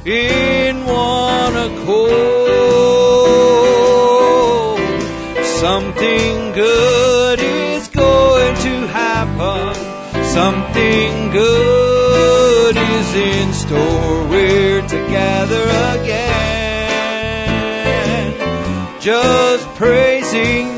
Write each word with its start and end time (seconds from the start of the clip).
in 0.05 0.83
one 0.85 1.55
accord. 1.55 2.17
Something 5.61 6.51
good 6.51 7.39
is 7.39 7.87
going 7.87 8.55
to 8.55 8.87
happen. 8.87 9.73
Something 10.25 11.31
good 11.31 12.75
is 12.75 13.15
in 13.15 13.53
store. 13.53 14.16
Just 19.07 19.65
praising 19.75 20.76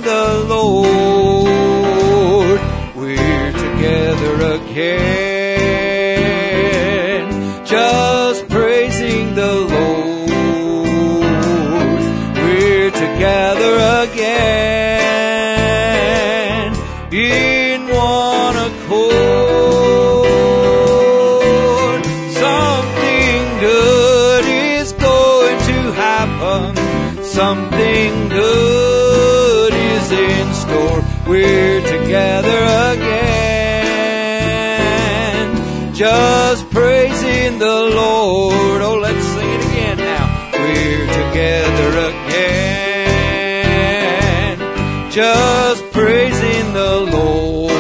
Just 45.20 45.84
praising 45.92 46.72
the 46.72 46.94
Lord. 47.12 47.74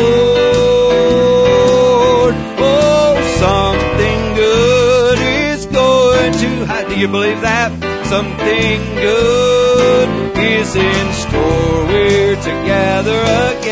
Oh, 2.57 3.13
something 3.37 4.19
good 4.33 5.19
is 5.19 5.67
going 5.67 6.31
to 6.31 6.65
happen. 6.65 6.89
Do 6.89 6.95
you 6.99 7.07
believe 7.07 7.41
that? 7.41 7.71
Something 8.07 8.81
good 8.95 10.09
is 10.39 10.75
in 10.75 11.13
store. 11.13 11.85
We're 11.85 12.35
together 12.37 13.21
again. 13.59 13.70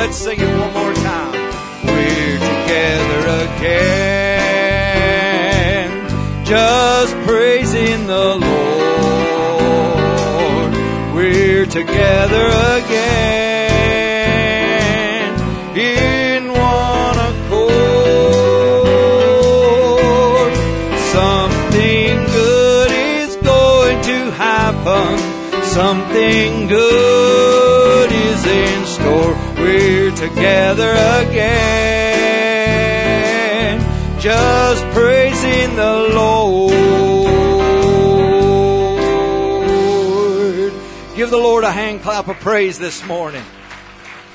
Let's 0.00 0.16
sing 0.16 0.40
it 0.40 0.46
one 0.58 0.72
more 0.72 0.94
time. 0.94 1.32
We're 1.84 2.38
together 2.38 3.20
again. 3.58 4.00
Just 6.42 7.14
praising 7.28 8.06
the 8.06 8.36
Lord. 8.38 8.64
We're 11.14 11.66
together 11.66 12.46
again 12.78 13.59
together 30.80 31.28
again, 31.28 32.20
just 34.20 34.84
praising 34.86 35.76
the 35.76 36.08
Lord. 36.14 36.72
Give 41.16 41.30
the 41.30 41.36
Lord 41.36 41.64
a 41.64 41.72
hand 41.72 42.00
clap 42.02 42.28
of 42.28 42.38
praise 42.38 42.78
this 42.78 43.04
morning. 43.06 43.44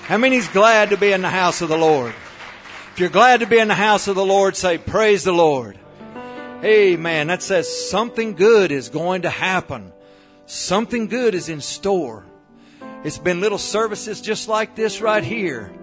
How 0.03 0.17
many's 0.17 0.47
glad 0.50 0.91
to 0.91 0.97
be 0.97 1.11
in 1.11 1.22
the 1.22 1.29
house 1.29 1.61
of 1.61 1.69
the 1.69 1.78
Lord? 1.78 2.13
If 2.94 3.00
you're 3.00 3.09
glad 3.09 3.39
to 3.39 3.47
be 3.47 3.57
in 3.57 3.67
the 3.67 3.73
house 3.73 4.07
of 4.07 4.16
the 4.16 4.25
Lord, 4.25 4.56
say, 4.56 4.77
Praise 4.77 5.23
the 5.23 5.31
Lord. 5.31 5.79
Amen. 6.63 7.27
That 7.27 7.41
says 7.41 7.89
something 7.89 8.35
good 8.35 8.72
is 8.72 8.89
going 8.89 9.23
to 9.23 9.31
happen. 9.31 9.91
Something 10.45 11.07
good 11.07 11.33
is 11.33 11.50
in 11.50 11.59
store. 11.59 12.23
It's 13.03 13.17
been 13.17 13.41
little 13.41 13.57
services 13.57 14.22
just 14.22 14.47
like 14.47 14.75
this 14.75 15.01
right 15.01 15.23
here 15.23 15.73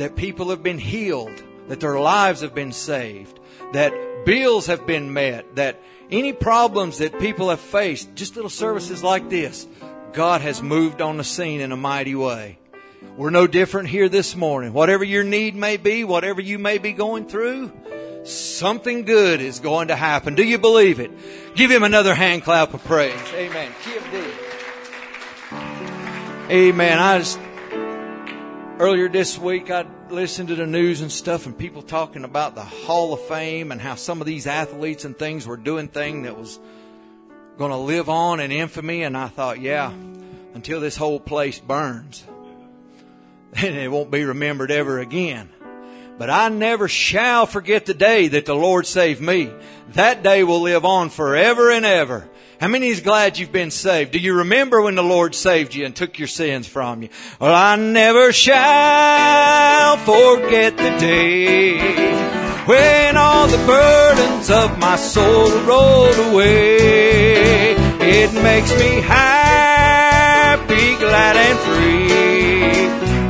that 0.00 0.16
people 0.16 0.48
have 0.48 0.62
been 0.62 0.78
healed, 0.78 1.44
that 1.68 1.80
their 1.80 2.00
lives 2.00 2.40
have 2.40 2.54
been 2.54 2.72
saved, 2.72 3.38
that 3.74 3.92
bills 4.24 4.64
have 4.64 4.86
been 4.86 5.12
met, 5.12 5.56
that 5.56 5.78
any 6.10 6.32
problems 6.32 6.96
that 6.98 7.20
people 7.20 7.50
have 7.50 7.60
faced, 7.60 8.14
just 8.14 8.34
little 8.34 8.48
services 8.48 9.02
like 9.02 9.28
this, 9.28 9.68
God 10.14 10.40
has 10.40 10.62
moved 10.62 11.02
on 11.02 11.18
the 11.18 11.22
scene 11.22 11.60
in 11.60 11.70
a 11.70 11.76
mighty 11.76 12.14
way. 12.14 12.58
We're 13.18 13.28
no 13.28 13.46
different 13.46 13.90
here 13.90 14.08
this 14.08 14.34
morning. 14.34 14.72
Whatever 14.72 15.04
your 15.04 15.22
need 15.22 15.54
may 15.54 15.76
be, 15.76 16.02
whatever 16.02 16.40
you 16.40 16.58
may 16.58 16.78
be 16.78 16.94
going 16.94 17.26
through, 17.26 17.70
something 18.24 19.04
good 19.04 19.42
is 19.42 19.60
going 19.60 19.88
to 19.88 19.96
happen. 19.96 20.34
Do 20.34 20.44
you 20.44 20.56
believe 20.56 20.98
it? 20.98 21.10
Give 21.54 21.70
him 21.70 21.82
another 21.82 22.14
hand 22.14 22.42
clap 22.42 22.72
of 22.72 22.82
praise. 22.84 23.20
Amen. 23.34 23.70
Amen. 26.50 26.98
I 26.98 27.18
just 27.18 27.38
earlier 28.80 29.10
this 29.10 29.38
week 29.38 29.70
I 29.70 29.84
listened 30.08 30.48
to 30.48 30.54
the 30.54 30.66
news 30.66 31.02
and 31.02 31.12
stuff 31.12 31.44
and 31.44 31.56
people 31.56 31.82
talking 31.82 32.24
about 32.24 32.54
the 32.54 32.64
Hall 32.64 33.12
of 33.12 33.20
Fame 33.20 33.72
and 33.72 33.80
how 33.80 33.94
some 33.94 34.22
of 34.22 34.26
these 34.26 34.46
athletes 34.46 35.04
and 35.04 35.14
things 35.14 35.46
were 35.46 35.58
doing 35.58 35.86
thing 35.86 36.22
that 36.22 36.34
was 36.34 36.58
going 37.58 37.72
to 37.72 37.76
live 37.76 38.08
on 38.08 38.40
in 38.40 38.50
infamy 38.50 39.02
and 39.02 39.18
I 39.18 39.28
thought, 39.28 39.60
yeah, 39.60 39.92
until 40.54 40.80
this 40.80 40.96
whole 40.96 41.20
place 41.20 41.58
burns, 41.58 42.24
then 43.52 43.74
it 43.74 43.90
won't 43.92 44.10
be 44.10 44.24
remembered 44.24 44.70
ever 44.70 44.98
again. 44.98 45.50
But 46.16 46.30
I 46.30 46.48
never 46.48 46.88
shall 46.88 47.44
forget 47.44 47.84
the 47.84 47.92
day 47.92 48.28
that 48.28 48.46
the 48.46 48.54
Lord 48.54 48.86
saved 48.86 49.20
me. 49.20 49.52
That 49.90 50.22
day 50.22 50.42
will 50.42 50.62
live 50.62 50.86
on 50.86 51.10
forever 51.10 51.70
and 51.70 51.84
ever. 51.84 52.29
How 52.60 52.68
many 52.68 52.88
is 52.88 53.00
glad 53.00 53.38
you've 53.38 53.52
been 53.52 53.70
saved? 53.70 54.12
Do 54.12 54.18
you 54.18 54.34
remember 54.34 54.82
when 54.82 54.94
the 54.94 55.02
Lord 55.02 55.34
saved 55.34 55.74
you 55.74 55.86
and 55.86 55.96
took 55.96 56.18
your 56.18 56.28
sins 56.28 56.66
from 56.66 57.02
you? 57.02 57.08
Well, 57.40 57.54
I 57.54 57.76
never 57.76 58.34
shall 58.34 59.96
forget 59.96 60.76
the 60.76 60.90
day 61.00 61.78
when 62.66 63.16
all 63.16 63.46
the 63.46 63.56
burdens 63.64 64.50
of 64.50 64.78
my 64.78 64.96
soul 64.96 65.48
rolled 65.62 66.18
away. 66.32 67.76
It 67.98 68.34
makes 68.42 68.78
me 68.78 69.00
happy, 69.00 70.66
glad 70.96 71.36
and 71.36 71.58
free. 71.60 72.09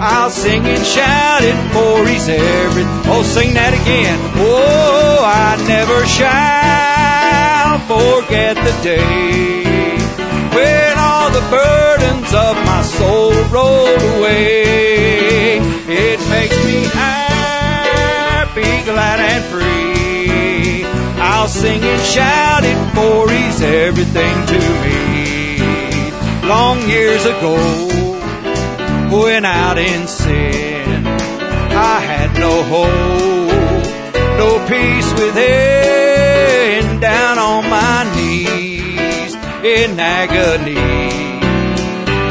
I'll 0.03 0.31
sing 0.31 0.65
and 0.65 0.83
shout 0.83 1.43
it 1.45 1.55
for 1.75 2.07
He's 2.09 2.27
everything. 2.27 3.13
Oh, 3.13 3.23
sing 3.23 3.53
that 3.53 3.75
again. 3.75 4.19
Oh, 4.37 5.21
I 5.21 5.61
never 5.69 6.07
shall 6.09 7.77
forget 7.85 8.57
the 8.57 8.73
day 8.83 10.01
when 10.57 10.97
all 10.97 11.29
the 11.29 11.45
burdens 11.53 12.33
of 12.33 12.57
my 12.65 12.81
soul 12.81 13.33
rolled 13.53 14.01
away. 14.17 15.61
It 15.85 16.19
makes 16.33 16.57
me 16.65 16.89
happy, 16.97 18.73
glad 18.89 19.21
and 19.21 19.45
free. 19.53 20.87
I'll 21.21 21.49
sing 21.49 21.83
and 21.83 22.03
shout 22.03 22.65
it 22.65 22.79
for 22.97 23.29
He's 23.31 23.61
everything 23.61 24.47
to 24.47 24.59
me. 24.81 26.49
Long 26.49 26.89
years 26.89 27.27
ago, 27.27 27.55
when 29.11 29.45
out 29.45 29.79
in 29.79 30.07
sin. 30.07 31.07
I 31.07 31.99
had 32.01 32.31
no 32.39 32.63
hope, 32.75 33.85
no 34.39 34.51
peace 34.71 35.11
within, 35.21 37.01
down 37.01 37.39
on 37.39 37.69
my 37.69 38.05
knees 38.15 39.35
in 39.65 39.99
agony. 39.99 40.77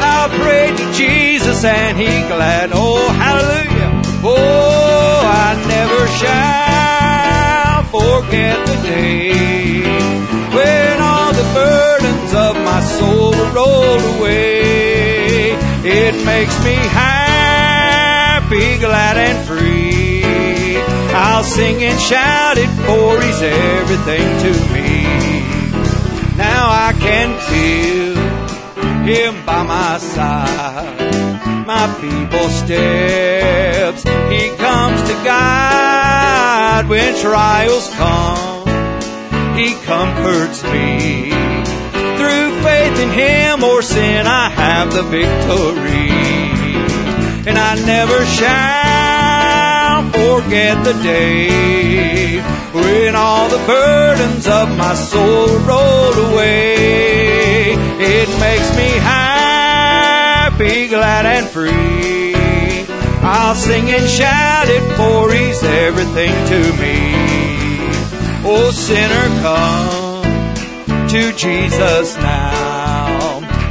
I 0.02 0.28
prayed 0.40 0.76
to 0.78 0.92
Jesus 0.92 1.64
and 1.64 1.98
He 1.98 2.06
glad, 2.32 2.70
oh 2.72 3.08
hallelujah, 3.24 4.02
oh 4.24 5.22
I 5.24 5.50
never 5.74 6.02
shall 6.20 7.84
forget 7.96 8.56
the 8.66 8.76
day 8.88 9.82
when 10.56 11.00
all 11.00 11.32
the 11.32 11.48
burdens 11.54 12.32
of 12.34 12.56
my 12.64 12.80
soul 12.96 13.30
will 13.30 13.52
roll 13.52 14.00
away. 14.16 14.79
It 15.82 16.14
makes 16.26 16.62
me 16.62 16.74
happy, 16.74 18.76
glad 18.78 19.16
and 19.16 19.46
free. 19.46 20.76
I'll 21.12 21.42
sing 21.42 21.82
and 21.82 21.98
shout 21.98 22.58
it 22.58 22.68
for 22.84 23.18
he's 23.22 23.40
everything 23.42 24.38
to 24.44 24.52
me. 24.74 25.06
Now 26.36 26.68
I 26.68 26.92
can 27.00 27.34
feel 27.48 28.14
him 29.04 29.42
by 29.46 29.62
my 29.62 29.96
side. 29.98 30.98
My 31.66 31.86
feeble 32.00 32.48
steps, 32.50 34.02
he 34.02 34.50
comes 34.56 35.02
to 35.02 35.14
guide 35.24 36.88
when 36.88 37.14
trials 37.20 37.88
come. 37.94 38.66
He 39.56 39.74
comforts 39.86 40.62
me. 40.64 41.30
Through 42.18 42.60
faith 42.62 42.98
in 43.00 43.10
him 43.10 43.64
or 43.64 43.80
sin, 43.80 44.26
I 44.26 44.49
have 44.80 44.92
the 44.94 45.02
victory. 45.02 46.08
And 47.48 47.58
I 47.58 47.74
never 47.84 48.24
shall 48.38 50.00
forget 50.10 50.82
the 50.84 50.94
day 51.02 52.40
when 52.72 53.14
all 53.14 53.50
the 53.50 53.62
burdens 53.66 54.46
of 54.46 54.74
my 54.78 54.94
soul 54.94 55.48
rolled 55.68 56.32
away. 56.32 57.74
It 58.16 58.28
makes 58.46 58.70
me 58.80 58.88
happy, 59.16 60.88
glad 60.88 61.26
and 61.26 61.46
free. 61.46 62.34
I'll 63.22 63.54
sing 63.54 63.86
and 63.90 64.08
shout 64.08 64.68
it 64.68 64.84
for 64.96 65.30
he's 65.30 65.62
everything 65.62 66.32
to 66.52 66.60
me. 66.80 66.96
Oh 68.52 68.70
sinner, 68.72 69.26
come 69.44 71.08
to 71.08 71.32
Jesus 71.36 72.16
now 72.16 72.69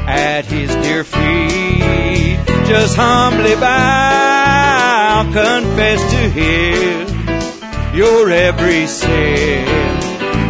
at 0.09 0.45
his 0.45 0.73
dear 0.83 1.03
feet. 1.03 2.39
Just 2.67 2.95
humbly 2.95 3.55
bow, 3.55 5.23
confess 5.33 6.01
to 6.13 6.21
him 6.29 7.95
your 7.95 8.29
every 8.29 8.87
sin. 8.87 9.65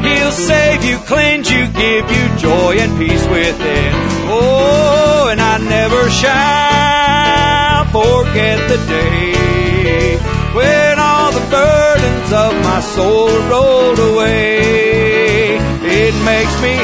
He'll 0.04 0.32
save 0.32 0.84
you, 0.84 0.98
cleanse 1.00 1.50
you, 1.52 1.68
give 1.68 2.10
you 2.10 2.26
joy 2.38 2.78
and 2.80 2.98
peace 2.98 3.26
within. 3.28 3.92
Oh, 4.32 5.28
and 5.32 5.42
I 5.42 5.58
never 5.58 6.10
shall 6.10 7.86
forget 7.92 8.58
the 8.70 8.78
day 8.88 10.18
when 10.56 11.00
all 11.00 11.32
the 11.32 11.46
burdens 11.50 12.32
of 12.32 12.54
my 12.64 12.82
soul 12.82 13.30
rolled 13.50 14.00
away. 14.00 15.58
It 15.82 16.14
makes 16.24 16.62
me 16.62 16.76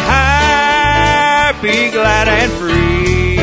happy, 1.66 1.92
glad 1.92 2.28
and 2.28 2.52
free. 2.54 3.38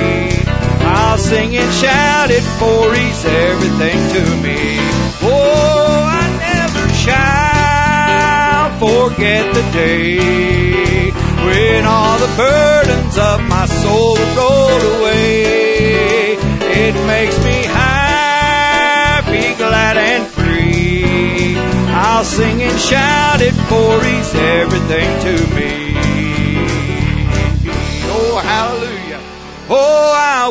I'll 0.85 1.19
sing 1.19 1.57
and 1.57 1.73
shout 1.73 2.31
it 2.31 2.43
for 2.59 2.95
he's 2.95 3.25
everything 3.25 3.99
to 4.15 4.23
me. 4.43 4.77
Oh, 5.23 6.05
I 6.09 6.27
never 6.49 6.89
shall 7.05 8.71
forget 8.79 9.55
the 9.55 9.63
day 9.73 11.11
when 11.47 11.85
all 11.85 12.19
the 12.19 12.33
burdens 12.37 13.19
of 13.19 13.41
my 13.49 13.67
soul 13.67 14.17
rolled 14.37 15.01
away. 15.01 16.37
It 16.85 16.95
makes 17.07 17.39
me 17.45 17.65
happy, 17.65 19.55
glad 19.57 19.97
and 19.97 20.27
free. 20.27 21.57
I'll 21.89 22.25
sing 22.25 22.63
and 22.63 22.79
shout 22.79 23.41
it 23.41 23.55
for 23.69 24.03
he's 24.05 24.35
everything 24.35 25.09
to 25.23 25.55
me. 25.55 25.92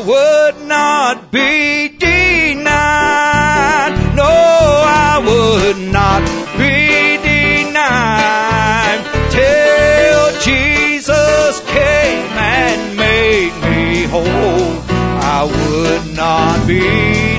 Would 0.06 0.58
not 0.68 1.32
be 1.32 1.90
denied. 1.90 2.66
No, 4.16 4.24
I 4.26 5.20
would 5.24 5.78
not 5.92 6.24
be 6.58 7.18
denied 7.22 9.06
till 9.30 10.32
Jesus 10.42 11.60
came 11.68 12.26
and 12.36 12.98
made 12.98 13.54
me 13.62 14.06
whole. 14.06 14.82
I 15.22 15.44
would 15.46 16.16
not 16.16 16.66
be 16.66 16.82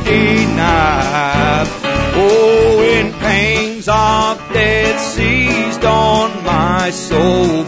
denied. 0.04 1.66
Oh, 2.14 2.76
when 2.78 3.12
pangs 3.14 3.88
of 3.88 4.38
death 4.52 5.00
seized 5.00 5.84
on 5.84 6.44
my 6.44 6.90
soul, 6.90 7.66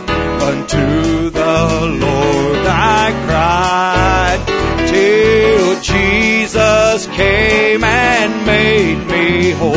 unto 0.48 1.30
the 1.30 1.98
Lord 2.00 2.53
Jesus 5.84 7.06
came 7.08 7.84
and 7.84 8.46
made 8.46 9.06
me 9.06 9.50
whole. 9.50 9.74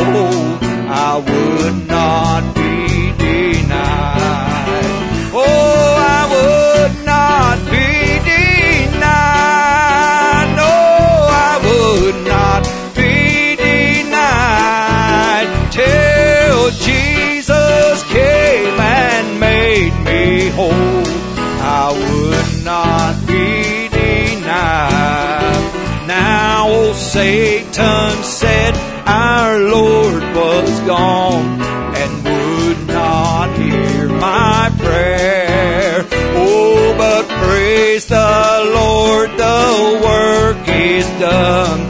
I 0.90 1.16
would 1.18 1.87
Satan 27.78 28.22
said 28.24 28.74
our 29.06 29.60
Lord 29.60 30.22
was 30.34 30.80
gone 30.80 31.60
and 31.94 32.12
would 32.24 32.88
not 32.88 33.56
hear 33.56 34.08
my 34.08 34.72
prayer. 34.78 36.04
Oh, 36.34 36.94
but 36.98 37.28
praise 37.28 38.06
the 38.06 38.72
Lord, 38.74 39.30
the 39.30 40.00
work 40.04 40.68
is 40.68 41.06
done, 41.20 41.87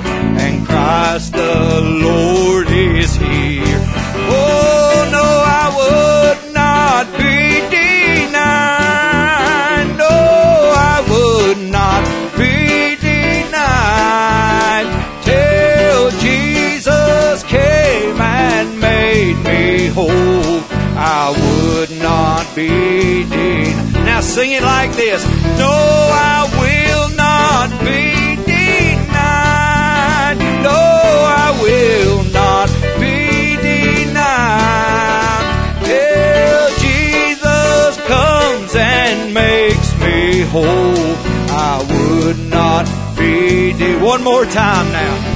be. 22.58 23.24
Now 24.08 24.20
sing 24.20 24.50
it 24.52 24.62
like 24.62 24.92
this. 24.92 25.24
No, 25.58 25.70
I 25.70 26.38
will 26.60 27.08
not 27.14 27.70
be 27.84 28.36
denied. 28.52 30.38
No, 30.68 30.80
I 31.44 31.48
will 31.62 32.24
not 32.32 32.68
be 32.98 33.56
denied 33.70 35.44
till 35.86 36.68
Jesus 36.86 37.96
comes 38.08 38.74
and 38.74 39.32
makes 39.32 39.90
me 40.00 40.40
whole. 40.40 41.16
I 41.50 41.74
would 41.92 42.38
not 42.50 42.86
be 43.16 43.72
denied. 43.72 44.02
One 44.02 44.22
more 44.24 44.44
time 44.46 44.90
now. 44.92 45.27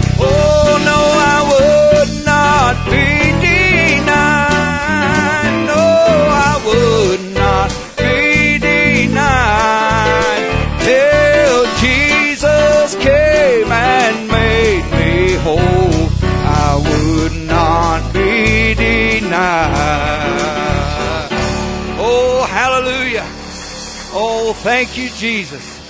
Thank 24.62 24.96
you, 24.96 25.08
Jesus. 25.10 25.80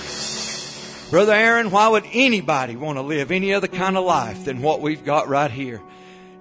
Brother 1.11 1.33
Aaron, 1.33 1.69
why 1.69 1.87
would 1.89 2.05
anybody 2.11 2.75
want 2.75 2.97
to 2.97 3.03
live 3.03 3.31
any 3.31 3.53
other 3.53 3.67
kind 3.67 3.95
of 3.95 4.03
life 4.03 4.45
than 4.45 4.63
what 4.63 4.81
we've 4.81 5.05
got 5.05 5.27
right 5.27 5.51
here? 5.51 5.79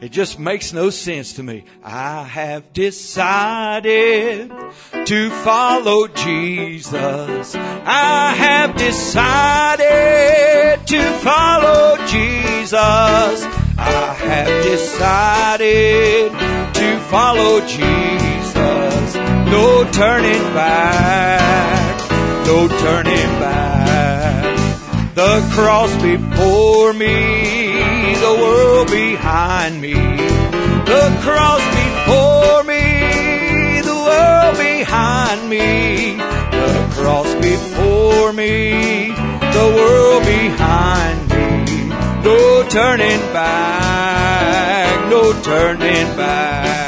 It 0.00 0.10
just 0.12 0.38
makes 0.38 0.72
no 0.72 0.88
sense 0.88 1.34
to 1.34 1.42
me. 1.42 1.64
I 1.84 2.24
have 2.24 2.72
decided 2.72 4.50
to 5.04 5.30
follow 5.44 6.08
Jesus. 6.08 7.54
I 7.54 8.34
have 8.34 8.76
decided 8.76 9.82
to 10.86 11.02
follow 11.18 11.98
Jesus. 12.06 12.80
I 12.80 14.16
have 14.18 14.64
decided 14.64 16.32
to 16.32 16.98
follow 17.10 17.60
Jesus. 17.60 19.14
No 19.14 19.84
turning 19.92 20.42
back. 20.54 21.81
No 22.46 22.68
turning 22.68 23.32
back. 23.40 24.58
The 25.14 25.46
cross 25.52 25.92
before 26.02 26.92
me, 26.92 28.14
the 28.26 28.34
world 28.40 28.88
behind 28.90 29.80
me. 29.80 29.94
The 29.94 31.18
cross 31.22 31.62
before 31.80 32.64
me, 32.64 33.80
the 33.82 33.94
world 33.94 34.56
behind 34.58 35.48
me. 35.48 36.16
The 36.16 36.88
cross 36.96 37.32
before 37.34 38.32
me, 38.32 39.12
the 39.58 39.66
world 39.76 40.24
behind 40.24 41.18
me. 41.30 41.88
No 42.24 42.66
turning 42.68 43.20
back, 43.32 45.10
no 45.10 45.32
turning 45.42 46.16
back. 46.16 46.81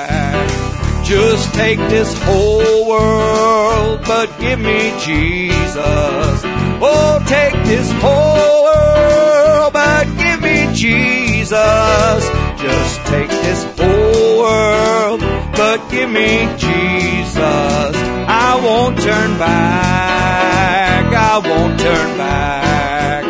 Just 1.05 1.53
take 1.53 1.79
this 1.91 2.11
whole 2.23 2.89
world, 2.89 4.01
but 4.07 4.27
give 4.41 4.59
me 4.59 4.91
Jesus. 5.05 6.41
Oh, 6.81 7.23
take 7.27 7.53
this 7.65 7.91
whole 8.01 8.65
world, 8.65 9.73
but 9.75 10.07
give 10.17 10.41
me 10.41 10.73
Jesus. 10.73 12.25
Just 12.57 13.07
take 13.07 13.29
this 13.29 13.65
whole 13.79 14.39
world, 14.39 15.21
but 15.55 15.79
give 15.91 16.11
me 16.11 16.49
Jesus. 16.57 17.95
I 18.27 18.59
won't 18.65 18.99
turn 18.99 19.39
back, 19.39 21.05
I 21.13 21.39
won't 21.39 21.79
turn 21.79 22.17
back. 22.17 23.25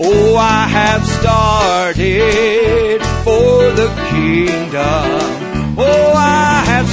Oh, 0.00 0.36
I 0.36 0.66
have 0.66 1.06
started 1.06 3.02
for 3.22 3.70
the 3.72 3.88
kingdom. 4.10 5.31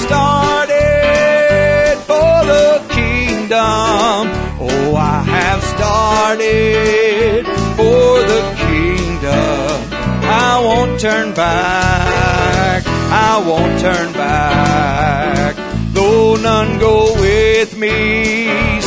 Started 0.07 1.97
for 2.09 2.35
the 2.53 2.81
kingdom. 2.89 4.31
Oh, 4.59 4.95
I 4.95 5.23
have 5.23 5.63
started 5.63 7.45
for 7.77 8.21
the 8.31 8.41
kingdom. 8.57 9.75
I 10.23 10.61
won't 10.63 10.99
turn 10.99 11.33
back. 11.33 12.83
I 12.87 13.43
won't 13.45 13.79
turn 13.79 14.13
back. 14.13 15.55
Though 15.93 16.35
none 16.35 16.79
go 16.79 17.13
with 17.19 17.77
me, 17.77 18.79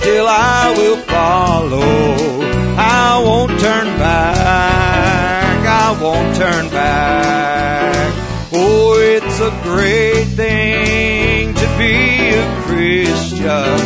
still 0.00 0.26
I 0.28 0.74
will 0.78 0.96
follow. 1.12 1.84
I 2.76 3.22
won't 3.22 3.52
turn 3.60 3.86
back. 3.98 5.60
I 5.84 5.88
won't 6.02 6.34
turn 6.36 6.70
back. 6.70 8.12
Oh, 8.52 8.96
it's 8.98 9.38
a 9.40 9.52
great 9.62 10.28
thing 10.40 11.54
to 11.54 11.66
be 11.78 11.94
a 12.42 12.46
Christian. 12.66 13.78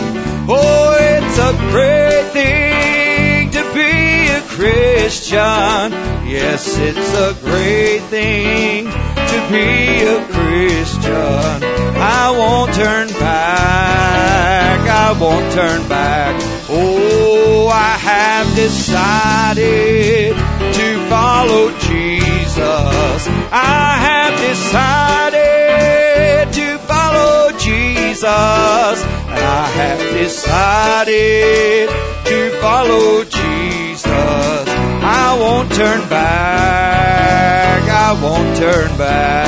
Oh, 0.46 0.96
it's 1.14 1.38
a 1.50 1.52
great 1.72 2.26
thing 2.38 3.50
to 3.56 3.62
be 3.74 4.28
a 4.28 4.40
Christian. 4.56 5.13
Yes, 5.34 6.78
it's 6.78 7.12
a 7.14 7.34
great 7.44 8.00
thing 8.02 8.84
to 8.86 9.48
be 9.50 10.02
a 10.02 10.24
Christian. 10.26 11.64
I 11.96 12.30
won't 12.30 12.72
turn 12.74 13.08
back. 13.18 14.88
I 14.88 15.12
won't 15.20 15.52
turn 15.52 15.88
back. 15.88 16.40
Oh, 16.68 17.68
I 17.68 17.96
have 17.98 18.54
decided 18.54 20.34
to 20.34 21.08
follow 21.08 21.70
Jesus. 21.80 23.26
I 23.50 23.96
have 24.08 24.38
decided 24.50 26.52
to 26.52 26.78
follow 26.86 27.50
Jesus. 27.58 28.24
And 28.24 29.44
I 29.44 29.66
have 29.80 29.98
decided 30.16 31.88
to 32.26 32.50
follow 32.60 33.24
Jesus. 33.24 33.83
I 34.26 35.36
won't 35.38 35.72
turn 35.72 36.08
back. 36.08 37.82
I 37.88 38.12
won't 38.22 38.56
turn 38.56 38.96
back. 38.96 39.44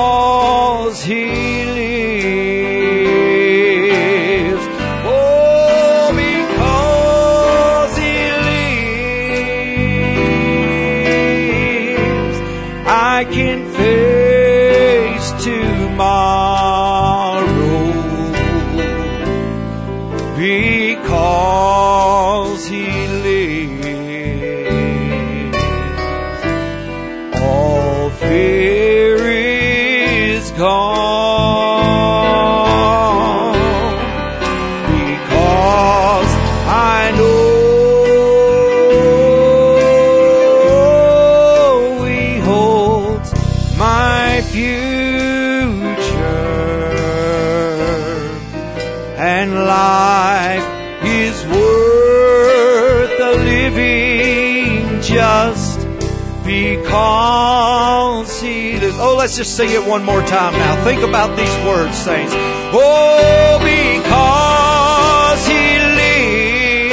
let's 59.33 59.49
just 59.49 59.57
sing 59.57 59.71
it 59.71 59.83
one 59.89 60.05
more 60.05 60.21
time 60.21 60.53
now. 60.53 60.85
Think 60.85 61.01
about 61.01 61.39
these 61.39 61.57
words, 61.65 61.97
saints. 61.97 62.35
Oh, 62.75 63.59
because 63.65 65.47
he 65.47 65.79
lives, 65.97 66.93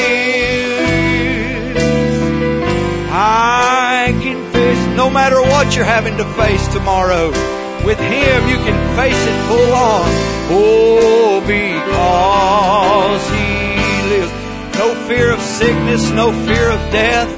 I 3.12 4.16
can 4.24 4.54
face 4.54 4.96
no 4.96 5.10
matter 5.10 5.42
what 5.42 5.76
you're 5.76 5.84
having 5.84 6.16
to 6.16 6.24
face 6.36 6.66
tomorrow. 6.70 7.28
With 7.86 8.00
him, 8.00 8.48
you 8.48 8.56
can 8.56 8.96
face 8.96 9.20
it 9.20 9.48
full 9.50 9.74
on. 9.74 10.08
Oh, 10.50 11.42
because 11.46 13.30
he 13.36 13.68
lives. 14.16 14.32
No 14.78 14.96
fear 15.10 15.34
of 15.34 15.42
sickness, 15.42 16.10
no 16.12 16.32
fear 16.46 16.70
of 16.70 16.80
death. 16.90 17.38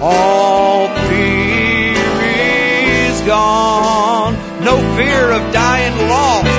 All 0.00 0.88
fear 1.10 2.00
is 2.32 3.20
gone. 3.26 4.05
No 4.66 4.78
fear 4.96 5.30
of 5.30 5.52
dying 5.52 5.96
lost. 6.08 6.55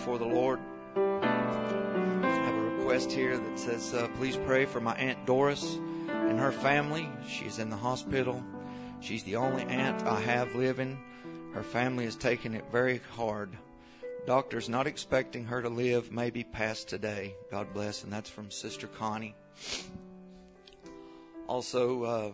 Before 0.00 0.18
the 0.18 0.24
Lord. 0.24 0.58
I 0.96 2.24
have 2.24 2.54
a 2.54 2.60
request 2.78 3.12
here 3.12 3.36
that 3.36 3.58
says, 3.58 3.92
uh, 3.92 4.08
please 4.16 4.34
pray 4.34 4.64
for 4.64 4.80
my 4.80 4.94
Aunt 4.94 5.26
Doris 5.26 5.74
and 6.08 6.40
her 6.40 6.52
family. 6.52 7.06
She's 7.28 7.58
in 7.58 7.68
the 7.68 7.76
hospital. 7.76 8.42
She's 9.00 9.22
the 9.24 9.36
only 9.36 9.62
aunt 9.64 10.02
I 10.06 10.18
have 10.22 10.54
living. 10.54 10.98
Her 11.52 11.62
family 11.62 12.06
is 12.06 12.16
taking 12.16 12.54
it 12.54 12.64
very 12.72 13.02
hard. 13.14 13.50
Doctor's 14.26 14.70
not 14.70 14.86
expecting 14.86 15.44
her 15.44 15.60
to 15.60 15.68
live 15.68 16.10
maybe 16.10 16.44
past 16.44 16.88
today. 16.88 17.34
God 17.50 17.74
bless. 17.74 18.02
And 18.02 18.10
that's 18.10 18.30
from 18.30 18.50
Sister 18.50 18.86
Connie. 18.86 19.34
Also, 21.46 22.04
uh, 22.04 22.32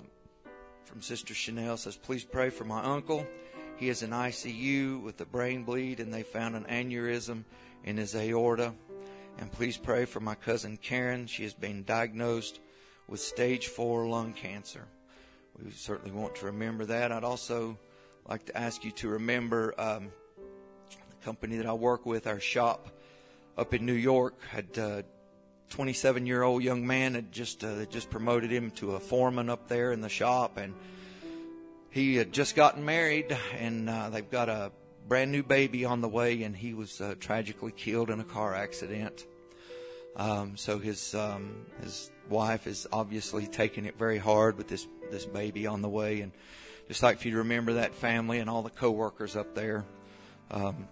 from 0.84 1.02
Sister 1.02 1.34
Chanel 1.34 1.76
says, 1.76 1.96
please 1.96 2.22
pray 2.22 2.48
for 2.48 2.62
my 2.62 2.84
uncle. 2.84 3.26
He 3.76 3.88
is 3.90 4.02
in 4.02 4.10
ICU 4.10 5.02
with 5.02 5.20
a 5.20 5.26
brain 5.26 5.64
bleed 5.64 6.00
and 6.00 6.12
they 6.12 6.22
found 6.22 6.56
an 6.56 6.64
aneurysm 6.64 7.44
in 7.84 7.96
his 7.96 8.14
aorta. 8.14 8.72
And 9.38 9.52
please 9.52 9.76
pray 9.76 10.06
for 10.06 10.20
my 10.20 10.34
cousin 10.34 10.78
Karen. 10.78 11.26
She 11.26 11.42
has 11.42 11.52
been 11.52 11.84
diagnosed 11.84 12.60
with 13.06 13.20
stage 13.20 13.66
four 13.66 14.06
lung 14.06 14.32
cancer. 14.32 14.86
We 15.62 15.70
certainly 15.70 16.10
want 16.10 16.36
to 16.36 16.46
remember 16.46 16.86
that. 16.86 17.12
I'd 17.12 17.24
also 17.24 17.78
like 18.26 18.46
to 18.46 18.56
ask 18.56 18.84
you 18.84 18.90
to 18.92 19.08
remember 19.08 19.74
um, 19.78 20.10
the 20.38 21.24
company 21.24 21.56
that 21.58 21.66
I 21.66 21.72
work 21.72 22.06
with, 22.06 22.26
our 22.26 22.40
shop 22.40 22.88
up 23.56 23.74
in 23.74 23.86
New 23.86 23.92
York, 23.92 24.34
had 24.50 24.76
a 24.78 25.04
27 25.70 26.26
year 26.26 26.42
old 26.42 26.62
young 26.62 26.86
man 26.86 27.14
had 27.14 27.32
just 27.32 27.64
uh, 27.64 27.84
just 27.86 28.10
promoted 28.10 28.50
him 28.50 28.70
to 28.72 28.94
a 28.94 29.00
foreman 29.00 29.50
up 29.50 29.68
there 29.68 29.92
in 29.92 30.00
the 30.00 30.08
shop, 30.08 30.56
and 30.56 30.74
he 31.96 32.16
had 32.16 32.30
just 32.30 32.54
gotten 32.54 32.84
married, 32.84 33.34
and 33.58 33.88
uh, 33.88 34.10
they've 34.10 34.30
got 34.30 34.50
a 34.50 34.70
brand 35.08 35.32
new 35.32 35.42
baby 35.42 35.86
on 35.86 36.02
the 36.02 36.08
way, 36.08 36.42
and 36.42 36.54
he 36.54 36.74
was 36.74 37.00
uh, 37.00 37.14
tragically 37.18 37.72
killed 37.72 38.10
in 38.10 38.20
a 38.20 38.24
car 38.24 38.54
accident. 38.54 39.24
Um, 40.14 40.58
so 40.58 40.78
his 40.78 41.14
um, 41.14 41.64
his 41.82 42.10
wife 42.28 42.66
is 42.66 42.86
obviously 42.92 43.46
taking 43.46 43.86
it 43.86 43.98
very 43.98 44.18
hard 44.18 44.58
with 44.58 44.68
this 44.68 44.86
this 45.10 45.24
baby 45.24 45.66
on 45.66 45.80
the 45.80 45.88
way, 45.88 46.20
and 46.20 46.32
just 46.86 47.02
like 47.02 47.18
for 47.18 47.28
you 47.28 47.38
remember 47.38 47.72
that 47.74 47.94
family 47.94 48.40
and 48.40 48.50
all 48.50 48.62
the 48.62 48.68
coworkers 48.68 49.34
up 49.34 49.54
there. 49.54 49.86
Um, 50.50 50.88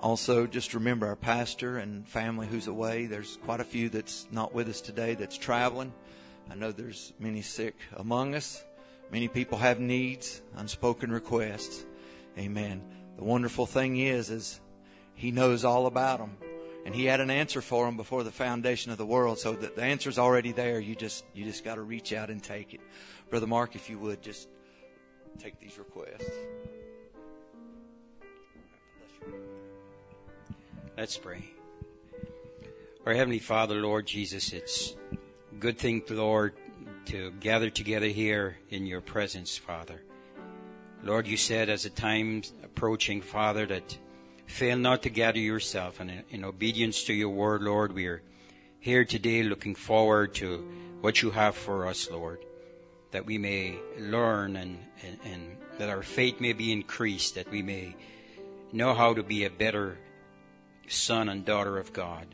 also, 0.00 0.46
just 0.46 0.74
remember 0.74 1.06
our 1.06 1.16
pastor 1.16 1.78
and 1.78 2.06
family 2.06 2.46
who's 2.46 2.66
away. 2.66 3.06
There's 3.06 3.38
quite 3.46 3.60
a 3.60 3.64
few 3.64 3.88
that's 3.88 4.28
not 4.30 4.52
with 4.52 4.68
us 4.68 4.82
today 4.82 5.14
that's 5.14 5.38
traveling. 5.38 5.94
I 6.50 6.56
know 6.56 6.72
there's 6.72 7.14
many 7.18 7.40
sick 7.40 7.74
among 7.96 8.34
us. 8.34 8.62
Many 9.10 9.28
people 9.28 9.58
have 9.58 9.78
needs, 9.80 10.42
unspoken 10.56 11.10
requests. 11.12 11.84
Amen. 12.38 12.82
The 13.16 13.24
wonderful 13.24 13.66
thing 13.66 13.96
is, 13.96 14.30
is 14.30 14.60
He 15.14 15.30
knows 15.30 15.64
all 15.64 15.86
about 15.86 16.18
them, 16.18 16.36
and 16.84 16.94
He 16.94 17.04
had 17.04 17.20
an 17.20 17.30
answer 17.30 17.60
for 17.60 17.86
them 17.86 17.96
before 17.96 18.24
the 18.24 18.32
foundation 18.32 18.92
of 18.92 18.98
the 18.98 19.06
world. 19.06 19.38
So 19.38 19.52
that 19.54 19.76
the 19.76 19.82
answer's 19.82 20.18
already 20.18 20.52
there. 20.52 20.80
You 20.80 20.94
just 20.94 21.24
you 21.34 21.44
just 21.44 21.64
got 21.64 21.76
to 21.76 21.82
reach 21.82 22.12
out 22.12 22.30
and 22.30 22.42
take 22.42 22.74
it. 22.74 22.80
Brother 23.30 23.46
Mark, 23.46 23.74
if 23.74 23.88
you 23.88 23.98
would, 23.98 24.22
just 24.22 24.48
take 25.38 25.58
these 25.60 25.78
requests. 25.78 26.30
Let's 30.96 31.18
pray. 31.18 31.44
Our 33.04 33.14
Heavenly 33.14 33.38
Father, 33.38 33.82
Lord 33.82 34.06
Jesus, 34.06 34.52
it's 34.52 34.96
good 35.60 35.78
thing, 35.78 36.02
Lord, 36.08 36.54
to 37.06 37.30
gather 37.40 37.70
together 37.70 38.06
here 38.06 38.58
in 38.70 38.86
your 38.86 39.00
presence, 39.00 39.56
Father. 39.56 40.02
Lord, 41.02 41.26
you 41.26 41.36
said 41.36 41.68
as 41.68 41.84
the 41.84 41.90
time's 41.90 42.52
approaching, 42.62 43.20
Father, 43.20 43.66
that 43.66 43.98
fail 44.46 44.76
not 44.76 45.02
to 45.02 45.10
gather 45.10 45.38
yourself. 45.38 46.00
And 46.00 46.22
in 46.30 46.44
obedience 46.44 47.04
to 47.04 47.14
your 47.14 47.30
word, 47.30 47.62
Lord, 47.62 47.92
we 47.92 48.06
are 48.06 48.22
here 48.80 49.04
today 49.04 49.42
looking 49.42 49.74
forward 49.74 50.34
to 50.36 50.66
what 51.00 51.22
you 51.22 51.30
have 51.30 51.56
for 51.56 51.86
us, 51.86 52.10
Lord 52.10 52.40
that 53.16 53.24
we 53.24 53.38
may 53.38 53.78
learn 53.98 54.56
and, 54.56 54.78
and, 55.02 55.18
and, 55.24 55.56
that 55.78 55.88
our 55.88 56.02
faith 56.02 56.40
may 56.40 56.54
be 56.54 56.72
increased, 56.72 57.34
that 57.34 57.50
we 57.50 57.60
may 57.60 57.94
know 58.72 58.94
how 58.94 59.12
to 59.12 59.22
be 59.22 59.44
a 59.44 59.50
better 59.50 59.98
son 60.86 61.28
and 61.28 61.44
daughter 61.44 61.78
of 61.78 61.92
God. 61.92 62.26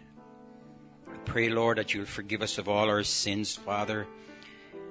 I 1.08 1.16
pray, 1.24 1.48
Lord, 1.48 1.78
that 1.78 1.92
you'll 1.92 2.06
forgive 2.06 2.42
us 2.42 2.58
of 2.58 2.68
all 2.68 2.88
our 2.88 3.02
sins, 3.02 3.56
Father. 3.56 4.06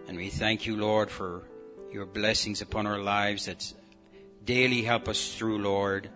And 0.07 0.17
we 0.17 0.29
thank 0.29 0.65
you, 0.65 0.75
Lord, 0.75 1.09
for 1.09 1.43
your 1.91 2.05
blessings 2.05 2.61
upon 2.61 2.87
our 2.87 2.99
lives 2.99 3.45
that 3.45 3.73
daily 4.45 4.81
help 4.81 5.07
us 5.07 5.35
through, 5.35 5.59
Lord. 5.59 6.09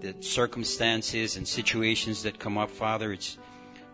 The 0.00 0.14
circumstances 0.20 1.36
and 1.36 1.46
situations 1.46 2.22
that 2.22 2.38
come 2.38 2.58
up, 2.58 2.70
Father, 2.70 3.12
it's 3.12 3.38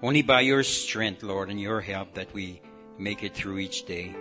only 0.02 0.22
by 0.22 0.40
your 0.40 0.62
strength, 0.62 1.22
Lord, 1.22 1.48
and 1.48 1.60
your 1.60 1.80
help 1.80 2.14
that 2.14 2.32
we 2.34 2.60
make 2.98 3.22
it 3.22 3.34
through 3.34 3.58
each 3.58 3.86
day. 3.86 4.14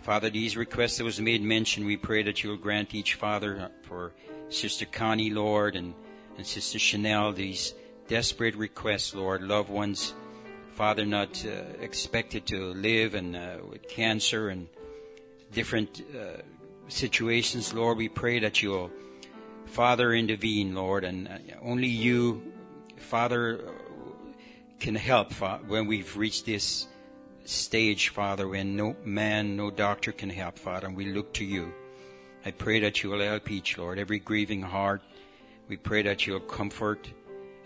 Father, 0.00 0.30
these 0.30 0.56
requests 0.56 0.96
that 0.96 1.04
was 1.04 1.20
made 1.20 1.42
mention, 1.42 1.84
we 1.84 1.96
pray 1.96 2.22
that 2.22 2.42
you'll 2.42 2.56
grant 2.56 2.94
each 2.94 3.14
father 3.14 3.70
for 3.82 4.12
Sister 4.48 4.86
Connie, 4.86 5.30
Lord, 5.30 5.76
and, 5.76 5.94
and 6.38 6.46
Sister 6.46 6.78
Chanel, 6.78 7.32
these 7.32 7.74
desperate 8.08 8.56
requests, 8.56 9.14
Lord, 9.14 9.42
loved 9.42 9.68
ones, 9.68 10.14
Father, 10.80 11.04
not 11.04 11.44
uh, 11.44 11.50
expected 11.82 12.46
to 12.46 12.72
live 12.72 13.14
and 13.14 13.36
uh, 13.36 13.58
with 13.68 13.86
cancer 13.86 14.48
and 14.48 14.66
different 15.52 16.02
uh, 16.18 16.40
situations, 16.88 17.74
Lord, 17.74 17.98
we 17.98 18.08
pray 18.08 18.38
that 18.38 18.62
you'll, 18.62 18.90
Father, 19.66 20.14
intervene, 20.14 20.74
Lord, 20.74 21.04
and 21.04 21.28
uh, 21.28 21.32
only 21.60 21.86
you, 21.86 22.54
Father, 22.96 23.60
can 24.78 24.94
help 24.94 25.34
when 25.68 25.86
we've 25.86 26.16
reached 26.16 26.46
this 26.46 26.86
stage, 27.44 28.08
Father, 28.08 28.48
when 28.48 28.74
no 28.74 28.96
man, 29.04 29.56
no 29.56 29.70
doctor 29.70 30.12
can 30.12 30.30
help, 30.30 30.58
Father, 30.58 30.86
and 30.86 30.96
we 30.96 31.12
look 31.12 31.34
to 31.34 31.44
you. 31.44 31.74
I 32.46 32.52
pray 32.52 32.80
that 32.80 33.02
you 33.02 33.10
will 33.10 33.20
help 33.20 33.50
each, 33.50 33.76
Lord, 33.76 33.98
every 33.98 34.18
grieving 34.18 34.62
heart. 34.62 35.02
We 35.68 35.76
pray 35.76 36.00
that 36.00 36.26
you'll 36.26 36.40
comfort 36.40 37.06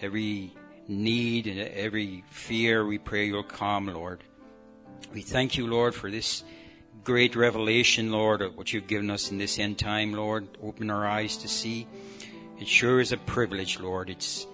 every 0.01 0.53
need 0.89 1.47
and 1.47 1.61
every 1.61 2.25
fear. 2.31 2.85
We 2.85 2.99
pray 2.99 3.27
you'll 3.27 3.43
calm, 3.43 3.87
Lord. 3.87 4.23
We 5.13 5.23
thank 5.23 5.57
you, 5.57 5.67
Lord, 5.67 5.95
for 5.95 6.11
this 6.11 6.45
great 7.03 7.37
revelation, 7.37 8.11
Lord, 8.11 8.43
of 8.43 8.57
what 8.57 8.73
you've 8.73 8.87
given 8.87 9.11
us 9.11 9.31
in 9.31 9.39
this 9.39 9.59
end 9.59 9.79
time, 9.79 10.13
Lord. 10.13 10.49
Open 10.63 10.91
our 10.91 11.07
eyes 11.07 11.37
to 11.39 11.49
see. 11.49 11.87
It 12.59 12.69
sure 12.69 13.01
is 13.01 13.13
a 13.13 13.17
privilege, 13.17 13.81
Lord. 13.81 14.11
It's, 14.11 14.47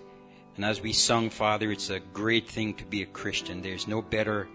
and 0.57 0.65
as 0.65 0.81
we 0.81 0.93
sung, 0.93 1.31
Father, 1.31 1.71
it's 1.71 1.91
a 1.91 2.01
great 2.01 2.49
thing 2.49 2.75
to 2.75 2.85
be 2.85 3.03
a 3.03 3.07
Christian. 3.07 3.63
There's 3.63 3.87
no 3.87 4.03
better 4.03 4.49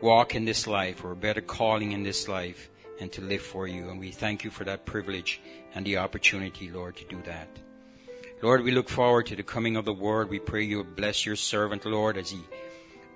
walk 0.00 0.34
in 0.34 0.44
this 0.44 0.66
life 0.66 1.04
or 1.04 1.12
a 1.12 1.16
better 1.16 1.40
calling 1.40 1.92
in 1.92 2.02
this 2.02 2.28
life 2.28 2.70
and 3.00 3.12
to 3.12 3.20
live 3.20 3.42
for 3.42 3.66
you. 3.66 3.90
And 3.90 4.00
we 4.00 4.10
thank 4.10 4.44
you 4.44 4.50
for 4.50 4.64
that 4.64 4.86
privilege 4.86 5.40
and 5.74 5.84
the 5.84 5.98
opportunity, 5.98 6.70
Lord, 6.70 6.96
to 6.96 7.04
do 7.04 7.20
that. 7.22 7.48
Lord, 8.42 8.62
we 8.62 8.70
look 8.70 8.88
forward 8.88 9.26
to 9.26 9.36
the 9.36 9.42
coming 9.42 9.76
of 9.76 9.86
the 9.86 9.94
word. 9.94 10.28
We 10.28 10.38
pray 10.38 10.62
you 10.62 10.84
bless 10.84 11.24
your 11.24 11.36
servant, 11.36 11.86
Lord, 11.86 12.18
as 12.18 12.30
he 12.30 12.40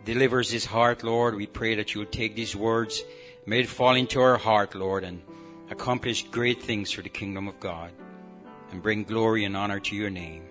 delivers 0.06 0.50
his 0.50 0.64
heart, 0.64 1.04
Lord. 1.04 1.34
We 1.34 1.46
pray 1.46 1.74
that 1.74 1.94
you 1.94 2.00
will 2.00 2.06
take 2.06 2.34
these 2.34 2.56
words, 2.56 3.02
may 3.44 3.60
it 3.60 3.68
fall 3.68 3.96
into 3.96 4.20
our 4.20 4.38
heart, 4.38 4.74
Lord, 4.74 5.04
and 5.04 5.20
accomplish 5.70 6.26
great 6.28 6.62
things 6.62 6.90
for 6.90 7.02
the 7.02 7.10
kingdom 7.10 7.48
of 7.48 7.60
God 7.60 7.92
and 8.72 8.82
bring 8.82 9.04
glory 9.04 9.44
and 9.44 9.56
honor 9.56 9.78
to 9.80 9.94
your 9.94 10.10
name. 10.10 10.44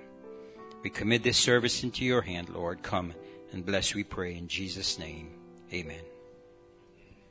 We 0.84 0.92
commit 0.92 1.24
this 1.24 1.38
service 1.38 1.84
into 1.84 2.06
your 2.06 2.22
hand, 2.22 2.50
Lord. 2.50 2.84
Come 2.84 3.14
and 3.52 3.66
bless, 3.66 3.96
we 3.96 4.04
pray, 4.04 4.36
in 4.36 4.48
Jesus' 4.48 5.00
name. 5.00 5.32
Amen. 5.74 6.02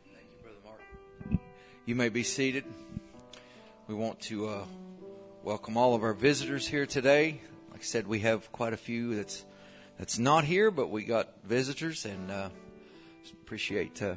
Thank 0.05 0.27
you, 0.37 0.43
Brother 0.43 0.59
Mark. 0.65 1.41
You 1.87 1.95
may 1.95 2.09
be 2.09 2.25
seated. 2.25 2.65
We 3.87 3.95
want 3.95 4.21
to 4.23 4.49
uh, 4.49 4.65
welcome 5.49 5.79
all 5.79 5.95
of 5.95 6.03
our 6.03 6.13
visitors 6.13 6.69
here 6.69 6.85
today. 6.85 7.41
Like 7.71 7.81
I 7.81 7.83
said, 7.83 8.07
we 8.07 8.19
have 8.19 8.53
quite 8.53 8.75
a 8.75 8.77
few 8.77 9.17
that's 9.17 9.47
that's 9.99 10.19
not 10.19 10.45
here, 10.45 10.71
but 10.71 10.91
we 10.91 11.05
got 11.05 11.43
visitors, 11.43 12.05
and 12.05 12.31
uh, 12.31 12.51
appreciate 13.45 14.03
uh, 14.03 14.17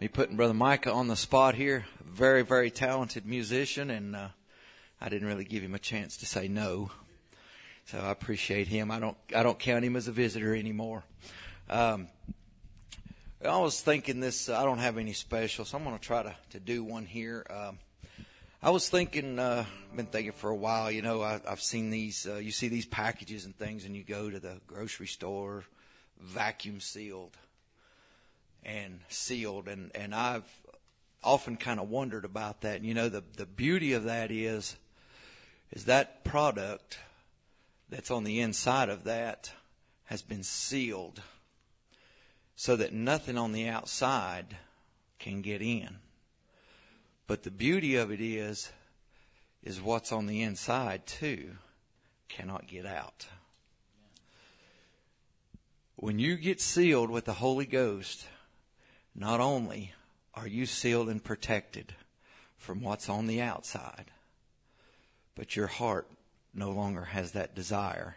me 0.00 0.08
putting 0.08 0.34
Brother 0.34 0.52
Micah 0.52 0.90
on 0.90 1.06
the 1.06 1.14
spot 1.14 1.54
here. 1.54 1.86
Very, 2.04 2.42
very 2.42 2.72
talented 2.72 3.24
musician, 3.24 3.88
and 3.88 4.16
uh, 4.16 4.28
I 5.00 5.08
didn't 5.08 5.28
really 5.28 5.44
give 5.44 5.62
him 5.62 5.76
a 5.76 5.78
chance 5.78 6.16
to 6.16 6.26
say 6.26 6.48
no, 6.48 6.90
so 7.84 8.00
I 8.00 8.10
appreciate 8.10 8.66
him. 8.66 8.90
I 8.90 8.98
don't 8.98 9.16
I 9.32 9.44
don't 9.44 9.60
count 9.60 9.84
him 9.84 9.94
as 9.94 10.08
a 10.08 10.12
visitor 10.12 10.56
anymore. 10.56 11.04
Um, 11.70 12.08
I 13.44 13.58
was 13.58 13.80
thinking 13.80 14.18
this. 14.18 14.48
Uh, 14.48 14.60
I 14.60 14.64
don't 14.64 14.78
have 14.78 14.98
any 14.98 15.12
special, 15.12 15.64
so 15.64 15.78
I'm 15.78 15.84
going 15.84 15.96
to 15.96 16.04
try 16.04 16.24
to 16.24 16.34
to 16.50 16.58
do 16.58 16.82
one 16.82 17.06
here. 17.06 17.46
Um, 17.48 17.78
I 18.64 18.70
was 18.70 18.88
thinking, 18.88 19.38
uh, 19.38 19.66
been 19.94 20.06
thinking 20.06 20.32
for 20.32 20.48
a 20.48 20.56
while. 20.56 20.90
You 20.90 21.02
know, 21.02 21.20
I, 21.20 21.38
I've 21.46 21.60
seen 21.60 21.90
these. 21.90 22.26
Uh, 22.26 22.36
you 22.36 22.50
see 22.50 22.68
these 22.68 22.86
packages 22.86 23.44
and 23.44 23.54
things, 23.54 23.84
and 23.84 23.94
you 23.94 24.02
go 24.02 24.30
to 24.30 24.40
the 24.40 24.58
grocery 24.66 25.06
store, 25.06 25.64
vacuum 26.18 26.80
sealed, 26.80 27.36
and 28.64 29.00
sealed. 29.10 29.68
And, 29.68 29.90
and 29.94 30.14
I've 30.14 30.50
often 31.22 31.58
kind 31.58 31.78
of 31.78 31.90
wondered 31.90 32.24
about 32.24 32.62
that. 32.62 32.76
And 32.76 32.86
you 32.86 32.94
know, 32.94 33.10
the, 33.10 33.22
the 33.36 33.44
beauty 33.44 33.92
of 33.92 34.04
that 34.04 34.30
is, 34.30 34.76
is 35.70 35.84
that 35.84 36.24
product 36.24 36.98
that's 37.90 38.10
on 38.10 38.24
the 38.24 38.40
inside 38.40 38.88
of 38.88 39.04
that 39.04 39.52
has 40.04 40.22
been 40.22 40.42
sealed 40.42 41.20
so 42.56 42.76
that 42.76 42.94
nothing 42.94 43.36
on 43.36 43.52
the 43.52 43.68
outside 43.68 44.56
can 45.18 45.42
get 45.42 45.60
in. 45.60 45.98
But 47.26 47.42
the 47.42 47.50
beauty 47.50 47.96
of 47.96 48.10
it 48.10 48.20
is, 48.20 48.70
is 49.62 49.80
what's 49.80 50.12
on 50.12 50.26
the 50.26 50.42
inside 50.42 51.06
too 51.06 51.56
cannot 52.28 52.66
get 52.66 52.84
out. 52.84 53.26
When 55.96 56.18
you 56.18 56.36
get 56.36 56.60
sealed 56.60 57.10
with 57.10 57.24
the 57.24 57.34
Holy 57.34 57.66
Ghost, 57.66 58.26
not 59.14 59.40
only 59.40 59.92
are 60.34 60.48
you 60.48 60.66
sealed 60.66 61.08
and 61.08 61.22
protected 61.22 61.94
from 62.56 62.82
what's 62.82 63.08
on 63.08 63.26
the 63.26 63.40
outside, 63.40 64.10
but 65.34 65.56
your 65.56 65.68
heart 65.68 66.10
no 66.52 66.70
longer 66.70 67.04
has 67.04 67.32
that 67.32 67.54
desire 67.54 68.16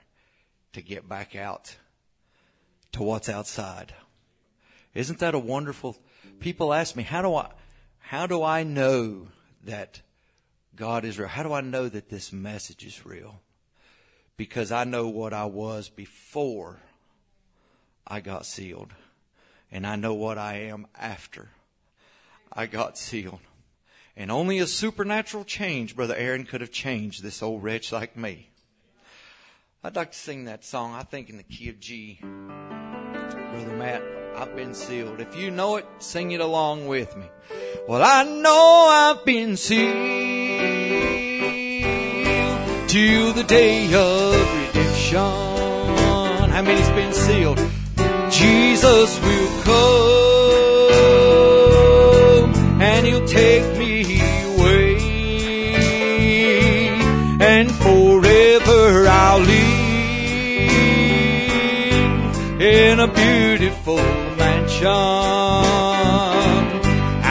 to 0.74 0.82
get 0.82 1.08
back 1.08 1.36
out 1.36 1.76
to 2.91 3.04
what's 3.04 3.30
outside. 3.30 3.93
Isn't 4.93 5.20
that 5.20 5.36
a 5.36 5.39
wonderful? 5.39 5.98
People 6.39 6.74
ask 6.74 6.96
me, 6.96 7.04
how 7.04 7.22
do 7.22 7.36
I, 7.36 7.52
how 8.08 8.26
do 8.26 8.41
I 8.41 8.63
know 8.63 9.28
that 9.65 10.00
God 10.78 11.04
is 11.04 11.20
real? 11.20 11.28
How 11.28 11.43
do 11.43 11.52
I 11.52 11.60
know 11.60 11.89
that 11.89 12.08
this 12.08 12.32
message 12.32 12.86
is 12.86 13.06
real? 13.06 13.41
Because 14.38 14.72
I 14.72 14.86
know 14.86 15.10
what 15.10 15.34
I 15.34 15.43
was 15.43 15.89
before 15.89 16.80
I 18.08 18.22
got 18.22 18.46
sealed. 18.46 18.93
And 19.74 19.86
I 19.86 19.98
know 19.98 20.13
what 20.13 20.38
I 20.38 20.60
am 20.70 20.88
after 20.98 21.50
I 22.54 22.65
got 22.65 22.98
sealed. 22.98 23.41
And 24.15 24.32
only 24.32 24.60
a 24.60 24.67
supernatural 24.67 25.43
change, 25.43 25.93
Brother 25.93 26.15
Aaron, 26.15 26.46
could 26.46 26.62
have 26.62 26.72
changed 26.72 27.22
this 27.22 27.43
old 27.43 27.62
wretch 27.62 27.91
like 27.91 28.15
me. 28.15 28.48
I'd 29.84 29.98
like 29.98 30.13
to 30.13 30.17
sing 30.17 30.46
that 30.46 30.63
song, 30.63 30.93
I 30.93 31.04
think 31.04 31.30
in 31.30 31.36
the 31.36 31.43
key 31.43 31.67
of 31.67 31.82
G. 31.82 32.20
Brother 32.22 33.76
Matt, 33.76 34.16
I've 34.39 34.56
been 34.56 34.76
sealed. 34.76 35.19
If 35.19 35.36
you 35.36 35.50
know 35.50 35.78
it, 35.78 35.86
sing 35.97 36.30
it 36.30 36.41
along 36.41 36.86
with 36.86 37.17
me. 37.17 37.26
Well, 37.88 38.04
I 38.04 38.23
know 38.23 38.88
I've 38.88 39.26
been 39.26 39.58
sealed 39.58 39.95
till 42.88 43.34
the 43.34 43.43
day 43.47 43.91
of 43.95 44.36
redemption. 44.60 45.17
How 45.17 46.62
many's 46.62 46.89
been 46.89 47.13
sealed? 47.13 47.58
Jesus 48.30 49.19
will 49.21 49.63
come 49.63 50.26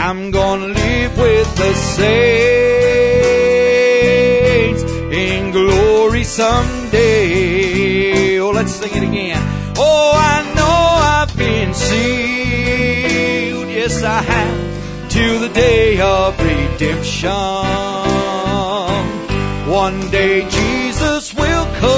I'm 0.08 0.30
gonna 0.30 0.66
live 0.66 1.18
with 1.18 1.56
the 1.56 1.72
saints 1.74 2.02
in 5.12 5.50
glory 5.52 6.24
someday. 6.24 8.38
Oh, 8.38 8.50
let's 8.50 8.72
sing 8.72 8.92
it 8.92 9.02
again. 9.02 9.42
Oh, 9.78 10.12
I 10.14 10.42
know 10.56 11.00
I've 11.16 11.34
been 11.36 11.74
sealed. 11.74 13.68
Yes, 13.68 14.02
I 14.02 14.22
have. 14.22 15.10
Till 15.10 15.40
the 15.40 15.48
day 15.48 16.00
of 16.00 16.38
redemption. 16.38 17.30
One 19.68 20.08
day 20.10 20.48
Jesus 20.48 21.34
will 21.34 21.66
come 21.80 21.96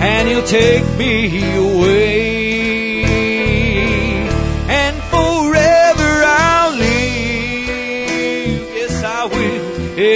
and 0.00 0.28
he'll 0.28 0.42
take 0.42 0.84
me 0.98 1.56
away. 1.56 2.07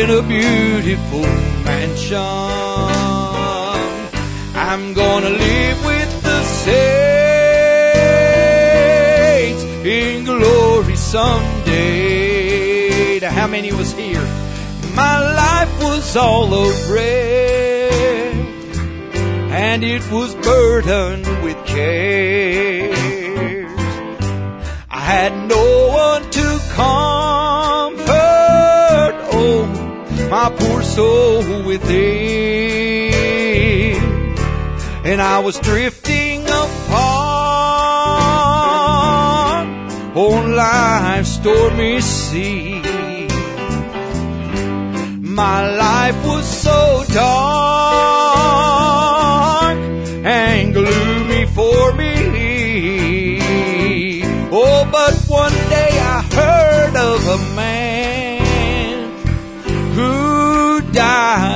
In 0.03 0.11
a 0.11 0.21
beautiful 0.21 1.21
mansion. 1.63 2.19
I'm 4.67 4.95
gonna 4.95 5.31
live 5.31 5.85
with 5.87 6.23
the 6.25 6.43
saints 6.65 6.83
in 9.85 10.25
glory 10.25 10.97
someday. 10.97 12.01
Now, 13.21 13.31
how 13.31 13.47
many 13.47 13.71
was 13.73 13.93
here? 13.93 14.27
My 14.97 15.21
life 15.37 15.73
was 15.81 16.17
all 16.17 16.53
a 16.53 16.69
wreck, 16.91 18.35
and 19.53 19.85
it 19.85 20.03
was 20.11 20.35
burdened 20.35 21.29
with 21.45 21.65
cares. 21.65 22.99
I 24.91 25.01
had 25.15 25.33
no 25.49 25.91
one 25.95 26.29
to 26.29 26.59
oh, 26.79 27.82
my 30.33 30.49
poor 30.49 30.83
soul 30.83 31.63
within. 31.63 33.13
And 35.05 35.21
I 35.21 35.39
was 35.41 35.61
drifting 35.61 36.47
apart. 36.47 36.63
On 40.17 40.57
life's 40.57 41.33
stormy 41.39 42.01
sea. 42.01 42.81
My 45.41 45.59
life 45.85 46.19
was 46.25 46.47
so 46.67 47.05
dark 47.13 47.52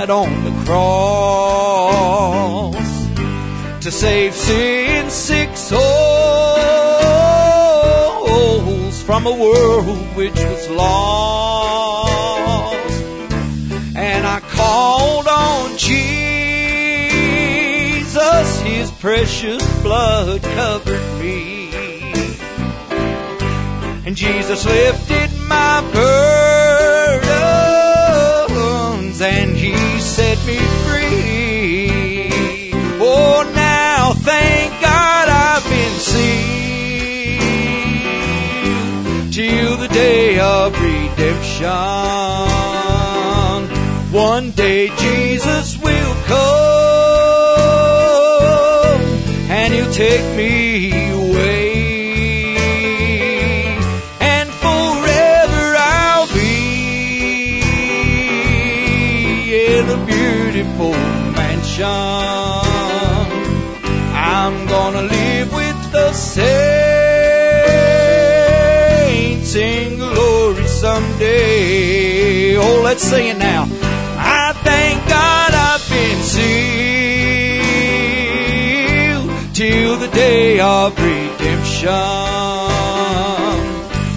died 0.06 0.10
on 0.10 0.44
the 0.44 0.52
cross 0.64 1.96
to 3.82 3.90
save 3.90 4.32
sin 4.34 5.10
sick 5.10 5.56
souls 5.56 5.82
from 9.02 9.26
a 9.26 9.32
world 9.32 9.98
which 10.16 10.34
was 10.34 10.70
lost. 10.70 12.06
And 13.96 14.26
I 14.26 14.40
called 14.40 15.26
on 15.28 15.76
Jesus, 15.78 16.00
His 18.62 18.90
precious 18.92 19.62
blood 19.82 20.42
covered 20.42 21.20
me. 21.20 21.70
And 24.06 24.16
Jesus 24.16 24.64
lifted 24.66 25.30
my 25.48 25.80
He 25.92 27.75
set 30.16 30.38
me 30.46 30.56
free. 30.86 32.70
Oh, 32.98 33.42
now 33.54 34.14
thank 34.14 34.72
God 34.80 35.28
I've 35.28 35.62
been 35.68 35.98
sealed 36.10 36.32
till 39.30 39.76
the 39.76 39.88
day 39.88 40.38
of 40.40 40.72
redemption. 40.80 41.68
One 44.10 44.52
day 44.52 44.88
Jesus 44.96 45.75
sing 73.10 73.38
now. 73.38 73.62
I 74.18 74.52
thank 74.64 75.08
God 75.08 75.50
I've 75.54 75.88
been 75.88 76.22
sealed 76.34 76.74
till 79.54 79.96
the 79.98 80.08
day 80.08 80.58
of 80.58 80.98
redemption. 80.98 81.92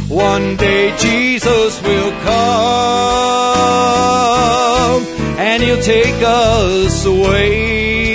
One 0.10 0.56
day 0.58 0.96
Jesus 0.98 1.82
will 1.84 2.12
come 2.30 2.56
and 5.38 5.62
he'll 5.62 5.82
take 5.82 6.24
us 6.24 7.06
away. 7.06 8.10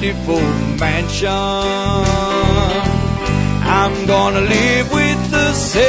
beautiful 0.00 0.40
mansion. 0.78 2.49
I'm 3.92 4.06
gonna 4.06 4.40
live 4.40 4.92
with 4.92 5.30
the 5.30 5.52
saints 5.52 5.80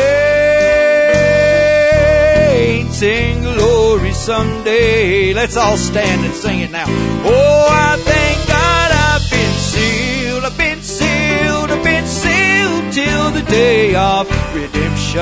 in 3.01 3.41
glory 3.43 4.11
someday. 4.11 5.33
Let's 5.33 5.55
all 5.55 5.77
stand 5.77 6.25
and 6.25 6.33
sing 6.33 6.59
it 6.59 6.71
now. 6.71 6.85
Oh, 6.87 7.67
I 7.69 7.97
thank 7.97 8.47
God 8.47 8.91
I've 8.91 9.29
been 9.29 9.53
sealed, 9.71 10.43
I've 10.43 10.57
been 10.57 10.81
sealed, 10.81 11.71
I've 11.71 11.83
been 11.83 12.07
sealed 12.07 12.91
till 12.93 13.31
the 13.31 13.43
day 13.43 13.95
of 13.95 14.27
redemption. 14.53 15.21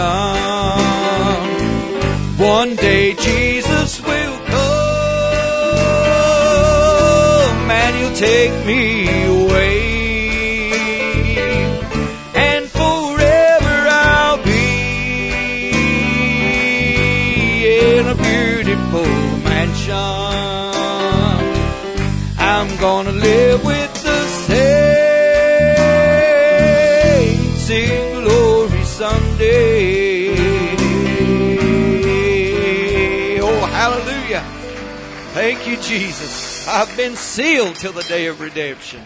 One 2.37 2.75
day 2.75 3.13
Jesus 3.15 3.99
will 4.01 4.37
come 4.47 4.59
and 7.69 7.95
he'll 7.97 8.15
take 8.15 8.65
me 8.65 9.07
away. 9.25 9.38
I've 36.71 36.95
been 36.95 37.15
sealed 37.15 37.77
till 37.77 37.93
the 37.93 38.03
day 38.03 38.27
of 38.27 38.41
redemption. 38.41 39.01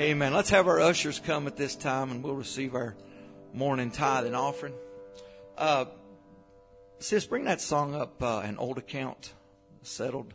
Amen. 0.00 0.34
Let's 0.34 0.50
have 0.50 0.66
our 0.66 0.80
ushers 0.80 1.20
come 1.20 1.46
at 1.46 1.56
this 1.56 1.76
time 1.76 2.10
and 2.10 2.20
we'll 2.20 2.34
receive 2.34 2.74
our 2.74 2.96
morning 3.54 3.92
tithe 3.92 4.26
and 4.26 4.34
offering. 4.34 4.74
Uh, 5.56 5.84
sis, 6.98 7.26
bring 7.26 7.44
that 7.44 7.60
song 7.60 7.94
up, 7.94 8.20
uh, 8.20 8.40
an 8.40 8.58
old 8.58 8.76
account 8.76 9.32
settled. 9.82 10.34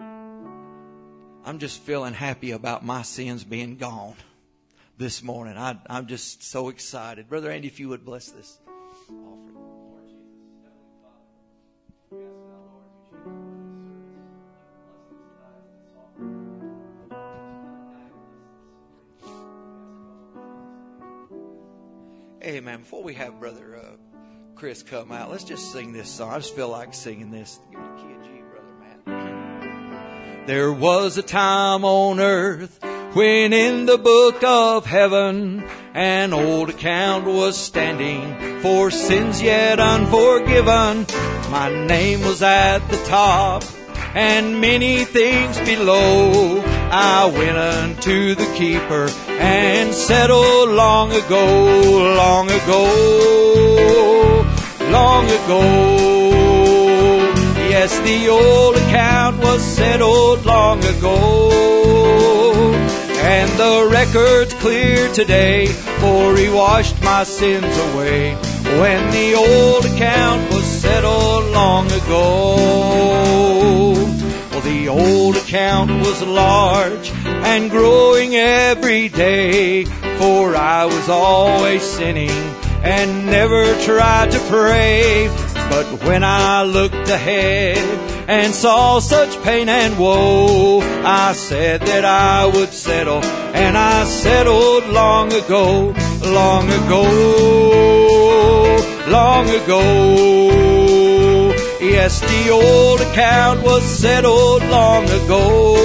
I'm 0.00 1.60
just 1.60 1.80
feeling 1.80 2.12
happy 2.12 2.50
about 2.50 2.84
my 2.84 3.02
sins 3.02 3.44
being 3.44 3.76
gone 3.76 4.16
this 4.98 5.22
morning. 5.22 5.56
I, 5.56 5.78
I'm 5.86 6.08
just 6.08 6.42
so 6.42 6.68
excited. 6.68 7.28
Brother 7.28 7.52
Andy, 7.52 7.68
if 7.68 7.78
you 7.78 7.90
would 7.90 8.04
bless 8.04 8.30
this 8.30 8.58
Amen. 22.44 22.80
Before 22.80 23.02
we 23.02 23.14
have 23.14 23.40
Brother 23.40 23.80
uh, 23.82 23.96
Chris 24.54 24.82
come 24.82 25.10
out, 25.10 25.30
let's 25.30 25.44
just 25.44 25.72
sing 25.72 25.94
this 25.94 26.10
song. 26.10 26.30
I 26.30 26.36
just 26.36 26.54
feel 26.54 26.68
like 26.68 26.92
singing 26.92 27.30
this. 27.30 27.58
Give 27.70 27.80
me 27.80 27.86
key 27.96 28.28
G, 28.28 28.42
Brother 28.50 29.06
Matt. 29.06 30.46
There 30.46 30.70
was 30.70 31.16
a 31.16 31.22
time 31.22 31.86
on 31.86 32.20
earth 32.20 32.80
when 33.14 33.54
in 33.54 33.86
the 33.86 33.96
book 33.96 34.44
of 34.44 34.84
heaven 34.84 35.64
an 35.94 36.34
old 36.34 36.68
account 36.68 37.24
was 37.24 37.56
standing 37.56 38.60
for 38.60 38.90
sins 38.90 39.40
yet 39.40 39.80
unforgiven. 39.80 41.06
My 41.50 41.70
name 41.86 42.20
was 42.20 42.42
at 42.42 42.80
the 42.88 43.02
top 43.06 43.64
and 44.14 44.60
many 44.60 45.06
things 45.06 45.58
below. 45.60 46.83
I 46.96 47.26
went 47.26 47.56
unto 47.56 48.36
the 48.36 48.46
keeper 48.54 49.08
and 49.26 49.92
settled 49.92 50.68
long 50.68 51.10
ago, 51.10 51.44
long 52.14 52.48
ago, 52.48 52.84
long 54.92 55.24
ago. 55.26 55.62
Yes, 57.68 57.98
the 57.98 58.28
old 58.28 58.76
account 58.76 59.38
was 59.38 59.60
settled 59.60 60.46
long 60.46 60.84
ago. 60.84 61.50
And 63.24 63.50
the 63.58 63.88
record's 63.90 64.54
clear 64.54 65.12
today, 65.12 65.66
for 65.98 66.36
he 66.36 66.48
washed 66.48 67.02
my 67.02 67.24
sins 67.24 67.76
away. 67.88 68.34
When 68.78 69.10
the 69.10 69.34
old 69.34 69.84
account 69.84 70.48
was 70.52 70.64
settled 70.64 71.46
long 71.46 71.90
ago. 71.90 73.33
Account 75.54 75.90
was 76.00 76.20
large 76.20 77.12
and 77.24 77.70
growing 77.70 78.34
every 78.34 79.08
day, 79.08 79.84
for 80.18 80.56
I 80.56 80.84
was 80.84 81.08
always 81.08 81.80
sinning 81.80 82.28
and 82.82 83.26
never 83.26 83.72
tried 83.82 84.32
to 84.32 84.40
pray. 84.50 85.28
But 85.70 85.86
when 86.02 86.24
I 86.24 86.64
looked 86.64 87.08
ahead 87.08 87.78
and 88.28 88.52
saw 88.52 88.98
such 88.98 89.40
pain 89.44 89.68
and 89.68 89.96
woe, 89.96 90.80
I 91.04 91.34
said 91.34 91.82
that 91.82 92.04
I 92.04 92.46
would 92.46 92.72
settle, 92.72 93.22
and 93.54 93.78
I 93.78 94.06
settled 94.06 94.88
long 94.88 95.32
ago, 95.32 95.94
long 96.24 96.68
ago, 96.68 97.04
long 99.06 99.48
ago. 99.50 100.63
Yes, 101.84 102.20
the 102.20 102.48
old 102.50 103.00
account 103.02 103.62
was 103.62 103.84
settled 103.84 104.62
long 104.64 105.04
ago. 105.04 105.76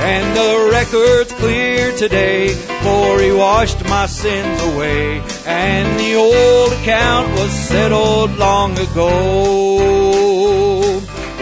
And 0.00 0.36
the 0.36 0.70
record's 0.72 1.32
clear 1.34 1.96
today, 1.96 2.48
for 2.82 3.20
he 3.20 3.30
washed 3.30 3.84
my 3.84 4.06
sins 4.06 4.60
away. 4.62 5.22
And 5.46 6.00
the 6.00 6.16
old 6.16 6.72
account 6.80 7.32
was 7.38 7.50
settled 7.52 8.36
long 8.36 8.76
ago. 8.76 9.78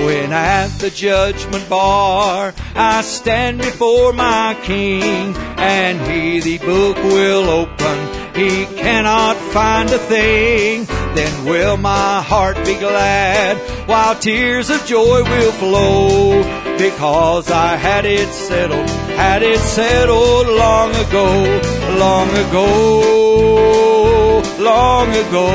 When 0.04 0.30
at 0.30 0.68
the 0.78 0.90
judgment 0.90 1.66
bar 1.70 2.52
I 2.74 3.00
stand 3.00 3.58
before 3.58 4.12
my 4.12 4.54
King, 4.64 5.34
and 5.56 5.98
he 6.10 6.40
the 6.40 6.58
book 6.58 6.96
will 6.96 7.48
open, 7.48 7.98
he 8.34 8.66
cannot 8.76 9.36
find 9.36 9.88
a 9.90 9.98
thing. 9.98 10.86
Then 11.14 11.44
will 11.44 11.76
my 11.76 12.22
heart 12.22 12.56
be 12.64 12.74
glad, 12.74 13.58
while 13.86 14.14
tears 14.14 14.70
of 14.70 14.86
joy 14.86 15.22
will 15.22 15.52
flow, 15.52 16.42
because 16.78 17.50
I 17.50 17.76
had 17.76 18.06
it 18.06 18.30
settled, 18.30 18.88
had 19.16 19.42
it 19.42 19.58
settled 19.58 20.46
long 20.48 20.94
ago, 20.96 21.60
long 21.98 22.30
ago, 22.30 24.42
long 24.58 25.10
ago. 25.10 25.50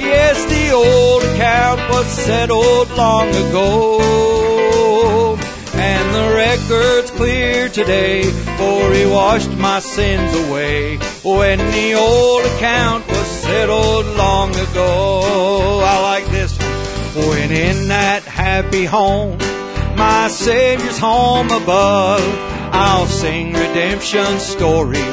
Yes, 0.00 0.44
the 0.46 0.72
old 0.72 1.22
account 1.34 1.80
was 1.90 2.06
settled 2.06 2.90
long 2.96 3.28
ago. 3.28 4.00
And 5.74 6.14
the 6.14 6.34
record's 6.34 7.12
clear 7.12 7.68
today, 7.68 8.24
for 8.58 8.92
he 8.92 9.06
washed 9.06 9.52
my 9.52 9.78
sins 9.78 10.34
away. 10.48 10.98
When 11.22 11.58
the 11.58 11.94
old 11.94 12.44
account 12.46 13.06
was 13.08 13.19
settled 13.50 14.06
oh, 14.06 14.14
long 14.16 14.50
ago. 14.66 15.80
I 15.84 15.96
like 16.10 16.26
this 16.30 16.52
one. 16.58 17.28
When 17.28 17.50
in 17.50 17.88
that 17.88 18.22
happy 18.22 18.84
home, 18.84 19.38
my 19.96 20.28
Savior's 20.28 20.98
home 20.98 21.50
above, 21.50 22.22
I'll 22.72 23.06
sing 23.06 23.52
redemption's 23.52 24.42
story 24.42 25.08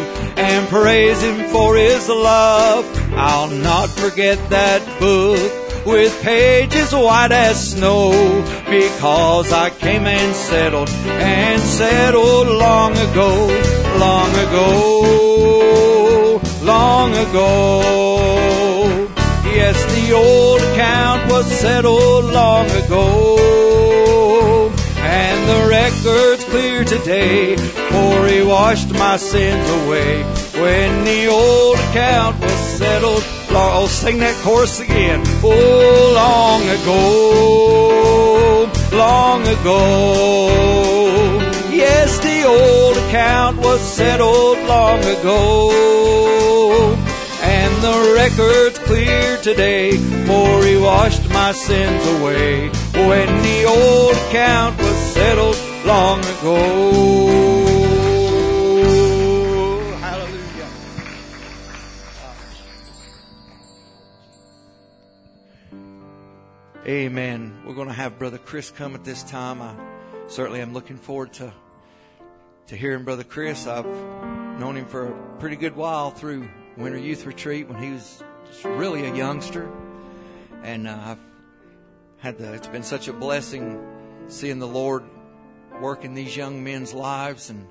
and 0.50 0.68
praise 0.70 1.20
Him 1.24 1.50
for 1.50 1.76
His 1.76 2.08
love. 2.10 2.86
I'll 3.16 3.50
not 3.50 3.90
forget 3.90 4.38
that 4.52 4.82
book 5.00 5.52
with 5.88 6.14
pages 6.22 6.94
white 6.94 7.32
as 7.32 7.72
snow 7.72 8.12
because 8.70 9.52
I 9.52 9.72
came 9.72 10.06
and 10.06 10.36
settled 10.36 10.90
and 10.90 11.60
settled 11.62 12.48
oh, 12.48 12.58
long 12.68 12.94
ago, 13.10 13.32
long 13.98 14.32
ago, 14.46 15.97
long 16.68 17.12
ago. 17.14 17.82
Yes, 19.46 19.78
the 19.96 20.12
old 20.14 20.62
account 20.62 21.32
was 21.32 21.46
settled 21.46 22.26
long 22.26 22.70
ago. 22.84 24.70
And 25.00 25.50
the 25.50 25.68
record's 25.70 26.44
clear 26.44 26.84
today, 26.84 27.56
for 27.56 28.28
he 28.28 28.44
washed 28.44 28.92
my 28.92 29.16
sins 29.16 29.68
away. 29.80 30.24
When 30.62 31.06
the 31.06 31.28
old 31.28 31.80
account 31.90 32.40
was 32.42 32.60
settled, 32.78 33.24
long, 33.54 33.84
oh, 33.84 33.88
sing 33.88 34.20
that 34.20 34.36
chorus 34.44 34.82
again. 34.82 35.24
Oh, 35.44 36.12
long 36.24 36.68
ago, 36.78 38.68
long 38.98 39.42
ago. 39.48 39.82
Yes, 41.72 42.20
the 42.20 42.44
old 42.44 42.98
account 43.08 43.58
was 43.60 43.80
settled 43.80 44.60
long 44.68 45.00
ago. 45.00 46.37
And 47.42 47.84
the 47.84 48.14
record's 48.16 48.80
clear 48.80 49.38
today, 49.38 49.98
for 50.26 50.64
he 50.64 50.78
washed 50.78 51.30
my 51.30 51.52
sins 51.52 52.06
away. 52.20 52.70
When 52.94 53.28
the 53.44 53.64
old 53.66 54.16
account 54.16 54.78
was 54.78 54.96
settled 55.14 55.58
long 55.86 56.20
ago. 56.20 56.56
Hallelujah. 60.02 60.70
Amen. 66.86 67.62
We're 67.66 67.76
going 67.76 67.88
to 67.88 67.94
have 67.94 68.20
Brother 68.20 68.38
Chris 68.40 68.72
come 68.72 68.96
at 68.96 69.04
this 69.04 69.24
time. 69.24 69.62
I 69.62 69.74
certainly 70.28 70.62
am 70.62 70.74
looking 70.74 70.98
forward 70.98 71.34
to 71.34 71.54
to 72.68 72.76
hearing 72.76 73.06
Brother 73.06 73.24
Chris. 73.24 73.66
I've 73.66 73.86
known 74.60 74.76
him 74.76 74.86
for 74.86 75.08
a 75.08 75.38
pretty 75.40 75.56
good 75.56 75.76
while 75.76 76.12
through 76.12 76.50
Winter 76.78 77.00
Youth 77.00 77.26
Retreat 77.26 77.68
when 77.68 77.82
he 77.82 77.92
was 77.92 78.24
really 78.64 79.06
a 79.06 79.16
youngster, 79.16 79.68
and 80.62 80.88
uh, 80.88 80.96
I've 81.06 81.20
had 82.20 82.38
the. 82.38 82.54
It's 82.54 82.68
been 82.68 82.84
such 82.84 83.08
a 83.08 83.14
blessing 83.14 83.84
seeing 84.28 84.60
the 84.60 84.68
Lord 84.68 85.04
work 85.82 86.06
in 86.06 86.14
these 86.14 86.38
young 86.38 86.64
men's 86.64 86.94
lives 86.94 87.50
and 87.50 87.68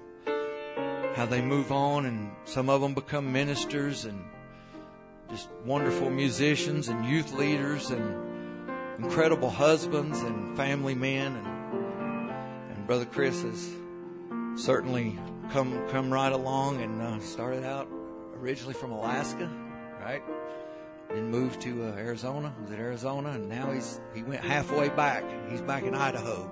how 1.15 1.25
they 1.25 1.41
move 1.41 1.71
on, 1.71 2.07
and 2.07 2.33
some 2.47 2.69
of 2.69 2.81
them 2.81 2.95
become 2.95 3.33
ministers 3.33 4.07
and 4.07 4.25
just 5.31 5.49
wonderful 5.65 6.11
musicians 6.11 6.89
and 6.89 7.07
youth 7.07 7.33
leaders 7.33 7.91
and 7.91 8.27
incredible 8.99 9.51
husbands 9.51 10.21
and 10.23 10.57
family 10.57 10.95
men 10.95 11.35
and 11.37 11.47
and 12.71 12.87
brother 12.87 13.05
Chris 13.05 13.43
has 13.43 13.71
certainly 14.57 15.19
come 15.51 15.87
come 15.89 16.13
right 16.13 16.33
along 16.33 16.81
and 16.81 17.03
uh, 17.03 17.19
started 17.19 17.65
out 17.65 17.89
originally 18.41 18.75
from 18.75 18.93
Alaska, 18.93 19.51
right? 20.01 20.23
Then 21.09 21.31
moved 21.31 21.61
to 21.63 21.85
uh, 21.85 21.93
Arizona. 21.93 22.55
Was 22.63 22.71
it 22.71 22.79
Arizona? 22.79 23.31
And 23.31 23.49
now 23.49 23.71
he's 23.71 24.01
he 24.15 24.23
went 24.23 24.43
halfway 24.43 24.89
back. 24.89 25.25
He's 25.51 25.61
back 25.61 25.85
in 25.85 25.95
Idaho. 25.95 26.51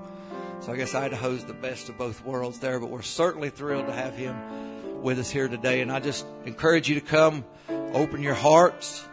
So 0.61 0.73
I 0.73 0.77
guess 0.77 0.94
Idaho's 0.94 1.44
the 1.44 1.55
best 1.55 1.88
of 1.88 1.99
both 1.99 2.25
worlds 2.25 2.59
there. 2.59 2.81
But 2.81 2.90
we're 2.90 3.03
certainly 3.03 3.51
thrilled 3.51 3.87
to 3.87 3.92
have 3.92 4.14
him 4.14 5.03
with 5.03 5.18
us 5.18 5.31
here 5.31 5.49
today. 5.49 5.81
And 5.81 5.90
I 5.90 6.01
just 6.01 6.27
encourage 6.44 6.88
you 6.88 6.94
to 6.94 7.01
come, 7.01 7.44
open 7.68 8.23
your 8.23 8.35
hearts, 8.35 9.07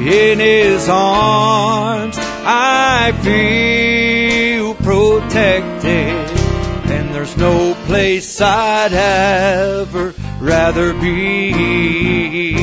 in 0.00 0.38
his 0.38 0.88
arms 0.88 2.16
I 2.18 3.12
feel 3.22 3.97
protected 4.88 6.14
and 6.88 7.14
there's 7.14 7.36
no 7.36 7.74
place 7.84 8.40
I'd 8.40 8.94
ever 8.94 10.14
rather 10.40 10.94
be. 10.94 12.54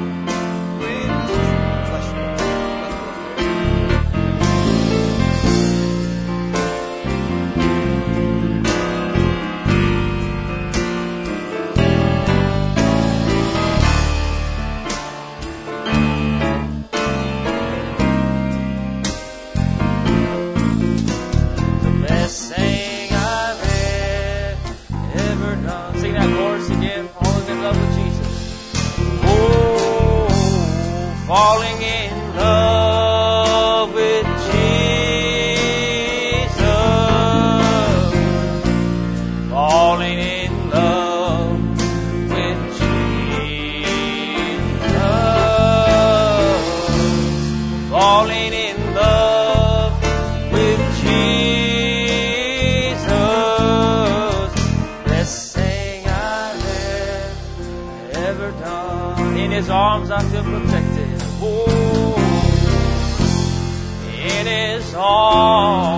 His 65.37 65.95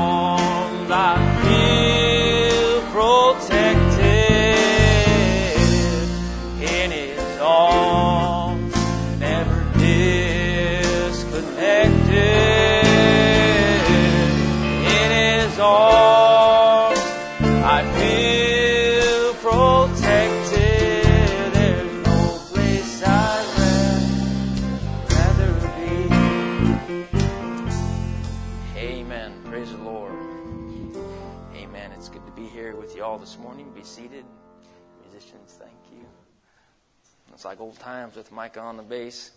old 37.69 37.79
times 37.81 38.17
with 38.17 38.33
Micah 38.33 38.61
on 38.61 38.79
the 38.79 38.83
bass. 38.83 39.31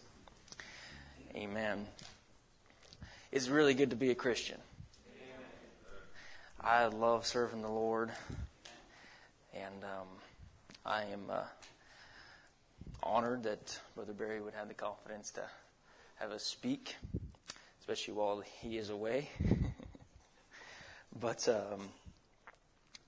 Amen. 1.35 1.85
It's 3.29 3.49
really 3.49 3.73
good 3.73 3.89
to 3.89 3.97
be 3.97 4.09
a 4.09 4.15
Christian. 4.15 4.57
I 6.61 6.85
love 6.85 7.25
serving 7.25 7.61
the 7.61 7.67
Lord, 7.67 8.09
and 9.53 9.83
um, 9.83 10.07
I 10.85 11.03
am 11.11 11.23
uh, 11.29 11.41
honored 13.03 13.43
that 13.43 13.77
Brother 13.95 14.13
Barry 14.13 14.39
would 14.39 14.53
have 14.53 14.69
the 14.69 14.75
confidence 14.75 15.31
to 15.31 15.41
have 16.15 16.31
us 16.31 16.45
speak, 16.45 16.95
especially 17.81 18.13
while 18.13 18.41
he 18.61 18.77
is 18.77 18.91
away. 18.91 19.29
but 21.19 21.49
um, 21.49 21.89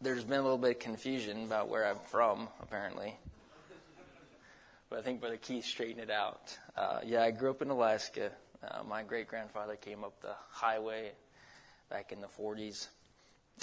there's 0.01 0.25
been 0.25 0.41
a 0.41 0.43
little 0.43 0.57
bit 0.57 0.71
of 0.71 0.79
confusion 0.79 1.45
about 1.45 1.69
where 1.69 1.87
I'm 1.87 1.99
from, 2.09 2.49
apparently. 2.61 3.15
But 4.93 4.99
I 4.99 5.01
think 5.05 5.21
Brother 5.21 5.37
Keith 5.37 5.65
straightened 5.65 6.01
it 6.01 6.11
out. 6.11 6.55
Uh, 6.77 6.99
yeah, 7.03 7.23
I 7.23 7.31
grew 7.31 7.49
up 7.49 7.63
in 7.63 7.71
Alaska. 7.71 8.29
Uh, 8.63 8.83
my 8.83 9.01
great 9.01 9.27
grandfather 9.27 9.75
came 9.75 10.03
up 10.03 10.21
the 10.21 10.35
highway 10.51 11.13
back 11.89 12.11
in 12.11 12.21
the 12.21 12.27
40s 12.27 12.89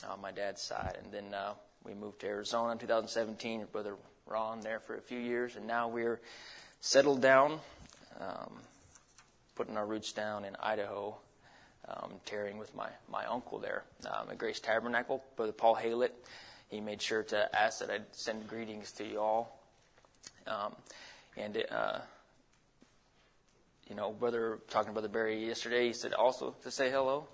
on 0.08 0.20
my 0.20 0.32
dad's 0.32 0.60
side. 0.60 0.98
And 1.00 1.12
then 1.12 1.32
uh, 1.32 1.52
we 1.84 1.94
moved 1.94 2.22
to 2.22 2.26
Arizona 2.26 2.72
in 2.72 2.78
2017. 2.78 3.66
Brother 3.70 3.94
Ron 4.26 4.58
there 4.62 4.80
for 4.80 4.96
a 4.96 5.00
few 5.00 5.20
years. 5.20 5.54
And 5.54 5.68
now 5.68 5.86
we're 5.86 6.20
settled 6.80 7.22
down, 7.22 7.60
um, 8.18 8.54
putting 9.54 9.76
our 9.76 9.86
roots 9.86 10.12
down 10.12 10.44
in 10.44 10.56
Idaho, 10.60 11.16
um, 11.86 12.10
with 12.58 12.74
my, 12.74 12.88
my 13.08 13.24
uncle 13.26 13.60
there 13.60 13.84
um, 14.04 14.30
at 14.32 14.38
Grace 14.38 14.58
Tabernacle, 14.58 15.22
Brother 15.36 15.52
Paul 15.52 15.76
Haylett. 15.76 16.10
He 16.70 16.80
made 16.80 17.00
sure 17.00 17.22
to 17.22 17.56
ask 17.56 17.78
that 17.78 17.88
I'd 17.88 18.16
send 18.16 18.48
greetings 18.48 18.90
to 18.94 19.04
you 19.04 19.20
all. 19.20 19.60
Um, 20.48 20.74
and, 21.36 21.62
uh, 21.70 21.98
you 23.88 23.96
know, 23.96 24.12
brother, 24.12 24.58
talking 24.68 24.88
to 24.88 24.92
Brother 24.92 25.08
Barry 25.08 25.46
yesterday, 25.46 25.88
he 25.88 25.92
said 25.92 26.12
also 26.12 26.54
to 26.62 26.70
say 26.70 26.90
hello. 26.90 27.26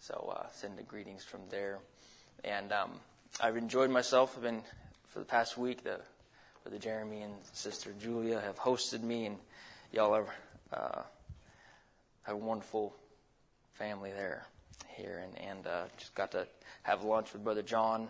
So 0.00 0.34
uh, 0.36 0.46
send 0.52 0.76
the 0.76 0.82
greetings 0.82 1.24
from 1.24 1.40
there. 1.50 1.78
And 2.42 2.72
um, 2.72 2.92
I've 3.40 3.56
enjoyed 3.56 3.90
myself. 3.90 4.34
I've 4.36 4.42
been, 4.42 4.62
for 5.06 5.20
the 5.20 5.24
past 5.24 5.56
week, 5.56 5.84
the 5.84 6.00
Brother 6.62 6.78
Jeremy 6.78 7.22
and 7.22 7.34
Sister 7.52 7.94
Julia 8.00 8.40
have 8.40 8.58
hosted 8.58 9.02
me, 9.02 9.26
and 9.26 9.36
y'all 9.92 10.14
are, 10.14 10.26
uh, 10.72 11.02
have 12.22 12.36
a 12.36 12.38
wonderful 12.38 12.94
family 13.72 14.10
there 14.10 14.46
here. 14.88 15.22
And, 15.24 15.48
and 15.48 15.66
uh, 15.66 15.84
just 15.96 16.14
got 16.14 16.32
to 16.32 16.46
have 16.82 17.02
lunch 17.02 17.32
with 17.32 17.44
Brother 17.44 17.62
John 17.62 18.08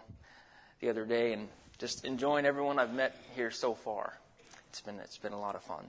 the 0.80 0.88
other 0.88 1.04
day 1.04 1.32
and 1.32 1.48
just 1.78 2.04
enjoying 2.04 2.46
everyone 2.46 2.78
I've 2.78 2.94
met 2.94 3.16
here 3.34 3.50
so 3.50 3.74
far. 3.74 4.18
It's 4.74 4.80
been, 4.80 4.98
it's 4.98 5.18
been 5.18 5.32
a 5.32 5.38
lot 5.38 5.54
of 5.54 5.62
fun. 5.62 5.84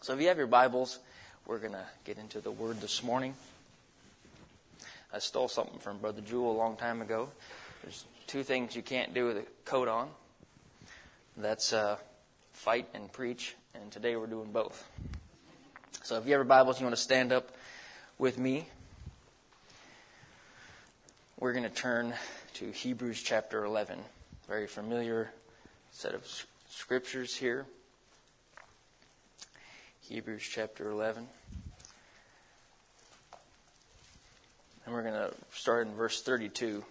So 0.00 0.14
if 0.14 0.20
you 0.20 0.28
have 0.28 0.38
your 0.38 0.46
Bibles, 0.46 1.00
we're 1.44 1.58
going 1.58 1.72
to 1.72 1.84
get 2.04 2.18
into 2.18 2.40
the 2.40 2.52
Word 2.52 2.80
this 2.80 3.02
morning. 3.02 3.34
I 5.12 5.18
stole 5.18 5.48
something 5.48 5.80
from 5.80 5.98
Brother 5.98 6.20
Jewel 6.20 6.52
a 6.52 6.56
long 6.56 6.76
time 6.76 7.02
ago. 7.02 7.28
There's 7.82 8.04
two 8.28 8.44
things 8.44 8.76
you 8.76 8.82
can't 8.82 9.12
do 9.12 9.26
with 9.26 9.38
a 9.38 9.44
coat 9.64 9.88
on. 9.88 10.08
That's 11.36 11.72
uh, 11.72 11.96
fight 12.52 12.86
and 12.94 13.10
preach, 13.10 13.56
and 13.74 13.90
today 13.90 14.14
we're 14.14 14.28
doing 14.28 14.52
both. 14.52 14.88
So 16.04 16.16
if 16.16 16.26
you 16.26 16.30
have 16.30 16.38
your 16.38 16.44
Bibles, 16.44 16.78
you 16.78 16.86
want 16.86 16.94
to 16.94 17.02
stand 17.02 17.32
up 17.32 17.56
with 18.18 18.38
me. 18.38 18.68
We're 21.40 21.54
going 21.54 21.64
to 21.64 21.70
turn 21.70 22.14
to 22.54 22.70
Hebrews 22.70 23.20
chapter 23.20 23.64
11. 23.64 23.98
Very 24.46 24.68
familiar 24.68 25.32
set 25.90 26.14
of 26.14 26.24
scriptures 26.68 27.34
here. 27.34 27.66
Hebrews 30.08 30.48
chapter 30.48 30.88
11. 30.88 31.26
And 34.84 34.94
we're 34.94 35.02
going 35.02 35.14
to 35.14 35.32
start 35.52 35.88
in 35.88 35.94
verse 35.96 36.22
32. 36.22 36.84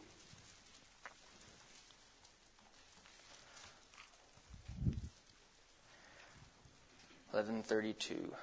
Eleven 7.33 7.63
thirty-two. 7.63 8.33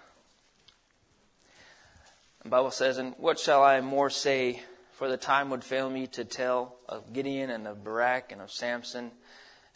The 2.43 2.49
Bible 2.49 2.71
says, 2.71 2.97
"And 2.97 3.15
what 3.19 3.39
shall 3.39 3.63
I 3.63 3.81
more 3.83 4.09
say? 4.11 4.63
For 4.93 5.09
the 5.09 5.17
time 5.19 5.51
would 5.51 5.65
fail 5.65 5.91
me 5.91 6.07
to 6.09 6.25
tell 6.25 6.77
of 6.89 7.13
Gideon 7.13 7.51
and 7.51 7.67
of 7.67 7.85
Barak 7.85 8.33
and 8.33 8.41
of 8.41 8.51
Samson 8.51 9.11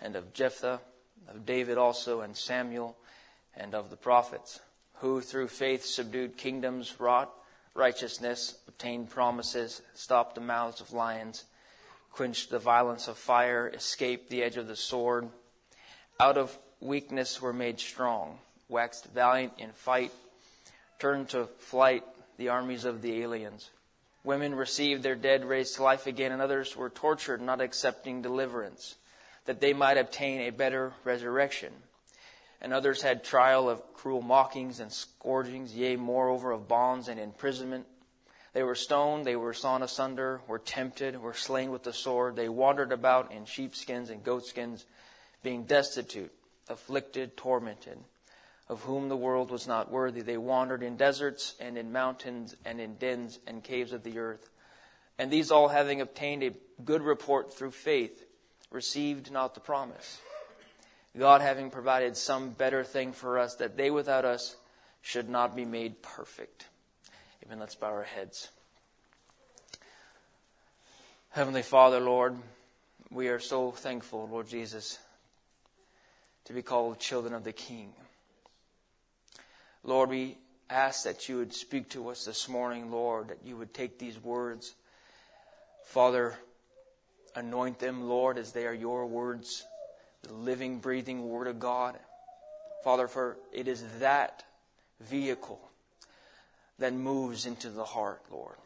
and 0.00 0.16
of 0.16 0.32
Jephthah, 0.32 0.80
of 1.28 1.44
David 1.44 1.76
also 1.76 2.20
and 2.20 2.36
Samuel, 2.36 2.96
and 3.54 3.74
of 3.74 3.88
the 3.88 3.96
prophets, 3.96 4.60
who 4.98 5.20
through 5.20 5.48
faith 5.48 5.84
subdued 5.84 6.36
kingdoms, 6.36 6.98
wrought 6.98 7.32
righteousness, 7.74 8.56
obtained 8.66 9.10
promises, 9.10 9.82
stopped 9.94 10.34
the 10.34 10.40
mouths 10.40 10.80
of 10.80 10.92
lions, 10.92 11.44
quenched 12.10 12.50
the 12.50 12.58
violence 12.58 13.08
of 13.08 13.18
fire, 13.18 13.68
escaped 13.68 14.30
the 14.30 14.42
edge 14.42 14.56
of 14.56 14.66
the 14.66 14.76
sword. 14.76 15.28
Out 16.18 16.38
of 16.38 16.58
weakness 16.80 17.40
were 17.42 17.52
made 17.52 17.78
strong, 17.78 18.38
waxed 18.68 19.06
valiant 19.12 19.52
in 19.58 19.72
fight, 19.72 20.12
turned 20.98 21.28
to 21.28 21.46
flight 21.46 22.02
the 22.38 22.48
armies 22.48 22.86
of 22.86 23.02
the 23.02 23.22
aliens. 23.22 23.70
Women 24.24 24.54
received 24.54 25.02
their 25.02 25.14
dead 25.14 25.44
raised 25.44 25.76
to 25.76 25.82
life 25.82 26.06
again, 26.06 26.32
and 26.32 26.40
others 26.40 26.74
were 26.74 26.90
tortured, 26.90 27.42
not 27.42 27.60
accepting 27.60 28.22
deliverance, 28.22 28.96
that 29.44 29.60
they 29.60 29.74
might 29.74 29.98
obtain 29.98 30.40
a 30.40 30.50
better 30.50 30.94
resurrection 31.04 31.72
and 32.66 32.74
others 32.74 33.00
had 33.00 33.22
trial 33.22 33.70
of 33.70 33.94
cruel 33.94 34.20
mockings 34.20 34.80
and 34.80 34.90
scourgings, 34.90 35.72
yea, 35.72 35.94
moreover, 35.94 36.50
of 36.50 36.66
bonds 36.66 37.06
and 37.06 37.20
imprisonment. 37.20 37.86
They 38.54 38.64
were 38.64 38.74
stoned, 38.74 39.24
they 39.24 39.36
were 39.36 39.54
sawn 39.54 39.84
asunder, 39.84 40.40
were 40.48 40.58
tempted, 40.58 41.22
were 41.22 41.32
slain 41.32 41.70
with 41.70 41.84
the 41.84 41.92
sword. 41.92 42.34
They 42.34 42.48
wandered 42.48 42.90
about 42.90 43.30
in 43.30 43.44
sheepskins 43.44 44.10
and 44.10 44.24
goatskins, 44.24 44.84
being 45.44 45.62
destitute, 45.62 46.32
afflicted, 46.68 47.36
tormented, 47.36 48.00
of 48.68 48.80
whom 48.80 49.08
the 49.08 49.16
world 49.16 49.52
was 49.52 49.68
not 49.68 49.92
worthy. 49.92 50.22
They 50.22 50.36
wandered 50.36 50.82
in 50.82 50.96
deserts 50.96 51.54
and 51.60 51.78
in 51.78 51.92
mountains 51.92 52.56
and 52.64 52.80
in 52.80 52.96
dens 52.96 53.38
and 53.46 53.62
caves 53.62 53.92
of 53.92 54.02
the 54.02 54.18
earth. 54.18 54.50
And 55.20 55.30
these 55.30 55.52
all, 55.52 55.68
having 55.68 56.00
obtained 56.00 56.42
a 56.42 56.50
good 56.84 57.02
report 57.02 57.54
through 57.54 57.70
faith, 57.70 58.24
received 58.72 59.30
not 59.30 59.54
the 59.54 59.60
promise 59.60 60.18
God 61.18 61.40
having 61.40 61.70
provided 61.70 62.16
some 62.16 62.50
better 62.50 62.84
thing 62.84 63.12
for 63.12 63.38
us, 63.38 63.54
that 63.56 63.76
they 63.76 63.90
without 63.90 64.24
us 64.24 64.56
should 65.00 65.28
not 65.28 65.56
be 65.56 65.64
made 65.64 66.02
perfect. 66.02 66.66
Even 67.44 67.58
let's 67.58 67.74
bow 67.74 67.88
our 67.88 68.02
heads. 68.02 68.50
Heavenly 71.30 71.62
Father, 71.62 72.00
Lord, 72.00 72.36
we 73.10 73.28
are 73.28 73.38
so 73.38 73.70
thankful, 73.70 74.28
Lord 74.30 74.48
Jesus, 74.48 74.98
to 76.44 76.52
be 76.52 76.62
called 76.62 76.98
children 76.98 77.32
of 77.32 77.44
the 77.44 77.52
King. 77.52 77.92
Lord, 79.84 80.10
we 80.10 80.36
ask 80.68 81.04
that 81.04 81.28
you 81.28 81.38
would 81.38 81.54
speak 81.54 81.88
to 81.90 82.08
us 82.08 82.24
this 82.24 82.48
morning, 82.48 82.90
Lord, 82.90 83.28
that 83.28 83.38
you 83.44 83.56
would 83.56 83.72
take 83.72 83.98
these 83.98 84.22
words, 84.22 84.74
Father, 85.84 86.34
anoint 87.34 87.78
them, 87.78 88.08
Lord, 88.08 88.36
as 88.36 88.52
they 88.52 88.66
are 88.66 88.74
your 88.74 89.06
words 89.06 89.64
the 90.22 90.32
living, 90.32 90.78
breathing 90.78 91.28
Word 91.28 91.46
of 91.46 91.58
God. 91.58 91.98
Father, 92.84 93.08
for 93.08 93.36
it 93.52 93.68
is 93.68 93.84
that 93.98 94.44
vehicle 95.00 95.60
that 96.78 96.92
moves 96.92 97.46
into 97.46 97.70
the 97.70 97.84
heart, 97.84 98.22
Lord. 98.30 98.56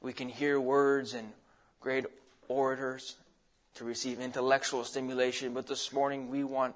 We 0.00 0.12
can 0.12 0.28
hear 0.28 0.60
words 0.60 1.14
and 1.14 1.32
great 1.80 2.06
orators 2.48 3.16
to 3.74 3.84
receive 3.84 4.20
intellectual 4.20 4.84
stimulation, 4.84 5.54
but 5.54 5.66
this 5.66 5.92
morning 5.92 6.30
we 6.30 6.44
want 6.44 6.74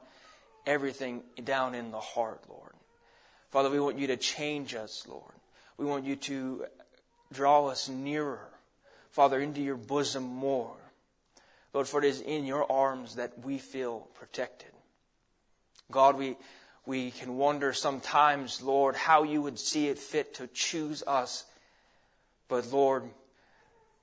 everything 0.66 1.22
down 1.42 1.74
in 1.74 1.90
the 1.90 2.00
heart, 2.00 2.42
Lord. 2.48 2.72
Father, 3.50 3.70
we 3.70 3.80
want 3.80 3.98
you 3.98 4.08
to 4.08 4.16
change 4.16 4.74
us, 4.74 5.06
Lord. 5.08 5.32
We 5.76 5.86
want 5.86 6.04
you 6.04 6.16
to 6.16 6.66
draw 7.32 7.66
us 7.66 7.88
nearer, 7.88 8.48
Father, 9.10 9.40
into 9.40 9.60
your 9.60 9.76
bosom 9.76 10.24
more. 10.24 10.76
Lord, 11.74 11.88
for 11.88 11.98
it 11.98 12.06
is 12.06 12.20
in 12.20 12.46
your 12.46 12.70
arms 12.70 13.16
that 13.16 13.44
we 13.44 13.58
feel 13.58 14.08
protected. 14.14 14.70
God, 15.90 16.16
we, 16.16 16.36
we 16.86 17.10
can 17.10 17.36
wonder 17.36 17.72
sometimes, 17.72 18.62
Lord, 18.62 18.94
how 18.94 19.24
you 19.24 19.42
would 19.42 19.58
see 19.58 19.88
it 19.88 19.98
fit 19.98 20.34
to 20.34 20.46
choose 20.46 21.02
us. 21.06 21.44
But 22.48 22.72
Lord, 22.72 23.10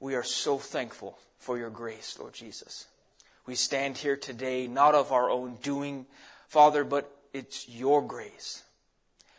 we 0.01 0.15
are 0.15 0.23
so 0.23 0.57
thankful 0.57 1.17
for 1.39 1.57
your 1.57 1.69
grace, 1.69 2.17
Lord 2.19 2.33
Jesus. 2.33 2.87
We 3.45 3.55
stand 3.55 3.97
here 3.97 4.17
today 4.17 4.67
not 4.67 4.93
of 4.93 5.13
our 5.13 5.29
own 5.29 5.55
doing, 5.63 6.05
Father, 6.47 6.83
but 6.83 7.09
it's 7.33 7.69
your 7.69 8.01
grace. 8.01 8.63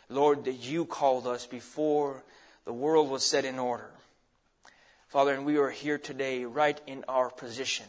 Lord, 0.09 0.45
that 0.47 0.53
you 0.53 0.87
called 0.87 1.27
us 1.27 1.47
before 1.47 2.25
the 2.65 2.73
world 2.73 3.11
was 3.11 3.25
set 3.25 3.45
in 3.45 3.59
order. 3.59 3.91
Father, 5.09 5.35
and 5.35 5.45
we 5.45 5.59
are 5.59 5.71
here 5.71 5.99
today 5.99 6.45
right 6.45 6.81
in 6.87 7.05
our 7.07 7.29
position. 7.29 7.87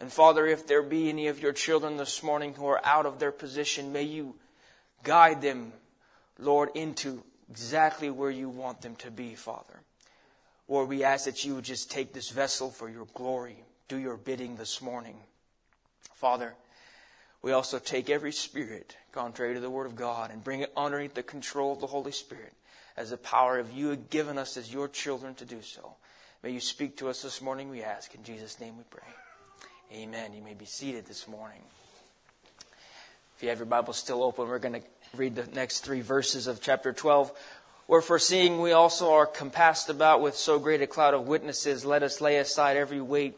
And 0.00 0.12
Father, 0.12 0.46
if 0.46 0.66
there 0.66 0.82
be 0.82 1.08
any 1.08 1.26
of 1.26 1.42
your 1.42 1.52
children 1.52 1.96
this 1.96 2.22
morning 2.22 2.54
who 2.54 2.66
are 2.66 2.84
out 2.84 3.06
of 3.06 3.18
their 3.18 3.32
position, 3.32 3.92
may 3.92 4.04
you 4.04 4.36
guide 5.02 5.42
them, 5.42 5.72
Lord, 6.38 6.70
into 6.74 7.24
exactly 7.50 8.10
where 8.10 8.30
you 8.30 8.48
want 8.48 8.80
them 8.80 8.94
to 8.96 9.10
be, 9.10 9.34
Father. 9.34 9.82
Lord, 10.68 10.88
we 10.88 11.02
ask 11.02 11.24
that 11.24 11.44
you 11.44 11.54
would 11.54 11.64
just 11.64 11.90
take 11.90 12.12
this 12.12 12.30
vessel 12.30 12.70
for 12.70 12.88
your 12.88 13.06
glory. 13.14 13.64
Do 13.88 13.96
your 13.96 14.16
bidding 14.16 14.56
this 14.56 14.82
morning. 14.82 15.16
Father, 16.14 16.54
we 17.42 17.52
also 17.52 17.78
take 17.78 18.10
every 18.10 18.32
spirit 18.32 18.96
contrary 19.12 19.54
to 19.54 19.60
the 19.60 19.70
Word 19.70 19.86
of 19.86 19.96
God 19.96 20.30
and 20.30 20.44
bring 20.44 20.60
it 20.60 20.72
underneath 20.76 21.14
the 21.14 21.22
control 21.22 21.72
of 21.72 21.80
the 21.80 21.86
Holy 21.86 22.12
Spirit 22.12 22.52
as 22.96 23.10
the 23.10 23.16
power 23.16 23.58
of 23.58 23.72
you 23.72 23.88
have 23.88 24.10
given 24.10 24.36
us 24.36 24.56
as 24.56 24.72
your 24.72 24.88
children 24.88 25.34
to 25.36 25.44
do 25.44 25.62
so. 25.62 25.94
May 26.42 26.50
you 26.50 26.60
speak 26.60 26.96
to 26.98 27.08
us 27.08 27.22
this 27.22 27.40
morning, 27.40 27.70
we 27.70 27.82
ask. 27.82 28.14
In 28.14 28.22
Jesus' 28.22 28.60
name 28.60 28.76
we 28.76 28.84
pray. 28.90 29.08
Amen. 29.90 30.34
You 30.34 30.42
may 30.42 30.52
be 30.52 30.66
seated 30.66 31.06
this 31.06 31.26
morning. 31.26 31.62
If 33.34 33.42
you 33.42 33.48
have 33.48 33.58
your 33.58 33.64
Bible 33.64 33.94
still 33.94 34.22
open, 34.22 34.46
we're 34.46 34.58
going 34.58 34.82
to 34.82 34.86
read 35.16 35.34
the 35.34 35.46
next 35.46 35.80
three 35.80 36.02
verses 36.02 36.46
of 36.46 36.60
chapter 36.60 36.92
12. 36.92 37.32
Wherefore, 37.86 38.18
seeing 38.18 38.60
we 38.60 38.72
also 38.72 39.14
are 39.14 39.24
compassed 39.24 39.88
about 39.88 40.20
with 40.20 40.36
so 40.36 40.58
great 40.58 40.82
a 40.82 40.86
cloud 40.86 41.14
of 41.14 41.26
witnesses, 41.26 41.86
let 41.86 42.02
us 42.02 42.20
lay 42.20 42.36
aside 42.36 42.76
every 42.76 43.00
weight 43.00 43.34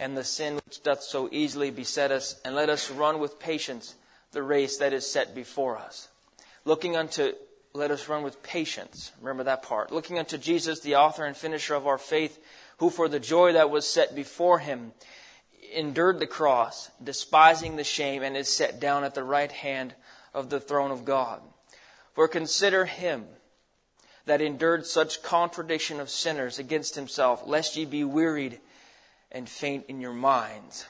and 0.00 0.16
the 0.16 0.24
sin 0.24 0.56
which 0.56 0.82
doth 0.82 1.00
so 1.00 1.28
easily 1.30 1.70
beset 1.70 2.10
us, 2.10 2.40
and 2.44 2.56
let 2.56 2.70
us 2.70 2.90
run 2.90 3.20
with 3.20 3.38
patience 3.38 3.94
the 4.32 4.42
race 4.42 4.78
that 4.78 4.92
is 4.92 5.08
set 5.08 5.32
before 5.32 5.78
us. 5.78 6.08
Looking 6.64 6.96
unto, 6.96 7.34
let 7.72 7.92
us 7.92 8.08
run 8.08 8.24
with 8.24 8.42
patience. 8.42 9.12
Remember 9.20 9.44
that 9.44 9.62
part. 9.62 9.92
Looking 9.92 10.18
unto 10.18 10.38
Jesus, 10.38 10.80
the 10.80 10.96
author 10.96 11.24
and 11.24 11.36
finisher 11.36 11.76
of 11.76 11.86
our 11.86 11.98
faith, 11.98 12.40
who 12.78 12.90
for 12.90 13.08
the 13.08 13.20
joy 13.20 13.52
that 13.52 13.70
was 13.70 13.86
set 13.86 14.16
before 14.16 14.58
him 14.58 14.90
endured 15.74 16.20
the 16.20 16.26
cross, 16.26 16.90
despising 17.02 17.76
the 17.76 17.84
shame, 17.84 18.22
and 18.22 18.36
is 18.36 18.48
set 18.48 18.80
down 18.80 19.04
at 19.04 19.14
the 19.14 19.24
right 19.24 19.52
hand 19.52 19.94
of 20.32 20.50
the 20.50 20.60
throne 20.60 20.90
of 20.90 21.04
God. 21.04 21.40
For 22.14 22.28
consider 22.28 22.84
him 22.84 23.26
that 24.26 24.40
endured 24.40 24.86
such 24.86 25.22
contradiction 25.22 26.00
of 26.00 26.08
sinners 26.08 26.58
against 26.58 26.94
himself, 26.94 27.42
lest 27.46 27.76
ye 27.76 27.84
be 27.84 28.04
wearied 28.04 28.60
and 29.30 29.48
faint 29.48 29.86
in 29.88 30.00
your 30.00 30.12
minds. 30.12 30.86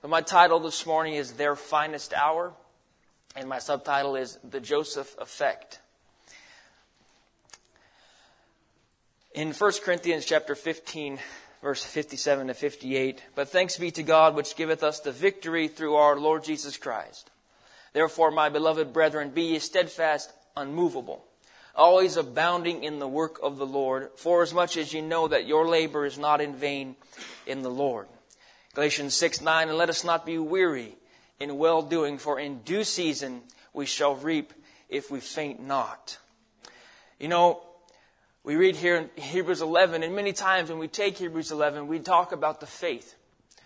But 0.00 0.10
my 0.10 0.22
title 0.22 0.60
this 0.60 0.86
morning 0.86 1.14
is 1.14 1.32
Their 1.32 1.56
Finest 1.56 2.14
Hour, 2.14 2.54
and 3.36 3.48
my 3.48 3.58
subtitle 3.58 4.16
is 4.16 4.38
The 4.48 4.60
Joseph 4.60 5.14
Effect. 5.18 5.80
In 9.32 9.52
1 9.52 9.72
Corinthians 9.84 10.24
chapter 10.24 10.54
15, 10.54 11.18
verse 11.62 11.84
57 11.84 12.48
to 12.48 12.54
58, 12.54 13.22
But 13.34 13.48
thanks 13.48 13.76
be 13.76 13.90
to 13.92 14.02
God 14.02 14.34
which 14.34 14.56
giveth 14.56 14.82
us 14.82 15.00
the 15.00 15.12
victory 15.12 15.68
through 15.68 15.96
our 15.96 16.18
Lord 16.18 16.44
Jesus 16.44 16.76
Christ. 16.76 17.30
Therefore, 17.92 18.30
my 18.30 18.48
beloved 18.48 18.92
brethren, 18.92 19.30
be 19.30 19.42
ye 19.42 19.58
steadfast, 19.58 20.32
unmovable, 20.56 21.24
always 21.74 22.16
abounding 22.16 22.84
in 22.84 22.98
the 22.98 23.08
work 23.08 23.38
of 23.42 23.56
the 23.56 23.66
Lord, 23.66 24.10
for 24.16 24.42
as 24.42 24.54
much 24.54 24.76
as 24.76 24.92
ye 24.94 25.00
know 25.00 25.28
that 25.28 25.46
your 25.46 25.66
labor 25.66 26.06
is 26.06 26.18
not 26.18 26.40
in 26.40 26.54
vain 26.54 26.96
in 27.46 27.62
the 27.62 27.70
Lord. 27.70 28.06
Galatians 28.74 29.14
6 29.16 29.40
9, 29.40 29.68
and 29.68 29.78
let 29.78 29.90
us 29.90 30.04
not 30.04 30.24
be 30.24 30.38
weary 30.38 30.96
in 31.40 31.58
well 31.58 31.82
doing, 31.82 32.18
for 32.18 32.38
in 32.38 32.60
due 32.60 32.84
season 32.84 33.42
we 33.72 33.86
shall 33.86 34.14
reap 34.14 34.52
if 34.88 35.10
we 35.10 35.20
faint 35.20 35.60
not. 35.60 36.18
You 37.18 37.28
know, 37.28 37.62
we 38.42 38.56
read 38.56 38.76
here 38.76 38.96
in 38.96 39.22
Hebrews 39.22 39.60
11, 39.60 40.02
and 40.02 40.16
many 40.16 40.32
times 40.32 40.70
when 40.70 40.78
we 40.78 40.88
take 40.88 41.18
Hebrews 41.18 41.52
11, 41.52 41.86
we 41.88 41.98
talk 41.98 42.32
about 42.32 42.60
the 42.60 42.66
faith. 42.66 43.14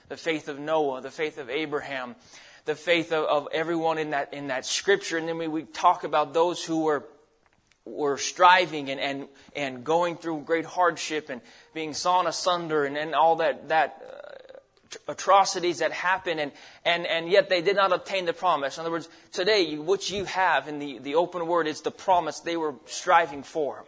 The 0.09 0.17
faith 0.17 0.49
of 0.49 0.59
Noah, 0.59 1.01
the 1.01 1.13
faith 1.13 1.39
of 1.39 1.49
Abraham, 1.49 2.17
the 2.65 2.75
faith 2.75 3.13
of, 3.13 3.25
of 3.25 3.49
everyone 3.53 3.99
in 3.99 4.11
that, 4.11 4.35
in 4.35 4.49
that 4.49 4.67
scripture. 4.67 5.17
And 5.17 5.29
then 5.29 5.39
we, 5.39 5.47
we 5.47 5.63
talk 5.63 6.03
about 6.03 6.35
those 6.35 6.65
who 6.65 6.83
were, 6.83 7.05
were 7.85 8.19
striving 8.19 8.91
and, 8.91 9.01
and, 9.01 9.29
and 9.55 9.85
going 9.85 10.17
through 10.17 10.41
great 10.41 10.65
hardship 10.65 11.31
and 11.31 11.41
being 11.73 11.95
sawn 11.95 12.27
asunder 12.27 12.85
and, 12.85 12.97
and 12.97 13.15
all 13.15 13.37
that, 13.37 13.69
that 13.69 14.03
uh, 14.03 15.13
atrocities 15.13 15.79
that 15.79 15.93
happen 15.93 16.39
and, 16.41 16.51
and, 16.85 17.07
and 17.07 17.29
yet 17.29 17.49
they 17.49 17.63
did 17.63 17.77
not 17.77 17.93
obtain 17.93 18.25
the 18.25 18.33
promise. 18.33 18.77
In 18.77 18.83
other 18.83 18.91
words, 18.91 19.09
today, 19.31 19.77
what 19.77 20.11
you 20.11 20.25
have 20.25 20.67
in 20.67 20.81
the, 20.81 20.99
the 20.99 21.15
open 21.15 21.47
word 21.47 21.69
is 21.69 21.81
the 21.83 21.91
promise 21.93 22.41
they 22.41 22.57
were 22.57 22.75
striving 22.87 23.45
for. 23.45 23.85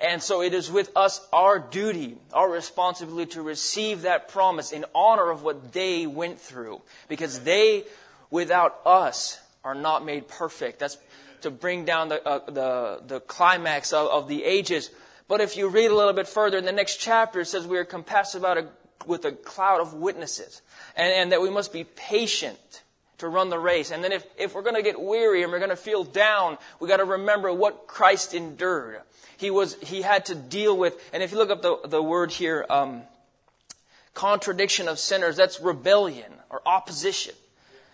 And 0.00 0.22
so 0.22 0.42
it 0.42 0.52
is 0.52 0.70
with 0.70 0.90
us 0.94 1.26
our 1.32 1.58
duty, 1.58 2.18
our 2.32 2.50
responsibility 2.50 3.32
to 3.32 3.42
receive 3.42 4.02
that 4.02 4.28
promise 4.28 4.72
in 4.72 4.84
honor 4.94 5.30
of 5.30 5.42
what 5.42 5.72
they 5.72 6.06
went 6.06 6.38
through. 6.38 6.82
Because 7.08 7.40
they, 7.40 7.84
without 8.30 8.80
us, 8.84 9.40
are 9.64 9.74
not 9.74 10.04
made 10.04 10.28
perfect. 10.28 10.78
That's 10.78 10.98
to 11.42 11.50
bring 11.50 11.84
down 11.84 12.08
the, 12.08 12.26
uh, 12.26 12.50
the, 12.50 13.02
the 13.06 13.20
climax 13.20 13.92
of, 13.92 14.08
of 14.08 14.28
the 14.28 14.44
ages. 14.44 14.90
But 15.28 15.40
if 15.40 15.56
you 15.56 15.68
read 15.68 15.90
a 15.90 15.94
little 15.94 16.12
bit 16.12 16.28
further 16.28 16.58
in 16.58 16.64
the 16.64 16.72
next 16.72 16.96
chapter, 16.96 17.40
it 17.40 17.46
says 17.46 17.66
we 17.66 17.78
are 17.78 17.84
compassed 17.84 18.34
about 18.34 18.58
a, 18.58 18.68
with 19.06 19.24
a 19.24 19.32
cloud 19.32 19.80
of 19.80 19.94
witnesses. 19.94 20.62
And, 20.96 21.12
and 21.12 21.32
that 21.32 21.40
we 21.40 21.50
must 21.50 21.72
be 21.72 21.84
patient 21.84 22.82
to 23.18 23.28
run 23.28 23.48
the 23.48 23.58
race. 23.58 23.90
And 23.90 24.02
then 24.04 24.12
if, 24.12 24.26
if 24.36 24.54
we're 24.54 24.62
going 24.62 24.74
to 24.74 24.82
get 24.82 25.00
weary 25.00 25.42
and 25.42 25.50
we're 25.50 25.58
going 25.58 25.70
to 25.70 25.76
feel 25.76 26.04
down, 26.04 26.58
we 26.80 26.88
got 26.88 26.98
to 26.98 27.04
remember 27.04 27.52
what 27.52 27.86
Christ 27.86 28.34
endured. 28.34 29.00
He 29.36 29.50
was, 29.50 29.74
he 29.82 30.02
had 30.02 30.26
to 30.26 30.34
deal 30.34 30.76
with, 30.76 30.98
and 31.12 31.22
if 31.22 31.32
you 31.32 31.38
look 31.38 31.50
up 31.50 31.62
the, 31.62 31.78
the 31.88 32.02
word 32.02 32.32
here, 32.32 32.64
um, 32.70 33.02
contradiction 34.14 34.88
of 34.88 34.98
sinners, 34.98 35.36
that's 35.36 35.60
rebellion 35.60 36.32
or 36.50 36.62
opposition. 36.64 37.34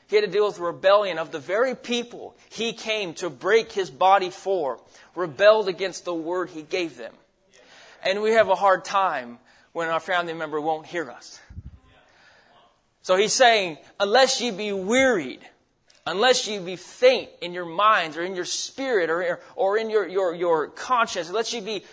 He 0.09 0.16
had 0.16 0.25
to 0.25 0.31
deal 0.31 0.47
with 0.47 0.59
rebellion 0.59 1.18
of 1.18 1.33
the 1.33 1.39
very 1.39 1.75
people 1.75 2.37
he 2.51 2.73
came 2.73 3.14
to 3.14 3.31
break 3.31 3.73
his 3.73 3.91
body 3.91 4.31
for, 4.31 4.79
rebelled 5.16 5.68
against 5.68 6.05
the 6.05 6.14
word 6.14 6.51
he 6.51 6.62
gave 6.62 6.97
them. 6.97 7.14
And 8.05 8.20
we 8.20 8.33
have 8.33 8.49
a 8.49 8.55
hard 8.55 8.85
time 8.85 9.39
when 9.73 9.89
our 9.89 10.01
family 10.01 10.35
member 10.35 10.61
won't 10.61 10.87
hear 10.87 11.11
us. 11.11 11.41
So 13.03 13.16
he's 13.16 13.32
saying, 13.32 13.78
unless 13.98 14.40
ye 14.40 14.50
be 14.50 14.72
wearied, 14.72 15.40
unless 16.07 16.46
you 16.46 16.61
be 16.61 16.76
faint 16.76 17.30
in 17.40 17.53
your 17.53 17.64
minds 17.64 18.16
or 18.16 18.22
in 18.22 18.34
your 18.34 18.44
spirit 18.44 19.11
or, 19.11 19.40
or 19.57 19.76
in 19.76 19.90
your, 19.90 20.07
your, 20.07 20.34
your 20.34 20.68
conscience, 20.68 21.28
unless 21.28 21.53
you 21.53 21.61
be, 21.61 21.84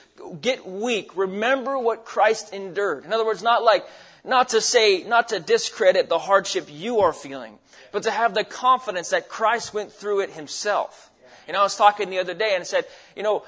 get 0.42 0.68
weak, 0.68 1.16
remember 1.18 1.78
what 1.78 2.06
Christ 2.06 2.54
endured. 2.54 3.06
In 3.06 3.14
other 3.14 3.26
words, 3.26 3.44
not 3.44 3.64
like, 3.64 3.86
not 4.24 4.50
to 4.50 4.62
say, 4.62 5.04
not 5.04 5.30
to 5.30 5.40
discredit 5.40 6.10
the 6.10 6.20
hardship 6.20 6.68
you 6.70 7.00
are 7.00 7.14
feeling, 7.14 7.58
but 7.92 8.04
to 8.04 8.12
have 8.12 8.34
the 8.34 8.44
confidence 8.44 9.10
that 9.10 9.30
Christ 9.30 9.74
went 9.74 9.92
through 9.92 10.22
it 10.22 10.32
himself. 10.32 11.10
And 11.48 11.58
I 11.58 11.64
was 11.64 11.76
talking 11.76 12.10
the 12.10 12.20
other 12.20 12.36
day 12.36 12.56
and 12.56 12.66
said, 12.66 12.86
you 13.16 13.24
know, 13.24 13.44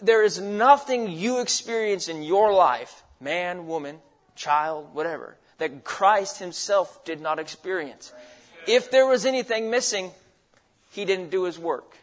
there 0.00 0.22
is 0.22 0.40
nothing 0.40 1.10
you 1.10 1.40
experience 1.40 2.08
in 2.08 2.22
your 2.22 2.52
life, 2.52 3.02
man, 3.20 3.66
woman, 3.66 3.98
child, 4.36 4.94
whatever, 4.94 5.36
that 5.60 5.84
Christ 5.84 6.38
himself 6.38 7.04
did 7.04 7.20
not 7.20 7.38
experience. 7.38 8.12
If 8.66 8.90
there 8.90 9.06
was 9.06 9.24
anything 9.24 9.70
missing, 9.70 10.10
he 10.90 11.04
didn't 11.04 11.30
do 11.30 11.44
his 11.44 11.58
work. 11.58 11.96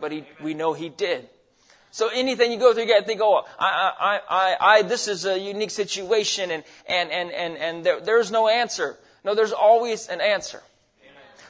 But 0.00 0.10
he, 0.10 0.24
we 0.42 0.54
know 0.54 0.72
he 0.72 0.88
did. 0.88 1.28
So 1.90 2.08
anything 2.08 2.50
you 2.50 2.58
go 2.58 2.72
through, 2.72 2.84
you 2.84 2.88
got 2.88 3.00
to 3.00 3.04
think, 3.04 3.20
oh, 3.22 3.44
I, 3.58 3.92
I, 4.00 4.20
I, 4.28 4.56
I, 4.60 4.82
this 4.82 5.06
is 5.06 5.26
a 5.26 5.38
unique 5.38 5.70
situation 5.70 6.50
and, 6.50 6.64
and, 6.86 7.10
and, 7.10 7.30
and, 7.30 7.56
and 7.56 7.84
there, 7.84 8.00
there's 8.00 8.30
no 8.30 8.48
answer. 8.48 8.96
No, 9.24 9.34
there's 9.34 9.52
always 9.52 10.08
an 10.08 10.20
answer. 10.20 10.62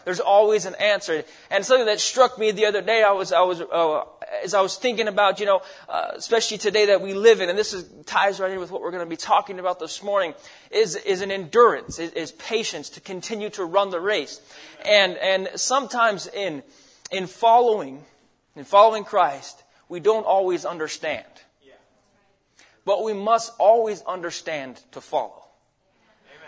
There's 0.05 0.21
always 0.21 0.67
an 0.67 0.75
answer. 0.77 1.25
And 1.51 1.65
something 1.65 1.87
that 1.87 2.01
struck 2.01 2.39
me 2.39 2.51
the 2.51 2.67
other 2.67 2.83
day, 2.83 3.03
I 3.03 3.13
was, 3.13 3.33
I 3.33 3.43
was, 3.43 3.61
uh, 3.61 4.05
as 4.43 4.55
I 4.55 4.61
was 4.61 4.77
thinking 4.77 5.09
about, 5.09 5.41
you 5.41 5.47
know, 5.47 5.63
uh, 5.89 6.13
especially 6.15 6.59
today 6.59 6.87
that 6.87 7.01
we 7.01 7.15
live 7.15 7.41
in, 7.41 7.49
and 7.49 7.59
this 7.59 7.73
is, 7.73 7.89
ties 8.07 8.41
right 8.41 8.51
in 8.51 8.61
with 8.61 8.71
what 8.71 8.83
we're 8.83 8.91
going 8.91 9.05
to 9.05 9.11
be 9.11 9.17
talking 9.17 9.59
about 9.59 9.79
this 9.79 10.03
morning, 10.03 10.35
is, 10.71 10.97
is 10.97 11.21
an 11.21 11.31
endurance, 11.31 11.99
is, 11.99 12.13
is 12.13 12.33
patience 12.33 12.91
to 12.91 13.01
continue 13.01 13.51
to 13.51 13.65
run 13.65 13.91
the 13.91 14.01
race. 14.01 14.41
And, 14.85 15.17
and 15.17 15.49
sometimes 15.57 16.27
in, 16.27 16.63
in 17.11 17.27
following, 17.27 18.05
in 18.57 18.65
following 18.65 19.05
Christ, 19.05 19.63
we 19.89 20.01
don't 20.01 20.25
always 20.25 20.65
understand. 20.65 21.25
But 22.85 23.05
we 23.05 23.13
must 23.13 23.53
always 23.59 24.01
understand 24.03 24.81
to 24.93 25.03
follow. 25.03 25.45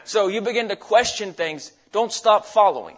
So 0.04 0.28
you 0.28 0.40
begin 0.40 0.70
to 0.70 0.76
question 0.76 1.34
things, 1.34 1.70
don't 1.92 2.10
stop 2.10 2.46
following. 2.46 2.96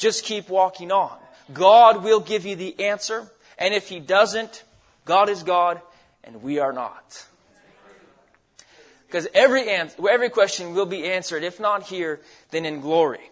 Just 0.00 0.24
keep 0.24 0.48
walking 0.48 0.90
on. 0.90 1.16
God 1.52 2.02
will 2.02 2.20
give 2.20 2.46
you 2.46 2.56
the 2.56 2.86
answer. 2.86 3.30
And 3.58 3.74
if 3.74 3.88
He 3.88 4.00
doesn't, 4.00 4.64
God 5.04 5.28
is 5.28 5.42
God 5.42 5.80
and 6.24 6.42
we 6.42 6.58
are 6.58 6.72
not. 6.72 7.26
Because 9.06 9.28
every, 9.34 9.68
answer, 9.68 10.08
every 10.08 10.30
question 10.30 10.74
will 10.74 10.86
be 10.86 11.04
answered, 11.04 11.42
if 11.42 11.60
not 11.60 11.82
here, 11.82 12.20
then 12.50 12.64
in 12.64 12.80
glory. 12.80 13.30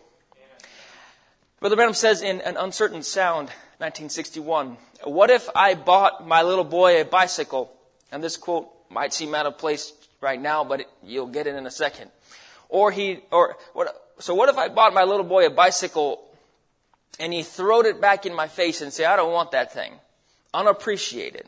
Brother 1.61 1.77
Branham 1.77 1.95
says 1.95 2.21
in 2.21 2.43
An 2.43 2.57
Uncertain 2.59 3.03
Sound, 3.03 3.49
1961, 3.79 4.77
What 5.05 5.31
if 5.31 5.49
I 5.55 5.75
bought 5.75 6.27
my 6.27 6.43
little 6.43 6.65
boy 6.65 7.01
a 7.01 7.05
bicycle? 7.05 7.73
And 8.13 8.23
this 8.23 8.37
quote 8.37 8.69
might 8.91 9.15
seem 9.15 9.35
out 9.35 9.47
of 9.47 9.57
place 9.57 9.93
right 10.21 10.41
now, 10.41 10.65
but 10.65 10.81
it, 10.81 10.89
you'll 11.03 11.29
get 11.29 11.47
it 11.47 11.55
in 11.55 11.67
a 11.67 11.71
second. 11.71 12.11
Or 12.69 12.91
he, 12.91 13.21
or 13.31 13.57
what, 13.73 13.89
so 14.19 14.35
what 14.35 14.51
if 14.51 14.59
I 14.59 14.69
bought 14.69 14.93
my 14.93 15.05
little 15.05 15.25
boy 15.25 15.47
a 15.47 15.51
bicycle 15.51 16.28
and 17.19 17.33
he 17.33 17.43
throwed 17.43 17.87
it 17.87 18.01
back 18.01 18.27
in 18.27 18.35
my 18.35 18.49
face 18.49 18.81
and 18.81 18.93
say, 18.93 19.05
I 19.05 19.17
don't 19.17 19.33
want 19.33 19.53
that 19.53 19.73
thing? 19.73 19.95
unappreciated? 20.55 21.47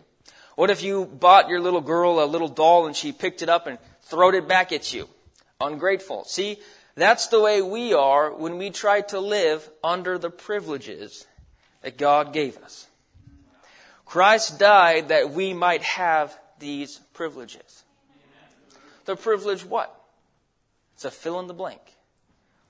What 0.57 0.71
if 0.71 0.83
you 0.83 1.05
bought 1.07 1.49
your 1.49 1.61
little 1.61 1.81
girl 1.81 2.23
a 2.23 2.27
little 2.27 2.49
doll 2.49 2.87
and 2.87 2.95
she 2.95 3.13
picked 3.13 3.43
it 3.43 3.49
up 3.49 3.67
and 3.67 3.79
throwed 4.03 4.35
it 4.35 4.49
back 4.49 4.73
at 4.73 4.93
you? 4.93 5.09
Ungrateful. 5.61 6.25
See, 6.25 6.59
that's 6.95 7.29
the 7.29 7.41
way 7.41 7.63
we 7.63 7.95
are 7.95 8.33
when 8.33 8.59
we 8.59 8.71
try 8.71 9.01
to 9.03 9.21
live 9.21 9.69
under 9.83 10.19
the 10.19 10.31
privileges 10.31 11.27
that 11.83 11.97
God 11.97 12.33
gave 12.33 12.59
us. 12.59 12.87
Christ 14.05 14.59
died 14.59 15.09
that 15.09 15.31
we 15.31 15.55
might 15.55 15.83
have 15.83 16.37
these 16.59 17.01
privileges. 17.15 17.85
The 19.05 19.17
privilege 19.17 19.65
what? 19.65 19.95
It's 20.95 21.05
a 21.05 21.11
fill 21.11 21.41
in 21.41 21.47
the 21.47 21.55
blank. 21.55 21.81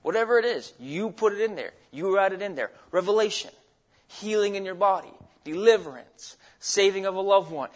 Whatever 0.01 0.39
it 0.39 0.45
is, 0.45 0.73
you 0.79 1.11
put 1.11 1.33
it 1.33 1.41
in 1.41 1.55
there. 1.55 1.71
You 1.91 2.15
write 2.15 2.33
it 2.33 2.41
in 2.41 2.55
there. 2.55 2.71
Revelation, 2.91 3.51
healing 4.07 4.55
in 4.55 4.65
your 4.65 4.75
body, 4.75 5.13
deliverance, 5.43 6.37
saving 6.59 7.05
of 7.05 7.15
a 7.15 7.21
loved 7.21 7.51
one. 7.51 7.69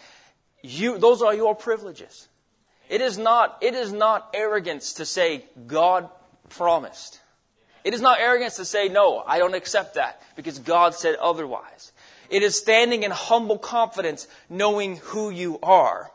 You, 0.62 0.98
those 0.98 1.22
are 1.22 1.34
your 1.34 1.54
privileges. 1.54 2.28
It 2.88 3.00
is 3.00 3.18
not, 3.18 3.58
it 3.60 3.74
is 3.74 3.92
not 3.92 4.30
arrogance 4.34 4.94
to 4.94 5.04
say 5.04 5.44
God 5.66 6.08
promised. 6.48 7.20
It 7.84 7.94
is 7.94 8.00
not 8.00 8.18
arrogance 8.18 8.56
to 8.56 8.64
say, 8.64 8.88
no, 8.88 9.22
I 9.24 9.38
don't 9.38 9.54
accept 9.54 9.94
that 9.94 10.20
because 10.34 10.58
God 10.58 10.94
said 10.94 11.14
otherwise. 11.16 11.92
It 12.28 12.42
is 12.42 12.58
standing 12.58 13.04
in 13.04 13.12
humble 13.12 13.58
confidence, 13.58 14.26
knowing 14.50 14.96
who 14.96 15.30
you 15.30 15.60
are. 15.62 16.10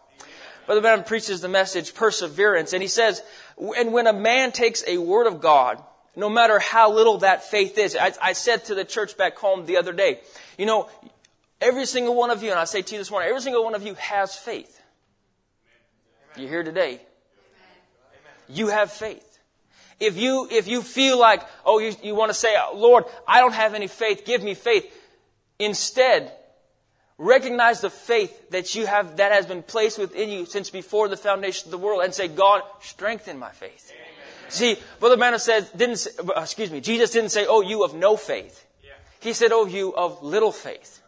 Brother 0.66 0.82
Branham 0.82 1.06
preaches 1.06 1.40
the 1.40 1.48
message 1.48 1.94
perseverance, 1.94 2.74
and 2.74 2.82
he 2.82 2.90
says, 2.90 3.22
and 3.58 3.94
when 3.94 4.08
a 4.08 4.14
man 4.14 4.52
takes 4.52 4.84
a 4.86 4.98
word 4.98 5.28
of 5.28 5.40
God, 5.42 5.82
no 6.16 6.30
matter 6.30 6.60
how 6.60 6.92
little 6.92 7.20
that 7.20 7.44
faith 7.44 7.78
is, 7.78 7.96
I, 7.96 8.14
I 8.22 8.34
said 8.34 8.66
to 8.66 8.76
the 8.76 8.84
church 8.84 9.18
back 9.18 9.38
home 9.38 9.66
the 9.66 9.78
other 9.78 9.94
day, 9.94 10.20
you 10.58 10.66
know, 10.66 10.90
every 11.62 11.86
single 11.86 12.16
one 12.16 12.32
of 12.32 12.44
you, 12.44 12.52
and 12.52 12.60
I 12.60 12.66
say 12.66 12.82
to 12.82 12.94
you 12.94 13.00
this 13.00 13.10
morning, 13.10 13.30
every 13.30 13.42
single 13.42 13.64
one 13.64 13.76
of 13.76 13.84
you 13.84 13.96
has 13.96 14.36
faith. 14.36 14.82
You're 16.36 16.50
here 16.50 16.64
today. 16.64 17.02
You 18.48 18.68
have 18.68 18.92
faith. 18.92 19.28
If 20.00 20.18
you, 20.18 20.48
if 20.50 20.68
you 20.68 20.82
feel 20.82 21.20
like, 21.20 21.44
oh, 21.64 21.80
you, 21.80 21.94
you 22.02 22.16
want 22.16 22.30
to 22.32 22.34
say, 22.34 22.56
uh, 22.56 22.74
Lord, 22.74 23.06
I 23.28 23.40
don't 23.40 23.54
have 23.54 23.74
any 23.74 23.88
faith, 23.88 24.26
give 24.26 24.42
me 24.42 24.56
faith. 24.56 24.92
Instead, 25.60 26.32
recognize 27.20 27.82
the 27.82 27.90
faith 27.92 28.50
that 28.50 28.74
you 28.74 28.88
have, 28.88 29.18
that 29.18 29.32
has 29.32 29.46
been 29.46 29.62
placed 29.62 30.00
within 30.00 30.30
you 30.30 30.46
since 30.48 30.72
before 30.72 31.08
the 31.08 31.18
foundation 31.18 31.68
of 31.68 31.72
the 31.72 31.78
world 31.78 32.04
and 32.04 32.14
say, 32.14 32.28
God, 32.28 32.64
strengthen 32.82 33.38
my 33.38 33.52
faith. 33.52 33.92
Amen. 33.94 34.11
See, 34.52 34.76
Brother 35.00 35.16
Branham 35.16 35.40
says, 35.40 35.70
didn't, 35.70 35.96
say, 35.96 36.12
uh, 36.20 36.42
excuse 36.42 36.70
me, 36.70 36.82
Jesus 36.82 37.12
didn't 37.12 37.30
say, 37.30 37.46
oh, 37.48 37.62
you 37.62 37.86
of 37.86 37.96
no 37.96 38.18
faith. 38.18 38.66
Yeah. 38.84 38.90
He 39.22 39.32
said, 39.32 39.54
oh, 39.54 39.66
you 39.66 39.96
of 39.96 40.22
little 40.22 40.52
faith. 40.52 41.02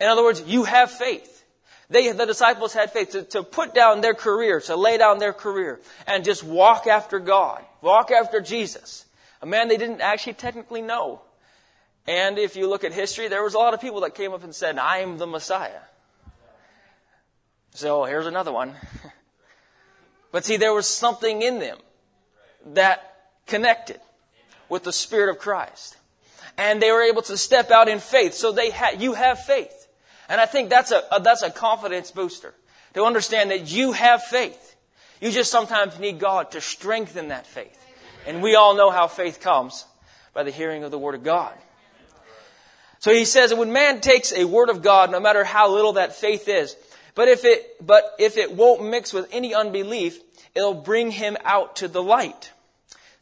In 0.00 0.08
other 0.08 0.22
words, 0.22 0.42
you 0.46 0.64
have 0.64 0.90
faith. 0.90 1.44
They, 1.90 2.10
the 2.12 2.24
disciples 2.24 2.72
had 2.72 2.92
faith 2.92 3.10
to, 3.10 3.22
to 3.24 3.42
put 3.42 3.74
down 3.74 4.00
their 4.00 4.14
career, 4.14 4.60
to 4.62 4.76
lay 4.76 4.96
down 4.96 5.18
their 5.18 5.34
career, 5.34 5.78
and 6.06 6.24
just 6.24 6.42
walk 6.42 6.86
after 6.86 7.18
God, 7.18 7.62
walk 7.82 8.10
after 8.10 8.40
Jesus. 8.40 9.04
A 9.42 9.46
man 9.46 9.68
they 9.68 9.76
didn't 9.76 10.00
actually 10.00 10.34
technically 10.34 10.80
know. 10.80 11.20
And 12.08 12.38
if 12.38 12.56
you 12.56 12.66
look 12.66 12.82
at 12.82 12.94
history, 12.94 13.28
there 13.28 13.42
was 13.42 13.52
a 13.52 13.58
lot 13.58 13.74
of 13.74 13.80
people 13.80 14.00
that 14.00 14.14
came 14.14 14.32
up 14.32 14.42
and 14.42 14.54
said, 14.54 14.78
I 14.78 14.98
am 14.98 15.18
the 15.18 15.26
Messiah. 15.26 15.80
So 17.74 18.04
here's 18.04 18.26
another 18.26 18.52
one. 18.52 18.74
but 20.32 20.46
see, 20.46 20.56
there 20.56 20.72
was 20.72 20.86
something 20.86 21.42
in 21.42 21.58
them 21.58 21.76
that 22.74 23.14
connected 23.46 24.00
with 24.68 24.84
the 24.84 24.92
Spirit 24.92 25.30
of 25.30 25.38
Christ. 25.38 25.96
And 26.58 26.80
they 26.80 26.90
were 26.90 27.02
able 27.02 27.22
to 27.22 27.36
step 27.36 27.70
out 27.70 27.88
in 27.88 27.98
faith. 27.98 28.34
So 28.34 28.52
they 28.52 28.70
had, 28.70 29.00
you 29.00 29.14
have 29.14 29.40
faith. 29.40 29.86
And 30.28 30.40
I 30.40 30.46
think 30.46 30.70
that's 30.70 30.90
a, 30.90 31.02
a, 31.12 31.20
that's 31.20 31.42
a 31.42 31.50
confidence 31.50 32.10
booster. 32.10 32.54
To 32.94 33.04
understand 33.04 33.50
that 33.50 33.70
you 33.70 33.92
have 33.92 34.22
faith. 34.22 34.74
You 35.20 35.30
just 35.30 35.50
sometimes 35.50 35.98
need 35.98 36.18
God 36.18 36.52
to 36.52 36.60
strengthen 36.60 37.28
that 37.28 37.46
faith. 37.46 37.78
And 38.26 38.42
we 38.42 38.54
all 38.54 38.74
know 38.74 38.90
how 38.90 39.06
faith 39.06 39.40
comes 39.40 39.84
by 40.34 40.42
the 40.42 40.50
hearing 40.50 40.82
of 40.82 40.90
the 40.90 40.98
Word 40.98 41.14
of 41.14 41.22
God. 41.22 41.52
So 42.98 43.12
he 43.12 43.24
says 43.24 43.54
when 43.54 43.72
man 43.72 44.00
takes 44.00 44.32
a 44.32 44.44
word 44.44 44.68
of 44.68 44.82
God, 44.82 45.10
no 45.10 45.20
matter 45.20 45.44
how 45.44 45.70
little 45.70 45.94
that 45.94 46.16
faith 46.16 46.48
is, 46.48 46.74
but 47.14 47.28
if 47.28 47.44
it, 47.44 47.86
but 47.86 48.04
if 48.18 48.36
it 48.36 48.52
won't 48.52 48.84
mix 48.84 49.12
with 49.12 49.28
any 49.30 49.54
unbelief, 49.54 50.20
it'll 50.54 50.74
bring 50.74 51.10
him 51.10 51.36
out 51.44 51.76
to 51.76 51.88
the 51.88 52.02
light. 52.02 52.52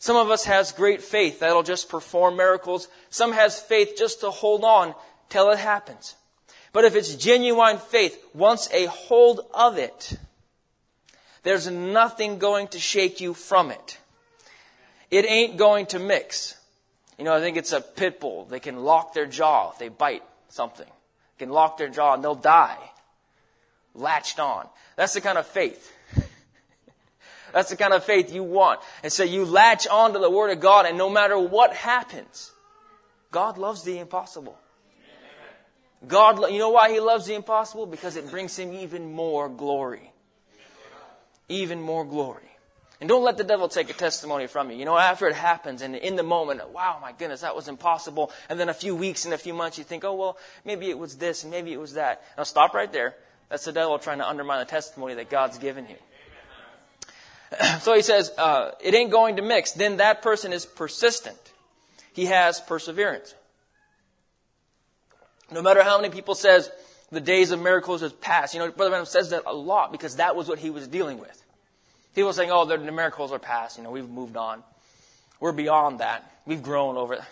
Some 0.04 0.16
of 0.16 0.30
us 0.30 0.44
has 0.44 0.70
great 0.70 1.00
faith 1.00 1.40
that'll 1.40 1.62
just 1.62 1.88
perform 1.88 2.36
miracles. 2.36 2.88
Some 3.08 3.32
has 3.32 3.58
faith 3.58 3.94
just 3.96 4.20
to 4.20 4.30
hold 4.30 4.62
on 4.62 4.94
till 5.30 5.48
it 5.48 5.58
happens. 5.58 6.14
But 6.74 6.84
if 6.84 6.94
it's 6.94 7.14
genuine 7.14 7.78
faith, 7.78 8.22
once 8.34 8.68
a 8.70 8.84
hold 8.84 9.40
of 9.54 9.78
it, 9.78 10.18
there's 11.42 11.70
nothing 11.70 12.36
going 12.36 12.68
to 12.68 12.78
shake 12.78 13.22
you 13.22 13.32
from 13.32 13.70
it. 13.70 13.96
It 15.10 15.24
ain't 15.24 15.56
going 15.56 15.86
to 15.86 15.98
mix. 15.98 16.54
You 17.16 17.24
know, 17.24 17.34
I 17.34 17.40
think 17.40 17.56
it's 17.56 17.72
a 17.72 17.80
pit 17.80 18.20
bull. 18.20 18.44
They 18.44 18.60
can 18.60 18.84
lock 18.84 19.14
their 19.14 19.24
jaw 19.24 19.70
if 19.72 19.78
they 19.78 19.88
bite 19.88 20.22
something. 20.50 20.84
They 21.38 21.46
can 21.46 21.50
lock 21.50 21.78
their 21.78 21.88
jaw 21.88 22.12
and 22.12 22.22
they'll 22.22 22.34
die. 22.34 22.90
Latched 23.94 24.38
on. 24.38 24.68
That's 24.96 25.14
the 25.14 25.22
kind 25.22 25.38
of 25.38 25.46
faith. 25.46 25.90
That's 27.54 27.70
the 27.70 27.76
kind 27.76 27.94
of 27.94 28.02
faith 28.02 28.34
you 28.34 28.42
want. 28.42 28.80
And 29.04 29.12
so 29.12 29.22
you 29.22 29.44
latch 29.44 29.86
on 29.86 30.12
to 30.12 30.18
the 30.18 30.28
Word 30.28 30.50
of 30.50 30.58
God 30.58 30.86
and 30.86 30.98
no 30.98 31.08
matter 31.08 31.38
what 31.38 31.72
happens, 31.72 32.50
God 33.30 33.58
loves 33.58 33.84
the 33.84 34.00
impossible. 34.00 34.58
God, 36.06 36.50
you 36.50 36.58
know 36.58 36.70
why 36.70 36.90
He 36.90 36.98
loves 36.98 37.26
the 37.26 37.34
impossible? 37.34 37.86
Because 37.86 38.16
it 38.16 38.28
brings 38.28 38.58
Him 38.58 38.72
even 38.72 39.12
more 39.12 39.48
glory. 39.48 40.10
Even 41.48 41.80
more 41.80 42.04
glory. 42.04 42.42
And 43.00 43.08
don't 43.08 43.22
let 43.22 43.36
the 43.36 43.44
devil 43.44 43.68
take 43.68 43.88
a 43.88 43.92
testimony 43.92 44.48
from 44.48 44.72
you. 44.72 44.76
You 44.76 44.84
know, 44.84 44.98
after 44.98 45.28
it 45.28 45.36
happens 45.36 45.80
and 45.80 45.94
in 45.94 46.16
the 46.16 46.24
moment, 46.24 46.60
wow, 46.70 46.98
my 47.00 47.12
goodness, 47.12 47.42
that 47.42 47.54
was 47.54 47.68
impossible. 47.68 48.32
And 48.48 48.58
then 48.58 48.68
a 48.68 48.74
few 48.74 48.96
weeks 48.96 49.26
and 49.26 49.32
a 49.32 49.38
few 49.38 49.54
months, 49.54 49.78
you 49.78 49.84
think, 49.84 50.04
oh, 50.04 50.14
well, 50.14 50.38
maybe 50.64 50.90
it 50.90 50.98
was 50.98 51.16
this 51.18 51.44
and 51.44 51.52
maybe 51.52 51.72
it 51.72 51.78
was 51.78 51.94
that. 51.94 52.24
Now 52.36 52.42
stop 52.42 52.74
right 52.74 52.92
there. 52.92 53.14
That's 53.48 53.64
the 53.64 53.72
devil 53.72 53.96
trying 54.00 54.18
to 54.18 54.28
undermine 54.28 54.58
the 54.58 54.64
testimony 54.64 55.14
that 55.14 55.30
God's 55.30 55.58
given 55.58 55.86
you. 55.88 55.96
so 57.80 57.94
he 57.94 58.02
says, 58.02 58.30
uh, 58.38 58.72
it 58.82 58.94
ain't 58.94 59.10
going 59.10 59.36
to 59.36 59.42
mix. 59.42 59.72
Then 59.72 59.98
that 59.98 60.22
person 60.22 60.52
is 60.52 60.66
persistent. 60.66 61.38
He 62.12 62.26
has 62.26 62.60
perseverance. 62.60 63.34
No 65.50 65.62
matter 65.62 65.82
how 65.82 66.00
many 66.00 66.12
people 66.12 66.34
says 66.34 66.70
the 67.10 67.20
days 67.20 67.50
of 67.50 67.60
miracles 67.60 68.00
has 68.00 68.12
passed. 68.12 68.54
You 68.54 68.60
know, 68.60 68.70
Brother 68.70 68.90
Branham 68.90 69.06
says 69.06 69.30
that 69.30 69.42
a 69.46 69.54
lot 69.54 69.92
because 69.92 70.16
that 70.16 70.36
was 70.36 70.48
what 70.48 70.58
he 70.58 70.70
was 70.70 70.88
dealing 70.88 71.18
with. 71.18 71.42
People 72.14 72.32
saying, 72.32 72.50
oh, 72.52 72.64
the 72.64 72.78
miracles 72.78 73.32
are 73.32 73.38
past. 73.38 73.76
You 73.76 73.84
know, 73.84 73.90
we've 73.90 74.08
moved 74.08 74.36
on. 74.36 74.62
We're 75.40 75.52
beyond 75.52 76.00
that. 76.00 76.30
We've 76.46 76.62
grown 76.62 76.96
over. 76.96 77.24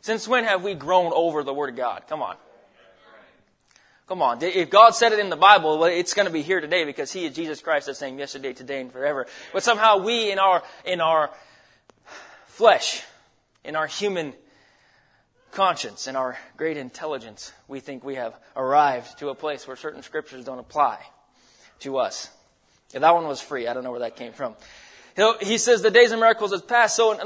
Since 0.00 0.26
when 0.26 0.44
have 0.44 0.64
we 0.64 0.74
grown 0.74 1.12
over 1.14 1.42
the 1.42 1.54
Word 1.54 1.70
of 1.70 1.76
God? 1.76 2.04
Come 2.08 2.22
on. 2.22 2.36
Come 4.10 4.22
on. 4.22 4.42
If 4.42 4.70
God 4.70 4.90
said 4.96 5.12
it 5.12 5.20
in 5.20 5.30
the 5.30 5.36
Bible, 5.36 5.78
well, 5.78 5.88
it's 5.88 6.14
going 6.14 6.26
to 6.26 6.32
be 6.32 6.42
here 6.42 6.60
today 6.60 6.84
because 6.84 7.12
He 7.12 7.26
is 7.26 7.32
Jesus 7.32 7.60
Christ 7.60 7.86
the 7.86 7.94
same 7.94 8.18
yesterday, 8.18 8.52
today, 8.52 8.80
and 8.80 8.90
forever. 8.90 9.28
But 9.52 9.62
somehow 9.62 9.98
we 9.98 10.32
in 10.32 10.40
our, 10.40 10.64
in 10.84 11.00
our 11.00 11.30
flesh, 12.46 13.04
in 13.64 13.76
our 13.76 13.86
human 13.86 14.32
conscience, 15.52 16.08
in 16.08 16.16
our 16.16 16.36
great 16.56 16.76
intelligence, 16.76 17.52
we 17.68 17.78
think 17.78 18.02
we 18.02 18.16
have 18.16 18.34
arrived 18.56 19.16
to 19.20 19.28
a 19.28 19.34
place 19.36 19.68
where 19.68 19.76
certain 19.76 20.02
scriptures 20.02 20.44
don't 20.44 20.58
apply 20.58 20.98
to 21.78 21.98
us. 21.98 22.30
Yeah, 22.92 22.98
that 22.98 23.14
one 23.14 23.28
was 23.28 23.40
free. 23.40 23.68
I 23.68 23.74
don't 23.74 23.84
know 23.84 23.92
where 23.92 24.00
that 24.00 24.16
came 24.16 24.32
from. 24.32 24.56
He 25.40 25.56
says 25.56 25.82
the 25.82 25.90
days 25.92 26.10
of 26.10 26.18
miracles 26.18 26.50
has 26.50 26.62
passed. 26.62 26.96
So 26.96 27.12
in 27.12 27.20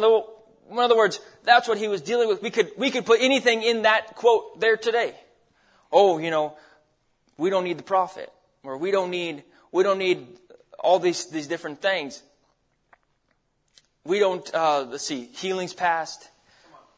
other 0.79 0.97
words, 0.97 1.19
that's 1.45 1.67
what 1.67 1.79
he 1.79 1.89
was 1.89 2.03
dealing 2.03 2.29
with. 2.29 2.43
We 2.43 2.51
could, 2.51 2.73
we 2.77 2.91
could 2.91 3.07
put 3.07 3.23
anything 3.23 3.63
in 3.63 3.83
that 3.83 4.17
quote 4.17 4.61
there 4.61 4.77
today. 4.77 5.15
Oh, 5.91 6.19
you 6.19 6.31
know, 6.31 6.57
we 7.37 7.51
don't 7.51 7.65
need 7.65 7.79
the 7.79 7.85
prophet. 7.85 8.33
Or 8.63 8.79
we 8.79 8.91
don't 8.91 9.11
need, 9.11 9.45
we 9.73 9.83
don't 9.83 9.99
need 9.99 10.27
all 10.79 10.99
these, 10.99 11.27
these 11.27 11.47
different 11.47 11.81
things. 11.83 12.23
We 14.05 14.19
don't, 14.19 14.55
uh, 14.55 14.87
let's 14.91 15.07
see, 15.07 15.27
healing's 15.27 15.75
past. 15.75 16.29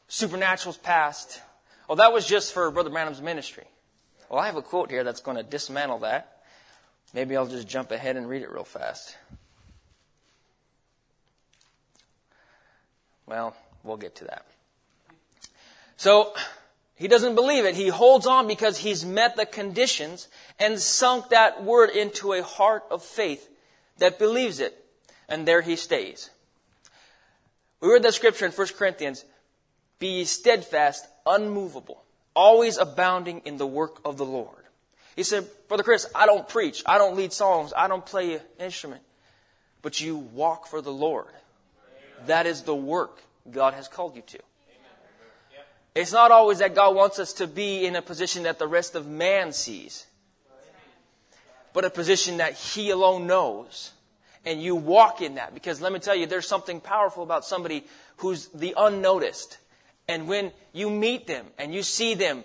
Supernatural's 0.09 0.79
past. 0.79 1.41
Oh, 1.89 1.97
that 1.97 2.13
was 2.13 2.27
just 2.27 2.53
for 2.53 2.71
Brother 2.71 2.91
Branham's 2.91 3.23
ministry. 3.23 3.65
Well, 4.29 4.41
I 4.41 4.47
have 4.47 4.57
a 4.57 4.63
quote 4.63 4.91
here 4.91 5.05
that's 5.05 5.21
going 5.21 5.37
to 5.37 5.43
dismantle 5.43 6.01
that. 6.01 6.43
Maybe 7.15 7.37
I'll 7.37 7.47
just 7.47 7.69
jump 7.69 7.93
ahead 7.93 8.17
and 8.17 8.29
read 8.29 8.43
it 8.43 8.51
real 8.51 8.65
fast. 8.65 9.17
Well, 13.27 13.57
we'll 13.83 13.97
get 13.97 14.17
to 14.17 14.25
that. 14.25 14.47
So, 15.97 16.35
he 16.97 17.09
doesn't 17.09 17.35
believe 17.35 17.67
it. 17.67 17.75
He 17.75 17.89
holds 17.89 18.27
on 18.27 18.49
because 18.49 18.79
he's 18.79 19.05
met 19.05 19.37
the 19.37 19.45
conditions 19.45 20.29
and 20.59 20.81
sunk 20.81 21.29
that 21.29 21.63
word 21.63 21.91
into 21.91 22.33
a 22.33 22.43
heart 22.43 22.85
of 22.91 23.03
faith 23.03 23.49
that 23.99 24.19
believes 24.19 24.61
it. 24.61 24.83
And 25.29 25.47
there 25.47 25.61
he 25.61 25.77
stays. 25.77 26.31
We 27.81 27.93
read 27.93 28.03
that 28.03 28.15
scripture 28.15 28.47
in 28.47 28.53
1 28.53 28.67
Corinthians 28.79 29.25
Be 29.99 30.25
steadfast, 30.25 31.07
unmovable, 31.27 32.03
always 32.35 32.79
abounding 32.79 33.43
in 33.45 33.59
the 33.59 33.67
work 33.67 34.01
of 34.05 34.17
the 34.17 34.25
Lord. 34.25 34.65
He 35.17 35.23
said, 35.23 35.47
Brother 35.69 35.83
Chris, 35.83 36.07
I 36.15 36.25
don't 36.25 36.49
preach. 36.49 36.83
I 36.87 36.97
don't 36.97 37.17
lead 37.17 37.33
songs. 37.33 37.75
I 37.77 37.89
don't 37.89 38.05
play 38.05 38.35
an 38.35 38.41
instrument. 38.59 39.03
But 39.83 40.01
you 40.01 40.17
walk 40.17 40.67
for 40.67 40.81
the 40.81 40.93
Lord. 40.93 41.29
That 42.27 42.47
is 42.47 42.63
the 42.63 42.75
work 42.75 43.23
God 43.51 43.75
has 43.75 43.87
called 43.87 44.17
you 44.17 44.23
to. 44.23 44.39
It's 45.97 46.13
not 46.13 46.31
always 46.31 46.59
that 46.59 46.75
God 46.75 46.95
wants 46.95 47.19
us 47.19 47.33
to 47.35 47.47
be 47.47 47.87
in 47.87 47.97
a 47.97 48.03
position 48.03 48.43
that 48.43 48.59
the 48.59 48.69
rest 48.69 48.95
of 48.95 49.09
man 49.09 49.53
sees, 49.53 50.05
but 51.73 51.87
a 51.87 51.91
position 51.91 52.37
that 52.37 52.53
He 52.53 52.91
alone 52.91 53.27
knows. 53.27 53.93
And 54.45 54.63
you 54.63 54.77
walk 54.77 55.23
in 55.23 55.37
that 55.37 55.55
because 55.55 55.81
let 55.81 55.93
me 55.93 55.99
tell 55.99 56.15
you, 56.15 56.27
there's 56.27 56.47
something 56.47 56.81
powerful 56.81 57.23
about 57.23 57.47
somebody 57.47 57.85
who's 58.19 58.47
the 58.49 58.75
unnoticed. 58.77 59.57
And 60.07 60.29
when 60.29 60.53
you 60.75 60.91
meet 60.91 61.27
them 61.27 61.47
and 61.59 61.75
you 61.75 61.83
see 61.83 62.15
them 62.15 62.45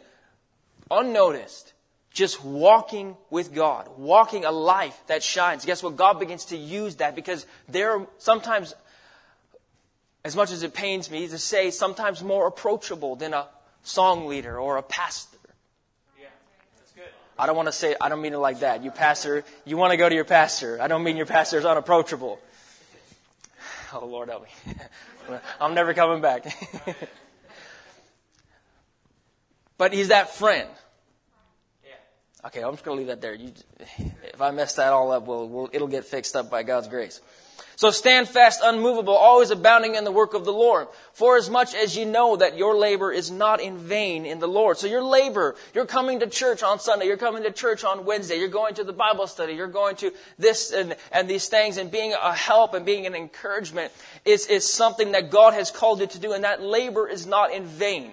unnoticed, 0.89 1.73
just 2.13 2.43
walking 2.43 3.17
with 3.29 3.53
God, 3.53 3.89
walking 3.97 4.45
a 4.45 4.51
life 4.51 4.97
that 5.07 5.23
shines. 5.23 5.65
Guess 5.65 5.83
what? 5.83 5.97
God 5.97 6.19
begins 6.19 6.45
to 6.45 6.57
use 6.57 6.95
that 6.95 7.15
because 7.15 7.45
they're 7.67 8.07
sometimes, 8.17 8.73
as 10.23 10.35
much 10.35 10.51
as 10.51 10.63
it 10.63 10.73
pains 10.73 11.09
me 11.09 11.27
to 11.27 11.37
say, 11.37 11.71
sometimes 11.71 12.23
more 12.23 12.47
approachable 12.47 13.15
than 13.15 13.33
a 13.33 13.47
song 13.83 14.27
leader 14.27 14.59
or 14.59 14.77
a 14.77 14.83
pastor. 14.83 15.37
Yeah, 16.19 16.27
that's 16.77 16.91
good. 16.91 17.03
I 17.37 17.47
don't 17.47 17.55
want 17.55 17.67
to 17.67 17.73
say, 17.73 17.95
I 17.99 18.09
don't 18.09 18.21
mean 18.21 18.33
it 18.33 18.37
like 18.37 18.59
that. 18.59 18.83
You 18.83 18.91
pastor, 18.91 19.43
you 19.65 19.77
want 19.77 19.91
to 19.91 19.97
go 19.97 20.07
to 20.07 20.13
your 20.13 20.25
pastor. 20.25 20.79
I 20.79 20.87
don't 20.87 21.03
mean 21.03 21.17
your 21.17 21.25
pastor 21.25 21.57
is 21.57 21.65
unapproachable. 21.65 22.39
Oh, 23.93 24.05
Lord 24.05 24.29
help 24.29 24.43
me. 24.43 24.73
I'm 25.59 25.73
never 25.73 25.93
coming 25.93 26.21
back. 26.21 26.45
but 29.77 29.91
he's 29.91 30.07
that 30.07 30.33
friend. 30.33 30.69
Yeah. 31.83 32.47
Okay, 32.47 32.61
I'm 32.61 32.71
just 32.71 32.85
going 32.85 32.95
to 32.95 32.99
leave 32.99 33.07
that 33.07 33.19
there. 33.19 33.33
You, 33.33 33.51
if 34.23 34.41
I 34.41 34.51
mess 34.51 34.75
that 34.75 34.93
all 34.93 35.11
up, 35.11 35.27
we'll, 35.27 35.49
we'll, 35.49 35.69
it'll 35.73 35.89
get 35.89 36.05
fixed 36.05 36.37
up 36.37 36.49
by 36.49 36.63
God's 36.63 36.87
grace. 36.87 37.19
So 37.75 37.89
stand 37.91 38.27
fast, 38.27 38.61
unmovable, 38.63 39.13
always 39.13 39.49
abounding 39.49 39.95
in 39.95 40.03
the 40.03 40.11
work 40.11 40.33
of 40.33 40.45
the 40.45 40.53
Lord. 40.53 40.87
For 41.13 41.37
as 41.37 41.49
much 41.49 41.73
as 41.73 41.95
you 41.95 42.05
know 42.05 42.35
that 42.35 42.57
your 42.57 42.75
labor 42.75 43.11
is 43.11 43.31
not 43.31 43.61
in 43.61 43.77
vain 43.77 44.25
in 44.25 44.39
the 44.39 44.47
Lord. 44.47 44.77
So 44.77 44.87
your 44.87 45.03
labor, 45.03 45.55
you're 45.73 45.85
coming 45.85 46.19
to 46.19 46.27
church 46.27 46.63
on 46.63 46.79
Sunday, 46.79 47.05
you're 47.05 47.17
coming 47.17 47.43
to 47.43 47.51
church 47.51 47.83
on 47.83 48.05
Wednesday, 48.05 48.37
you're 48.37 48.49
going 48.49 48.75
to 48.75 48.83
the 48.83 48.93
Bible 48.93 49.27
study, 49.27 49.53
you're 49.53 49.67
going 49.67 49.95
to 49.97 50.11
this 50.37 50.71
and, 50.71 50.95
and 51.11 51.29
these 51.29 51.47
things 51.47 51.77
and 51.77 51.91
being 51.91 52.13
a 52.13 52.33
help 52.33 52.73
and 52.73 52.85
being 52.85 53.05
an 53.05 53.15
encouragement 53.15 53.91
is, 54.25 54.47
is 54.47 54.71
something 54.71 55.13
that 55.13 55.31
God 55.31 55.53
has 55.53 55.71
called 55.71 55.99
you 55.99 56.07
to 56.07 56.19
do 56.19 56.33
and 56.33 56.43
that 56.43 56.61
labor 56.61 57.07
is 57.07 57.25
not 57.25 57.51
in 57.51 57.65
vain 57.65 58.11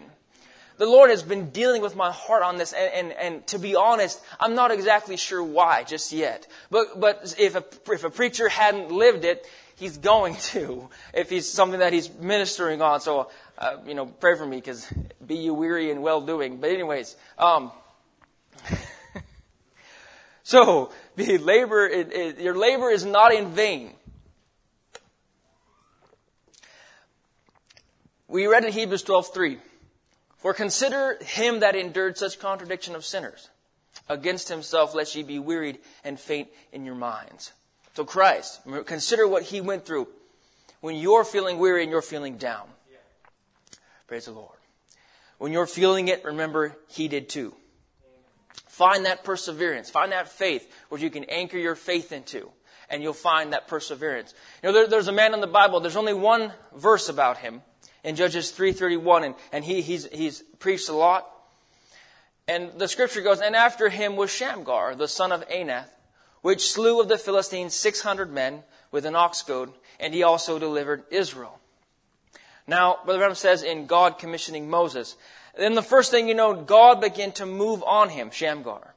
the 0.79 0.87
Lord 0.87 1.11
has 1.11 1.25
been 1.25 1.51
dealing 1.51 1.83
with 1.83 1.97
my 1.97 2.13
heart 2.13 2.43
on 2.43 2.57
this, 2.57 2.73
and, 2.73 2.93
and, 2.93 3.13
and, 3.13 3.47
to 3.49 3.59
be 3.59 3.75
honest, 3.75 4.21
I'm 4.39 4.55
not 4.55 4.71
exactly 4.71 5.17
sure 5.17 5.43
why 5.43 5.83
just 5.83 6.13
yet. 6.13 6.47
But, 6.71 6.99
but 6.99 7.35
if, 7.37 7.57
a, 7.57 7.65
if 7.93 8.05
a 8.05 8.11
preacher 8.11 8.49
hadn't 8.49 8.93
lived 8.93 9.25
it, 9.25 9.45
he's 9.75 9.99
going 9.99 10.37
to, 10.53 10.89
if 11.13 11.31
he's 11.31 11.49
something 11.51 11.81
that 11.81 11.93
he's 11.93 12.09
ministering 12.15 12.81
on. 12.81 13.01
So, 13.01 13.29
uh, 13.59 13.79
you 13.87 13.95
know, 13.95 14.07
pray 14.07 14.37
for 14.37 14.47
me, 14.47 14.59
because 14.59 14.89
be 15.27 15.37
you 15.37 15.53
weary 15.53 15.91
and 15.91 16.01
well 16.01 16.21
doing. 16.21 16.59
But 16.59 16.71
anyways, 16.71 17.17
um, 17.39 17.73
so, 20.45 20.93
the 21.17 21.39
labor, 21.39 21.89
it, 21.89 22.13
it, 22.13 22.41
your 22.41 22.57
labor 22.57 22.89
is 22.89 23.05
not 23.05 23.35
in 23.35 23.51
vain. 23.51 23.95
We 28.29 28.47
read 28.47 28.65
in 28.65 28.73
Hebrews 28.73 29.03
12, 29.03 29.35
3. 29.35 29.59
For 30.39 30.55
consider 30.55 31.19
him 31.21 31.61
that 31.61 31.75
endured 31.75 32.17
such 32.17 32.39
contradiction 32.39 32.95
of 32.95 33.05
sinners. 33.05 33.51
Against 34.09 34.49
himself, 34.49 34.95
lest 34.95 35.15
ye 35.15 35.23
be 35.23 35.39
wearied 35.39 35.79
and 36.05 36.19
faint 36.19 36.49
in 36.73 36.87
your 36.87 36.95
minds. 36.95 37.53
So 37.95 38.05
Christ, 38.05 38.61
consider 38.87 39.27
what 39.27 39.43
he 39.43 39.61
went 39.61 39.85
through 39.85 40.07
when 40.81 40.95
you're 40.95 41.25
feeling 41.25 41.59
weary 41.59 41.83
and 41.83 41.91
you're 41.91 42.01
feeling 42.01 42.37
down. 42.37 42.69
Praise 44.07 44.27
the 44.27 44.33
Lord. 44.33 44.57
When 45.39 45.53
you're 45.53 45.67
feeling 45.67 46.09
it, 46.09 46.25
remember 46.25 46.77
he 46.89 47.09
did 47.09 47.29
too. 47.29 47.55
Find 48.69 49.07
that 49.07 49.25
perseverance. 49.25 49.91
Find 49.91 50.13
that 50.13 50.29
faith 50.29 50.73
where 50.89 51.01
you 51.01 51.11
can 51.11 51.25
anchor 51.25 51.59
your 51.59 51.75
faith 51.75 52.13
into. 52.13 52.51
And 52.89 53.03
you'll 53.03 53.13
find 53.13 53.53
that 53.53 53.69
perseverance. 53.69 54.33
You 54.63 54.69
know, 54.69 54.73
there, 54.73 54.87
there's 54.87 55.09
a 55.09 55.13
man 55.13 55.35
in 55.35 55.41
the 55.41 55.47
Bible, 55.47 55.81
there's 55.81 55.97
only 55.97 56.15
one 56.15 56.53
verse 56.75 57.09
about 57.09 57.39
him 57.39 57.63
in 58.05 58.17
Judges 58.17 58.53
3.31, 58.53 59.27
and, 59.27 59.35
and 59.53 59.65
he, 59.65 59.81
he's, 59.81 60.07
he's 60.13 60.43
preached 60.59 60.89
a 60.89 60.95
lot. 60.95 61.29
And 62.47 62.71
the 62.79 62.89
scripture 62.89 63.21
goes, 63.21 63.41
And 63.41 63.55
after 63.55 63.89
him 63.89 64.17
was 64.17 64.31
Shamgar, 64.31 64.95
the 64.95 65.09
son 65.09 65.33
of 65.33 65.47
Anath, 65.49 65.89
which 66.41 66.71
slew 66.73 67.01
of 67.01 67.09
the 67.09 67.19
Philistines 67.19 67.75
600 67.75 68.33
men 68.33 68.63
with 68.91 69.05
an 69.05 69.17
ox 69.17 69.43
goad, 69.43 69.73
and 70.01 70.15
he 70.15 70.23
also 70.23 70.59
delivered 70.59 71.05
Israel. 71.11 71.59
Now, 72.67 72.99
Brother 73.05 73.19
Branham 73.19 73.35
says 73.35 73.63
in 73.63 73.87
God 73.87 74.19
commissioning 74.19 74.71
Moses, 74.71 75.17
then 75.59 75.75
the 75.75 75.83
first 75.83 76.11
thing 76.11 76.29
you 76.29 76.35
know, 76.35 76.55
God 76.55 77.01
began 77.01 77.33
to 77.33 77.47
move 77.47 77.83
on 77.83 78.11
him, 78.11 78.31
Shamgar. 78.31 78.95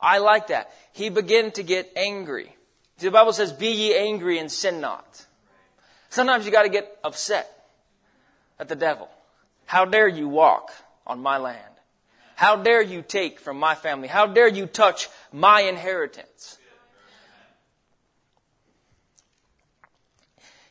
I 0.00 0.18
like 0.18 0.48
that. 0.48 0.70
He 0.92 1.08
began 1.08 1.50
to 1.52 1.62
get 1.62 1.90
angry. 1.96 2.54
The 2.98 3.10
Bible 3.10 3.32
says, 3.32 3.52
be 3.52 3.68
ye 3.68 3.96
angry 3.96 4.38
and 4.38 4.50
sin 4.50 4.80
not. 4.80 5.26
Sometimes 6.10 6.46
you 6.46 6.52
gotta 6.52 6.68
get 6.68 6.96
upset 7.02 7.53
at 8.58 8.68
the 8.68 8.76
devil. 8.76 9.08
How 9.66 9.84
dare 9.84 10.08
you 10.08 10.28
walk 10.28 10.70
on 11.06 11.20
my 11.20 11.38
land? 11.38 11.60
How 12.36 12.56
dare 12.56 12.82
you 12.82 13.02
take 13.02 13.40
from 13.40 13.58
my 13.58 13.74
family? 13.74 14.08
How 14.08 14.26
dare 14.26 14.48
you 14.48 14.66
touch 14.66 15.08
my 15.32 15.62
inheritance? 15.62 16.58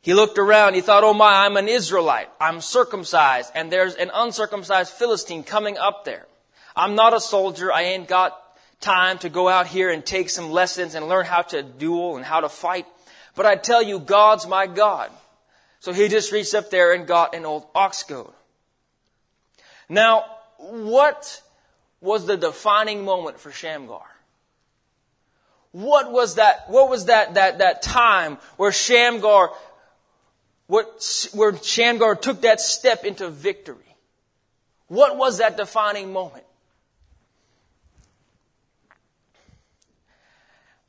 He 0.02 0.14
looked 0.14 0.38
around, 0.38 0.74
he 0.74 0.82
thought, 0.82 1.06
oh 1.06 1.14
my, 1.14 1.46
I'm 1.46 1.56
an 1.56 1.70
Israelite. 1.70 2.30
I'm 2.40 2.60
circumcised, 2.60 3.54
and 3.56 3.72
there's 3.72 3.96
an 3.96 4.12
uncircumcised 4.14 4.92
Philistine 4.92 5.44
coming 5.44 5.78
up 5.78 6.04
there. 6.04 6.28
I'm 6.76 6.96
not 6.96 7.14
a 7.14 7.22
soldier. 7.22 7.72
I 7.72 7.84
ain't 7.84 8.10
got 8.10 8.38
time 8.82 9.18
to 9.20 9.30
go 9.30 9.48
out 9.48 9.66
here 9.66 9.90
and 9.90 10.06
take 10.06 10.30
some 10.30 10.52
lessons 10.52 10.96
and 10.96 11.08
learn 11.08 11.26
how 11.26 11.44
to 11.44 11.64
duel 11.64 12.18
and 12.18 12.26
how 12.26 12.42
to 12.42 12.50
fight. 12.50 12.86
But 13.34 13.46
I 13.46 13.56
tell 13.56 13.82
you, 13.82 14.00
God's 14.00 14.46
my 14.46 14.68
God. 14.68 15.10
So 15.84 15.92
he 15.92 16.08
just 16.08 16.32
reached 16.32 16.56
up 16.56 16.70
there 16.70 16.94
and 16.94 17.06
got 17.06 17.36
an 17.36 17.46
old 17.46 17.66
ox 17.76 18.04
goad. 18.04 18.32
Now, 19.90 20.24
what 20.58 21.42
was 22.00 22.26
the 22.26 22.38
defining 22.38 23.04
moment 23.04 23.38
for 23.38 23.52
Shamgar? 23.52 24.06
What 25.74 26.10
was 26.10 26.36
that, 26.36 26.70
what 26.70 26.90
was 26.90 27.08
that, 27.08 27.34
that, 27.34 27.58
that 27.58 27.82
time 27.82 28.38
where 28.56 28.72
Shamgar, 28.72 29.52
what, 30.68 31.28
where 31.34 31.54
Shamgar 31.62 32.16
took 32.16 32.44
that 32.44 32.62
step 32.62 33.04
into 33.04 33.28
victory? 33.28 33.98
What 34.88 35.18
was 35.18 35.40
that 35.40 35.58
defining 35.58 36.14
moment? 36.14 36.46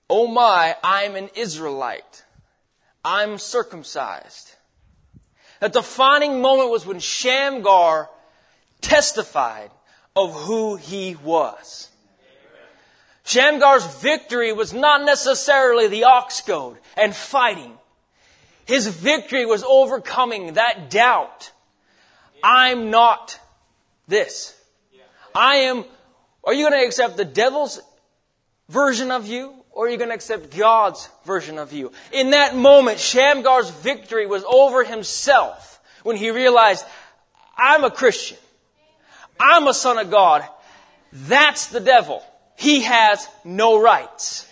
Oh 0.09 0.29
my, 0.29 0.77
I'm 0.85 1.17
an 1.17 1.31
Israelite. 1.35 2.23
I'm 3.05 3.39
circumcised. 3.39 4.55
The 5.65 5.71
defining 5.71 6.43
moment 6.43 6.69
was 6.69 6.85
when 6.85 7.01
Shamgar 7.01 8.11
testified 8.83 9.71
of 10.15 10.35
who 10.43 10.77
he 10.77 11.15
was. 11.15 11.89
Shamgar's 13.25 13.87
victory 14.03 14.53
was 14.53 14.75
not 14.75 15.07
necessarily 15.07 15.89
the 15.89 16.05
ox 16.05 16.43
goad 16.43 16.77
and 16.99 17.17
fighting. 17.17 17.79
His 18.67 18.89
victory 18.89 19.47
was 19.47 19.65
overcoming 19.67 20.53
that 20.53 20.91
doubt. 20.91 21.51
I'm 22.43 22.91
not 22.91 23.41
this. 24.07 24.55
I 25.35 25.57
am, 25.57 25.87
are 26.45 26.53
you 26.53 26.69
going 26.69 26.79
to 26.79 26.87
accept 26.87 27.17
the 27.17 27.25
devil's 27.25 27.81
version 28.69 29.11
of 29.11 29.27
you 29.27 29.64
or 29.75 29.87
are 29.87 29.91
you 29.91 29.97
going 29.97 30.11
to 30.11 30.15
accept 30.15 30.57
God's 30.57 31.09
version 31.25 31.59
of 31.59 31.73
you? 31.73 31.93
In 32.13 32.31
that 32.31 32.57
moment, 32.57 32.99
Shamgar's 32.99 33.71
victory 33.71 34.27
was 34.27 34.45
over 34.45 34.85
himself 34.85 35.81
when 36.05 36.17
he 36.17 36.31
realized, 36.31 36.85
I'm 37.57 37.83
a 37.83 37.91
Christian. 37.91 38.39
I'm 39.39 39.67
a 39.67 39.75
son 39.75 39.99
of 39.99 40.11
God. 40.11 40.45
That's 41.13 41.67
the 41.67 41.81
devil. 41.81 42.23
He 42.57 42.83
has 42.83 43.27
no 43.45 43.81
rights. 43.81 44.49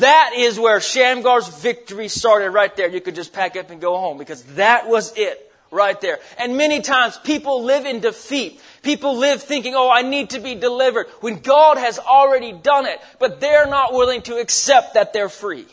That 0.00 0.32
is 0.36 0.58
where 0.58 0.78
Shamgar's 0.78 1.48
victory 1.60 2.08
started 2.08 2.50
right 2.50 2.74
there. 2.74 2.88
You 2.88 3.00
could 3.00 3.14
just 3.14 3.32
pack 3.32 3.56
up 3.56 3.70
and 3.70 3.80
go 3.80 3.98
home 3.98 4.16
because 4.16 4.42
that 4.54 4.88
was 4.88 5.12
it 5.16 5.52
right 5.70 6.00
there. 6.00 6.18
And 6.38 6.56
many 6.56 6.80
times 6.80 7.18
people 7.18 7.62
live 7.62 7.84
in 7.84 8.00
defeat. 8.00 8.60
People 8.86 9.18
live 9.18 9.42
thinking, 9.42 9.74
oh, 9.74 9.90
I 9.90 10.02
need 10.02 10.30
to 10.30 10.38
be 10.38 10.54
delivered 10.54 11.08
when 11.18 11.40
God 11.40 11.76
has 11.76 11.98
already 11.98 12.52
done 12.52 12.86
it, 12.86 13.00
but 13.18 13.40
they're 13.40 13.66
not 13.66 13.92
willing 13.92 14.22
to 14.22 14.36
accept 14.36 14.94
that 14.94 15.12
they're 15.12 15.28
free. 15.28 15.66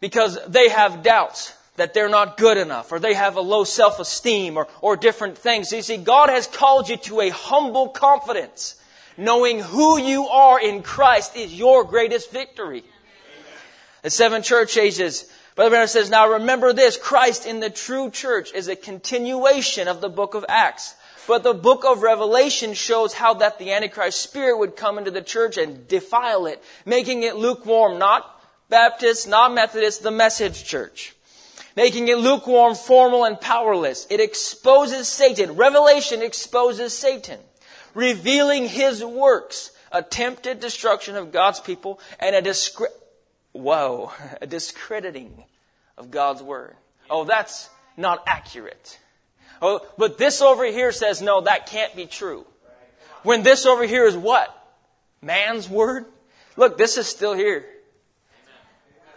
Because 0.00 0.36
they 0.48 0.68
have 0.68 1.04
doubts 1.04 1.54
that 1.76 1.94
they're 1.94 2.08
not 2.08 2.36
good 2.36 2.56
enough 2.56 2.90
or 2.90 2.98
they 2.98 3.14
have 3.14 3.36
a 3.36 3.40
low 3.40 3.62
self-esteem 3.62 4.56
or, 4.56 4.66
or 4.80 4.96
different 4.96 5.38
things. 5.38 5.70
You 5.70 5.80
see, 5.82 5.96
God 5.96 6.28
has 6.28 6.48
called 6.48 6.88
you 6.88 6.96
to 6.96 7.20
a 7.20 7.28
humble 7.28 7.90
confidence. 7.90 8.74
Knowing 9.16 9.60
who 9.60 10.00
you 10.00 10.26
are 10.26 10.60
in 10.60 10.82
Christ 10.82 11.36
is 11.36 11.54
your 11.54 11.84
greatest 11.84 12.32
victory. 12.32 12.82
The 14.02 14.10
seven 14.10 14.42
church 14.42 14.76
ages 14.76 15.30
Brother 15.56 15.70
Branham 15.70 15.88
says, 15.88 16.10
now 16.10 16.32
remember 16.32 16.74
this, 16.74 16.98
Christ 16.98 17.46
in 17.46 17.60
the 17.60 17.70
true 17.70 18.10
church 18.10 18.52
is 18.52 18.68
a 18.68 18.76
continuation 18.76 19.88
of 19.88 20.02
the 20.02 20.10
book 20.10 20.34
of 20.34 20.44
Acts. 20.50 20.94
But 21.26 21.42
the 21.42 21.54
book 21.54 21.86
of 21.86 22.02
Revelation 22.02 22.74
shows 22.74 23.14
how 23.14 23.34
that 23.34 23.58
the 23.58 23.72
Antichrist 23.72 24.20
spirit 24.20 24.58
would 24.58 24.76
come 24.76 24.98
into 24.98 25.10
the 25.10 25.22
church 25.22 25.56
and 25.56 25.88
defile 25.88 26.44
it, 26.44 26.62
making 26.84 27.22
it 27.22 27.36
lukewarm, 27.36 27.98
not 27.98 28.38
Baptist, 28.68 29.26
not 29.26 29.54
Methodist, 29.54 30.02
the 30.02 30.10
message 30.10 30.62
church. 30.62 31.14
Making 31.74 32.08
it 32.08 32.18
lukewarm, 32.18 32.74
formal, 32.74 33.24
and 33.24 33.40
powerless. 33.40 34.06
It 34.10 34.20
exposes 34.20 35.08
Satan. 35.08 35.56
Revelation 35.56 36.20
exposes 36.20 36.96
Satan, 36.96 37.40
revealing 37.94 38.68
his 38.68 39.02
works 39.02 39.72
attempted 39.90 40.60
destruction 40.60 41.16
of 41.16 41.32
God's 41.32 41.60
people 41.60 41.98
and 42.20 42.36
a 42.36 42.42
discre- 42.42 42.86
whoa, 43.58 44.12
a 44.40 44.46
discrediting 44.46 45.44
of 45.96 46.10
God's 46.10 46.42
word. 46.42 46.76
Oh, 47.08 47.24
that's 47.24 47.68
not 47.96 48.22
accurate. 48.26 48.98
Oh, 49.62 49.86
but 49.96 50.18
this 50.18 50.42
over 50.42 50.64
here 50.64 50.92
says, 50.92 51.22
no, 51.22 51.40
that 51.42 51.66
can't 51.66 51.94
be 51.96 52.06
true. 52.06 52.46
When 53.22 53.42
this 53.42 53.66
over 53.66 53.84
here 53.84 54.06
is 54.06 54.16
what? 54.16 54.52
Man's 55.22 55.68
word? 55.68 56.04
Look, 56.56 56.78
this 56.78 56.98
is 56.98 57.06
still 57.06 57.34
here. 57.34 57.64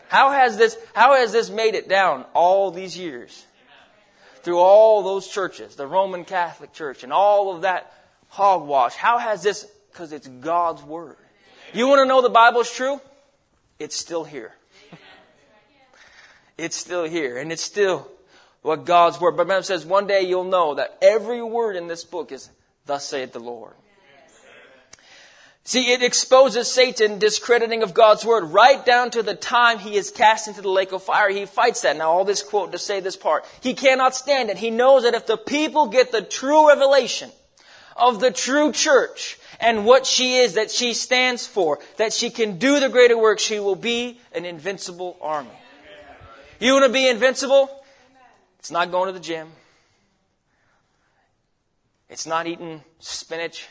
How 0.08 0.32
has 0.32 0.58
this, 0.58 0.78
how 0.96 1.16
has 1.16 1.32
this 1.32 1.50
made 1.50 1.76
it 1.76 1.88
down 1.88 2.26
all 2.34 2.72
these 2.72 2.98
years? 2.98 3.46
Through 4.42 4.58
all 4.58 5.04
those 5.04 5.28
churches, 5.28 5.76
the 5.76 5.86
Roman 5.86 6.26
Catholic 6.26 6.74
Church 6.74 7.04
and 7.04 7.14
all 7.14 7.54
of 7.54 7.62
that 7.62 7.94
hogwash. 8.30 8.96
How 8.96 9.20
has 9.20 9.44
this, 9.44 9.68
because 9.92 10.12
it's 10.12 10.28
God's 10.28 10.82
Word. 10.82 11.18
You 11.74 11.88
want 11.88 12.00
to 12.00 12.06
know 12.06 12.22
the 12.22 12.30
Bible's 12.30 12.72
true? 12.72 13.00
It's 13.80 13.96
still 13.96 14.26
here. 14.26 14.54
It's 16.58 16.76
still 16.76 17.06
here. 17.06 17.38
And 17.38 17.52
it's 17.52 17.64
still 17.64 18.12
what 18.62 18.86
God's 18.86 19.20
Word. 19.20 19.38
But 19.38 19.48
Bible 19.48 19.64
says 19.64 19.86
one 19.86 20.08
day 20.08 20.22
you'll 20.22 20.44
know 20.44 20.76
that 20.76 20.98
every 21.02 21.42
word 21.42 21.78
in 21.78 21.88
this 21.88 22.04
book 22.04 22.32
is, 22.32 22.50
Thus 22.86 23.06
saith 23.06 23.32
the 23.32 23.40
Lord. 23.40 23.74
See, 25.64 25.92
it 25.92 26.02
exposes 26.02 26.68
Satan 26.68 27.20
discrediting 27.20 27.84
of 27.84 27.94
God's 27.94 28.26
word 28.26 28.46
right 28.46 28.84
down 28.84 29.12
to 29.12 29.22
the 29.22 29.36
time 29.36 29.78
he 29.78 29.98
is 29.98 30.10
cast 30.10 30.48
into 30.48 30.64
the 30.64 30.70
lake 30.70 30.92
of 30.92 31.04
fire. 31.04 31.30
He 31.30 31.46
fights 31.46 31.82
that. 31.82 31.96
Now, 31.96 32.10
all 32.10 32.26
this 32.26 32.42
quote 32.42 32.72
to 32.72 32.80
say 32.80 33.02
this 33.02 33.16
part. 33.16 33.46
He 33.62 33.76
cannot 33.76 34.16
stand 34.16 34.50
it. 34.50 34.58
He 34.58 34.72
knows 34.72 35.04
that 35.04 35.14
if 35.14 35.28
the 35.28 35.38
people 35.38 35.86
get 35.86 36.12
the 36.12 36.24
true 36.24 36.70
revelation 36.70 37.30
of 37.96 38.20
the 38.20 38.32
true 38.32 38.72
church 38.72 39.38
and 39.60 39.86
what 39.86 40.06
she 40.06 40.38
is, 40.38 40.54
that 40.54 40.72
she 40.72 40.94
stands 40.94 41.46
for, 41.46 41.80
that 41.98 42.14
she 42.14 42.30
can 42.30 42.58
do 42.58 42.80
the 42.80 42.90
greater 42.90 43.18
work, 43.18 43.40
she 43.40 43.60
will 43.60 43.76
be 43.76 44.20
an 44.34 44.46
invincible 44.46 45.18
army. 45.22 45.50
You 46.60 46.74
want 46.74 46.86
to 46.86 46.92
be 46.92 47.08
invincible? 47.08 47.70
It's 48.60 48.72
not 48.72 48.92
going 48.92 49.08
to 49.08 49.14
the 49.14 49.20
gym. 49.20 49.50
It's 52.10 52.26
not 52.26 52.48
eating 52.48 52.84
spinach 53.00 53.68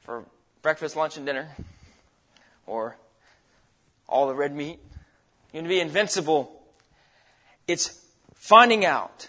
for 0.00 0.24
breakfast, 0.60 0.96
lunch, 0.96 1.16
and 1.16 1.24
dinner, 1.24 1.48
or 2.66 2.96
all 4.08 4.26
the 4.26 4.34
red 4.34 4.54
meat. 4.54 4.78
You 5.52 5.58
want 5.58 5.66
to 5.66 5.68
be 5.68 5.80
invincible. 5.80 6.52
It's 7.68 8.00
finding 8.34 8.84
out, 8.84 9.28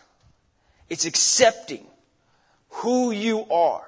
it's 0.89 1.05
accepting 1.05 1.85
who 2.69 3.11
you 3.11 3.45
are, 3.49 3.86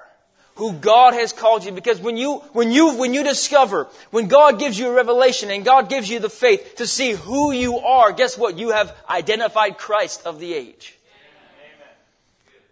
who 0.60 0.74
God 0.74 1.14
has 1.14 1.32
called 1.32 1.64
you. 1.64 1.72
Because 1.72 2.02
when 2.02 2.18
you, 2.18 2.40
when 2.52 2.70
you, 2.70 2.94
when 2.98 3.14
you 3.14 3.24
discover, 3.24 3.88
when 4.10 4.28
God 4.28 4.58
gives 4.58 4.78
you 4.78 4.88
a 4.88 4.92
revelation 4.92 5.50
and 5.50 5.64
God 5.64 5.88
gives 5.88 6.10
you 6.10 6.18
the 6.18 6.28
faith 6.28 6.74
to 6.76 6.86
see 6.86 7.12
who 7.12 7.50
you 7.50 7.78
are, 7.78 8.12
guess 8.12 8.36
what? 8.36 8.58
You 8.58 8.72
have 8.72 8.94
identified 9.08 9.78
Christ 9.78 10.26
of 10.26 10.38
the 10.38 10.52
age. 10.52 10.98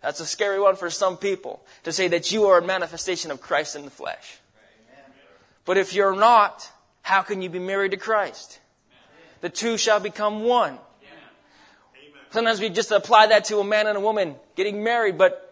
That's 0.03 0.21
a 0.21 0.27
scary 0.27 0.61
one 0.61 0.77
for 0.77 0.91
some 0.91 1.17
people 1.17 1.63
to 1.85 1.91
say 1.91 2.09
that 2.09 2.31
you 2.31 2.45
are 2.49 2.59
a 2.59 2.63
manifestation 2.63 3.31
of 3.31 3.41
Christ 3.41 3.75
in 3.75 3.87
the 3.87 3.91
flesh. 3.91 4.37
But 5.65 5.79
if 5.79 5.95
you're 5.95 6.15
not, 6.15 6.71
how 7.01 7.23
can 7.23 7.41
you 7.41 7.49
be 7.49 7.59
married 7.59 7.93
to 7.93 7.97
Christ? 7.97 8.61
The 9.41 9.49
two 9.49 9.79
shall 9.79 9.99
become 9.99 10.43
one. 10.43 10.77
Sometimes 12.33 12.61
we 12.61 12.69
just 12.69 12.91
apply 12.91 13.29
that 13.29 13.47
to 13.47 13.61
a 13.61 13.65
man 13.65 13.87
and 13.87 13.97
a 13.97 14.01
woman 14.01 14.37
getting 14.57 14.85
married, 14.85 15.17
but 15.17 15.48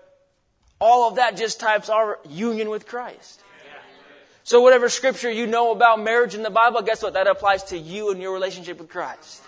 all 0.81 1.09
of 1.09 1.17
that 1.17 1.37
just 1.37 1.61
types 1.61 1.89
our 1.89 2.19
union 2.29 2.69
with 2.69 2.87
Christ. 2.87 3.41
So 4.45 4.61
whatever 4.61 4.89
scripture 4.89 5.31
you 5.31 5.47
know 5.47 5.73
about 5.73 6.01
marriage 6.01 6.35
in 6.35 6.43
the 6.43 6.51
Bible, 6.51 6.83
guess 6.83 7.03
what? 7.03 7.15
That 7.15 7.27
applies 7.27 7.65
to 7.65 7.79
you 7.79 8.13
and 8.13 8.21
your 8.21 8.33
relationship 8.33 8.79
with 8.79 8.89
Christ. 8.89 9.43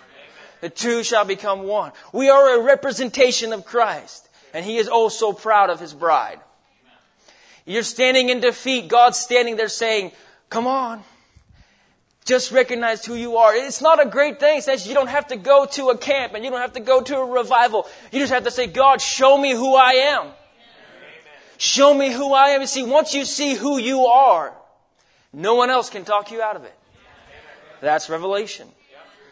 The 0.61 0.69
two 0.69 1.03
shall 1.03 1.23
become 1.23 1.63
one. 1.63 1.93
We 2.11 2.29
are 2.29 2.59
a 2.59 2.63
representation 2.63 3.53
of 3.53 3.63
Christ, 3.63 4.27
and 4.53 4.65
He 4.65 4.77
is 4.77 4.89
oh 4.91 5.07
so 5.07 5.31
proud 5.31 5.69
of 5.69 5.79
His 5.79 5.93
bride. 5.93 6.39
You're 7.65 7.83
standing 7.83 8.29
in 8.29 8.41
defeat. 8.41 8.89
God's 8.89 9.17
standing 9.17 9.55
there 9.55 9.69
saying, 9.69 10.11
Come 10.49 10.67
on. 10.67 11.03
Just 12.25 12.51
recognize 12.51 13.05
who 13.05 13.15
you 13.15 13.37
are. 13.37 13.55
It's 13.55 13.81
not 13.81 14.05
a 14.05 14.09
great 14.09 14.39
thing. 14.39 14.61
Says 14.61 14.87
you 14.87 14.93
don't 14.93 15.07
have 15.07 15.27
to 15.27 15.35
go 15.35 15.65
to 15.67 15.89
a 15.89 15.97
camp 15.97 16.33
and 16.33 16.43
you 16.43 16.51
don't 16.51 16.59
have 16.59 16.73
to 16.73 16.79
go 16.79 17.01
to 17.01 17.17
a 17.17 17.25
revival. 17.25 17.87
You 18.11 18.19
just 18.19 18.33
have 18.33 18.43
to 18.43 18.51
say, 18.51 18.67
God, 18.67 19.01
show 19.01 19.37
me 19.37 19.51
who 19.51 19.75
I 19.75 19.91
am. 19.91 20.27
Show 21.59 21.93
me 21.93 22.09
who 22.09 22.33
I 22.33 22.51
am. 22.51 22.61
You 22.61 22.67
see, 22.67 22.83
once 22.83 23.13
you 23.13 23.25
see 23.25 23.53
who 23.53 23.77
you 23.77 24.05
are, 24.05 24.53
no 25.33 25.55
one 25.55 25.69
else 25.69 25.89
can 25.89 26.05
talk 26.05 26.31
you 26.31 26.41
out 26.41 26.55
of 26.55 26.63
it. 26.63 26.73
That's 27.81 28.09
revelation. 28.09 28.69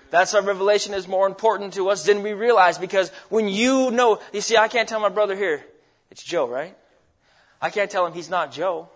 That's 0.09 0.33
why 0.33 0.41
revelation 0.41 0.93
is 0.93 1.07
more 1.07 1.25
important 1.25 1.75
to 1.75 1.87
us 1.87 2.05
than 2.05 2.23
we 2.23 2.33
realize 2.33 2.77
because 2.77 3.11
when 3.29 3.47
you 3.47 3.91
know, 3.91 4.19
you 4.33 4.41
see, 4.41 4.57
I 4.57 4.67
can't 4.67 4.89
tell 4.89 4.99
my 4.99 5.07
brother 5.07 5.37
here, 5.37 5.63
it's 6.11 6.21
Joe, 6.21 6.49
right? 6.49 6.75
I 7.61 7.69
can't 7.69 7.89
tell 7.89 8.05
him 8.05 8.11
he's 8.11 8.29
not 8.29 8.51
Joe. 8.51 8.89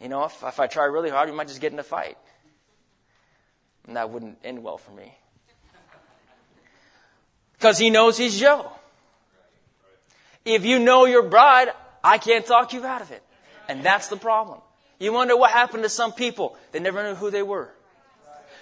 You 0.00 0.08
know, 0.08 0.24
if, 0.24 0.42
if 0.42 0.58
I 0.58 0.68
try 0.68 0.86
really 0.86 1.10
hard, 1.10 1.28
we 1.28 1.36
might 1.36 1.48
just 1.48 1.60
get 1.60 1.70
in 1.70 1.78
a 1.78 1.82
fight. 1.82 2.16
And 3.86 3.96
that 3.96 4.08
wouldn't 4.08 4.38
end 4.42 4.62
well 4.64 4.78
for 4.78 4.92
me. 4.92 5.14
Because 7.58 7.76
he 7.76 7.90
knows 7.90 8.16
he's 8.16 8.40
Joe. 8.40 8.72
If 10.46 10.64
you 10.64 10.78
know 10.78 11.04
your 11.04 11.22
bride, 11.22 11.68
I 12.02 12.18
can't 12.18 12.46
talk 12.46 12.72
you 12.72 12.84
out 12.84 13.02
of 13.02 13.10
it. 13.10 13.22
And 13.68 13.82
that's 13.82 14.08
the 14.08 14.16
problem. 14.16 14.60
You 14.98 15.12
wonder 15.12 15.36
what 15.36 15.50
happened 15.50 15.82
to 15.84 15.88
some 15.88 16.12
people. 16.12 16.56
They 16.72 16.80
never 16.80 17.02
knew 17.02 17.14
who 17.14 17.30
they 17.30 17.42
were. 17.42 17.70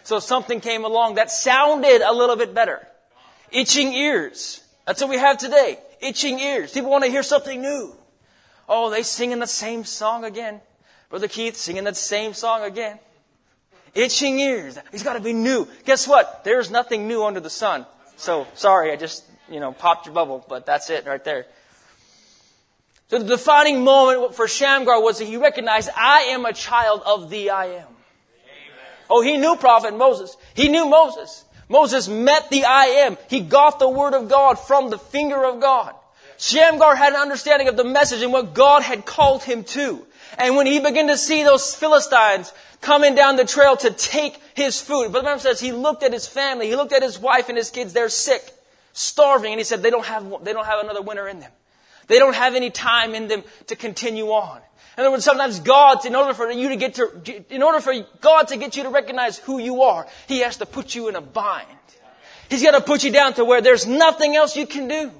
So 0.04 0.18
something 0.20 0.60
came 0.60 0.84
along 0.84 1.16
that 1.16 1.30
sounded 1.30 2.00
a 2.00 2.12
little 2.12 2.36
bit 2.36 2.54
better. 2.54 2.86
Itching 3.50 3.92
ears. 3.92 4.62
That's 4.86 5.00
what 5.00 5.10
we 5.10 5.18
have 5.18 5.38
today. 5.38 5.78
Itching 6.00 6.38
ears. 6.38 6.72
People 6.72 6.90
want 6.90 7.04
to 7.04 7.10
hear 7.10 7.22
something 7.22 7.60
new. 7.60 7.94
Oh, 8.68 8.90
they 8.90 9.02
singing 9.02 9.38
the 9.38 9.46
same 9.46 9.84
song 9.84 10.24
again. 10.24 10.60
Brother 11.10 11.28
Keith 11.28 11.56
singing 11.56 11.84
that 11.84 11.96
same 11.96 12.34
song 12.34 12.62
again. 12.62 12.98
Itching 13.94 14.38
ears. 14.38 14.78
He's 14.92 15.02
got 15.02 15.14
to 15.14 15.20
be 15.20 15.32
new. 15.32 15.66
Guess 15.84 16.06
what? 16.06 16.44
There's 16.44 16.70
nothing 16.70 17.08
new 17.08 17.24
under 17.24 17.40
the 17.40 17.50
sun. 17.50 17.86
So, 18.16 18.46
sorry, 18.54 18.92
I 18.92 18.96
just, 18.96 19.24
you 19.50 19.58
know, 19.60 19.72
popped 19.72 20.06
your 20.06 20.14
bubble, 20.14 20.44
but 20.48 20.66
that's 20.66 20.90
it 20.90 21.06
right 21.06 21.24
there. 21.24 21.46
So 23.08 23.18
the 23.18 23.24
defining 23.24 23.84
moment 23.84 24.34
for 24.34 24.46
Shamgar 24.46 25.00
was 25.00 25.18
that 25.18 25.24
he 25.24 25.38
recognized, 25.38 25.88
I 25.96 26.28
am 26.30 26.44
a 26.44 26.52
child 26.52 27.02
of 27.06 27.30
the 27.30 27.50
I 27.50 27.64
am. 27.64 27.70
Amen. 27.72 27.86
Oh, 29.08 29.22
he 29.22 29.38
knew 29.38 29.56
prophet 29.56 29.96
Moses. 29.96 30.36
He 30.54 30.68
knew 30.68 30.86
Moses. 30.86 31.44
Moses 31.70 32.06
met 32.08 32.50
the 32.50 32.64
I 32.64 32.84
am. 33.06 33.16
He 33.28 33.40
got 33.40 33.78
the 33.78 33.88
word 33.88 34.12
of 34.12 34.28
God 34.28 34.58
from 34.58 34.90
the 34.90 34.98
finger 34.98 35.42
of 35.44 35.60
God. 35.60 35.94
Shamgar 36.36 36.94
had 36.94 37.14
an 37.14 37.18
understanding 37.18 37.68
of 37.68 37.76
the 37.76 37.84
message 37.84 38.22
and 38.22 38.32
what 38.32 38.54
God 38.54 38.82
had 38.82 39.06
called 39.06 39.42
him 39.42 39.64
to. 39.64 40.06
And 40.36 40.54
when 40.56 40.66
he 40.66 40.78
began 40.78 41.08
to 41.08 41.16
see 41.16 41.42
those 41.42 41.74
Philistines 41.74 42.52
coming 42.80 43.14
down 43.14 43.36
the 43.36 43.44
trail 43.44 43.76
to 43.78 43.90
take 43.90 44.38
his 44.54 44.80
food, 44.80 45.12
but 45.12 45.20
the 45.20 45.24
Bible 45.24 45.40
says 45.40 45.60
he 45.60 45.72
looked 45.72 46.02
at 46.02 46.12
his 46.12 46.26
family, 46.26 46.68
he 46.68 46.76
looked 46.76 46.92
at 46.92 47.02
his 47.02 47.18
wife 47.18 47.48
and 47.48 47.56
his 47.56 47.70
kids, 47.70 47.92
they're 47.92 48.08
sick, 48.08 48.52
starving, 48.92 49.52
and 49.52 49.58
he 49.58 49.64
said 49.64 49.82
they 49.82 49.90
don't 49.90 50.04
have, 50.04 50.44
they 50.44 50.52
don't 50.52 50.66
have 50.66 50.84
another 50.84 51.02
winter 51.02 51.26
in 51.26 51.40
them. 51.40 51.50
They 52.08 52.18
don't 52.18 52.34
have 52.34 52.54
any 52.54 52.70
time 52.70 53.14
in 53.14 53.28
them 53.28 53.44
to 53.68 53.76
continue 53.76 54.26
on. 54.26 54.60
In 54.96 55.02
other 55.02 55.12
words, 55.12 55.24
sometimes 55.24 55.60
God, 55.60 56.04
in 56.04 56.16
order 56.16 56.34
for 56.34 56.50
you 56.50 56.70
to 56.70 56.76
get 56.76 56.94
to, 56.94 57.44
in 57.50 57.62
order 57.62 57.80
for 57.80 57.94
God 58.20 58.48
to 58.48 58.56
get 58.56 58.76
you 58.76 58.82
to 58.82 58.88
recognize 58.88 59.38
who 59.38 59.60
you 59.60 59.82
are, 59.82 60.08
He 60.26 60.40
has 60.40 60.56
to 60.56 60.66
put 60.66 60.96
you 60.96 61.08
in 61.08 61.14
a 61.14 61.20
bind. 61.20 61.68
He's 62.50 62.62
got 62.62 62.72
to 62.72 62.80
put 62.80 63.04
you 63.04 63.12
down 63.12 63.34
to 63.34 63.44
where 63.44 63.60
there's 63.60 63.86
nothing 63.86 64.34
else 64.34 64.56
you 64.56 64.66
can 64.66 64.88
do. 64.88 65.12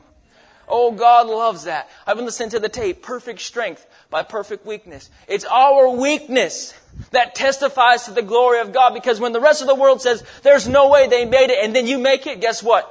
Oh, 0.66 0.93
God 0.93 1.28
loves 1.28 1.64
that. 1.64 1.89
I've 2.07 2.16
been 2.16 2.26
listening 2.26 2.51
to 2.51 2.59
the 2.59 2.68
tape, 2.68 3.03
perfect 3.03 3.41
strength 3.41 3.86
by 4.11 4.22
perfect 4.22 4.66
weakness. 4.66 5.11
It's 5.26 5.45
our 5.45 5.89
weakness 5.89 6.74
that 7.11 7.34
testifies 7.34 8.05
to 8.05 8.12
the 8.12 8.22
glory 8.22 8.61
of 8.61 8.72
God 8.72 8.95
because 8.95 9.20
when 9.20 9.32
the 9.32 9.41
rest 9.41 9.62
of 9.62 9.68
the 9.68 9.74
world 9.74 10.03
says 10.03 10.22
there's 10.43 10.68
no 10.68 10.89
way 10.89 11.07
they 11.07 11.24
made 11.24 11.51
it 11.51 11.64
and 11.64 11.74
then 11.74 11.86
you 11.86 11.99
make 11.99 12.26
it, 12.26 12.41
guess 12.41 12.62
what? 12.62 12.84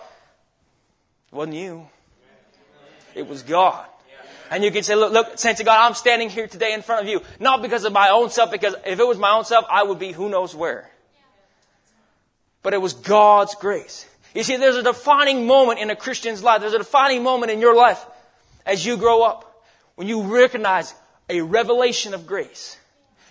It 1.31 1.35
wasn't 1.35 1.55
you. 1.55 1.87
It 3.17 3.27
was 3.27 3.43
God. 3.43 3.85
And 4.49 4.63
you 4.63 4.71
can 4.71 4.83
say, 4.83 4.95
look, 4.95 5.11
look, 5.11 5.37
saints 5.37 5.59
of 5.59 5.65
God, 5.65 5.85
I'm 5.85 5.93
standing 5.93 6.29
here 6.29 6.47
today 6.47 6.73
in 6.73 6.81
front 6.81 7.01
of 7.01 7.09
you, 7.09 7.21
not 7.39 7.61
because 7.61 7.83
of 7.83 7.91
my 7.91 8.09
own 8.09 8.29
self, 8.29 8.51
because 8.51 8.75
if 8.85 8.99
it 8.99 9.07
was 9.07 9.17
my 9.17 9.31
own 9.31 9.43
self, 9.43 9.65
I 9.69 9.83
would 9.83 9.99
be 9.99 10.13
who 10.13 10.29
knows 10.29 10.55
where. 10.55 10.89
But 12.63 12.73
it 12.73 12.81
was 12.81 12.93
God's 12.93 13.55
grace. 13.55 14.07
You 14.33 14.43
see, 14.43 14.55
there's 14.55 14.75
a 14.75 14.83
defining 14.83 15.47
moment 15.47 15.79
in 15.79 15.89
a 15.89 15.95
Christian's 15.95 16.43
life. 16.43 16.61
There's 16.61 16.73
a 16.73 16.77
defining 16.77 17.23
moment 17.23 17.51
in 17.51 17.59
your 17.59 17.75
life 17.75 18.05
as 18.65 18.85
you 18.85 18.97
grow 18.97 19.23
up 19.23 19.65
when 19.95 20.07
you 20.07 20.21
recognize 20.21 20.93
a 21.29 21.41
revelation 21.41 22.13
of 22.13 22.27
grace. 22.27 22.77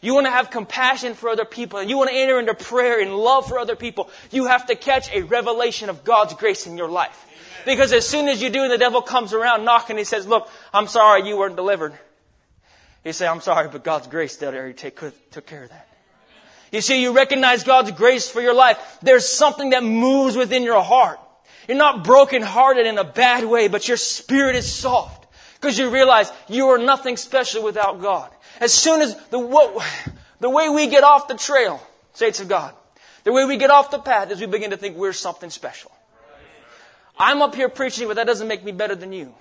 You 0.03 0.14
want 0.14 0.26
to 0.26 0.30
have 0.30 0.51
compassion 0.51 1.14
for 1.14 1.30
other 1.30 1.45
people 1.45 1.78
and 1.78 1.89
you 1.89 1.97
want 1.97 2.11
to 2.11 2.16
enter 2.16 2.39
into 2.39 2.55
prayer 2.55 3.01
and 3.01 3.14
love 3.14 3.49
for 3.49 3.59
other 3.59 3.76
people. 3.76 4.11
You 4.30 4.47
have 4.47 4.66
to 4.66 4.76
catch 4.76 5.11
a 5.12 5.22
revelation 5.22 5.89
of 5.89 6.05
God's 6.05 6.34
grace 6.34 6.66
in 6.66 6.76
your 6.76 6.89
life. 6.89 7.26
Because 7.67 7.93
as 7.93 8.09
soon 8.09 8.29
as 8.29 8.41
you 8.41 8.49
do, 8.49 8.62
and 8.62 8.71
the 8.71 8.79
devil 8.79 9.03
comes 9.03 9.33
around 9.33 9.64
knocking, 9.64 9.99
he 9.99 10.05
says, 10.05 10.25
look, 10.25 10.49
I'm 10.73 10.87
sorry 10.87 11.27
you 11.29 11.37
weren't 11.37 11.57
delivered. 11.57 11.99
You 13.05 13.12
say, 13.12 13.27
I'm 13.27 13.41
sorry, 13.41 13.69
but 13.69 13.83
God's 13.83 14.07
grace 14.07 14.37
that 14.37 14.55
already 14.55 14.73
take, 14.73 15.01
took 15.33 15.47
care 15.47 15.64
of 15.64 15.71
that. 15.71 15.89
You 16.71 16.81
see, 16.81 17.03
you 17.03 17.12
recognize 17.12 17.64
God's 17.64 17.91
grace 17.91 18.31
for 18.31 18.41
your 18.41 18.55
life. 18.55 18.99
There's 19.03 19.29
something 19.29 19.71
that 19.71 19.83
moves 19.83 20.37
within 20.37 20.62
your 20.62 20.81
heart. 20.81 21.19
You're 21.67 21.77
not 21.77 22.05
brokenhearted 22.05 22.87
in 22.87 22.99
a 22.99 23.05
bad 23.05 23.45
way, 23.45 23.67
but 23.67 23.89
your 23.89 23.97
spirit 23.97 24.55
is 24.55 24.73
soft 24.73 25.27
because 25.55 25.77
you 25.77 25.91
realize 25.91 26.31
you 26.49 26.69
are 26.69 26.79
nothing 26.79 27.17
special 27.17 27.64
without 27.64 28.01
God. 28.01 28.31
As 28.61 28.73
soon 28.73 29.03
as 29.03 29.17
the, 29.31 29.41
what, 29.41 29.85
the 30.39 30.51
way 30.51 30.69
we 30.69 30.87
get 30.87 31.03
off 31.03 31.27
the 31.27 31.35
trail, 31.35 31.85
saints 32.12 32.39
of 32.39 32.47
God, 32.47 32.75
the 33.25 33.33
way 33.33 33.45
we 33.45 33.57
get 33.57 33.71
off 33.71 33.91
the 33.91 33.99
path 33.99 34.31
is 34.31 34.41
we 34.41 34.47
begin 34.47 34.71
to 34.71 34.77
think 34.77 34.97
we're 34.97 35.12
something 35.12 35.51
special. 35.51 35.91
I'm 37.19 37.43
up 37.43 37.55
here 37.55 37.69
preaching, 37.69 38.09
but 38.09 38.17
that 38.17 38.27
doesn't 38.27 38.47
make 38.47 38.64
me 38.64 38.73
better 38.73 38.95
than 38.95 39.12
you. 39.12 39.35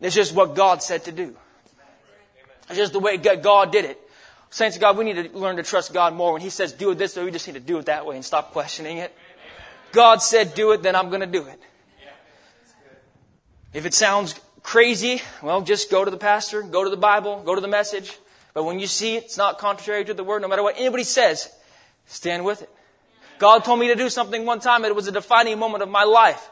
It's 0.00 0.14
just 0.14 0.34
what 0.34 0.54
God 0.54 0.82
said 0.82 1.04
to 1.04 1.12
do. 1.12 1.34
It's 2.68 2.76
just 2.76 2.92
the 2.92 3.00
way 3.00 3.16
God 3.16 3.72
did 3.72 3.84
it. 3.84 4.00
Saints 4.50 4.76
of 4.76 4.80
God, 4.80 4.96
we 4.96 5.04
need 5.04 5.32
to 5.32 5.38
learn 5.38 5.56
to 5.56 5.62
trust 5.62 5.92
God 5.92 6.14
more. 6.14 6.32
When 6.32 6.42
He 6.42 6.50
says 6.50 6.72
do 6.72 6.90
it 6.90 6.96
this 6.96 7.16
way, 7.16 7.24
we 7.24 7.30
just 7.30 7.46
need 7.46 7.54
to 7.54 7.60
do 7.60 7.78
it 7.78 7.86
that 7.86 8.06
way 8.06 8.16
and 8.16 8.24
stop 8.24 8.52
questioning 8.52 8.98
it. 8.98 9.12
God 9.92 10.22
said 10.22 10.54
do 10.54 10.72
it, 10.72 10.82
then 10.82 10.94
I'm 10.94 11.08
going 11.08 11.20
to 11.20 11.26
do 11.26 11.46
it. 11.46 11.60
If 13.72 13.86
it 13.86 13.94
sounds 13.94 14.38
crazy, 14.62 15.22
well, 15.42 15.60
just 15.62 15.90
go 15.90 16.04
to 16.04 16.10
the 16.10 16.16
pastor, 16.16 16.62
go 16.62 16.84
to 16.84 16.90
the 16.90 16.96
Bible, 16.96 17.42
go 17.44 17.54
to 17.54 17.60
the 17.60 17.68
message. 17.68 18.16
But 18.52 18.64
when 18.64 18.78
you 18.78 18.86
see 18.86 19.16
it, 19.16 19.24
it's 19.24 19.36
not 19.36 19.58
contrary 19.58 20.04
to 20.04 20.14
the 20.14 20.22
word, 20.22 20.42
no 20.42 20.48
matter 20.48 20.62
what 20.62 20.76
anybody 20.78 21.02
says, 21.02 21.52
stand 22.06 22.44
with 22.44 22.62
it. 22.62 22.70
God 23.38 23.64
told 23.64 23.80
me 23.80 23.88
to 23.88 23.94
do 23.94 24.08
something 24.08 24.46
one 24.46 24.60
time, 24.60 24.84
it 24.84 24.94
was 24.94 25.06
a 25.08 25.12
defining 25.12 25.58
moment 25.58 25.82
of 25.82 25.88
my 25.88 26.04
life. 26.04 26.48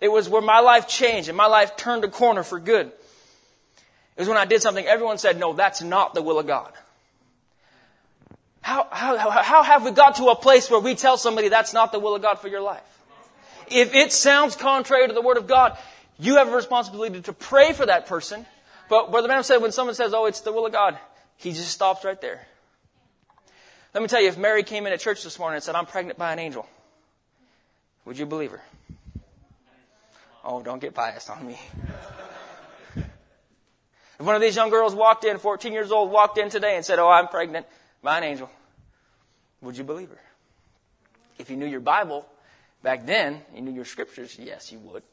It 0.00 0.08
was 0.08 0.28
where 0.28 0.42
my 0.42 0.60
life 0.60 0.88
changed 0.88 1.28
and 1.28 1.36
my 1.36 1.46
life 1.46 1.76
turned 1.76 2.04
a 2.04 2.08
corner 2.08 2.42
for 2.42 2.60
good. 2.60 2.86
It 2.86 4.20
was 4.20 4.28
when 4.28 4.36
I 4.36 4.44
did 4.44 4.62
something 4.62 4.86
everyone 4.86 5.18
said, 5.18 5.38
no, 5.38 5.52
that's 5.52 5.82
not 5.82 6.14
the 6.14 6.22
will 6.22 6.38
of 6.38 6.46
God. 6.46 6.72
How, 8.60 8.88
how, 8.90 9.30
how 9.30 9.62
have 9.62 9.84
we 9.84 9.92
got 9.92 10.16
to 10.16 10.26
a 10.26 10.36
place 10.36 10.68
where 10.70 10.80
we 10.80 10.96
tell 10.96 11.16
somebody 11.16 11.48
that's 11.48 11.72
not 11.72 11.92
the 11.92 12.00
will 12.00 12.16
of 12.16 12.22
God 12.22 12.40
for 12.40 12.48
your 12.48 12.62
life? 12.62 12.82
If 13.68 13.94
it 13.94 14.12
sounds 14.12 14.56
contrary 14.56 15.06
to 15.06 15.14
the 15.14 15.22
Word 15.22 15.36
of 15.36 15.46
God, 15.46 15.78
you 16.18 16.36
have 16.36 16.48
a 16.48 16.56
responsibility 16.56 17.20
to 17.22 17.32
pray 17.32 17.72
for 17.72 17.86
that 17.86 18.06
person. 18.06 18.44
But 18.88 19.10
Brother 19.10 19.28
Branham 19.28 19.44
said 19.44 19.58
when 19.58 19.72
someone 19.72 19.94
says, 19.94 20.14
oh, 20.14 20.26
it's 20.26 20.40
the 20.40 20.52
will 20.52 20.66
of 20.66 20.72
God, 20.72 20.98
he 21.36 21.52
just 21.52 21.70
stops 21.70 22.04
right 22.04 22.20
there. 22.20 22.46
Let 23.96 24.02
me 24.02 24.08
tell 24.08 24.20
you, 24.20 24.28
if 24.28 24.36
Mary 24.36 24.62
came 24.62 24.86
in 24.86 24.92
at 24.92 25.00
church 25.00 25.24
this 25.24 25.38
morning 25.38 25.54
and 25.54 25.64
said, 25.64 25.74
I'm 25.74 25.86
pregnant 25.86 26.18
by 26.18 26.30
an 26.30 26.38
angel, 26.38 26.68
would 28.04 28.18
you 28.18 28.26
believe 28.26 28.50
her? 28.50 28.60
Oh, 30.44 30.62
don't 30.62 30.80
get 30.82 30.92
biased 30.92 31.30
on 31.30 31.46
me. 31.46 31.58
If 32.94 33.06
one 34.18 34.34
of 34.34 34.42
these 34.42 34.54
young 34.54 34.68
girls 34.68 34.94
walked 34.94 35.24
in, 35.24 35.38
14 35.38 35.72
years 35.72 35.90
old, 35.90 36.10
walked 36.10 36.36
in 36.36 36.50
today 36.50 36.76
and 36.76 36.84
said, 36.84 36.98
Oh, 36.98 37.08
I'm 37.08 37.28
pregnant 37.28 37.64
by 38.02 38.18
an 38.18 38.24
angel, 38.24 38.50
would 39.62 39.78
you 39.78 39.84
believe 39.84 40.10
her? 40.10 40.20
If 41.38 41.48
you 41.48 41.56
knew 41.56 41.64
your 41.64 41.80
Bible 41.80 42.26
back 42.82 43.06
then, 43.06 43.40
you 43.54 43.62
knew 43.62 43.72
your 43.72 43.86
scriptures, 43.86 44.36
yes, 44.38 44.70
you 44.70 44.78
would. 44.80 45.04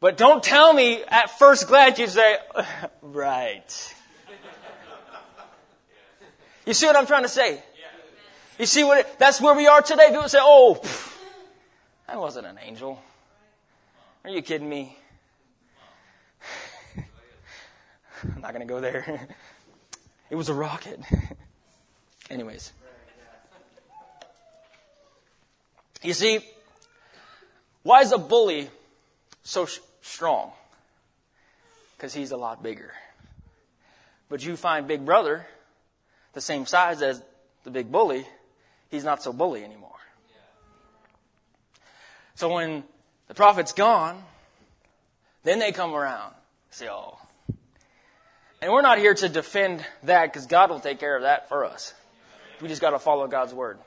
But 0.00 0.16
don't 0.16 0.42
tell 0.42 0.72
me 0.72 1.02
at 1.06 1.38
first 1.38 1.68
glance 1.68 1.98
you 1.98 2.06
say, 2.06 2.38
Right. 3.02 3.94
You 6.66 6.74
see 6.74 6.86
what 6.86 6.96
I'm 6.96 7.06
trying 7.06 7.22
to 7.22 7.28
say? 7.28 7.62
You 8.58 8.66
see 8.66 8.82
what 8.84 8.98
it, 8.98 9.18
that's 9.18 9.40
where 9.40 9.54
we 9.54 9.66
are 9.66 9.80
today. 9.80 10.08
People 10.08 10.28
say, 10.28 10.38
"Oh, 10.40 10.78
pff, 10.82 11.16
I 12.08 12.16
wasn't 12.16 12.46
an 12.46 12.58
angel." 12.60 13.00
Are 14.24 14.30
you 14.30 14.42
kidding 14.42 14.68
me? 14.68 14.98
I'm 18.24 18.40
not 18.40 18.52
going 18.52 18.66
to 18.66 18.72
go 18.72 18.80
there. 18.80 19.28
it 20.30 20.34
was 20.34 20.48
a 20.48 20.54
rocket. 20.54 20.98
Anyways. 22.30 22.72
You 26.02 26.12
see, 26.12 26.40
why 27.84 28.00
is 28.00 28.10
a 28.10 28.18
bully 28.18 28.68
so 29.44 29.66
sh- 29.66 29.78
strong? 30.02 30.50
Because 31.96 32.12
he's 32.12 32.32
a 32.32 32.36
lot 32.36 32.64
bigger. 32.64 32.92
But 34.28 34.44
you 34.44 34.56
find 34.56 34.88
Big 34.88 35.06
Brother 35.06 35.46
the 36.36 36.40
same 36.42 36.66
size 36.66 37.00
as 37.00 37.22
the 37.64 37.70
big 37.70 37.90
bully, 37.90 38.26
he's 38.90 39.04
not 39.04 39.22
so 39.22 39.32
bully 39.32 39.64
anymore. 39.64 39.96
So 42.34 42.52
when 42.52 42.84
the 43.26 43.32
prophet's 43.32 43.72
gone, 43.72 44.22
then 45.44 45.58
they 45.58 45.72
come 45.72 45.94
around. 45.94 46.34
Say, 46.70 46.90
oh. 46.90 47.18
And 48.60 48.70
we're 48.70 48.82
not 48.82 48.98
here 48.98 49.14
to 49.14 49.30
defend 49.30 49.82
that 50.02 50.26
because 50.26 50.44
God 50.44 50.68
will 50.68 50.78
take 50.78 51.00
care 51.00 51.16
of 51.16 51.22
that 51.22 51.48
for 51.48 51.64
us. 51.64 51.94
We 52.60 52.68
just 52.68 52.82
got 52.82 52.90
to 52.90 52.98
follow 52.98 53.26
God's 53.28 53.54
word. 53.54 53.78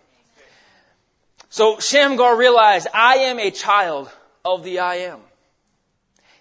So 1.50 1.78
Shamgar 1.80 2.36
realized, 2.36 2.88
I 2.92 3.18
am 3.18 3.38
a 3.38 3.52
child 3.52 4.10
of 4.44 4.64
the 4.64 4.80
I 4.80 4.96
am. 4.96 5.20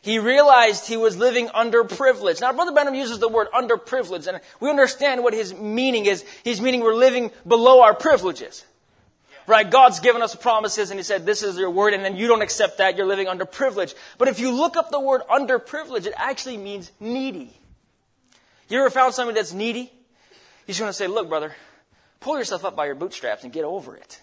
He 0.01 0.19
realized 0.19 0.87
he 0.87 0.97
was 0.97 1.17
living 1.17 1.49
underprivileged. 1.49 2.41
Now, 2.41 2.53
Brother 2.53 2.73
Branham 2.73 2.95
uses 2.95 3.19
the 3.19 3.29
word 3.29 3.49
underprivileged, 3.53 4.27
and 4.27 4.41
we 4.61 4.71
understand 4.71 5.23
what 5.23 5.35
his 5.35 5.55
meaning 5.55 6.07
is. 6.07 6.25
His 6.45 6.61
meaning 6.61 6.81
we're 6.81 6.95
living 6.95 7.31
below 7.47 7.83
our 7.83 7.95
privileges. 7.95 8.65
Right? 9.49 9.69
God's 9.69 10.01
given 10.01 10.21
us 10.21 10.35
promises 10.35 10.91
and 10.91 11.01
He 11.01 11.05
said, 11.05 11.25
this 11.25 11.43
is 11.43 11.57
your 11.57 11.71
word, 11.71 11.95
and 11.95 12.05
then 12.05 12.17
you 12.17 12.29
don't 12.29 12.43
accept 12.43 12.79
that, 12.79 12.99
you're 12.99 13.07
living 13.07 13.27
underprivileged. 13.29 13.95
But 14.19 14.29
if 14.29 14.39
you 14.39 14.51
look 14.51 14.77
up 14.77 14.91
the 14.91 15.01
word 15.01 15.23
underprivileged, 15.31 16.05
it 16.05 16.13
actually 16.17 16.59
means 16.59 16.93
needy. 17.01 17.51
You 18.69 18.81
ever 18.81 18.91
found 18.91 19.15
somebody 19.15 19.37
that's 19.37 19.55
needy? 19.55 19.91
Just 20.67 20.83
want 20.83 20.91
to 20.91 20.97
say, 20.97 21.07
look, 21.07 21.31
brother, 21.31 21.55
pull 22.21 22.37
yourself 22.37 22.67
up 22.67 22.77
by 22.77 22.85
your 22.85 22.95
bootstraps 22.95 23.43
and 23.43 23.51
get 23.51 23.65
over 23.65 23.97
it. 23.97 24.21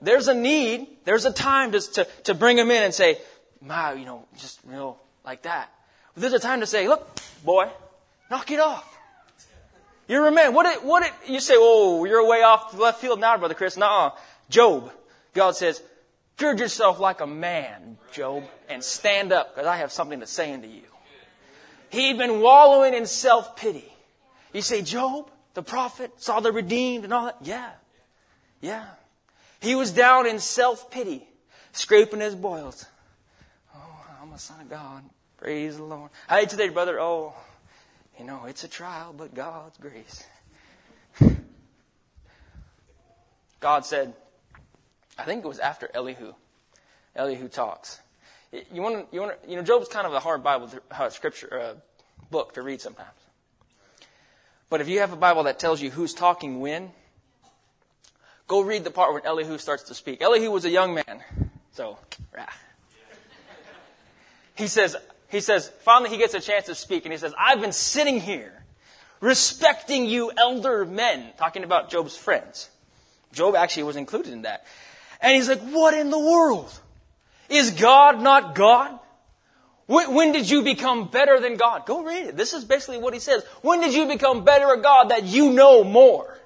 There's 0.00 0.28
a 0.28 0.34
need, 0.34 0.86
there's 1.04 1.24
a 1.24 1.32
time 1.32 1.72
to, 1.72 1.80
to, 1.80 2.06
to 2.24 2.34
bring 2.34 2.56
them 2.56 2.70
in 2.70 2.84
and 2.84 2.94
say, 2.94 3.18
my, 3.64 3.92
you 3.94 4.04
know, 4.04 4.26
just 4.38 4.60
real 4.64 4.98
like 5.24 5.42
that. 5.42 5.72
But 6.14 6.20
there's 6.20 6.32
a 6.32 6.38
time 6.38 6.60
to 6.60 6.66
say, 6.66 6.86
look, 6.88 7.20
boy, 7.44 7.68
knock 8.30 8.50
it 8.50 8.60
off. 8.60 8.90
You're 10.06 10.26
a 10.26 10.32
man. 10.32 10.52
What 10.52 10.66
it, 10.66 10.84
what 10.84 11.02
it, 11.02 11.12
you 11.26 11.40
say, 11.40 11.54
oh, 11.56 12.04
you're 12.04 12.26
way 12.28 12.42
off 12.42 12.72
the 12.72 12.82
left 12.82 13.00
field 13.00 13.20
now, 13.20 13.36
Brother 13.38 13.54
Chris. 13.54 13.76
Nuh-uh. 13.76 14.10
Job. 14.50 14.92
God 15.32 15.56
says, 15.56 15.82
gird 16.36 16.60
yourself 16.60 17.00
like 17.00 17.20
a 17.20 17.26
man, 17.26 17.96
Job, 18.12 18.44
and 18.68 18.84
stand 18.84 19.32
up, 19.32 19.54
because 19.54 19.66
I 19.66 19.78
have 19.78 19.90
something 19.90 20.20
to 20.20 20.26
say 20.26 20.52
unto 20.52 20.68
you. 20.68 20.82
He'd 21.90 22.18
been 22.18 22.40
wallowing 22.40 22.92
in 22.92 23.06
self-pity. 23.06 23.90
You 24.52 24.62
say, 24.62 24.82
Job, 24.82 25.30
the 25.54 25.62
prophet, 25.62 26.12
saw 26.18 26.40
the 26.40 26.52
redeemed 26.52 27.04
and 27.04 27.14
all 27.14 27.24
that? 27.24 27.38
Yeah. 27.40 27.70
Yeah. 28.60 28.84
He 29.60 29.74
was 29.74 29.90
down 29.90 30.26
in 30.26 30.38
self-pity, 30.38 31.26
scraping 31.72 32.20
his 32.20 32.34
boils. 32.34 32.84
A 34.34 34.38
son 34.38 34.60
of 34.62 34.68
God. 34.68 35.04
Praise 35.36 35.76
the 35.76 35.84
Lord. 35.84 36.10
Hey, 36.28 36.46
today, 36.46 36.68
brother, 36.68 36.98
oh, 36.98 37.34
you 38.18 38.24
know, 38.24 38.46
it's 38.48 38.64
a 38.64 38.68
trial, 38.68 39.14
but 39.16 39.32
God's 39.32 39.78
grace. 39.78 40.24
God 43.60 43.86
said, 43.86 44.12
I 45.16 45.22
think 45.22 45.44
it 45.44 45.46
was 45.46 45.60
after 45.60 45.88
Elihu. 45.94 46.34
Elihu 47.14 47.46
talks. 47.46 48.00
You 48.50 48.82
want 48.82 49.08
to, 49.08 49.14
you 49.14 49.20
want 49.20 49.40
to, 49.40 49.48
you 49.48 49.54
know, 49.54 49.62
Job's 49.62 49.86
kind 49.86 50.04
of 50.04 50.12
a 50.12 50.18
hard 50.18 50.42
Bible, 50.42 50.68
uh, 50.90 51.10
scripture, 51.10 51.60
uh, 51.60 51.74
book 52.32 52.54
to 52.54 52.62
read 52.62 52.80
sometimes. 52.80 53.10
But 54.68 54.80
if 54.80 54.88
you 54.88 54.98
have 54.98 55.12
a 55.12 55.16
Bible 55.16 55.44
that 55.44 55.60
tells 55.60 55.80
you 55.80 55.90
who's 55.90 56.12
talking 56.12 56.58
when, 56.58 56.90
go 58.48 58.62
read 58.62 58.82
the 58.82 58.90
part 58.90 59.14
when 59.14 59.24
Elihu 59.24 59.58
starts 59.58 59.84
to 59.84 59.94
speak. 59.94 60.20
Elihu 60.20 60.50
was 60.50 60.64
a 60.64 60.70
young 60.70 60.92
man, 60.92 61.22
so, 61.70 61.98
rah. 62.36 62.46
He 64.54 64.66
says, 64.66 64.96
he 65.28 65.40
says, 65.40 65.70
finally 65.80 66.10
he 66.10 66.16
gets 66.16 66.34
a 66.34 66.40
chance 66.40 66.66
to 66.66 66.74
speak, 66.74 67.04
and 67.04 67.12
he 67.12 67.18
says, 67.18 67.34
I've 67.38 67.60
been 67.60 67.72
sitting 67.72 68.20
here 68.20 68.52
respecting 69.20 70.06
you 70.06 70.30
elder 70.36 70.84
men, 70.84 71.32
talking 71.38 71.64
about 71.64 71.90
Job's 71.90 72.16
friends. 72.16 72.70
Job 73.32 73.54
actually 73.56 73.84
was 73.84 73.96
included 73.96 74.32
in 74.32 74.42
that. 74.42 74.64
And 75.20 75.34
he's 75.34 75.48
like, 75.48 75.60
what 75.60 75.94
in 75.94 76.10
the 76.10 76.18
world? 76.18 76.72
Is 77.48 77.72
God 77.72 78.20
not 78.20 78.54
God? 78.54 78.98
When 79.86 80.32
did 80.32 80.48
you 80.48 80.62
become 80.62 81.08
better 81.08 81.40
than 81.40 81.56
God? 81.56 81.84
Go 81.84 82.04
read 82.04 82.28
it. 82.28 82.36
This 82.36 82.54
is 82.54 82.64
basically 82.64 82.98
what 82.98 83.12
he 83.12 83.20
says. 83.20 83.44
When 83.60 83.80
did 83.80 83.92
you 83.92 84.06
become 84.06 84.44
better 84.44 84.72
a 84.72 84.80
God 84.80 85.10
that 85.10 85.24
you 85.24 85.52
know 85.52 85.84
more? 85.84 86.38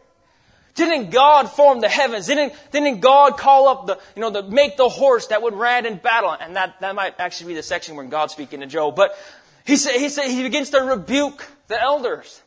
Didn't 0.79 1.11
God 1.11 1.51
form 1.51 1.81
the 1.81 1.89
heavens? 1.89 2.29
Didn't, 2.29 2.53
didn't 2.71 3.01
God 3.01 3.37
call 3.37 3.67
up 3.67 3.89
the, 3.89 3.99
you 4.15 4.23
know, 4.23 4.31
the, 4.31 4.45
make 4.45 4.77
the 4.77 4.89
horse 4.89 5.27
that 5.27 5.43
would 5.43 5.55
ride 5.55 5.87
in 5.87 5.97
battle? 5.97 6.31
And 6.31 6.55
that, 6.55 6.79
that 6.79 6.95
might 6.95 7.19
actually 7.19 7.49
be 7.49 7.55
the 7.57 7.65
section 7.65 7.97
where 7.97 8.07
God's 8.07 8.33
speaking 8.33 8.61
to 8.61 8.67
Job. 8.67 8.95
But 8.95 9.19
he 9.67 9.75
said, 9.75 9.97
he 9.97 10.09
said, 10.09 10.29
he 10.29 10.41
begins 10.45 10.71
to 10.71 10.81
rebuke 10.81 11.45
the 11.67 11.83
elders. 11.83 12.41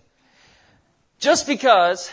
Just 1.19 1.45
because 1.45 2.09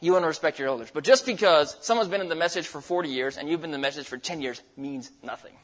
you 0.00 0.14
want 0.14 0.24
to 0.24 0.26
respect 0.26 0.58
your 0.58 0.66
elders, 0.66 0.90
but 0.92 1.04
just 1.04 1.26
because 1.26 1.76
someone's 1.80 2.10
been 2.10 2.20
in 2.20 2.28
the 2.28 2.34
message 2.34 2.66
for 2.66 2.80
40 2.80 3.08
years 3.08 3.36
and 3.36 3.48
you've 3.48 3.60
been 3.60 3.70
in 3.70 3.80
the 3.80 3.86
message 3.86 4.08
for 4.08 4.18
10 4.18 4.40
years 4.40 4.60
means 4.76 5.12
nothing. 5.22 5.54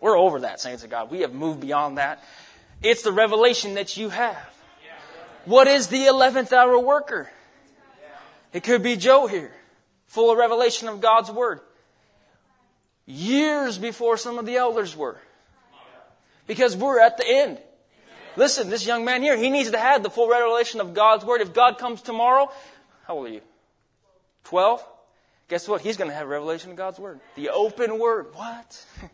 We're 0.00 0.16
over 0.16 0.40
that, 0.40 0.60
saints 0.60 0.82
of 0.82 0.88
God. 0.88 1.10
We 1.10 1.20
have 1.20 1.34
moved 1.34 1.60
beyond 1.60 1.98
that. 1.98 2.24
It's 2.82 3.02
the 3.02 3.12
revelation 3.12 3.74
that 3.74 3.98
you 3.98 4.08
have. 4.08 4.53
What 5.44 5.68
is 5.68 5.88
the 5.88 6.06
11th 6.06 6.52
hour 6.52 6.78
worker? 6.78 7.30
It 8.52 8.62
could 8.62 8.82
be 8.82 8.96
Joe 8.96 9.26
here, 9.26 9.52
full 10.06 10.30
of 10.30 10.38
revelation 10.38 10.88
of 10.88 11.00
God's 11.00 11.30
Word. 11.30 11.60
Years 13.04 13.76
before 13.76 14.16
some 14.16 14.38
of 14.38 14.46
the 14.46 14.56
elders 14.56 14.96
were. 14.96 15.18
Because 16.46 16.76
we're 16.76 17.00
at 17.00 17.16
the 17.16 17.24
end. 17.26 17.58
Listen, 18.36 18.70
this 18.70 18.86
young 18.86 19.04
man 19.04 19.22
here, 19.22 19.36
he 19.36 19.50
needs 19.50 19.70
to 19.70 19.78
have 19.78 20.02
the 20.02 20.10
full 20.10 20.28
revelation 20.28 20.80
of 20.80 20.94
God's 20.94 21.24
Word. 21.24 21.40
If 21.40 21.52
God 21.52 21.78
comes 21.78 22.00
tomorrow, 22.00 22.50
how 23.06 23.16
old 23.16 23.26
are 23.26 23.30
you? 23.30 23.40
12? 24.44 24.84
Guess 25.48 25.68
what? 25.68 25.82
He's 25.82 25.96
going 25.96 26.10
to 26.10 26.16
have 26.16 26.28
revelation 26.28 26.70
of 26.70 26.76
God's 26.76 26.98
Word. 26.98 27.20
The 27.34 27.50
open 27.50 27.98
Word. 27.98 28.28
What? 28.34 28.86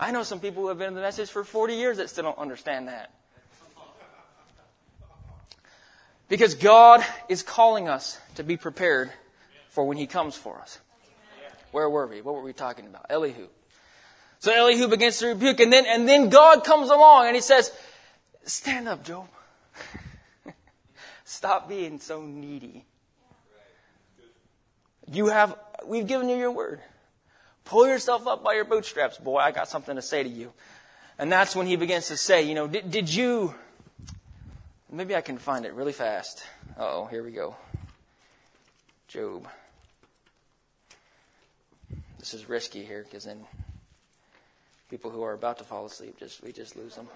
I 0.00 0.10
know 0.12 0.22
some 0.22 0.40
people 0.40 0.62
who 0.62 0.68
have 0.68 0.78
been 0.78 0.88
in 0.88 0.94
the 0.94 1.00
message 1.00 1.30
for 1.30 1.44
40 1.44 1.74
years 1.74 1.96
that 1.96 2.10
still 2.10 2.24
don't 2.24 2.38
understand 2.38 2.88
that. 2.88 3.12
Because 6.28 6.54
God 6.54 7.04
is 7.28 7.42
calling 7.42 7.88
us 7.88 8.18
to 8.36 8.42
be 8.42 8.56
prepared 8.56 9.10
for 9.68 9.84
when 9.84 9.96
He 9.96 10.06
comes 10.06 10.36
for 10.36 10.58
us. 10.58 10.78
Where 11.70 11.88
were 11.90 12.06
we? 12.06 12.20
What 12.20 12.34
were 12.34 12.42
we 12.42 12.52
talking 12.52 12.86
about? 12.86 13.06
Elihu. 13.10 13.48
So 14.38 14.52
Elihu 14.52 14.88
begins 14.88 15.18
to 15.18 15.28
rebuke, 15.28 15.60
and 15.60 15.72
then, 15.72 15.86
and 15.86 16.08
then 16.08 16.28
God 16.28 16.64
comes 16.64 16.90
along 16.90 17.26
and 17.26 17.34
He 17.34 17.42
says, 17.42 17.72
Stand 18.44 18.88
up, 18.88 19.04
Job. 19.04 19.26
Stop 21.24 21.68
being 21.68 21.98
so 21.98 22.22
needy. 22.22 22.84
You 25.10 25.26
have, 25.26 25.56
we've 25.86 26.06
given 26.06 26.28
you 26.28 26.36
your 26.36 26.50
word. 26.50 26.80
Pull 27.64 27.88
yourself 27.88 28.26
up 28.26 28.44
by 28.44 28.54
your 28.54 28.64
bootstraps, 28.64 29.18
boy. 29.18 29.38
I 29.38 29.50
got 29.50 29.68
something 29.68 29.96
to 29.96 30.02
say 30.02 30.22
to 30.22 30.28
you. 30.28 30.52
And 31.18 31.30
that's 31.30 31.56
when 31.56 31.66
he 31.66 31.76
begins 31.76 32.08
to 32.08 32.16
say, 32.16 32.42
you 32.42 32.54
know, 32.54 32.66
did, 32.66 32.90
did 32.90 33.12
you, 33.12 33.54
maybe 34.96 35.16
I 35.16 35.20
can 35.20 35.38
find 35.38 35.66
it 35.66 35.74
really 35.74 35.92
fast. 35.92 36.44
oh, 36.78 37.06
here 37.06 37.22
we 37.22 37.32
go. 37.32 37.56
Job. 39.08 39.48
This 42.18 42.34
is 42.34 42.48
risky 42.48 42.84
here 42.84 43.02
because 43.02 43.24
then 43.24 43.44
people 44.90 45.10
who 45.10 45.22
are 45.22 45.34
about 45.34 45.58
to 45.58 45.64
fall 45.64 45.84
asleep, 45.86 46.18
just 46.18 46.42
we 46.42 46.52
just 46.52 46.76
lose 46.76 46.94
them. 46.94 47.08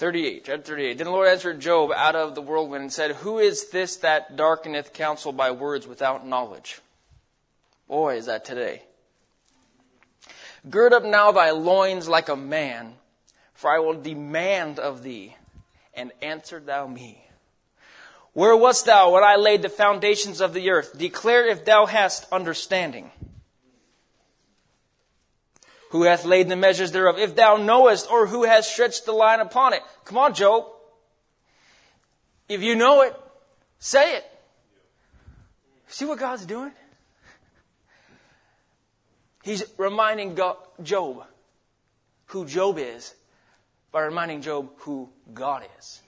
38, 0.00 0.44
chapter 0.46 0.62
38. 0.62 0.96
Then 0.96 1.04
the 1.04 1.10
Lord 1.10 1.28
answered 1.28 1.60
Job 1.60 1.92
out 1.94 2.16
of 2.16 2.34
the 2.34 2.40
whirlwind 2.40 2.80
and 2.80 2.90
said, 2.90 3.16
Who 3.16 3.38
is 3.38 3.68
this 3.68 3.96
that 3.96 4.34
darkeneth 4.34 4.94
counsel 4.94 5.30
by 5.30 5.50
words 5.50 5.86
without 5.86 6.26
knowledge? 6.26 6.80
Boy, 7.86 8.16
is 8.16 8.24
that 8.24 8.46
today. 8.46 8.80
Gird 10.70 10.94
up 10.94 11.04
now 11.04 11.32
thy 11.32 11.50
loins 11.50 12.08
like 12.08 12.30
a 12.30 12.36
man, 12.36 12.94
for 13.52 13.70
I 13.70 13.80
will 13.80 14.00
demand 14.00 14.78
of 14.78 15.02
thee, 15.02 15.36
and 15.92 16.12
answer 16.22 16.60
thou 16.60 16.86
me. 16.86 17.22
Where 18.32 18.56
wast 18.56 18.86
thou 18.86 19.12
when 19.12 19.22
I 19.22 19.36
laid 19.36 19.60
the 19.60 19.68
foundations 19.68 20.40
of 20.40 20.54
the 20.54 20.70
earth? 20.70 20.96
Declare 20.96 21.48
if 21.48 21.66
thou 21.66 21.84
hast 21.84 22.26
understanding 22.32 23.10
who 25.90 26.04
hath 26.04 26.24
laid 26.24 26.48
the 26.48 26.56
measures 26.56 26.92
thereof, 26.92 27.18
if 27.18 27.36
thou 27.36 27.56
knowest, 27.56 28.10
or 28.10 28.26
who 28.26 28.44
has 28.44 28.66
stretched 28.66 29.06
the 29.06 29.12
line 29.12 29.40
upon 29.40 29.72
it. 29.72 29.82
Come 30.04 30.18
on, 30.18 30.34
Job. 30.34 30.66
If 32.48 32.62
you 32.62 32.74
know 32.74 33.02
it, 33.02 33.14
say 33.78 34.16
it. 34.16 34.24
See 35.88 36.04
what 36.04 36.18
God's 36.18 36.46
doing? 36.46 36.72
He's 39.42 39.64
reminding 39.78 40.34
God, 40.34 40.56
Job 40.82 41.24
who 42.26 42.46
Job 42.46 42.78
is 42.78 43.14
by 43.90 44.02
reminding 44.02 44.42
Job 44.42 44.70
who 44.78 45.08
God 45.34 45.64
is. 45.78 46.00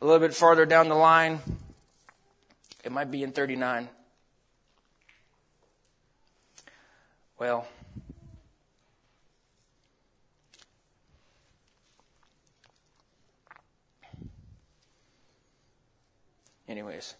A 0.00 0.04
little 0.04 0.20
bit 0.20 0.32
farther 0.32 0.64
down 0.64 0.88
the 0.88 0.94
line, 0.94 1.40
it 2.84 2.92
might 2.92 3.10
be 3.10 3.24
in 3.24 3.32
39. 3.32 3.88
Well, 7.38 7.68
anyways. 16.68 17.14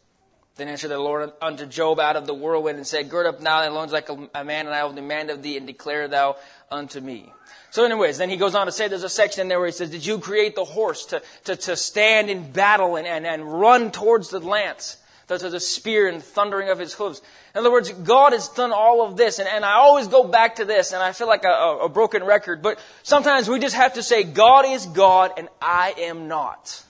Then 0.57 0.67
answered 0.67 0.89
the 0.89 0.99
Lord 0.99 1.31
unto 1.41 1.67
Job 1.67 2.01
out 2.01 2.17
of 2.17 2.27
the 2.27 2.35
whirlwind 2.35 2.79
and 2.79 2.87
said, 2.87 3.09
Gird 3.09 3.27
up 3.27 3.41
now 3.41 3.61
thy 3.61 3.69
loins 3.69 3.93
like 3.93 4.09
a 4.09 4.45
man, 4.45 4.67
and 4.67 4.75
I 4.75 4.83
will 4.83 4.93
demand 4.93 5.31
of 5.31 5.41
thee, 5.41 5.57
and 5.57 5.69
declare 5.69 6.09
thou 6.09 6.37
unto 6.69 7.01
me. 7.01 7.33
So 7.71 7.85
anyways, 7.85 8.19
then 8.19 8.29
he 8.29 8.37
goes 8.37 8.57
on 8.57 8.67
to 8.67 8.73
say, 8.73 8.89
there's 8.89 9.05
a 9.05 9.09
section 9.09 9.43
in 9.43 9.49
there 9.49 9.61
where 9.61 9.69
he 9.69 9.73
says, 9.73 9.91
Did 9.91 10.05
you 10.05 10.19
create 10.19 10.57
the 10.57 10.65
horse 10.65 11.07
to, 11.07 11.23
to, 11.45 11.55
to 11.55 11.77
stand 11.77 12.29
in 12.29 12.51
battle 12.51 12.97
and, 12.97 13.07
and, 13.07 13.25
and 13.25 13.61
run 13.61 13.93
towards 13.93 14.31
the 14.31 14.41
lance? 14.41 14.97
To 15.37 15.51
the 15.51 15.61
spear 15.61 16.09
and 16.09 16.23
thundering 16.23 16.71
of 16.71 16.79
his 16.79 16.95
hooves. 16.95 17.21
In 17.55 17.61
other 17.61 17.71
words, 17.71 17.93
God 17.93 18.33
has 18.33 18.49
done 18.49 18.73
all 18.73 19.05
of 19.05 19.17
this. 19.17 19.39
And, 19.39 19.49
and 19.49 19.65
I 19.65 19.75
always 19.75 20.09
go 20.09 20.25
back 20.25 20.57
to 20.57 20.65
this, 20.65 20.93
and 20.93 21.03
I 21.03 21.13
feel 21.13 21.27
like 21.27 21.45
a, 21.45 21.81
a 21.83 21.89
broken 21.89 22.25
record, 22.25 22.63
but 22.63 22.79
sometimes 23.03 23.49
we 23.49 23.59
just 23.59 23.77
have 23.77 23.95
to 23.95 24.03
say, 24.03 24.25
God 24.25 24.65
is 24.67 24.87
God 24.87 25.33
and 25.37 25.49
I 25.61 25.95
am 25.99 26.29
not. 26.29 26.83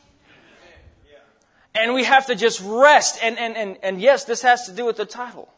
And 1.74 1.94
we 1.94 2.04
have 2.04 2.26
to 2.26 2.34
just 2.34 2.60
rest. 2.64 3.18
And, 3.22 3.38
and, 3.38 3.56
and, 3.56 3.76
and 3.82 4.00
yes, 4.00 4.24
this 4.24 4.42
has 4.42 4.66
to 4.66 4.72
do 4.72 4.84
with 4.84 4.96
the 4.96 5.04
title. 5.04 5.48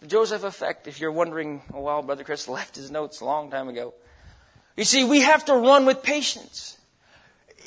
The 0.00 0.06
Joseph 0.08 0.44
effect, 0.44 0.88
if 0.88 1.00
you're 1.00 1.12
wondering, 1.12 1.62
oh, 1.72 1.80
well, 1.80 2.02
Brother 2.02 2.24
Chris 2.24 2.48
left 2.48 2.76
his 2.76 2.90
notes 2.90 3.20
a 3.20 3.24
long 3.24 3.50
time 3.50 3.68
ago. 3.68 3.94
You 4.76 4.84
see, 4.84 5.04
we 5.04 5.20
have 5.20 5.44
to 5.46 5.54
run 5.54 5.84
with 5.84 6.02
patience. 6.02 6.78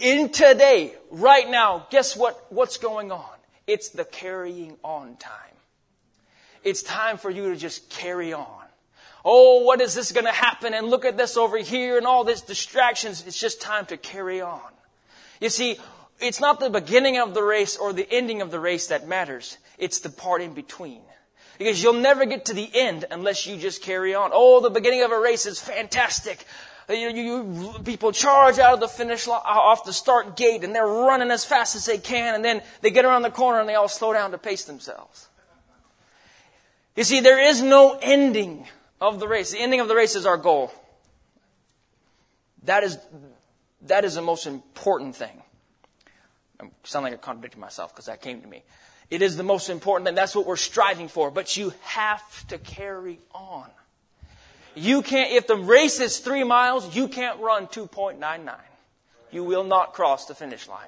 In 0.01 0.29
today, 0.29 0.93
right 1.09 1.49
now, 1.49 1.87
guess 1.89 2.17
what, 2.17 2.51
what's 2.51 2.77
going 2.77 3.11
on? 3.11 3.34
It's 3.67 3.89
the 3.89 4.05
carrying 4.05 4.77
on 4.83 5.17
time. 5.17 5.31
It's 6.63 6.83
time 6.83 7.17
for 7.17 7.29
you 7.29 7.49
to 7.51 7.55
just 7.55 7.89
carry 7.89 8.33
on. 8.33 8.65
Oh, 9.23 9.63
what 9.63 9.81
is 9.81 9.95
this 9.95 10.11
going 10.11 10.25
to 10.25 10.31
happen? 10.31 10.73
And 10.73 10.87
look 10.87 11.03
at 11.03 11.17
this 11.17 11.35
over 11.35 11.57
here 11.57 11.97
and 11.97 12.05
all 12.05 12.23
these 12.23 12.41
distractions. 12.41 13.25
It's 13.25 13.39
just 13.39 13.61
time 13.61 13.85
to 13.87 13.97
carry 13.97 14.41
on. 14.41 14.61
You 15.41 15.49
see, 15.49 15.77
it's 16.19 16.39
not 16.39 16.59
the 16.59 16.69
beginning 16.69 17.17
of 17.17 17.33
the 17.33 17.43
race 17.43 17.75
or 17.75 17.91
the 17.91 18.07
ending 18.11 18.41
of 18.41 18.51
the 18.51 18.59
race 18.59 18.87
that 18.87 19.07
matters. 19.07 19.57
It's 19.77 19.99
the 19.99 20.09
part 20.09 20.41
in 20.41 20.53
between. 20.53 21.01
Because 21.57 21.81
you'll 21.81 21.93
never 21.93 22.25
get 22.25 22.45
to 22.45 22.53
the 22.53 22.69
end 22.73 23.05
unless 23.09 23.47
you 23.47 23.57
just 23.57 23.81
carry 23.81 24.13
on. 24.13 24.31
Oh, 24.33 24.59
the 24.59 24.69
beginning 24.69 25.03
of 25.03 25.11
a 25.11 25.19
race 25.19 25.45
is 25.45 25.59
fantastic. 25.59 26.45
Uh, 26.87 26.93
you, 26.93 27.09
you, 27.09 27.73
people 27.83 28.11
charge 28.11 28.59
out 28.59 28.75
of 28.75 28.79
the 28.79 28.87
finish 28.87 29.25
line, 29.27 29.41
uh, 29.43 29.49
off 29.49 29.85
the 29.85 29.93
start 29.93 30.37
gate, 30.37 30.63
and 30.63 30.75
they're 30.75 30.85
running 30.85 31.31
as 31.31 31.43
fast 31.43 31.75
as 31.75 31.85
they 31.85 31.97
can, 31.97 32.35
and 32.35 32.45
then 32.45 32.61
they 32.81 32.91
get 32.91 33.05
around 33.05 33.23
the 33.23 33.31
corner 33.31 33.59
and 33.59 33.67
they 33.67 33.75
all 33.75 33.87
slow 33.87 34.13
down 34.13 34.31
to 34.31 34.37
pace 34.37 34.65
themselves. 34.65 35.27
You 36.95 37.03
see, 37.03 37.19
there 37.19 37.39
is 37.39 37.61
no 37.61 37.97
ending 38.01 38.67
of 39.01 39.19
the 39.19 39.27
race. 39.27 39.51
The 39.51 39.59
ending 39.59 39.79
of 39.79 39.87
the 39.87 39.95
race 39.95 40.15
is 40.15 40.25
our 40.25 40.37
goal. 40.37 40.71
That 42.63 42.83
is, 42.83 42.97
that 43.83 44.05
is 44.05 44.15
the 44.15 44.21
most 44.21 44.47
important 44.47 45.15
thing. 45.15 45.41
I 46.59 46.69
sound 46.83 47.03
like 47.03 47.13
I'm 47.13 47.19
contradicting 47.19 47.59
myself 47.59 47.93
because 47.93 48.05
that 48.05 48.21
came 48.21 48.41
to 48.41 48.47
me. 48.47 48.63
It 49.09 49.21
is 49.21 49.37
the 49.37 49.43
most 49.43 49.69
important 49.69 50.07
thing. 50.07 50.15
That's 50.15 50.35
what 50.35 50.45
we're 50.45 50.55
striving 50.55 51.07
for. 51.09 51.29
But 51.29 51.57
you 51.57 51.73
have 51.81 52.47
to 52.47 52.57
carry 52.57 53.19
on. 53.33 53.69
You 54.75 55.01
can't, 55.01 55.31
if 55.31 55.47
the 55.47 55.55
race 55.55 55.99
is 55.99 56.19
three 56.19 56.43
miles, 56.43 56.95
you 56.95 57.07
can't 57.07 57.39
run 57.39 57.67
2.99. 57.67 58.55
You 59.31 59.43
will 59.43 59.63
not 59.63 59.93
cross 59.93 60.25
the 60.25 60.35
finish 60.35 60.67
line. 60.67 60.87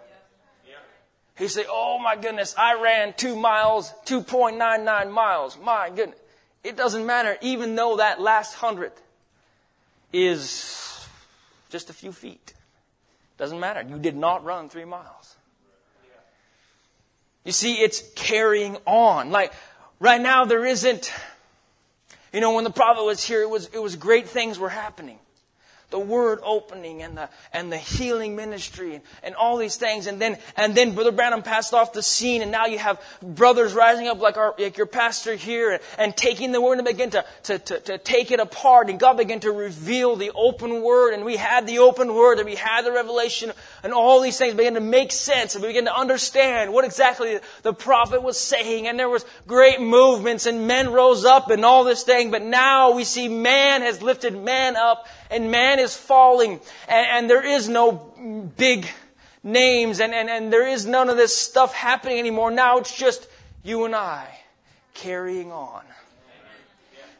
He 1.37 1.47
say, 1.47 1.65
Oh 1.69 1.99
my 1.99 2.15
goodness, 2.15 2.55
I 2.57 2.81
ran 2.81 3.13
two 3.15 3.35
miles, 3.35 3.93
2.99 4.05 5.11
miles. 5.11 5.57
My 5.61 5.89
goodness. 5.89 6.19
It 6.63 6.75
doesn't 6.75 7.05
matter, 7.05 7.37
even 7.41 7.75
though 7.75 7.97
that 7.97 8.19
last 8.19 8.55
hundredth 8.55 9.01
is 10.11 11.07
just 11.69 11.89
a 11.89 11.93
few 11.93 12.11
feet. 12.11 12.53
Doesn't 13.37 13.59
matter. 13.59 13.85
You 13.87 13.99
did 13.99 14.15
not 14.15 14.43
run 14.43 14.67
three 14.67 14.85
miles. 14.85 15.35
You 17.45 17.51
see, 17.51 17.75
it's 17.75 18.03
carrying 18.15 18.77
on. 18.85 19.29
Like, 19.29 19.53
right 19.99 20.19
now 20.19 20.43
there 20.45 20.65
isn't, 20.65 21.13
you 22.37 22.41
know, 22.41 22.53
when 22.53 22.65
the 22.65 22.69
prophet 22.69 23.03
was 23.03 23.23
here, 23.23 23.41
it 23.41 23.49
was, 23.49 23.67
it 23.73 23.81
was 23.81 23.95
great 23.95 24.29
things 24.29 24.59
were 24.59 24.69
happening. 24.69 25.17
the 25.89 25.97
word 25.97 26.39
opening 26.43 27.01
and 27.01 27.17
the, 27.17 27.29
and 27.53 27.71
the 27.71 27.77
healing 27.77 28.35
ministry 28.35 28.93
and, 28.95 29.03
and 29.23 29.35
all 29.35 29.55
these 29.55 29.77
things. 29.77 30.05
And 30.05 30.19
then, 30.19 30.37
and 30.57 30.75
then 30.75 30.93
Brother 30.93 31.13
Branham 31.13 31.43
passed 31.43 31.73
off 31.73 31.93
the 31.93 32.03
scene 32.03 32.41
and 32.41 32.51
now 32.51 32.65
you 32.65 32.77
have 32.77 33.01
brothers 33.23 33.73
rising 33.73 34.07
up 34.07 34.19
like, 34.19 34.35
our, 34.35 34.53
like 34.59 34.77
your 34.77 34.85
pastor 34.85 35.35
here 35.35 35.71
and, 35.71 35.81
and 35.97 36.17
taking 36.17 36.51
the 36.51 36.59
word 36.59 36.77
and 36.77 36.85
begin 36.85 37.09
to, 37.11 37.25
to, 37.43 37.57
to, 37.57 37.79
to 37.79 37.97
take 37.97 38.31
it 38.31 38.39
apart 38.39 38.89
and 38.89 38.99
God 38.99 39.15
began 39.15 39.39
to 39.39 39.51
reveal 39.51 40.17
the 40.17 40.31
open 40.35 40.83
word 40.83 41.13
and 41.13 41.23
we 41.23 41.37
had 41.37 41.65
the 41.65 41.79
open 41.79 42.13
word 42.13 42.37
and 42.37 42.45
we 42.45 42.55
had 42.55 42.83
the 42.83 42.91
revelation 42.91 43.51
and 43.83 43.93
all 43.93 44.21
these 44.21 44.37
things 44.37 44.53
began 44.53 44.73
to 44.73 44.81
make 44.81 45.11
sense 45.11 45.55
and 45.55 45.61
we 45.61 45.69
began 45.69 45.85
to 45.85 45.95
understand 45.95 46.73
what 46.73 46.85
exactly 46.85 47.39
the 47.61 47.73
prophet 47.73 48.21
was 48.23 48.37
saying 48.37 48.87
and 48.87 48.97
there 48.97 49.09
was 49.09 49.25
great 49.45 49.79
movements 49.79 50.45
and 50.45 50.67
men 50.67 50.91
rose 50.91 51.25
up 51.25 51.49
and 51.49 51.63
all 51.63 51.83
this 51.83 52.03
thing. 52.03 52.31
But 52.31 52.43
now 52.43 52.91
we 52.91 53.03
see 53.03 53.27
man 53.27 53.81
has 53.81 54.01
lifted 54.01 54.37
man 54.37 54.75
up 54.75 55.07
and 55.29 55.51
man 55.51 55.79
is 55.79 55.95
falling 55.95 56.59
and, 56.87 57.07
and 57.07 57.29
there 57.29 57.45
is 57.45 57.69
no 57.69 57.91
big 58.57 58.87
names 59.43 59.99
and, 59.99 60.13
and, 60.13 60.29
and 60.29 60.51
there 60.51 60.67
is 60.67 60.85
none 60.85 61.09
of 61.09 61.17
this 61.17 61.35
stuff 61.35 61.73
happening 61.73 62.19
anymore. 62.19 62.51
Now 62.51 62.77
it's 62.77 62.95
just 62.95 63.27
you 63.63 63.85
and 63.85 63.95
I 63.95 64.27
carrying 64.93 65.51
on. 65.51 65.83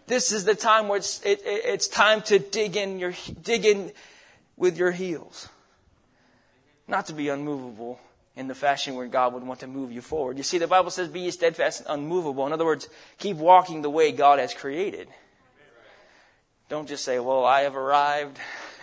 This 0.07 0.31
is 0.31 0.45
the 0.45 0.55
time 0.55 0.87
where 0.87 0.97
it's, 0.97 1.21
it, 1.23 1.41
it, 1.41 1.65
it's 1.65 1.87
time 1.87 2.21
to 2.23 2.39
dig 2.39 2.77
in 2.77 2.97
your, 2.97 3.13
dig 3.41 3.65
in 3.65 3.91
with 4.55 4.77
your 4.77 4.91
heels. 4.91 5.49
Not 6.87 7.07
to 7.07 7.13
be 7.13 7.29
unmovable 7.29 7.99
in 8.35 8.47
the 8.47 8.55
fashion 8.55 8.95
where 8.95 9.07
God 9.07 9.33
would 9.33 9.43
want 9.43 9.61
to 9.61 9.67
move 9.67 9.91
you 9.91 10.01
forward. 10.01 10.37
You 10.37 10.43
see, 10.43 10.57
the 10.57 10.67
Bible 10.67 10.91
says, 10.91 11.07
be 11.07 11.29
steadfast 11.31 11.81
and 11.81 11.89
unmovable. 11.89 12.45
In 12.45 12.53
other 12.53 12.65
words, 12.65 12.87
keep 13.17 13.37
walking 13.37 13.81
the 13.81 13.89
way 13.89 14.11
God 14.11 14.39
has 14.39 14.53
created. 14.53 15.07
Don't 16.69 16.87
just 16.87 17.03
say, 17.03 17.19
well, 17.19 17.45
I 17.45 17.61
have 17.61 17.75
arrived. 17.75 18.37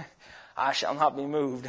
I 0.56 0.72
shall 0.72 0.94
not 0.94 1.16
be 1.16 1.24
moved. 1.24 1.68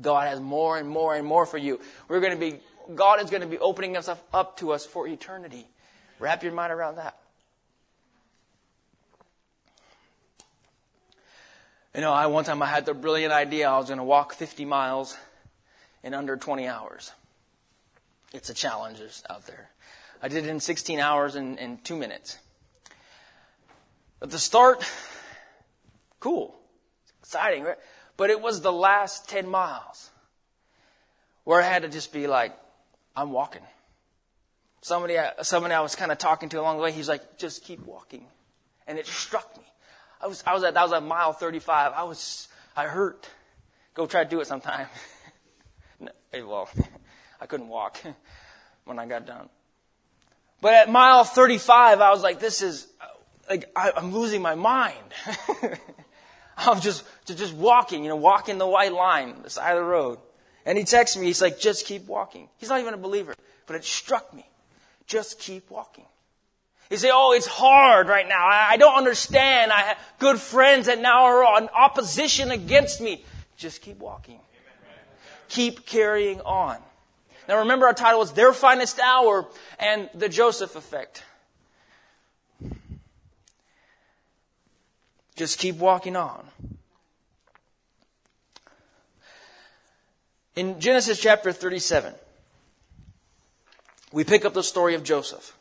God 0.00 0.28
has 0.28 0.40
more 0.40 0.78
and 0.78 0.88
more 0.88 1.14
and 1.14 1.26
more 1.26 1.44
for 1.44 1.58
you. 1.58 1.80
We're 2.08 2.20
going 2.20 2.32
to 2.32 2.38
be, 2.38 2.60
God 2.94 3.22
is 3.22 3.30
going 3.30 3.42
to 3.42 3.46
be 3.48 3.58
opening 3.58 3.94
himself 3.94 4.22
up 4.32 4.56
to 4.58 4.72
us 4.72 4.86
for 4.86 5.06
eternity. 5.06 5.66
Wrap 6.18 6.42
your 6.42 6.52
mind 6.52 6.72
around 6.72 6.96
that. 6.96 7.18
You 11.94 12.00
know, 12.00 12.12
I 12.12 12.26
one 12.26 12.44
time 12.44 12.62
I 12.62 12.66
had 12.66 12.86
the 12.86 12.94
brilliant 12.94 13.32
idea 13.32 13.68
I 13.68 13.76
was 13.76 13.88
going 13.88 13.98
to 13.98 14.04
walk 14.04 14.32
50 14.32 14.64
miles 14.64 15.16
in 16.02 16.14
under 16.14 16.36
20 16.36 16.66
hours. 16.66 17.12
It's 18.32 18.48
a 18.48 18.54
challenge 18.54 18.98
out 19.28 19.46
there. 19.46 19.70
I 20.22 20.28
did 20.28 20.44
it 20.44 20.48
in 20.48 20.60
16 20.60 20.98
hours 21.00 21.34
and, 21.34 21.58
and 21.58 21.84
two 21.84 21.96
minutes. 21.96 22.38
At 24.22 24.30
the 24.30 24.38
start, 24.38 24.84
cool, 26.20 26.58
exciting, 27.20 27.64
right? 27.64 27.76
But 28.16 28.30
it 28.30 28.40
was 28.40 28.62
the 28.62 28.72
last 28.72 29.28
10 29.28 29.48
miles 29.48 30.10
where 31.44 31.60
I 31.60 31.64
had 31.64 31.82
to 31.82 31.88
just 31.88 32.12
be 32.12 32.26
like, 32.26 32.56
I'm 33.14 33.32
walking. 33.32 33.62
Somebody, 34.80 35.18
somebody 35.42 35.74
I 35.74 35.80
was 35.80 35.94
kind 35.94 36.10
of 36.10 36.18
talking 36.18 36.48
to 36.50 36.60
along 36.60 36.78
the 36.78 36.84
way, 36.84 36.92
he's 36.92 37.08
like, 37.08 37.36
just 37.36 37.64
keep 37.64 37.84
walking. 37.84 38.24
And 38.86 38.98
it 38.98 39.06
struck 39.06 39.56
me. 39.58 39.64
I 40.22 40.28
was, 40.28 40.42
I 40.46 40.54
was 40.54 40.62
at, 40.62 40.74
that 40.74 40.82
was 40.82 40.92
at 40.92 41.02
mile 41.02 41.32
35. 41.32 41.92
I 41.94 42.04
was, 42.04 42.48
I 42.76 42.84
hurt. 42.84 43.28
Go 43.94 44.06
try 44.06 44.22
to 44.24 44.30
do 44.30 44.40
it 44.40 44.46
sometime. 44.46 44.86
well, 46.34 46.68
I 47.40 47.46
couldn't 47.46 47.68
walk 47.68 47.98
when 48.84 48.98
I 48.98 49.06
got 49.06 49.26
done. 49.26 49.48
But 50.60 50.74
at 50.74 50.90
mile 50.90 51.24
35, 51.24 52.00
I 52.00 52.10
was 52.10 52.22
like, 52.22 52.38
this 52.38 52.62
is, 52.62 52.86
like, 53.50 53.68
I, 53.74 53.92
am 53.96 54.12
losing 54.12 54.42
my 54.42 54.54
mind. 54.54 54.96
I'm 56.56 56.80
just, 56.80 57.02
just 57.24 57.52
walking, 57.54 58.04
you 58.04 58.08
know, 58.08 58.16
walking 58.16 58.58
the 58.58 58.66
white 58.66 58.92
line, 58.92 59.42
the 59.42 59.50
side 59.50 59.72
of 59.72 59.78
the 59.78 59.84
road. 59.84 60.18
And 60.64 60.78
he 60.78 60.84
texts 60.84 61.16
me, 61.16 61.26
he's 61.26 61.42
like, 61.42 61.58
just 61.58 61.86
keep 61.86 62.06
walking. 62.06 62.48
He's 62.58 62.68
not 62.68 62.78
even 62.78 62.94
a 62.94 62.98
believer, 62.98 63.34
but 63.66 63.74
it 63.74 63.84
struck 63.84 64.32
me. 64.32 64.48
Just 65.06 65.40
keep 65.40 65.68
walking. 65.68 66.04
You 66.92 66.98
say, 66.98 67.10
oh, 67.12 67.32
it's 67.32 67.46
hard 67.46 68.06
right 68.06 68.28
now. 68.28 68.46
I, 68.46 68.72
I 68.72 68.76
don't 68.76 68.94
understand. 68.94 69.72
I 69.72 69.80
have 69.80 69.98
good 70.20 70.38
friends 70.38 70.86
that 70.86 71.00
now 71.00 71.24
are 71.24 71.60
in 71.60 71.68
opposition 71.70 72.52
against 72.52 73.00
me. 73.00 73.24
Just 73.56 73.82
keep 73.82 73.98
walking 73.98 74.38
keep 75.52 75.84
carrying 75.84 76.40
on. 76.40 76.78
Now 77.46 77.58
remember 77.58 77.86
our 77.86 77.92
title 77.92 78.22
is 78.22 78.32
Their 78.32 78.54
Finest 78.54 78.98
Hour 78.98 79.46
and 79.78 80.08
the 80.14 80.28
Joseph 80.28 80.74
Effect. 80.76 81.22
Just 85.36 85.58
keep 85.58 85.76
walking 85.76 86.16
on. 86.16 86.46
In 90.56 90.80
Genesis 90.80 91.20
chapter 91.20 91.52
37, 91.52 92.14
we 94.12 94.24
pick 94.24 94.44
up 94.44 94.54
the 94.54 94.62
story 94.62 94.94
of 94.94 95.02
Joseph. 95.02 95.54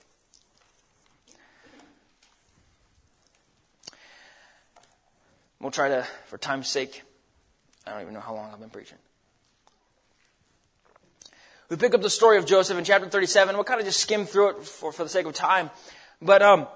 We'll 5.62 5.70
try 5.70 5.90
to, 5.90 6.08
for 6.26 6.40
time's 6.40 6.68
sake, 6.68 7.04
I 7.86 7.92
don't 7.92 8.02
even 8.02 8.14
know 8.16 8.20
how 8.20 8.34
long 8.34 8.52
I've 8.52 8.60
been 8.60 8.72
preaching. 8.72 8.98
We 11.70 11.78
pick 11.78 11.94
up 11.94 12.02
the 12.02 12.10
story 12.10 12.38
of 12.38 12.48
Joseph 12.48 12.78
in 12.78 12.84
chapter 12.84 13.08
37. 13.08 13.56
We'll 13.56 13.64
kind 13.64 13.80
of 13.80 13.86
just 13.86 14.00
skim 14.00 14.26
through 14.26 14.50
it 14.50 14.64
for, 14.64 14.92
for 14.92 15.04
the 15.04 15.10
sake 15.10 15.28
of 15.28 15.34
time. 15.34 15.70
But, 16.20 16.42
um, 16.42 16.68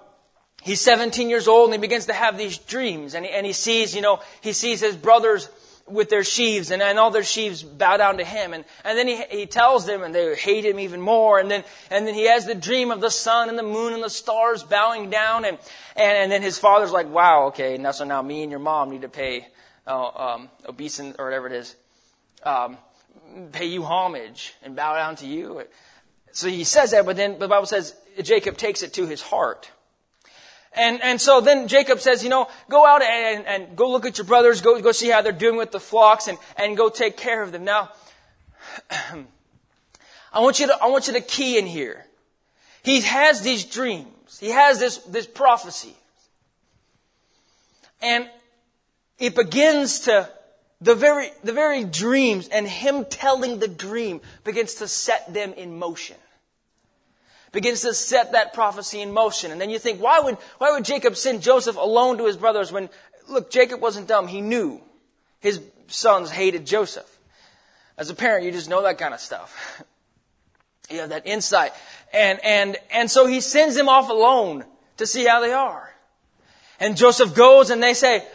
he's 0.62 0.82
17 0.82 1.30
years 1.30 1.48
old 1.48 1.70
and 1.70 1.74
he 1.74 1.80
begins 1.80 2.06
to 2.06 2.14
have 2.14 2.38
these 2.38 2.60
dreams 2.60 3.16
and 3.16 3.26
he, 3.26 3.32
and 3.32 3.46
he 3.46 3.54
sees, 3.54 3.96
you 3.96 4.02
know, 4.02 4.20
he 4.42 4.54
sees 4.54 4.82
his 4.82 4.96
brothers 4.96 5.50
with 5.88 6.10
their 6.10 6.24
sheaves 6.24 6.72
and, 6.72 6.82
and 6.82 6.98
all 6.98 7.12
their 7.12 7.24
sheaves 7.24 7.62
bow 7.62 7.98
down 7.98 8.18
to 8.18 8.24
him. 8.24 8.54
And, 8.54 8.66
and 8.84 8.98
then 8.98 9.08
he, 9.08 9.24
he 9.30 9.46
tells 9.46 9.86
them 9.86 10.02
and 10.02 10.16
they 10.16 10.36
hate 10.36 10.66
him 10.66 10.80
even 10.80 11.00
more. 11.00 11.40
And 11.40 11.50
then, 11.50 11.64
and 11.92 12.08
then 12.08 12.16
he 12.16 12.28
has 12.28 12.46
the 12.46 12.56
dream 12.56 12.92
of 12.92 13.02
the 13.02 13.12
sun 13.12 13.50
and 13.50 13.58
the 13.58 13.64
moon 13.64 13.94
and 13.94 14.04
the 14.04 14.10
stars 14.10 14.64
bowing 14.64 15.10
down. 15.10 15.46
And, 15.46 15.60
and, 15.96 16.18
and 16.18 16.32
then 16.32 16.42
his 16.42 16.58
father's 16.58 16.92
like, 16.92 17.10
wow, 17.10 17.48
okay, 17.48 17.78
now 17.78 17.92
so 17.92 18.04
now 18.04 18.22
me 18.22 18.42
and 18.42 18.50
your 18.50 18.60
mom 18.60 18.90
need 18.90 19.02
to 19.04 19.10
pay, 19.10 19.48
uh, 19.86 20.08
um, 20.08 20.50
obeisance 20.68 21.16
or 21.20 21.26
whatever 21.26 21.48
it 21.48 21.54
is. 21.54 21.76
Um, 22.44 22.78
pay 23.52 23.66
you 23.66 23.84
homage 23.84 24.56
and 24.64 24.76
bow 24.76 24.96
down 24.96 25.16
to 25.18 25.28
you. 25.28 25.64
So 26.32 26.48
he 26.48 26.64
says 26.64 26.92
that, 26.92 27.06
but 27.06 27.16
then 27.16 27.38
the 27.38 27.48
Bible 27.48 27.66
says 27.68 27.96
Jacob 28.22 28.58
takes 28.58 28.82
it 28.82 28.94
to 28.94 29.06
his 29.06 29.22
heart. 29.22 29.70
And, 30.76 31.02
and 31.02 31.22
so 31.22 31.42
then 31.42 31.68
Jacob 31.68 32.00
says, 32.00 32.24
you 32.24 32.30
know, 32.30 32.48
go 32.70 32.86
out 32.86 33.02
and, 33.02 33.46
and 33.46 33.76
go 33.78 33.90
look 33.90 34.06
at 34.06 34.18
your 34.18 34.26
brothers, 34.26 34.62
go, 34.62 34.80
go 34.82 34.92
see 34.92 35.10
how 35.10 35.22
they're 35.22 35.32
doing 35.32 35.58
with 35.58 35.72
the 35.72 35.80
flocks 35.80 36.28
and, 36.28 36.38
and 36.58 36.76
go 36.76 36.90
take 36.90 37.16
care 37.16 37.42
of 37.42 37.52
them. 37.52 37.64
Now, 37.64 37.92
I 40.34 40.40
want 40.40 40.60
you 40.60 40.68
to, 40.68 40.78
I 40.82 40.88
want 40.88 41.08
you 41.08 41.14
to 41.14 41.22
key 41.22 41.58
in 41.58 41.66
here. 41.66 42.06
He 42.84 43.02
has 43.02 43.42
these 43.42 43.64
dreams. 43.64 44.38
He 44.40 44.50
has 44.50 44.80
this, 44.80 44.98
this 45.00 45.26
prophecy. 45.26 45.96
And 48.02 48.30
it 49.18 49.34
begins 49.34 50.02
to 50.02 50.30
the 50.82 50.94
very, 50.94 51.30
the 51.44 51.54
very 51.54 51.86
dreams 51.86 52.50
and 52.50 52.68
him 52.68 53.06
telling 53.06 53.60
the 53.60 53.68
dream 53.68 54.22
begins 54.44 54.76
to 54.76 54.88
set 54.88 55.34
them 55.34 55.54
in 55.54 55.80
motion. 55.80 56.18
Begins 57.56 57.84
to 57.84 57.94
set 57.94 58.34
that 58.34 58.54
prophecy 58.54 59.00
in 59.00 59.14
motion. 59.14 59.50
And 59.50 59.62
then 59.62 59.70
you 59.70 59.80
think, 59.80 60.02
why 60.02 60.20
would, 60.20 60.36
why 60.58 60.74
would 60.74 60.84
Jacob 60.84 61.16
send 61.16 61.42
Joseph 61.42 61.78
alone 61.78 62.18
to 62.18 62.26
his 62.26 62.36
brothers 62.36 62.70
when, 62.70 62.90
look, 63.30 63.50
Jacob 63.50 63.80
wasn't 63.80 64.10
dumb. 64.10 64.28
He 64.28 64.42
knew 64.42 64.82
his 65.40 65.62
sons 65.88 66.30
hated 66.30 66.66
Joseph. 66.66 67.10
As 67.98 68.10
a 68.10 68.14
parent, 68.14 68.44
you 68.44 68.52
just 68.52 68.70
know 68.70 68.82
that 68.82 68.98
kind 68.98 69.14
of 69.14 69.22
stuff. 69.22 69.82
you 70.90 71.00
have 71.00 71.12
that 71.12 71.26
insight. 71.26 71.72
And, 72.12 72.44
and, 72.44 72.76
and 72.92 73.10
so 73.10 73.26
he 73.26 73.40
sends 73.40 73.76
them 73.76 73.88
off 73.88 74.10
alone 74.10 74.66
to 74.98 75.08
see 75.08 75.24
how 75.24 75.40
they 75.40 75.54
are. 75.54 75.96
And 76.82 76.98
Joseph 76.98 77.34
goes 77.34 77.70
and 77.70 77.82
they 77.82 77.94
say, 77.94 78.16
and 78.16 78.26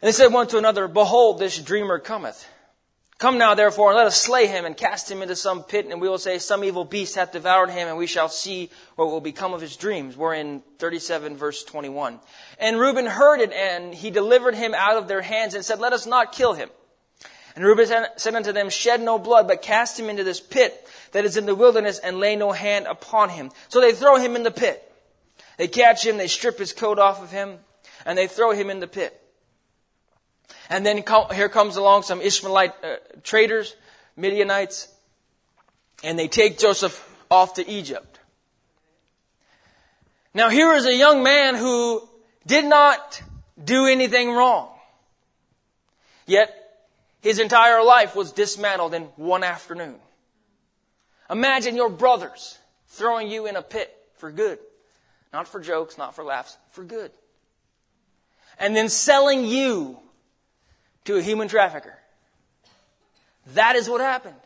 they 0.00 0.12
said 0.12 0.32
one 0.32 0.46
to 0.46 0.56
another, 0.56 0.88
Behold, 0.88 1.38
this 1.38 1.58
dreamer 1.58 1.98
cometh. 1.98 2.48
Come 3.22 3.38
now, 3.38 3.54
therefore, 3.54 3.90
and 3.90 3.96
let 3.98 4.08
us 4.08 4.20
slay 4.20 4.48
him 4.48 4.64
and 4.64 4.76
cast 4.76 5.08
him 5.08 5.22
into 5.22 5.36
some 5.36 5.62
pit, 5.62 5.86
and 5.86 6.00
we 6.00 6.08
will 6.08 6.18
say, 6.18 6.40
Some 6.40 6.64
evil 6.64 6.84
beast 6.84 7.14
hath 7.14 7.30
devoured 7.30 7.70
him, 7.70 7.86
and 7.86 7.96
we 7.96 8.08
shall 8.08 8.28
see 8.28 8.68
what 8.96 9.10
will 9.10 9.20
become 9.20 9.54
of 9.54 9.60
his 9.60 9.76
dreams. 9.76 10.16
We're 10.16 10.34
in 10.34 10.60
37, 10.80 11.36
verse 11.36 11.62
21. 11.62 12.18
And 12.58 12.80
Reuben 12.80 13.06
heard 13.06 13.38
it, 13.38 13.52
and 13.52 13.94
he 13.94 14.10
delivered 14.10 14.56
him 14.56 14.74
out 14.74 14.96
of 14.96 15.06
their 15.06 15.22
hands, 15.22 15.54
and 15.54 15.64
said, 15.64 15.78
Let 15.78 15.92
us 15.92 16.04
not 16.04 16.32
kill 16.32 16.54
him. 16.54 16.68
And 17.54 17.64
Reuben 17.64 17.86
said 18.16 18.34
unto 18.34 18.50
them, 18.50 18.70
Shed 18.70 19.00
no 19.00 19.20
blood, 19.20 19.46
but 19.46 19.62
cast 19.62 20.00
him 20.00 20.10
into 20.10 20.24
this 20.24 20.40
pit 20.40 20.84
that 21.12 21.24
is 21.24 21.36
in 21.36 21.46
the 21.46 21.54
wilderness, 21.54 22.00
and 22.00 22.18
lay 22.18 22.34
no 22.34 22.50
hand 22.50 22.88
upon 22.88 23.28
him. 23.28 23.52
So 23.68 23.80
they 23.80 23.92
throw 23.92 24.16
him 24.16 24.34
in 24.34 24.42
the 24.42 24.50
pit. 24.50 24.82
They 25.58 25.68
catch 25.68 26.04
him, 26.04 26.16
they 26.16 26.26
strip 26.26 26.58
his 26.58 26.72
coat 26.72 26.98
off 26.98 27.22
of 27.22 27.30
him, 27.30 27.60
and 28.04 28.18
they 28.18 28.26
throw 28.26 28.50
him 28.50 28.68
in 28.68 28.80
the 28.80 28.88
pit. 28.88 29.21
And 30.72 30.86
then 30.86 31.04
here 31.34 31.50
comes 31.50 31.76
along 31.76 32.04
some 32.04 32.22
Ishmaelite 32.22 32.72
uh, 32.82 32.96
traders, 33.22 33.76
Midianites, 34.16 34.88
and 36.02 36.18
they 36.18 36.28
take 36.28 36.58
Joseph 36.58 36.98
off 37.30 37.54
to 37.54 37.68
Egypt. 37.68 38.18
Now 40.32 40.48
here 40.48 40.72
is 40.72 40.86
a 40.86 40.96
young 40.96 41.22
man 41.22 41.56
who 41.56 42.08
did 42.46 42.64
not 42.64 43.22
do 43.62 43.84
anything 43.84 44.32
wrong. 44.32 44.70
Yet, 46.24 46.50
his 47.20 47.38
entire 47.38 47.84
life 47.84 48.16
was 48.16 48.32
dismantled 48.32 48.94
in 48.94 49.02
one 49.16 49.44
afternoon. 49.44 49.96
Imagine 51.28 51.76
your 51.76 51.90
brothers 51.90 52.58
throwing 52.88 53.30
you 53.30 53.44
in 53.46 53.56
a 53.56 53.62
pit 53.62 53.94
for 54.16 54.32
good. 54.32 54.58
Not 55.34 55.48
for 55.48 55.60
jokes, 55.60 55.98
not 55.98 56.14
for 56.14 56.24
laughs, 56.24 56.56
for 56.70 56.82
good. 56.82 57.10
And 58.58 58.74
then 58.74 58.88
selling 58.88 59.44
you 59.44 59.98
to 61.04 61.16
a 61.16 61.22
human 61.22 61.48
trafficker. 61.48 61.98
That 63.54 63.76
is 63.76 63.88
what 63.88 64.00
happened. 64.00 64.36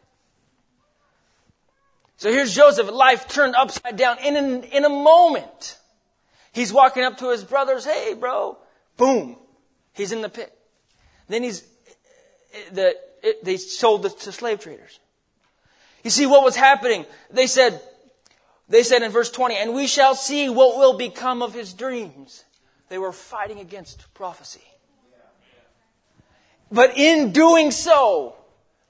So 2.19 2.31
here's 2.31 2.55
Joseph, 2.55 2.91
life 2.91 3.29
turned 3.29 3.55
upside 3.55 3.97
down 3.97 4.19
in, 4.21 4.37
an, 4.37 4.65
in 4.65 4.85
a 4.85 4.89
moment. 4.89 5.79
He's 6.53 6.73
walking 6.73 7.05
up 7.05 7.19
to 7.19 7.31
his 7.31 7.45
brothers, 7.45 7.85
hey 7.85 8.15
bro, 8.15 8.57
boom, 8.97 9.37
he's 9.93 10.13
in 10.13 10.23
the 10.23 10.31
pit. 10.31 10.57
Then 11.29 11.43
he's, 11.43 11.63
the, 12.73 12.97
it, 13.23 13.45
they 13.45 13.59
sold 13.59 14.07
it 14.07 14.19
to 14.21 14.33
slave 14.33 14.61
traders. 14.61 14.99
You 16.05 16.11
see 16.11 16.25
what 16.25 16.43
was 16.43 16.57
happening? 16.57 17.05
They 17.31 17.47
said, 17.47 17.83
they 18.69 18.83
said 18.83 19.03
in 19.03 19.11
verse 19.11 19.31
20, 19.31 19.57
and 19.57 19.75
we 19.75 19.87
shall 19.87 20.15
see 20.15 20.49
what 20.49 20.79
will 20.79 20.97
become 20.97 21.43
of 21.43 21.53
his 21.53 21.75
dreams. 21.75 22.45
They 22.89 22.97
were 22.97 23.13
fighting 23.13 23.59
against 23.59 24.13
prophecy. 24.15 24.63
But 26.71 26.97
in 26.97 27.33
doing 27.33 27.71
so, 27.71 28.35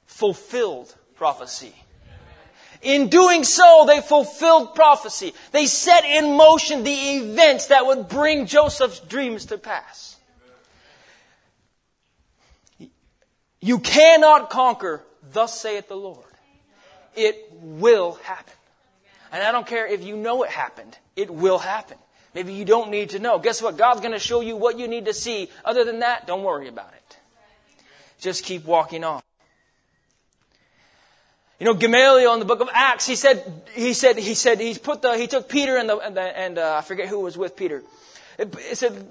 fulfilled 0.07 0.94
prophecy. 1.15 1.74
In 2.82 3.09
doing 3.09 3.44
so, 3.44 3.85
they 3.86 4.01
fulfilled 4.01 4.74
prophecy. 4.74 5.35
They 5.53 5.66
set 5.66 6.05
in 6.05 6.36
motion 6.36 6.85
the 6.85 6.93
events 6.93 7.69
that 7.69 7.86
would 7.86 8.09
bring 8.09 8.47
Joseph's 8.47 9.01
dreams 9.01 9.47
to 9.47 9.59
pass. 9.59 10.16
You 13.61 13.81
cannot 13.81 14.51
conquer, 14.51 15.03
thus 15.32 15.61
saith 15.61 15.89
the 15.89 15.97
Lord. 15.97 16.24
It 17.16 17.48
will 17.53 18.12
happen. 18.23 18.53
And 19.32 19.43
I 19.43 19.51
don't 19.51 19.66
care 19.66 19.86
if 19.86 20.05
you 20.05 20.16
know 20.16 20.44
it 20.44 20.51
happened, 20.51 20.97
it 21.16 21.31
will 21.31 21.59
happen. 21.59 21.98
Maybe 22.35 22.53
you 22.53 22.66
don't 22.66 22.90
need 22.90 23.11
to 23.11 23.19
know. 23.19 23.39
Guess 23.39 23.62
what? 23.62 23.78
God's 23.78 24.01
going 24.01 24.12
to 24.12 24.19
show 24.19 24.43
you 24.43 24.57
what 24.57 24.78
you 24.78 24.89
need 24.89 25.07
to 25.07 25.15
see. 25.15 25.48
Other 25.65 25.85
than 25.85 26.01
that, 26.01 26.27
don't 26.27 26.43
worry 26.43 26.69
about 26.69 26.93
it. 26.93 27.06
Just 28.19 28.45
keep 28.45 28.65
walking 28.65 29.05
on. 29.05 29.23
You 31.59 31.65
know, 31.65 31.75
Gamaliel 31.75 32.35
in 32.35 32.39
the 32.39 32.45
book 32.45 32.61
of 32.61 32.69
Acts, 32.73 33.07
he 33.07 33.17
said, 33.17 33.63
he 33.73 33.95
said, 33.95 34.19
he 34.19 34.35
said, 34.35 34.61
he's 34.61 34.77
put 34.77 35.01
the, 35.01 35.17
he 35.17 35.27
took 35.27 35.49
Peter 35.49 35.77
and 35.77 35.89
the, 35.89 35.97
and, 35.99 36.17
the, 36.17 36.21
and 36.21 36.59
uh, 36.59 36.77
I 36.77 36.83
forget 36.83 37.09
who 37.09 37.21
was 37.21 37.39
with 37.39 37.57
Peter. 37.57 37.83
It, 38.39 38.55
said, 38.77 39.07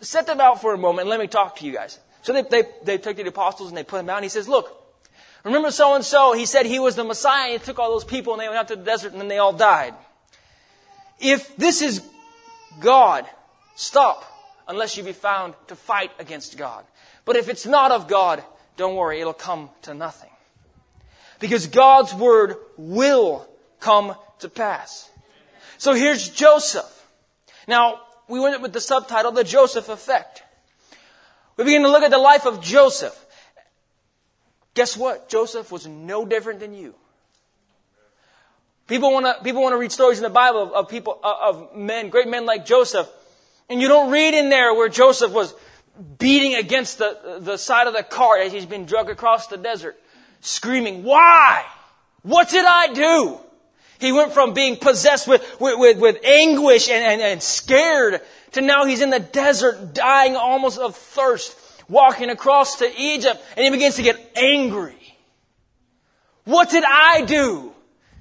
set 0.00 0.26
them 0.26 0.40
out 0.40 0.60
for 0.60 0.72
a 0.72 0.78
moment 0.78 1.00
and 1.00 1.10
let 1.10 1.18
me 1.18 1.26
talk 1.26 1.56
to 1.56 1.66
you 1.66 1.72
guys. 1.72 1.98
So 2.22 2.32
they, 2.32 2.42
they, 2.42 2.62
they 2.84 2.98
took 2.98 3.16
the 3.16 3.26
apostles 3.26 3.70
and 3.70 3.76
they 3.76 3.82
put 3.82 3.96
them 3.96 4.08
out 4.08 4.18
and 4.18 4.24
he 4.24 4.28
says, 4.28 4.48
look, 4.48 4.76
remember 5.42 5.72
so 5.72 5.96
and 5.96 6.04
so, 6.04 6.32
he 6.32 6.46
said 6.46 6.64
he 6.64 6.78
was 6.78 6.94
the 6.94 7.02
Messiah, 7.02 7.54
he 7.54 7.58
took 7.58 7.80
all 7.80 7.90
those 7.90 8.04
people 8.04 8.34
and 8.34 8.40
they 8.40 8.46
went 8.46 8.58
out 8.58 8.68
to 8.68 8.76
the 8.76 8.84
desert 8.84 9.10
and 9.10 9.20
then 9.20 9.28
they 9.28 9.38
all 9.38 9.52
died. 9.52 9.94
If 11.18 11.56
this 11.56 11.82
is 11.82 12.02
God, 12.78 13.26
stop 13.74 14.24
unless 14.68 14.96
you 14.96 15.02
be 15.02 15.12
found 15.12 15.54
to 15.66 15.74
fight 15.74 16.12
against 16.20 16.56
God. 16.56 16.84
But 17.24 17.36
if 17.36 17.48
it's 17.48 17.66
not 17.66 17.92
of 17.92 18.08
God, 18.08 18.42
don't 18.76 18.96
worry, 18.96 19.20
it'll 19.20 19.32
come 19.32 19.70
to 19.82 19.94
nothing. 19.94 20.30
Because 21.38 21.66
God's 21.66 22.14
word 22.14 22.56
will 22.76 23.48
come 23.78 24.14
to 24.40 24.48
pass. 24.48 25.10
So 25.78 25.94
here's 25.94 26.28
Joseph. 26.28 27.06
Now, 27.66 28.00
we 28.28 28.40
went 28.40 28.60
with 28.62 28.72
the 28.72 28.80
subtitle, 28.80 29.32
The 29.32 29.44
Joseph 29.44 29.88
Effect. 29.88 30.42
We 31.56 31.64
begin 31.64 31.82
to 31.82 31.90
look 31.90 32.02
at 32.02 32.10
the 32.10 32.18
life 32.18 32.46
of 32.46 32.62
Joseph. 32.62 33.26
Guess 34.74 34.96
what? 34.96 35.28
Joseph 35.28 35.70
was 35.72 35.86
no 35.86 36.24
different 36.24 36.60
than 36.60 36.74
you. 36.74 36.94
People 38.86 39.12
want 39.12 39.26
to 39.26 39.44
people 39.44 39.62
want 39.62 39.72
to 39.72 39.78
read 39.78 39.92
stories 39.92 40.18
in 40.18 40.24
the 40.24 40.30
Bible 40.30 40.62
of, 40.62 40.72
of 40.72 40.88
people 40.88 41.18
of 41.22 41.76
men, 41.76 42.08
great 42.08 42.26
men 42.26 42.44
like 42.44 42.66
Joseph, 42.66 43.08
and 43.68 43.80
you 43.80 43.86
don't 43.86 44.10
read 44.10 44.34
in 44.34 44.48
there 44.48 44.74
where 44.74 44.88
Joseph 44.88 45.32
was 45.32 45.54
beating 46.18 46.54
against 46.54 46.98
the 46.98 47.38
the 47.40 47.56
side 47.56 47.86
of 47.86 47.94
the 47.94 48.02
cart 48.02 48.40
as 48.40 48.52
he's 48.52 48.66
been 48.66 48.86
dragged 48.86 49.10
across 49.10 49.46
the 49.48 49.56
desert 49.56 50.00
screaming, 50.40 51.04
why? 51.04 51.64
What 52.22 52.48
did 52.48 52.64
I 52.64 52.92
do? 52.92 53.38
He 53.98 54.12
went 54.12 54.32
from 54.32 54.54
being 54.54 54.76
possessed 54.76 55.28
with, 55.28 55.42
with, 55.60 55.78
with, 55.78 55.98
with 55.98 56.24
anguish 56.24 56.88
and, 56.88 57.04
and, 57.04 57.20
and 57.20 57.42
scared 57.42 58.20
to 58.52 58.60
now 58.62 58.86
he's 58.86 59.02
in 59.02 59.10
the 59.10 59.20
desert 59.20 59.92
dying 59.94 60.36
almost 60.36 60.78
of 60.78 60.96
thirst, 60.96 61.56
walking 61.88 62.30
across 62.30 62.78
to 62.78 62.90
Egypt, 62.96 63.42
and 63.56 63.64
he 63.64 63.70
begins 63.70 63.96
to 63.96 64.02
get 64.02 64.18
angry. 64.36 64.96
What 66.44 66.70
did 66.70 66.84
I 66.84 67.22
do 67.22 67.72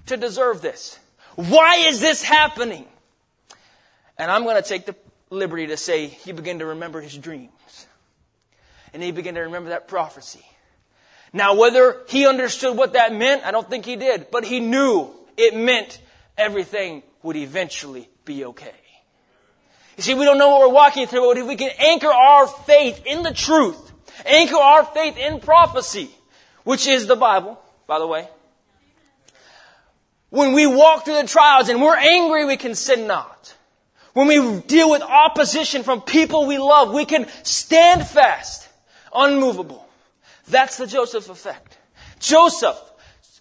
to 0.08 0.18
deserve 0.18 0.62
this? 0.62 1.00
Why 1.36 1.78
is 1.88 2.02
this 2.02 2.22
happening? 2.22 2.86
And 4.18 4.30
I'm 4.30 4.44
going 4.44 4.62
to 4.62 4.68
take 4.68 4.86
the 4.86 4.96
liberty 5.30 5.68
to 5.68 5.78
say 5.78 6.08
he 6.08 6.34
began 6.34 6.60
to 6.60 6.66
remember 6.66 7.00
his 7.00 7.18
dreams. 7.18 7.52
And 8.94 9.03
he 9.03 9.11
began 9.11 9.36
to 9.36 9.41
remember 9.41 9.70
that 9.70 9.88
prophecy. 9.88 10.45
Now, 11.32 11.56
whether 11.56 12.02
he 12.07 12.26
understood 12.26 12.76
what 12.76 12.94
that 12.94 13.14
meant, 13.14 13.44
I 13.44 13.52
don't 13.52 13.70
think 13.70 13.86
he 13.86 13.95
did, 13.95 14.32
but 14.32 14.44
he 14.44 14.60
knew 14.60 15.10
it 15.38 15.56
meant 15.56 16.02
everything 16.38 17.03
would 17.22 17.36
eventually 17.36 18.10
be 18.26 18.45
okay. 18.45 18.74
You 19.98 20.03
see, 20.03 20.14
we 20.14 20.26
don't 20.26 20.38
know 20.38 20.49
what 20.49 20.61
we're 20.61 20.74
walking 20.74 21.07
through, 21.07 21.30
but 21.30 21.38
if 21.38 21.48
we 21.48 21.56
can 21.56 21.72
anchor 21.78 22.11
our 22.11 22.48
faith 22.48 23.03
in 23.06 23.22
the 23.22 23.34
truth, 23.34 23.91
anchor 24.26 24.57
our 24.57 24.86
faith 24.86 25.18
in 25.18 25.40
prophecy, 25.40 26.10
which 26.64 26.88
is 26.88 27.06
the 27.06 27.16
Bible, 27.16 27.61
by 27.86 27.99
the 27.99 28.07
way, 28.07 28.28
when 30.30 30.53
we 30.53 30.68
walk 30.68 31.06
through 31.06 31.16
the 31.16 31.28
trials 31.28 31.70
and 31.70 31.82
we're 31.82 31.98
angry, 31.98 32.45
we 32.45 32.57
can 32.57 32.76
sin 32.76 33.07
not. 33.07 33.56
When 34.14 34.28
we 34.28 34.61
deal 34.61 34.90
with 34.90 35.02
opposition 35.02 35.84
from 35.84 36.02
people 36.02 36.45
we 36.45 36.57
love, 36.57 36.94
we 36.94 37.06
can 37.06 37.28
stand 37.44 38.07
fast, 38.07 38.59
unmovable. 39.14 39.88
That's 40.48 40.77
the 40.77 40.88
Joseph 40.88 41.30
effect. 41.30 41.77
Joseph 42.19 42.80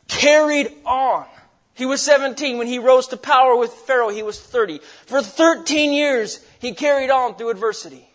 carried 0.08 0.72
on. 0.84 1.26
He 1.74 1.86
was 1.86 2.02
17 2.02 2.58
when 2.58 2.66
he 2.66 2.78
rose 2.78 3.08
to 3.08 3.16
power 3.16 3.56
with 3.56 3.72
Pharaoh. 3.72 4.08
He 4.08 4.22
was 4.22 4.40
30. 4.40 4.80
For 5.06 5.22
13 5.22 5.92
years, 5.92 6.44
he 6.58 6.74
carried 6.74 7.10
on 7.10 7.36
through 7.36 7.50
adversity. 7.50 8.08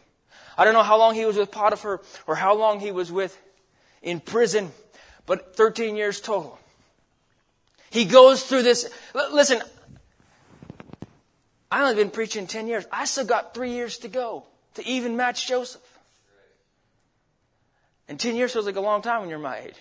I 0.58 0.66
don't 0.66 0.74
know 0.74 0.84
how 0.84 0.98
long 0.98 1.16
he 1.16 1.26
was 1.26 1.38
with 1.38 1.52
Potiphar 1.52 2.02
or 2.28 2.36
how 2.36 2.56
long 2.56 2.80
he 2.80 2.92
was 2.92 3.12
with 3.12 3.38
in 4.02 4.20
prison, 4.20 4.72
but 5.26 5.56
13 5.56 5.96
years 5.96 6.20
total. 6.20 6.60
He 7.90 8.06
goes 8.06 8.44
through 8.44 8.64
this. 8.64 8.90
Listen, 9.32 9.62
I 11.72 11.82
only 11.82 11.96
been 11.96 12.12
preaching 12.12 12.48
10 12.48 12.68
years. 12.68 12.86
I 12.92 13.06
still 13.06 13.26
got 13.26 13.54
three 13.54 13.72
years 13.72 14.00
to 14.00 14.08
go 14.08 14.46
to 14.76 14.88
even 14.88 15.16
match 15.16 15.48
Joseph. 15.48 15.82
And 18.14 18.20
10 18.20 18.36
years 18.36 18.54
feels 18.54 18.68
like 18.68 18.76
a 18.76 18.80
long 18.80 19.02
time 19.02 19.22
when 19.22 19.30
you're 19.32 19.40
my 19.40 19.58
age. 19.58 19.74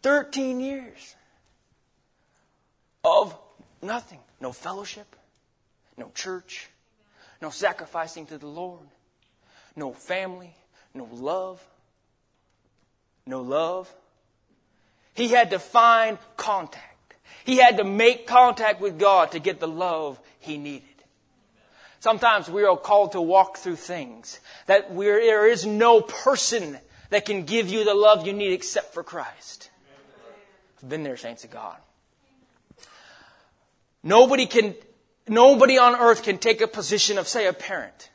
13 0.00 0.58
years 0.58 1.16
of 3.04 3.36
nothing. 3.82 4.20
No 4.40 4.52
fellowship, 4.52 5.14
no 5.98 6.10
church, 6.14 6.70
no 7.42 7.50
sacrificing 7.50 8.24
to 8.28 8.38
the 8.38 8.46
Lord, 8.46 8.88
no 9.76 9.92
family, 9.92 10.56
no 10.94 11.06
love, 11.12 11.62
no 13.26 13.42
love. 13.42 13.94
He 15.12 15.28
had 15.28 15.50
to 15.50 15.58
find 15.58 16.16
contact. 16.38 17.16
He 17.44 17.58
had 17.58 17.76
to 17.76 17.84
make 17.84 18.26
contact 18.26 18.80
with 18.80 18.98
God 18.98 19.32
to 19.32 19.38
get 19.40 19.60
the 19.60 19.68
love 19.68 20.18
he 20.38 20.56
needed. 20.56 20.88
Sometimes 22.02 22.50
we 22.50 22.64
are 22.64 22.76
called 22.76 23.12
to 23.12 23.20
walk 23.20 23.58
through 23.58 23.76
things 23.76 24.40
that 24.66 24.92
there 24.98 25.46
is 25.46 25.64
no 25.64 26.00
person 26.00 26.76
that 27.10 27.24
can 27.24 27.44
give 27.44 27.68
you 27.68 27.84
the 27.84 27.94
love 27.94 28.26
you 28.26 28.32
need 28.32 28.52
except 28.52 28.92
for 28.92 29.04
Christ. 29.04 29.70
I've 30.82 30.88
been 30.88 31.04
there, 31.04 31.16
saints 31.16 31.44
of 31.44 31.52
God. 31.52 31.76
Nobody 34.02 34.46
can, 34.46 34.74
nobody 35.28 35.78
on 35.78 35.94
earth 35.94 36.24
can 36.24 36.38
take 36.38 36.60
a 36.60 36.66
position 36.66 37.18
of, 37.18 37.28
say, 37.28 37.46
a 37.46 37.52
parent, 37.52 38.10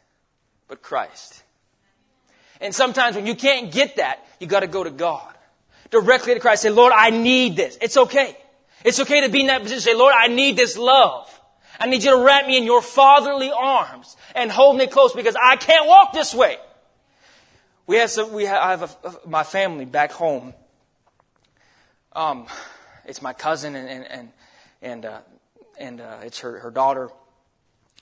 but 0.67 0.81
Christ. 0.81 1.41
And 2.59 2.75
sometimes 2.75 3.15
when 3.15 3.25
you 3.25 3.35
can't 3.35 3.71
get 3.71 3.95
that, 3.95 4.19
you 4.41 4.47
gotta 4.47 4.67
go 4.67 4.83
to 4.83 4.91
God. 4.91 5.33
Directly 5.91 6.33
to 6.33 6.41
Christ. 6.41 6.63
Say, 6.63 6.71
Lord, 6.71 6.91
I 6.93 7.11
need 7.11 7.55
this. 7.55 7.77
It's 7.81 7.95
okay. 7.95 8.35
It's 8.83 8.99
okay 8.99 9.21
to 9.21 9.29
be 9.29 9.39
in 9.39 9.47
that 9.47 9.61
position. 9.61 9.79
Say, 9.79 9.95
Lord, 9.95 10.13
I 10.13 10.27
need 10.27 10.57
this 10.57 10.77
love. 10.77 11.33
I 11.79 11.87
need 11.87 12.03
you 12.03 12.11
to 12.11 12.23
wrap 12.23 12.47
me 12.47 12.57
in 12.57 12.63
your 12.63 12.81
fatherly 12.81 13.51
arms 13.51 14.15
and 14.35 14.51
hold 14.51 14.77
me 14.77 14.87
close 14.87 15.13
because 15.13 15.35
I 15.35 15.55
can't 15.55 15.87
walk 15.87 16.13
this 16.13 16.33
way. 16.33 16.57
We 17.85 17.97
have 17.97 18.09
some, 18.09 18.33
we 18.33 18.45
have, 18.45 18.61
I 18.61 18.69
have 18.71 18.97
a, 19.03 19.27
my 19.27 19.43
family 19.43 19.85
back 19.85 20.11
home. 20.11 20.53
Um, 22.13 22.47
it's 23.05 23.21
my 23.21 23.33
cousin 23.33 23.75
and, 23.75 23.87
and, 23.87 24.11
and, 24.11 24.31
and, 24.81 25.05
uh, 25.05 25.19
and 25.79 26.01
uh, 26.01 26.17
it's 26.23 26.39
her, 26.39 26.59
her 26.59 26.71
daughter. 26.71 27.09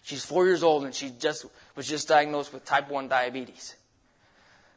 She's 0.03 0.23
four 0.23 0.45
years 0.45 0.63
old 0.63 0.85
and 0.85 0.93
she 0.93 1.09
just 1.09 1.45
was 1.75 1.87
just 1.87 2.07
diagnosed 2.07 2.53
with 2.53 2.65
type 2.65 2.89
1 2.89 3.07
diabetes. 3.07 3.75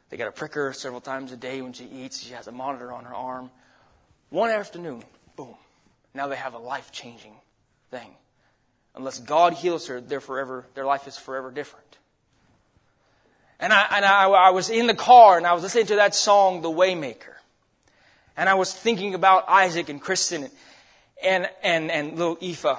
They 0.09 0.17
got 0.17 0.25
to 0.25 0.31
prick 0.31 0.55
her 0.55 0.73
several 0.73 1.01
times 1.01 1.31
a 1.31 1.37
day 1.37 1.61
when 1.61 1.73
she 1.73 1.85
eats. 1.85 2.19
She 2.19 2.33
has 2.33 2.47
a 2.47 2.51
monitor 2.51 2.91
on 2.91 3.05
her 3.05 3.13
arm. 3.13 3.51
One 4.29 4.49
afternoon, 4.49 5.03
boom. 5.35 5.55
Now 6.13 6.27
they 6.27 6.35
have 6.35 6.53
a 6.53 6.59
life 6.59 6.91
changing 6.91 7.33
thing. 7.91 8.09
Unless 8.99 9.19
God 9.19 9.53
heals 9.53 9.87
her, 9.87 10.01
they're 10.01 10.19
forever, 10.19 10.65
their 10.73 10.83
life 10.83 11.07
is 11.07 11.17
forever 11.17 11.51
different. 11.51 11.97
And 13.57 13.71
I, 13.71 13.87
and 13.91 14.03
I, 14.03 14.29
I 14.29 14.49
was 14.49 14.69
in 14.69 14.87
the 14.87 14.93
car 14.93 15.37
and 15.37 15.47
I 15.47 15.53
was 15.53 15.63
listening 15.63 15.85
to 15.85 15.95
that 15.95 16.13
song, 16.13 16.61
The 16.61 16.69
Waymaker. 16.69 17.35
And 18.35 18.49
I 18.49 18.55
was 18.55 18.73
thinking 18.73 19.13
about 19.13 19.47
Isaac 19.47 19.87
and 19.87 20.01
Kristen 20.01 20.43
and, 20.43 20.51
and, 21.23 21.49
and, 21.63 21.91
and 21.91 22.17
little 22.17 22.37
Aoife. 22.41 22.77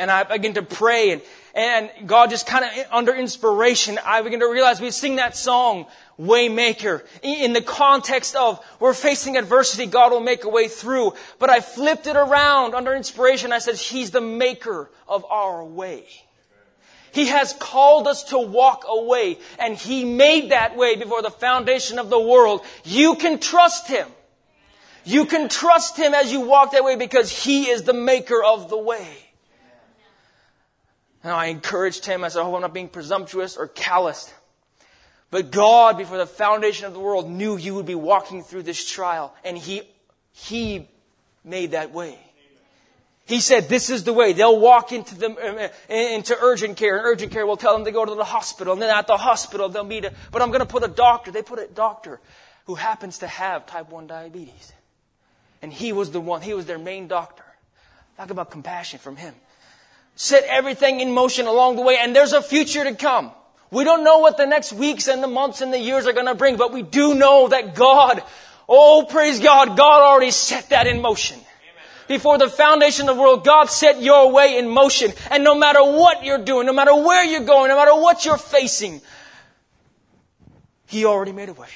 And 0.00 0.10
I 0.10 0.24
began 0.24 0.54
to 0.54 0.62
pray 0.62 1.10
and, 1.10 1.22
and 1.54 1.90
God 2.06 2.30
just 2.30 2.46
kind 2.46 2.64
of 2.64 2.70
under 2.90 3.14
inspiration, 3.14 3.98
I 4.04 4.22
began 4.22 4.40
to 4.40 4.46
realize 4.46 4.80
we 4.80 4.90
sing 4.90 5.16
that 5.16 5.36
song, 5.36 5.86
Waymaker, 6.18 7.02
in 7.22 7.52
the 7.52 7.60
context 7.62 8.34
of 8.34 8.64
we're 8.78 8.94
facing 8.94 9.36
adversity, 9.36 9.86
God 9.86 10.10
will 10.10 10.20
make 10.20 10.44
a 10.44 10.48
way 10.48 10.68
through. 10.68 11.12
But 11.38 11.50
I 11.50 11.60
flipped 11.60 12.06
it 12.06 12.16
around 12.16 12.74
under 12.74 12.94
inspiration. 12.94 13.52
I 13.52 13.58
said, 13.58 13.76
He's 13.76 14.10
the 14.10 14.20
maker 14.22 14.90
of 15.06 15.24
our 15.26 15.64
way. 15.64 16.04
He 17.12 17.26
has 17.26 17.52
called 17.54 18.06
us 18.06 18.24
to 18.24 18.38
walk 18.38 18.84
a 18.88 19.02
way, 19.02 19.38
and 19.58 19.76
He 19.76 20.04
made 20.04 20.50
that 20.50 20.76
way 20.76 20.96
before 20.96 21.22
the 21.22 21.30
foundation 21.30 21.98
of 21.98 22.08
the 22.08 22.20
world. 22.20 22.64
You 22.84 23.16
can 23.16 23.38
trust 23.38 23.88
Him. 23.88 24.06
You 25.04 25.26
can 25.26 25.48
trust 25.48 25.96
Him 25.96 26.14
as 26.14 26.32
you 26.32 26.40
walk 26.40 26.72
that 26.72 26.84
way 26.84 26.96
because 26.96 27.44
He 27.44 27.68
is 27.68 27.82
the 27.82 27.92
maker 27.92 28.42
of 28.42 28.70
the 28.70 28.78
way. 28.78 29.29
And 31.22 31.32
I 31.32 31.46
encouraged 31.46 32.06
him. 32.06 32.24
I 32.24 32.28
said, 32.28 32.40
I 32.40 32.44
hope 32.44 32.54
I'm 32.54 32.62
not 32.62 32.74
being 32.74 32.88
presumptuous 32.88 33.56
or 33.56 33.68
calloused. 33.68 34.32
But 35.30 35.50
God, 35.50 35.96
before 35.98 36.18
the 36.18 36.26
foundation 36.26 36.86
of 36.86 36.92
the 36.92 37.00
world, 37.00 37.30
knew 37.30 37.56
you 37.56 37.74
would 37.76 37.86
be 37.86 37.94
walking 37.94 38.42
through 38.42 38.64
this 38.64 38.88
trial. 38.88 39.34
And 39.44 39.56
He, 39.56 39.82
He 40.32 40.88
made 41.44 41.72
that 41.72 41.92
way. 41.92 42.18
He 43.26 43.38
said, 43.38 43.68
this 43.68 43.90
is 43.90 44.02
the 44.02 44.12
way. 44.12 44.32
They'll 44.32 44.58
walk 44.58 44.90
into 44.90 45.14
the, 45.14 45.30
uh, 45.30 45.94
into 45.94 46.36
urgent 46.40 46.76
care, 46.76 46.96
and 46.96 47.06
urgent 47.06 47.30
care 47.30 47.46
will 47.46 47.56
tell 47.56 47.74
them 47.74 47.84
to 47.84 47.92
go 47.92 48.04
to 48.04 48.14
the 48.16 48.24
hospital, 48.24 48.72
and 48.72 48.82
then 48.82 48.90
at 48.90 49.06
the 49.06 49.16
hospital 49.16 49.68
they'll 49.68 49.84
meet 49.84 50.04
a, 50.04 50.12
but 50.32 50.42
I'm 50.42 50.48
going 50.48 50.60
to 50.60 50.66
put 50.66 50.82
a 50.82 50.88
doctor. 50.88 51.30
They 51.30 51.42
put 51.42 51.60
a 51.60 51.68
doctor 51.68 52.18
who 52.66 52.74
happens 52.74 53.18
to 53.18 53.28
have 53.28 53.66
type 53.66 53.88
1 53.88 54.08
diabetes. 54.08 54.72
And 55.62 55.72
he 55.72 55.92
was 55.92 56.10
the 56.10 56.20
one, 56.20 56.40
he 56.40 56.54
was 56.54 56.66
their 56.66 56.78
main 56.78 57.06
doctor. 57.06 57.44
Talk 58.16 58.30
about 58.30 58.50
compassion 58.50 58.98
from 58.98 59.14
him. 59.14 59.34
Set 60.16 60.44
everything 60.44 61.00
in 61.00 61.12
motion 61.12 61.46
along 61.46 61.76
the 61.76 61.82
way, 61.82 61.96
and 61.98 62.14
there's 62.14 62.32
a 62.32 62.42
future 62.42 62.84
to 62.84 62.94
come. 62.94 63.32
We 63.70 63.84
don't 63.84 64.04
know 64.04 64.18
what 64.18 64.36
the 64.36 64.46
next 64.46 64.72
weeks 64.72 65.06
and 65.06 65.22
the 65.22 65.28
months 65.28 65.60
and 65.60 65.72
the 65.72 65.78
years 65.78 66.06
are 66.06 66.12
going 66.12 66.26
to 66.26 66.34
bring, 66.34 66.56
but 66.56 66.72
we 66.72 66.82
do 66.82 67.14
know 67.14 67.48
that 67.48 67.74
God, 67.74 68.22
oh 68.68 69.06
praise 69.08 69.38
God, 69.38 69.76
God 69.76 70.02
already 70.02 70.32
set 70.32 70.70
that 70.70 70.86
in 70.86 71.00
motion. 71.00 71.38
Before 72.08 72.38
the 72.38 72.48
foundation 72.48 73.08
of 73.08 73.14
the 73.14 73.22
world, 73.22 73.44
God 73.44 73.66
set 73.66 74.02
your 74.02 74.32
way 74.32 74.58
in 74.58 74.68
motion. 74.68 75.12
And 75.30 75.44
no 75.44 75.54
matter 75.54 75.80
what 75.80 76.24
you're 76.24 76.42
doing, 76.42 76.66
no 76.66 76.72
matter 76.72 76.92
where 76.92 77.24
you're 77.24 77.44
going, 77.44 77.68
no 77.68 77.76
matter 77.76 77.94
what 77.94 78.24
you're 78.24 78.36
facing, 78.36 79.00
He 80.86 81.04
already 81.04 81.30
made 81.30 81.48
a 81.48 81.52
way. 81.52 81.68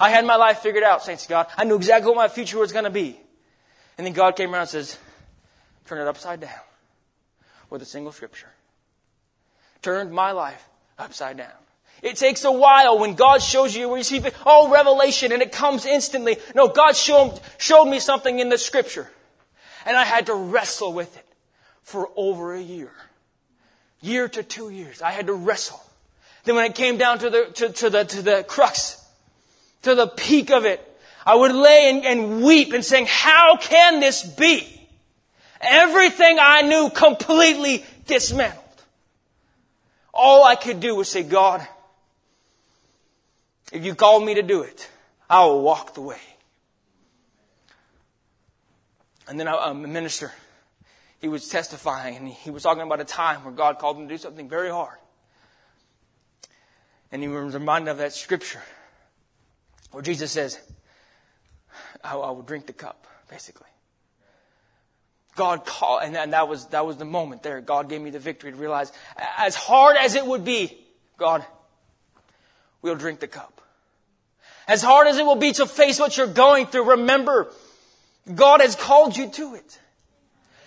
I 0.00 0.10
had 0.10 0.24
my 0.24 0.34
life 0.34 0.58
figured 0.58 0.82
out, 0.82 1.04
saints 1.04 1.28
God. 1.28 1.46
I 1.56 1.62
knew 1.62 1.76
exactly 1.76 2.08
what 2.08 2.16
my 2.16 2.26
future 2.26 2.58
was 2.58 2.72
going 2.72 2.84
to 2.84 2.90
be. 2.90 3.16
And 3.96 4.04
then 4.04 4.12
God 4.12 4.34
came 4.34 4.52
around 4.52 4.62
and 4.62 4.70
says, 4.70 4.98
turn 5.86 5.98
it 5.98 6.08
upside 6.08 6.40
down 6.40 6.50
with 7.70 7.82
a 7.82 7.86
single 7.86 8.12
scripture. 8.12 8.48
Turned 9.82 10.12
my 10.12 10.32
life 10.32 10.66
upside 10.98 11.36
down. 11.36 11.50
It 12.02 12.16
takes 12.16 12.44
a 12.44 12.52
while 12.52 12.98
when 12.98 13.14
God 13.14 13.42
shows 13.42 13.74
you 13.74 13.88
where 13.88 13.98
you 13.98 14.04
see 14.04 14.22
oh 14.44 14.70
revelation 14.70 15.32
and 15.32 15.40
it 15.40 15.52
comes 15.52 15.86
instantly. 15.86 16.36
No, 16.54 16.68
God 16.68 16.96
showed, 16.96 17.40
showed 17.58 17.86
me 17.86 17.98
something 17.98 18.38
in 18.38 18.48
the 18.48 18.58
scripture. 18.58 19.10
And 19.86 19.96
I 19.96 20.04
had 20.04 20.26
to 20.26 20.34
wrestle 20.34 20.92
with 20.92 21.16
it 21.16 21.26
for 21.82 22.10
over 22.16 22.54
a 22.54 22.60
year. 22.60 22.90
Year 24.00 24.28
to 24.28 24.42
two 24.42 24.70
years. 24.70 25.00
I 25.00 25.12
had 25.12 25.28
to 25.28 25.32
wrestle. 25.32 25.82
Then 26.44 26.56
when 26.56 26.66
it 26.66 26.74
came 26.74 26.98
down 26.98 27.20
to 27.20 27.30
the, 27.30 27.44
to, 27.54 27.68
to 27.70 27.90
the, 27.90 28.04
to 28.04 28.22
the 28.22 28.44
crux, 28.46 29.02
to 29.82 29.94
the 29.94 30.06
peak 30.06 30.50
of 30.50 30.66
it, 30.66 30.80
I 31.24 31.34
would 31.34 31.52
lay 31.52 31.90
and, 31.90 32.04
and 32.04 32.42
weep 32.42 32.74
and 32.74 32.84
saying, 32.84 33.06
how 33.08 33.56
can 33.56 34.00
this 34.00 34.22
be? 34.22 34.73
Everything 35.64 36.38
I 36.40 36.62
knew 36.62 36.90
completely 36.90 37.84
dismantled. 38.06 38.64
All 40.12 40.44
I 40.44 40.54
could 40.54 40.80
do 40.80 40.94
was 40.94 41.08
say, 41.08 41.22
God, 41.22 41.66
if 43.72 43.84
you 43.84 43.94
call 43.94 44.20
me 44.20 44.34
to 44.34 44.42
do 44.42 44.62
it, 44.62 44.88
I 45.28 45.44
will 45.44 45.62
walk 45.62 45.94
the 45.94 46.00
way. 46.00 46.20
And 49.26 49.40
then 49.40 49.48
um, 49.48 49.84
a 49.84 49.88
minister, 49.88 50.32
he 51.20 51.28
was 51.28 51.48
testifying 51.48 52.16
and 52.16 52.28
he 52.28 52.50
was 52.50 52.62
talking 52.62 52.82
about 52.82 53.00
a 53.00 53.04
time 53.04 53.42
where 53.44 53.52
God 53.52 53.78
called 53.78 53.96
him 53.96 54.06
to 54.08 54.14
do 54.14 54.18
something 54.18 54.48
very 54.48 54.70
hard. 54.70 54.98
And 57.10 57.22
he 57.22 57.28
was 57.28 57.54
reminded 57.54 57.90
of 57.90 57.98
that 57.98 58.12
scripture 58.12 58.62
where 59.90 60.02
Jesus 60.02 60.30
says, 60.32 60.60
I, 62.02 62.14
I 62.14 62.30
will 62.30 62.42
drink 62.42 62.66
the 62.66 62.72
cup, 62.72 63.06
basically. 63.30 63.68
God 65.36 65.66
called, 65.66 66.02
and, 66.04 66.16
and 66.16 66.32
that 66.32 66.48
was, 66.48 66.66
that 66.68 66.86
was 66.86 66.96
the 66.96 67.04
moment 67.04 67.42
there. 67.42 67.60
God 67.60 67.88
gave 67.88 68.00
me 68.00 68.10
the 68.10 68.18
victory 68.18 68.52
to 68.52 68.56
realize, 68.56 68.92
as 69.36 69.54
hard 69.54 69.96
as 69.96 70.14
it 70.14 70.24
would 70.24 70.44
be, 70.44 70.78
God, 71.16 71.44
we'll 72.82 72.94
drink 72.94 73.20
the 73.20 73.26
cup. 73.26 73.60
As 74.66 74.82
hard 74.82 75.08
as 75.08 75.18
it 75.18 75.26
will 75.26 75.36
be 75.36 75.52
to 75.52 75.66
face 75.66 75.98
what 75.98 76.16
you're 76.16 76.26
going 76.26 76.66
through, 76.66 76.90
remember, 76.90 77.52
God 78.32 78.60
has 78.60 78.76
called 78.76 79.16
you 79.16 79.28
to 79.30 79.54
it. 79.54 79.80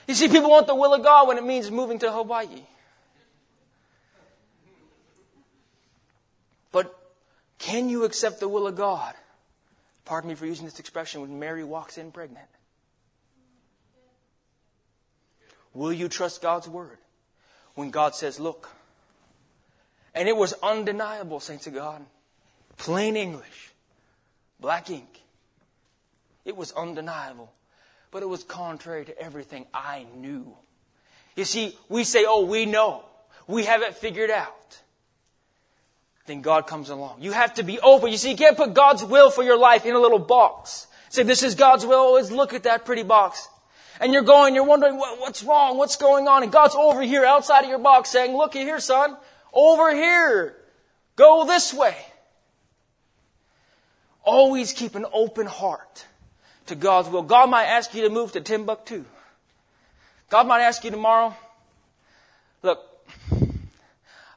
You 0.07 0.14
see, 0.14 0.27
people 0.27 0.49
want 0.49 0.68
the 0.68 0.76
will 0.76 0.94
of 0.94 1.03
God 1.03 1.27
when 1.27 1.38
it 1.38 1.44
means 1.44 1.72
moving 1.72 1.99
to 1.99 2.11
Hawaii. 2.11 2.64
But 6.72 6.94
can 7.57 7.89
you 7.89 8.03
accept 8.03 8.39
the 8.39 8.48
will 8.48 8.68
of 8.68 8.76
God? 8.76 9.15
Pardon 10.06 10.30
me 10.30 10.35
for 10.35 10.45
using 10.45 10.65
this 10.65 10.80
expression 10.80 11.22
when 11.22 11.39
Mary 11.39 11.64
walks 11.64 11.98
in 11.98 12.11
pregnant. 12.11 12.48
Will 15.77 15.93
you 15.93 16.09
trust 16.09 16.41
God's 16.41 16.67
word 16.67 16.97
when 17.75 17.91
God 17.91 18.15
says, 18.15 18.39
look? 18.39 18.67
And 20.15 20.27
it 20.27 20.35
was 20.35 20.53
undeniable, 20.63 21.39
saints 21.39 21.67
of 21.67 21.75
God. 21.75 22.03
Plain 22.77 23.15
English. 23.15 23.73
Black 24.59 24.89
ink. 24.89 25.21
It 26.45 26.57
was 26.57 26.71
undeniable. 26.71 27.53
But 28.09 28.23
it 28.23 28.25
was 28.25 28.43
contrary 28.43 29.05
to 29.05 29.21
everything 29.21 29.67
I 29.71 30.07
knew. 30.15 30.51
You 31.35 31.45
see, 31.45 31.77
we 31.89 32.03
say, 32.05 32.25
oh, 32.27 32.43
we 32.43 32.65
know. 32.65 33.03
We 33.45 33.65
have 33.65 33.83
it 33.83 33.93
figured 33.93 34.31
out. 34.31 34.79
Then 36.25 36.41
God 36.41 36.65
comes 36.65 36.89
along. 36.89 37.21
You 37.21 37.33
have 37.33 37.53
to 37.53 37.63
be 37.63 37.79
open. 37.79 38.09
You 38.09 38.17
see, 38.17 38.31
you 38.31 38.37
can't 38.37 38.57
put 38.57 38.73
God's 38.73 39.03
will 39.03 39.29
for 39.29 39.43
your 39.43 39.59
life 39.59 39.85
in 39.85 39.93
a 39.93 39.99
little 39.99 40.17
box. 40.17 40.87
Say, 41.09 41.21
this 41.21 41.43
is 41.43 41.53
God's 41.53 41.85
will. 41.85 41.99
Always 41.99 42.31
look 42.31 42.55
at 42.55 42.63
that 42.63 42.83
pretty 42.83 43.03
box. 43.03 43.47
And 43.99 44.13
you're 44.13 44.23
going, 44.23 44.55
you're 44.55 44.63
wondering 44.63 44.97
what, 44.97 45.19
what's 45.19 45.43
wrong, 45.43 45.77
what's 45.77 45.95
going 45.95 46.27
on. 46.27 46.43
And 46.43 46.51
God's 46.51 46.75
over 46.75 47.01
here 47.01 47.25
outside 47.25 47.63
of 47.63 47.69
your 47.69 47.79
box 47.79 48.09
saying, 48.09 48.35
look 48.35 48.53
here, 48.53 48.79
son, 48.79 49.17
over 49.53 49.93
here. 49.93 50.55
Go 51.15 51.45
this 51.45 51.73
way. 51.73 51.95
Always 54.23 54.73
keep 54.73 54.95
an 54.95 55.05
open 55.11 55.47
heart 55.47 56.05
to 56.67 56.75
God's 56.75 57.09
will. 57.09 57.23
God 57.23 57.49
might 57.49 57.65
ask 57.65 57.93
you 57.93 58.03
to 58.03 58.09
move 58.09 58.33
to 58.33 58.41
Timbuktu. 58.41 59.05
God 60.29 60.47
might 60.47 60.61
ask 60.61 60.83
you 60.83 60.91
tomorrow, 60.91 61.33
look, 62.61 62.79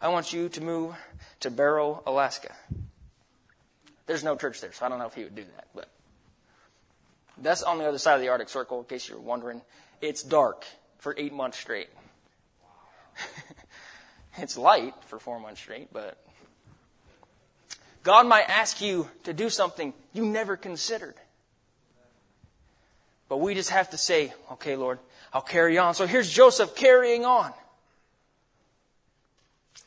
I 0.00 0.08
want 0.08 0.32
you 0.32 0.48
to 0.48 0.60
move 0.60 0.94
to 1.40 1.50
Barrow, 1.50 2.02
Alaska. 2.06 2.54
There's 4.06 4.24
no 4.24 4.36
church 4.36 4.60
there, 4.60 4.72
so 4.72 4.86
I 4.86 4.88
don't 4.88 4.98
know 4.98 5.06
if 5.06 5.14
he 5.14 5.24
would 5.24 5.34
do 5.34 5.44
that, 5.56 5.66
but 5.74 5.88
that's 7.40 7.62
on 7.62 7.78
the 7.78 7.84
other 7.84 7.98
side 7.98 8.14
of 8.14 8.20
the 8.20 8.28
Arctic 8.28 8.48
Circle, 8.48 8.80
in 8.80 8.84
case 8.84 9.08
you're 9.08 9.18
wondering. 9.18 9.62
It's 10.00 10.22
dark 10.22 10.64
for 10.98 11.14
eight 11.18 11.32
months 11.32 11.58
straight. 11.58 11.88
it's 14.36 14.56
light 14.56 14.94
for 15.06 15.18
four 15.18 15.40
months 15.40 15.60
straight, 15.60 15.92
but 15.92 16.18
God 18.02 18.26
might 18.26 18.48
ask 18.48 18.80
you 18.80 19.08
to 19.24 19.32
do 19.32 19.50
something 19.50 19.92
you 20.12 20.24
never 20.24 20.56
considered. 20.56 21.14
But 23.28 23.38
we 23.38 23.54
just 23.54 23.70
have 23.70 23.90
to 23.90 23.98
say, 23.98 24.32
okay, 24.52 24.76
Lord, 24.76 24.98
I'll 25.32 25.42
carry 25.42 25.78
on. 25.78 25.94
So 25.94 26.06
here's 26.06 26.30
Joseph 26.30 26.74
carrying 26.74 27.24
on. 27.24 27.52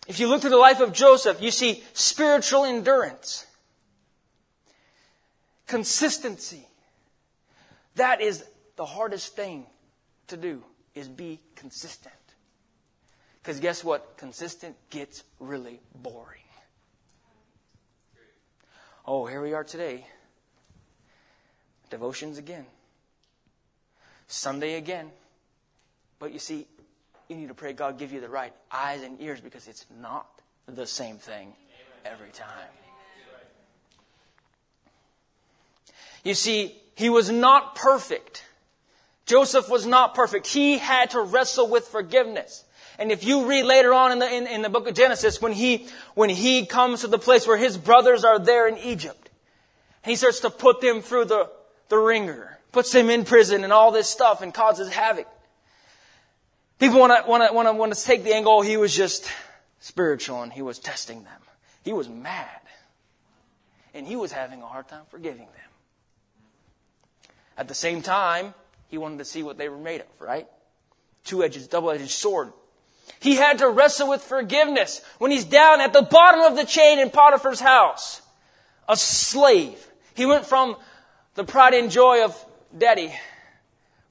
If 0.07 0.19
you 0.19 0.27
look 0.27 0.41
through 0.41 0.49
the 0.51 0.57
life 0.57 0.79
of 0.79 0.93
Joseph, 0.93 1.41
you 1.41 1.51
see 1.51 1.83
spiritual 1.93 2.65
endurance, 2.65 3.45
consistency, 5.65 6.67
that 7.95 8.21
is 8.21 8.43
the 8.75 8.85
hardest 8.85 9.35
thing 9.35 9.65
to 10.27 10.37
do 10.37 10.63
is 10.95 11.07
be 11.07 11.39
consistent. 11.55 12.13
Because 13.41 13.59
guess 13.59 13.83
what? 13.83 14.17
Consistent 14.17 14.75
gets 14.89 15.23
really 15.39 15.79
boring. 15.93 16.39
Oh, 19.05 19.25
here 19.25 19.41
we 19.41 19.53
are 19.53 19.65
today. 19.65 20.05
Devotions 21.89 22.37
again. 22.37 22.65
Sunday 24.27 24.75
again. 24.75 25.11
But 26.19 26.31
you 26.31 26.39
see, 26.39 26.67
you 27.27 27.35
need 27.35 27.49
to 27.49 27.53
pray 27.53 27.73
God 27.73 27.99
give 27.99 28.13
you 28.13 28.21
the 28.21 28.29
right 28.29 28.53
eyes 28.71 29.03
and 29.03 29.21
ears 29.21 29.41
because 29.41 29.67
it's 29.67 29.85
not 29.99 30.27
the 30.67 30.87
same 30.87 31.17
thing 31.17 31.53
every 32.05 32.29
time. 32.29 32.69
You 36.23 36.33
see, 36.33 36.81
he 36.95 37.09
was 37.09 37.29
not 37.29 37.75
perfect. 37.75 38.43
Joseph 39.25 39.69
was 39.69 39.85
not 39.85 40.15
perfect. 40.15 40.47
He 40.47 40.77
had 40.77 41.11
to 41.11 41.21
wrestle 41.21 41.69
with 41.69 41.87
forgiveness. 41.87 42.65
And 42.99 43.11
if 43.11 43.23
you 43.23 43.45
read 43.45 43.63
later 43.63 43.93
on 43.93 44.11
in 44.11 44.19
the, 44.19 44.31
in, 44.31 44.47
in, 44.47 44.61
the 44.61 44.69
book 44.69 44.87
of 44.87 44.93
Genesis, 44.93 45.41
when 45.41 45.53
he, 45.53 45.87
when 46.13 46.29
he 46.29 46.65
comes 46.65 47.01
to 47.01 47.07
the 47.07 47.17
place 47.17 47.47
where 47.47 47.57
his 47.57 47.77
brothers 47.77 48.23
are 48.23 48.37
there 48.37 48.67
in 48.67 48.77
Egypt, 48.77 49.29
he 50.05 50.15
starts 50.15 50.41
to 50.41 50.49
put 50.49 50.81
them 50.81 51.01
through 51.01 51.25
the, 51.25 51.49
the 51.89 51.97
ringer, 51.97 52.59
puts 52.71 52.91
them 52.91 53.09
in 53.09 53.25
prison 53.25 53.63
and 53.63 53.73
all 53.73 53.91
this 53.91 54.09
stuff 54.09 54.41
and 54.41 54.53
causes 54.53 54.91
havoc. 54.91 55.27
People 56.79 56.99
want 56.99 57.23
to, 57.23 57.29
want 57.29 57.47
to, 57.47 57.53
want 57.53 57.67
to, 57.67 57.73
want 57.73 57.93
to 57.93 58.03
take 58.03 58.23
the 58.23 58.33
angle, 58.33 58.61
he 58.61 58.77
was 58.77 58.95
just 58.95 59.27
spiritual 59.79 60.43
and 60.43 60.51
he 60.51 60.61
was 60.61 60.79
testing 60.79 61.23
them. 61.23 61.41
He 61.83 61.93
was 61.93 62.09
mad. 62.09 62.47
And 63.93 64.07
he 64.07 64.15
was 64.15 64.31
having 64.31 64.61
a 64.61 64.67
hard 64.67 64.87
time 64.87 65.03
forgiving 65.09 65.45
them. 65.45 65.72
At 67.57 67.67
the 67.67 67.73
same 67.73 68.01
time, 68.01 68.53
he 68.87 68.97
wanted 68.97 69.19
to 69.19 69.25
see 69.25 69.43
what 69.43 69.57
they 69.57 69.69
were 69.69 69.77
made 69.77 70.01
of, 70.01 70.21
right? 70.21 70.47
Two 71.23 71.43
edges, 71.43 71.67
double 71.67 71.91
edged 71.91 72.09
sword. 72.09 72.51
He 73.19 73.35
had 73.35 73.59
to 73.59 73.69
wrestle 73.69 74.09
with 74.09 74.21
forgiveness 74.21 75.01
when 75.17 75.31
he's 75.31 75.45
down 75.45 75.81
at 75.81 75.93
the 75.93 76.01
bottom 76.01 76.41
of 76.41 76.55
the 76.55 76.65
chain 76.65 76.99
in 76.99 77.09
Potiphar's 77.09 77.59
house. 77.59 78.21
A 78.87 78.97
slave. 78.97 79.87
He 80.13 80.25
went 80.25 80.45
from 80.45 80.75
the 81.35 81.43
pride 81.43 81.73
and 81.73 81.89
joy 81.89 82.23
of 82.23 82.45
daddy 82.77 83.13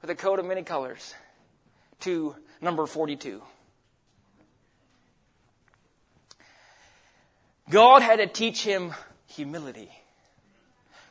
with 0.01 0.11
a 0.11 0.15
coat 0.15 0.39
of 0.39 0.47
many 0.47 0.63
colors 0.63 1.15
to 2.01 2.35
number 2.61 2.87
42. 2.87 3.43
God 7.71 8.03
had 8.03 8.17
to 8.17 8.27
teach 8.27 8.65
him 8.65 8.93
humility. 9.27 9.91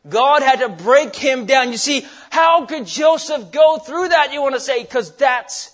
God 0.10 0.42
had 0.42 0.60
to 0.60 0.70
break 0.70 1.16
him 1.16 1.46
down. 1.46 1.72
You 1.72 1.78
see, 1.78 2.06
how 2.30 2.66
could 2.66 2.88
Joseph 2.88 3.52
go 3.52 3.78
through 3.78 4.10
that, 4.10 4.34
you 4.34 4.42
want 4.42 4.56
to 4.56 4.62
say? 4.62 4.82
Because 4.82 5.16
that's 5.16 5.72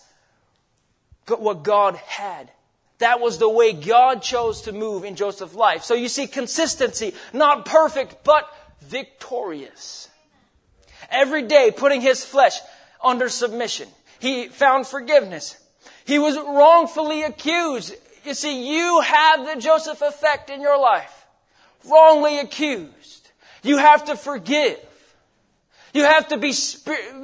what 1.28 1.64
God 1.64 1.96
had. 1.96 2.52
That 3.00 3.20
was 3.20 3.38
the 3.38 3.50
way 3.50 3.74
God 3.74 4.22
chose 4.22 4.64
to 4.64 4.72
move 4.72 5.04
in 5.04 5.16
Joseph's 5.16 5.54
life. 5.54 5.84
So 5.84 5.94
you 5.94 6.10
see, 6.10 6.28
consistency, 6.28 7.14
not 7.32 7.66
perfect, 7.66 8.24
but 8.24 8.52
victorious. 8.82 10.10
Every 11.10 11.44
day 11.44 11.72
putting 11.76 12.02
his 12.02 12.26
flesh 12.26 12.60
under 13.04 13.30
submission. 13.30 13.88
He 14.20 14.48
found 14.48 14.88
forgiveness. 14.88 15.58
He 16.06 16.20
was 16.20 16.38
wrongfully 16.38 17.24
accused. 17.24 17.94
You 18.26 18.34
see, 18.34 18.76
you 18.76 19.02
have 19.02 19.46
the 19.46 19.62
Joseph 19.62 20.02
effect 20.02 20.50
in 20.50 20.60
your 20.60 20.80
life. 20.80 21.26
Wrongly 21.86 22.40
accused. 22.40 22.92
You 23.68 23.78
have 23.78 24.06
to 24.06 24.16
forgive. 24.16 24.80
You 25.94 26.04
have 26.04 26.30
to 26.30 26.38
be, 26.38 26.54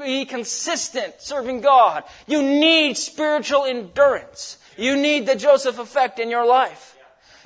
be 0.04 0.26
consistent 0.26 1.16
serving 1.20 1.62
God. 1.62 2.04
You 2.28 2.42
need 2.42 2.98
spiritual 2.98 3.66
endurance. 3.66 4.58
You 4.78 4.98
need 4.98 5.26
the 5.26 5.36
Joseph 5.36 5.80
effect 5.80 6.20
in 6.20 6.30
your 6.30 6.46
life. 6.46 6.98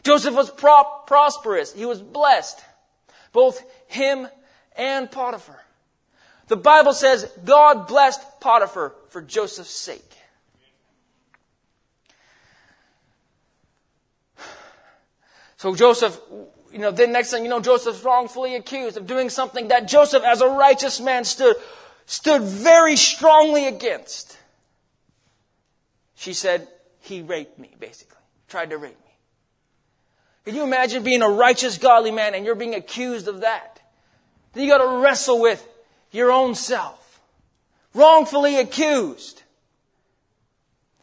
Joseph 0.03 0.33
was 0.33 0.49
pro- 0.49 1.01
prosperous. 1.05 1.73
He 1.73 1.85
was 1.85 2.01
blessed. 2.01 2.59
Both 3.33 3.61
him 3.87 4.27
and 4.75 5.11
Potiphar. 5.11 5.61
The 6.47 6.55
Bible 6.55 6.93
says 6.93 7.29
God 7.43 7.87
blessed 7.87 8.21
Potiphar 8.39 8.95
for 9.09 9.21
Joseph's 9.21 9.69
sake. 9.69 10.03
So 15.57 15.75
Joseph, 15.75 16.19
you 16.71 16.79
know, 16.79 16.91
then 16.91 17.11
next 17.11 17.31
thing 17.31 17.43
you 17.43 17.49
know, 17.49 17.59
Joseph's 17.59 18.03
wrongfully 18.03 18.55
accused 18.55 18.97
of 18.97 19.07
doing 19.07 19.29
something 19.29 19.69
that 19.69 19.87
Joseph, 19.87 20.23
as 20.23 20.41
a 20.41 20.47
righteous 20.47 20.99
man, 20.99 21.23
stood, 21.23 21.55
stood 22.05 22.41
very 22.41 22.95
strongly 22.95 23.67
against. 23.67 24.37
She 26.15 26.33
said, 26.33 26.67
he 27.01 27.21
raped 27.21 27.57
me, 27.59 27.75
basically. 27.79 28.17
Tried 28.47 28.69
to 28.71 28.77
rape 28.77 28.97
me. 28.97 29.11
Can 30.45 30.55
you 30.55 30.63
imagine 30.63 31.03
being 31.03 31.21
a 31.21 31.29
righteous, 31.29 31.77
godly 31.77 32.11
man 32.11 32.33
and 32.33 32.45
you're 32.45 32.55
being 32.55 32.75
accused 32.75 33.27
of 33.27 33.41
that? 33.41 33.81
Then 34.53 34.63
you 34.63 34.69
gotta 34.69 34.99
wrestle 34.99 35.41
with 35.41 35.65
your 36.11 36.31
own 36.31 36.55
self. 36.55 37.21
Wrongfully 37.93 38.57
accused. 38.59 39.43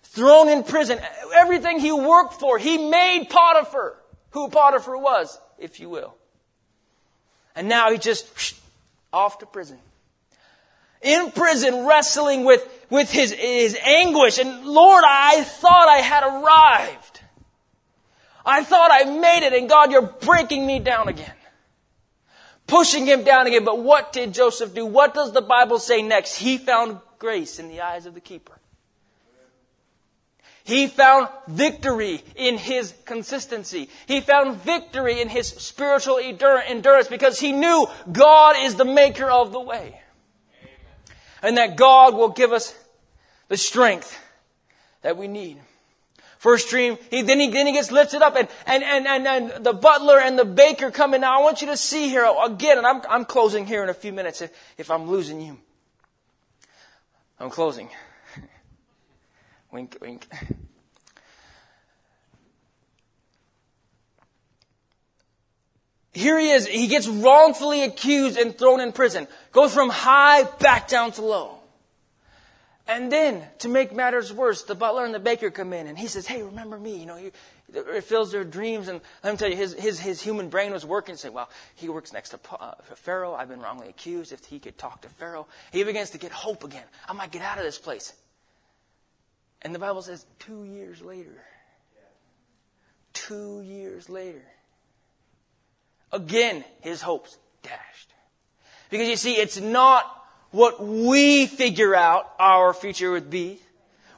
Thrown 0.03 0.49
in 0.49 0.62
prison. 0.62 0.99
Everything 1.35 1.78
he 1.78 1.93
worked 1.93 2.35
for, 2.35 2.59
he 2.59 2.78
made 2.89 3.28
Potiphar 3.28 3.99
who 4.35 4.49
Potiphar 4.49 4.99
was, 4.99 5.39
if 5.59 5.81
you 5.81 5.89
will. 5.89 6.14
And 7.55 7.68
now 7.68 7.90
he 7.90 7.98
just 7.98 8.56
off 9.12 9.39
to 9.39 9.47
prison. 9.47 9.78
In 11.02 11.31
prison, 11.31 11.86
wrestling 11.86 12.44
with, 12.44 12.66
with 12.90 13.10
his, 13.10 13.32
his 13.32 13.76
anguish. 13.85 14.39
And 14.39 14.64
Lord, 14.64 15.05
I 15.06 15.43
thought 15.43 15.89
I 15.89 15.98
had 15.98 16.24
arrived. 16.24 17.20
I 18.47 18.64
thought 18.64 18.90
I 18.93 19.05
made 19.05 19.47
it, 19.47 19.52
and 19.52 19.68
God, 19.68 19.90
you're 19.90 20.02
breaking 20.02 20.66
me 20.66 20.78
down 20.78 21.09
again. 21.09 21.32
Pushing 22.66 23.06
him 23.06 23.24
down 23.24 23.47
again. 23.47 23.64
But 23.64 23.78
what 23.78 24.12
did 24.12 24.32
Joseph 24.35 24.74
do? 24.74 24.86
What 24.86 25.14
does 25.14 25.32
the 25.32 25.43
Bible 25.43 25.78
say 25.78 26.02
next? 26.02 26.36
He 26.36 26.59
found 26.59 26.98
grace 27.18 27.59
in 27.59 27.68
the 27.68 27.82
eyes 27.82 28.06
of 28.06 28.14
the 28.14 28.20
keeper. 28.20 28.52
He 30.65 30.86
found 30.86 31.28
victory 31.47 32.23
in 32.36 32.57
his 32.57 32.95
consistency. 33.05 33.91
He 34.07 34.23
found 34.23 34.57
victory 34.62 35.20
in 35.20 35.28
his 35.28 35.47
spiritual 35.47 36.19
endurance 36.19 37.07
because 37.09 37.39
he 37.39 37.53
knew 37.53 37.86
God 38.11 38.57
is 38.59 38.74
the 38.74 38.86
maker 38.86 39.31
of 39.31 39.53
the 39.53 39.61
way. 39.61 40.01
And 41.43 41.59
that 41.59 41.77
God 41.77 42.15
will 42.15 42.31
give 42.31 42.53
us 42.53 42.74
the 43.49 43.59
strength 43.59 44.19
that 45.03 45.19
we 45.19 45.28
need. 45.28 45.59
First 46.39 46.70
dream, 46.70 46.97
he, 47.11 47.20
then, 47.20 47.41
he, 47.41 47.51
then 47.51 47.66
he 47.66 47.74
gets 47.74 47.93
lifted 47.93 48.23
up 48.23 48.35
and, 48.36 48.49
and, 48.66 48.82
and, 48.82 49.07
and, 49.07 49.27
and 49.27 49.65
the 49.65 49.74
butler 49.74 50.19
and 50.19 50.39
the 50.39 50.47
baker 50.47 50.91
come 50.91 51.12
in. 51.12 51.20
Now 51.20 51.39
I 51.39 51.43
want 51.43 51.61
you 51.61 51.69
to 51.69 51.77
see 51.77 52.09
here 52.09 52.27
again, 52.43 52.78
and 52.78 52.86
I'm, 52.86 53.03
I'm 53.09 53.24
closing 53.27 53.66
here 53.66 53.82
in 53.82 53.91
a 53.91 53.95
few 53.95 54.12
minutes 54.15 54.41
if, 54.41 54.51
if 54.78 54.91
I'm 54.91 55.09
losing 55.09 55.43
you. 55.43 55.59
I'm 57.39 57.51
closing. 57.51 57.91
Wink, 59.75 59.99
wink. 60.01 60.27
Here 66.13 66.39
he 66.39 66.51
is. 66.51 66.69
He 66.69 66.87
gets 66.87 67.09
wrongfully 67.09 67.83
accused 67.83 68.39
and 68.39 68.57
thrown 68.57 68.79
in 68.79 68.93
prison. 68.93 69.27
Goes 69.51 69.75
from 69.75 69.91
high 69.91 70.45
back 70.45 70.87
down 70.87 71.11
to 71.13 71.23
low. 71.23 71.59
And 72.87 73.11
then, 73.11 73.43
to 73.59 73.69
make 73.69 73.93
matters 73.93 74.33
worse, 74.33 74.63
the 74.63 74.77
butler 74.77 75.05
and 75.05 75.13
the 75.13 75.19
baker 75.19 75.51
come 75.51 75.73
in 75.73 75.89
and 75.89 75.99
he 75.99 76.07
says, 76.07 76.25
Hey, 76.25 76.45
remember 76.45 76.79
me? 76.79 76.97
You 76.97 77.07
know, 77.07 77.17
he, 77.17 77.33
it 77.75 78.05
fills 78.05 78.31
their 78.31 78.45
dreams. 78.45 78.87
And 78.87 79.01
let 79.25 79.33
me 79.33 79.37
tell 79.39 79.51
you, 79.51 79.57
his, 79.57 79.75
his, 79.75 79.99
his 79.99 80.23
human 80.23 80.51
brain 80.51 80.71
was 80.71 80.87
working. 80.87 81.17
Say, 81.17 81.31
well, 81.31 81.51
he 81.75 81.89
works 81.89 82.13
next 82.13 82.29
to 82.29 82.39
uh, 82.61 82.75
Pharaoh. 82.95 83.35
I've 83.35 83.49
been 83.49 83.61
wrongly 83.61 83.89
accused. 83.89 84.31
If 84.31 84.45
he 84.45 84.61
could 84.61 84.79
talk 84.79 85.01
to 85.01 85.09
Pharaoh, 85.09 85.49
he 85.73 85.83
begins 85.83 86.11
to 86.11 86.19
get 86.19 86.31
hope 86.31 86.63
again. 86.63 86.85
I 87.09 87.13
might 87.13 87.33
get 87.33 87.43
out 87.43 87.59
of 87.59 87.65
this 87.65 87.79
place. 87.79 88.13
And 89.65 89.74
the 89.74 89.78
Bible 89.78 90.03
says 90.03 90.24
two 90.39 90.65
years 90.65 91.01
later, 91.01 91.43
two 93.15 93.62
years 93.62 94.11
later, 94.11 94.45
again 96.12 96.65
his 96.82 97.01
hopes 97.01 97.39
dashed. 97.62 98.12
Because 98.91 99.09
you 99.09 99.16
see, 99.16 99.36
it's 99.36 99.59
not 99.59 100.05
what 100.51 100.85
we 100.85 101.47
figure 101.47 101.95
out 101.95 102.31
our 102.39 102.74
future 102.74 103.11
would 103.11 103.31
be. 103.31 103.59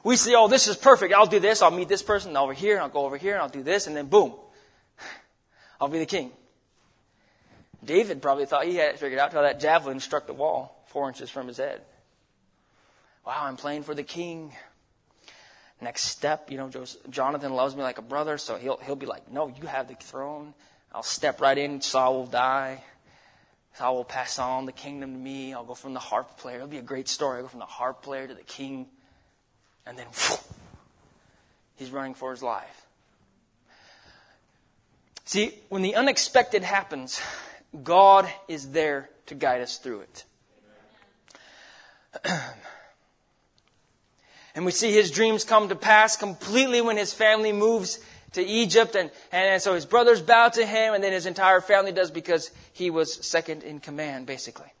We 0.03 0.17
say, 0.17 0.35
oh, 0.35 0.47
this 0.47 0.67
is 0.67 0.75
perfect. 0.75 1.13
I'll 1.13 1.25
do 1.25 1.39
this. 1.39 1.61
I'll 1.61 1.71
meet 1.71 1.89
this 1.89 2.03
person 2.03 2.37
over 2.37 2.53
here. 2.53 2.75
And 2.75 2.83
I'll 2.83 2.89
go 2.89 3.05
over 3.05 3.17
here 3.17 3.33
and 3.33 3.41
I'll 3.41 3.49
do 3.49 3.63
this. 3.63 3.87
And 3.87 3.95
then 3.95 4.05
boom. 4.05 4.33
I'll 5.81 5.87
be 5.87 5.99
the 5.99 6.05
king. 6.05 6.31
David 7.83 8.21
probably 8.21 8.45
thought 8.45 8.65
he 8.65 8.75
had 8.75 8.89
it 8.89 8.99
figured 8.99 9.19
out 9.19 9.29
until 9.29 9.43
that 9.43 9.59
javelin 9.59 9.99
struck 9.99 10.27
the 10.27 10.33
wall 10.33 10.83
four 10.87 11.07
inches 11.07 11.29
from 11.29 11.47
his 11.47 11.57
head. 11.57 11.81
Wow, 13.25 13.39
I'm 13.41 13.57
playing 13.57 13.83
for 13.83 13.93
the 13.93 14.03
king 14.03 14.53
next 15.81 16.03
step, 16.03 16.51
you 16.51 16.57
know, 16.57 16.69
Jonathan 17.09 17.53
loves 17.53 17.75
me 17.75 17.83
like 17.83 17.97
a 17.97 18.03
brother, 18.03 18.37
so 18.37 18.55
he'll, 18.55 18.77
he'll 18.77 18.95
be 18.95 19.05
like, 19.05 19.31
no, 19.31 19.47
you 19.47 19.67
have 19.67 19.87
the 19.87 19.95
throne. 19.95 20.53
I'll 20.91 21.03
step 21.03 21.41
right 21.41 21.57
in. 21.57 21.81
Saul 21.81 22.15
will 22.15 22.25
die. 22.25 22.83
Saul 23.75 23.97
will 23.97 24.03
pass 24.03 24.39
on 24.39 24.65
the 24.65 24.71
kingdom 24.71 25.13
to 25.13 25.19
me. 25.19 25.53
I'll 25.53 25.63
go 25.63 25.75
from 25.75 25.93
the 25.93 25.99
harp 25.99 26.37
player. 26.37 26.55
It'll 26.55 26.67
be 26.67 26.79
a 26.79 26.81
great 26.81 27.07
story. 27.07 27.37
I'll 27.37 27.43
go 27.43 27.49
from 27.49 27.59
the 27.59 27.65
harp 27.65 28.01
player 28.01 28.27
to 28.27 28.33
the 28.33 28.41
king. 28.41 28.87
And 29.85 29.97
then 29.97 30.07
whew, 30.07 30.37
he's 31.75 31.91
running 31.91 32.15
for 32.15 32.31
his 32.31 32.41
life. 32.41 32.87
See, 35.25 35.53
when 35.69 35.81
the 35.81 35.95
unexpected 35.95 36.63
happens, 36.63 37.21
God 37.83 38.27
is 38.47 38.71
there 38.71 39.09
to 39.27 39.35
guide 39.35 39.61
us 39.61 39.77
through 39.77 40.01
it. 40.01 40.23
and 44.57 44.65
we 44.65 44.71
see 44.71 44.91
his 44.91 45.11
dreams 45.11 45.43
come 45.43 45.69
to 45.69 45.75
pass 45.75 46.17
completely 46.17 46.81
when 46.81 46.97
his 46.97 47.13
family 47.13 47.53
moves 47.53 47.99
to 48.33 48.43
Egypt, 48.43 48.95
and, 48.95 49.11
and 49.31 49.61
so 49.61 49.75
his 49.75 49.85
brothers 49.85 50.19
bow 50.19 50.49
to 50.49 50.65
him, 50.65 50.95
and 50.95 51.03
then 51.03 51.13
his 51.13 51.27
entire 51.27 51.61
family 51.61 51.91
does 51.91 52.09
because 52.09 52.49
he 52.73 52.89
was 52.89 53.23
second 53.23 53.61
in 53.61 53.79
command, 53.79 54.25
basically. 54.25 54.73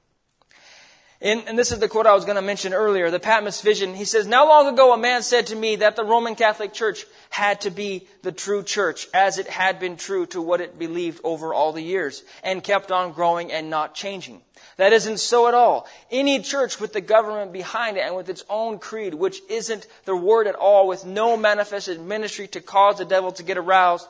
And, 1.19 1.47
and, 1.47 1.57
this 1.57 1.71
is 1.71 1.79
the 1.79 1.87
quote 1.87 2.05
I 2.05 2.13
was 2.13 2.25
going 2.25 2.35
to 2.35 2.43
mention 2.43 2.73
earlier, 2.73 3.09
the 3.09 3.19
Patmos 3.19 3.61
vision. 3.61 3.95
He 3.95 4.05
says, 4.05 4.27
Not 4.27 4.47
long 4.47 4.71
ago 4.71 4.93
a 4.93 4.97
man 4.97 5.23
said 5.23 5.47
to 5.47 5.55
me 5.55 5.77
that 5.77 5.95
the 5.95 6.03
Roman 6.03 6.35
Catholic 6.35 6.73
Church 6.73 7.07
had 7.31 7.61
to 7.61 7.71
be 7.71 8.07
the 8.21 8.31
true 8.31 8.61
church, 8.61 9.07
as 9.15 9.39
it 9.39 9.47
had 9.47 9.79
been 9.79 9.97
true 9.97 10.27
to 10.27 10.41
what 10.41 10.61
it 10.61 10.77
believed 10.77 11.19
over 11.23 11.55
all 11.55 11.73
the 11.73 11.81
years, 11.81 12.23
and 12.43 12.63
kept 12.63 12.91
on 12.91 13.13
growing 13.13 13.51
and 13.51 13.71
not 13.71 13.95
changing. 13.95 14.41
That 14.77 14.93
isn't 14.93 15.17
so 15.17 15.47
at 15.47 15.55
all. 15.55 15.87
Any 16.11 16.39
church 16.39 16.79
with 16.79 16.93
the 16.93 17.01
government 17.01 17.51
behind 17.51 17.97
it 17.97 18.01
and 18.01 18.15
with 18.15 18.29
its 18.29 18.43
own 18.47 18.77
creed, 18.77 19.15
which 19.15 19.41
isn't 19.49 19.87
the 20.05 20.15
word 20.15 20.45
at 20.45 20.53
all, 20.53 20.87
with 20.87 21.03
no 21.03 21.35
manifested 21.35 21.99
ministry 21.99 22.47
to 22.49 22.61
cause 22.61 22.99
the 22.99 23.05
devil 23.05 23.31
to 23.31 23.43
get 23.43 23.57
aroused, 23.57 24.07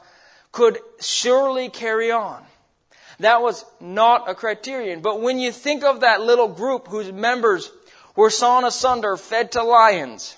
could 0.51 0.77
surely 0.99 1.69
carry 1.69 2.11
on. 2.11 2.43
That 3.19 3.41
was 3.41 3.65
not 3.79 4.29
a 4.29 4.35
criterion. 4.35 5.01
But 5.01 5.21
when 5.21 5.39
you 5.39 5.51
think 5.51 5.83
of 5.83 6.01
that 6.01 6.21
little 6.21 6.47
group 6.47 6.87
whose 6.87 7.11
members 7.11 7.71
were 8.15 8.29
sawn 8.29 8.63
asunder, 8.63 9.17
fed 9.17 9.51
to 9.53 9.63
lions, 9.63 10.37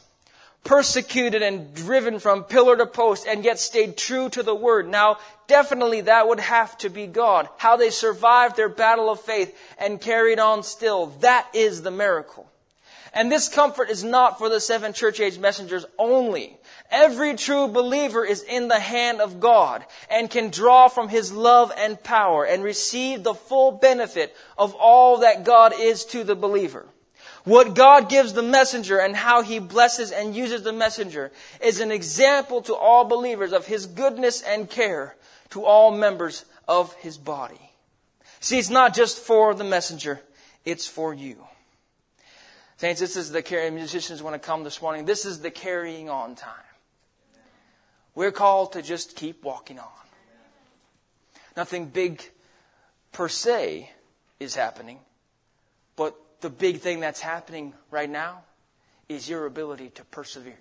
persecuted 0.64 1.42
and 1.42 1.74
driven 1.74 2.20
from 2.20 2.44
pillar 2.44 2.78
to 2.78 2.86
post, 2.86 3.26
and 3.28 3.44
yet 3.44 3.60
stayed 3.60 3.98
true 3.98 4.30
to 4.30 4.44
the 4.44 4.56
word. 4.56 4.88
Now, 4.88 5.18
definitely 5.48 6.02
that 6.02 6.28
would 6.28 6.40
have 6.40 6.78
to 6.80 6.90
be 6.90 7.08
God. 7.08 7.48
How 7.58 7.78
they 7.78 7.90
survived 7.90 8.56
their 8.56 8.70
battle 8.70 9.10
of 9.10 9.22
faith 9.22 9.58
and 9.78 10.00
carried 10.00 10.40
on 10.40 10.64
still. 10.64 11.08
That 11.22 11.48
is 11.54 11.82
the 11.82 11.92
miracle. 11.92 12.49
And 13.14 13.32
this 13.32 13.50
comfort 13.50 13.90
is 13.90 14.04
not 14.04 14.38
for 14.38 14.50
the 14.50 14.60
seven 14.60 14.94
church 14.94 15.20
age 15.20 15.40
messengers 15.40 15.86
only. 15.98 16.58
Every 16.92 17.36
true 17.36 17.68
believer 17.68 18.26
is 18.26 18.44
in 18.44 18.68
the 18.68 18.80
hand 18.80 19.22
of 19.22 19.40
God 19.40 19.86
and 20.10 20.30
can 20.30 20.50
draw 20.50 20.88
from 20.88 21.10
His 21.10 21.32
love 21.32 21.72
and 21.78 22.02
power 22.04 22.46
and 22.46 22.64
receive 22.64 23.24
the 23.24 23.34
full 23.34 23.72
benefit 23.72 24.36
of 24.58 24.76
all 24.76 25.20
that 25.20 25.44
God 25.44 25.74
is 25.78 26.06
to 26.06 26.24
the 26.24 26.36
believer. 26.36 26.86
What 27.46 27.74
God 27.74 28.10
gives 28.10 28.34
the 28.34 28.44
messenger 28.44 29.00
and 29.00 29.16
how 29.16 29.42
He 29.42 29.60
blesses 29.60 30.12
and 30.12 30.36
uses 30.36 30.64
the 30.64 30.74
messenger 30.74 31.32
is 31.62 31.80
an 31.80 31.92
example 31.92 32.62
to 32.64 32.76
all 32.76 33.06
believers 33.06 33.54
of 33.54 33.66
His 33.66 33.86
goodness 33.86 34.42
and 34.42 34.70
care 34.70 35.16
to 35.52 35.64
all 35.64 35.92
members 35.92 36.46
of 36.68 36.94
His 36.96 37.18
body. 37.18 37.72
See, 38.40 38.60
it's 38.60 38.70
not 38.70 38.94
just 38.94 39.18
for 39.18 39.54
the 39.54 39.64
messenger, 39.64 40.22
it's 40.64 40.88
for 40.88 41.14
you. 41.14 41.49
Saints, 42.80 43.02
this 43.02 43.18
is 43.18 43.30
the 43.30 43.42
carrying, 43.42 43.76
musicians 43.76 44.24
want 44.24 44.36
to 44.36 44.40
come 44.40 44.64
this 44.64 44.82
morning. 44.82 45.04
This 45.04 45.26
is 45.26 45.42
the 45.42 45.52
carrying 45.52 46.10
on 46.10 46.36
time. 46.36 46.54
We're 48.16 48.32
called 48.32 48.72
to 48.72 48.82
just 48.82 49.18
keep 49.18 49.44
walking 49.44 49.80
on. 49.80 49.86
Nothing 51.58 51.88
big 51.88 52.24
per 53.12 53.28
se 53.28 53.92
is 54.40 54.56
happening, 54.56 55.00
but 55.98 56.16
the 56.40 56.50
big 56.50 56.80
thing 56.80 57.02
that's 57.02 57.20
happening 57.20 57.74
right 57.92 58.10
now 58.10 58.44
is 59.10 59.28
your 59.28 59.46
ability 59.46 59.90
to 59.96 60.06
persevere. 60.06 60.54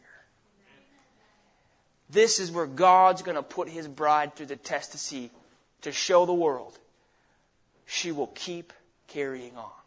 This 2.11 2.40
is 2.40 2.51
where 2.51 2.66
God's 2.66 3.23
going 3.23 3.36
to 3.36 3.45
put 3.45 3.69
his 3.69 3.86
bride 3.86 4.35
through 4.35 4.47
the 4.47 4.57
test 4.57 4.90
to 4.90 4.99
see, 4.99 5.31
to 5.82 5.93
show 5.93 6.27
the 6.27 6.35
world 6.35 6.81
she 7.86 8.11
will 8.11 8.32
keep 8.35 8.73
carrying 9.07 9.57
on. 9.57 9.77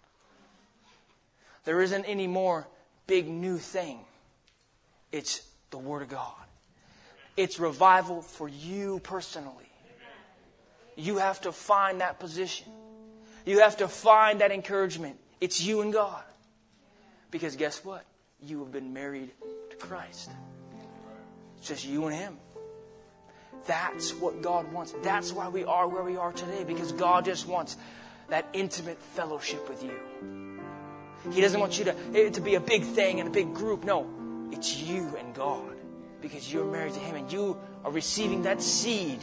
There 1.63 1.81
isn't 1.81 2.05
any 2.05 2.27
more 2.27 2.67
big 3.07 3.27
new 3.27 3.57
thing. 3.57 3.99
It's 5.11 5.41
the 5.69 5.77
Word 5.77 6.01
of 6.01 6.09
God. 6.09 6.33
It's 7.37 7.59
revival 7.59 8.21
for 8.21 8.47
you 8.47 8.99
personally. 9.03 9.55
You 10.95 11.17
have 11.17 11.41
to 11.41 11.51
find 11.51 12.01
that 12.01 12.19
position. 12.19 12.67
You 13.45 13.59
have 13.59 13.77
to 13.77 13.87
find 13.87 14.41
that 14.41 14.51
encouragement. 14.51 15.17
It's 15.39 15.61
you 15.61 15.81
and 15.81 15.91
God. 15.91 16.23
Because 17.31 17.55
guess 17.55 17.83
what? 17.83 18.03
You 18.41 18.59
have 18.59 18.71
been 18.71 18.93
married 18.93 19.31
to 19.69 19.75
Christ. 19.77 20.29
It's 21.57 21.67
just 21.67 21.85
you 21.85 22.05
and 22.07 22.15
Him. 22.15 22.37
That's 23.65 24.13
what 24.13 24.41
God 24.41 24.71
wants. 24.73 24.93
That's 25.03 25.31
why 25.31 25.47
we 25.47 25.63
are 25.63 25.87
where 25.87 26.03
we 26.03 26.17
are 26.17 26.33
today, 26.33 26.63
because 26.63 26.91
God 26.91 27.25
just 27.25 27.47
wants 27.47 27.77
that 28.29 28.47
intimate 28.53 28.97
fellowship 28.99 29.67
with 29.69 29.83
you. 29.83 30.40
He 31.31 31.41
doesn't 31.41 31.59
want 31.59 31.77
you 31.77 31.85
to, 31.85 31.95
it 32.13 32.33
to 32.33 32.41
be 32.41 32.55
a 32.55 32.59
big 32.59 32.83
thing 32.83 33.19
and 33.19 33.29
a 33.29 33.31
big 33.31 33.53
group. 33.53 33.83
No, 33.83 34.07
it's 34.51 34.77
you 34.77 35.15
and 35.17 35.33
God 35.35 35.77
because 36.21 36.51
you're 36.51 36.65
married 36.65 36.93
to 36.93 36.99
Him 36.99 37.15
and 37.15 37.31
you 37.31 37.57
are 37.83 37.91
receiving 37.91 38.43
that 38.43 38.61
seed 38.61 39.21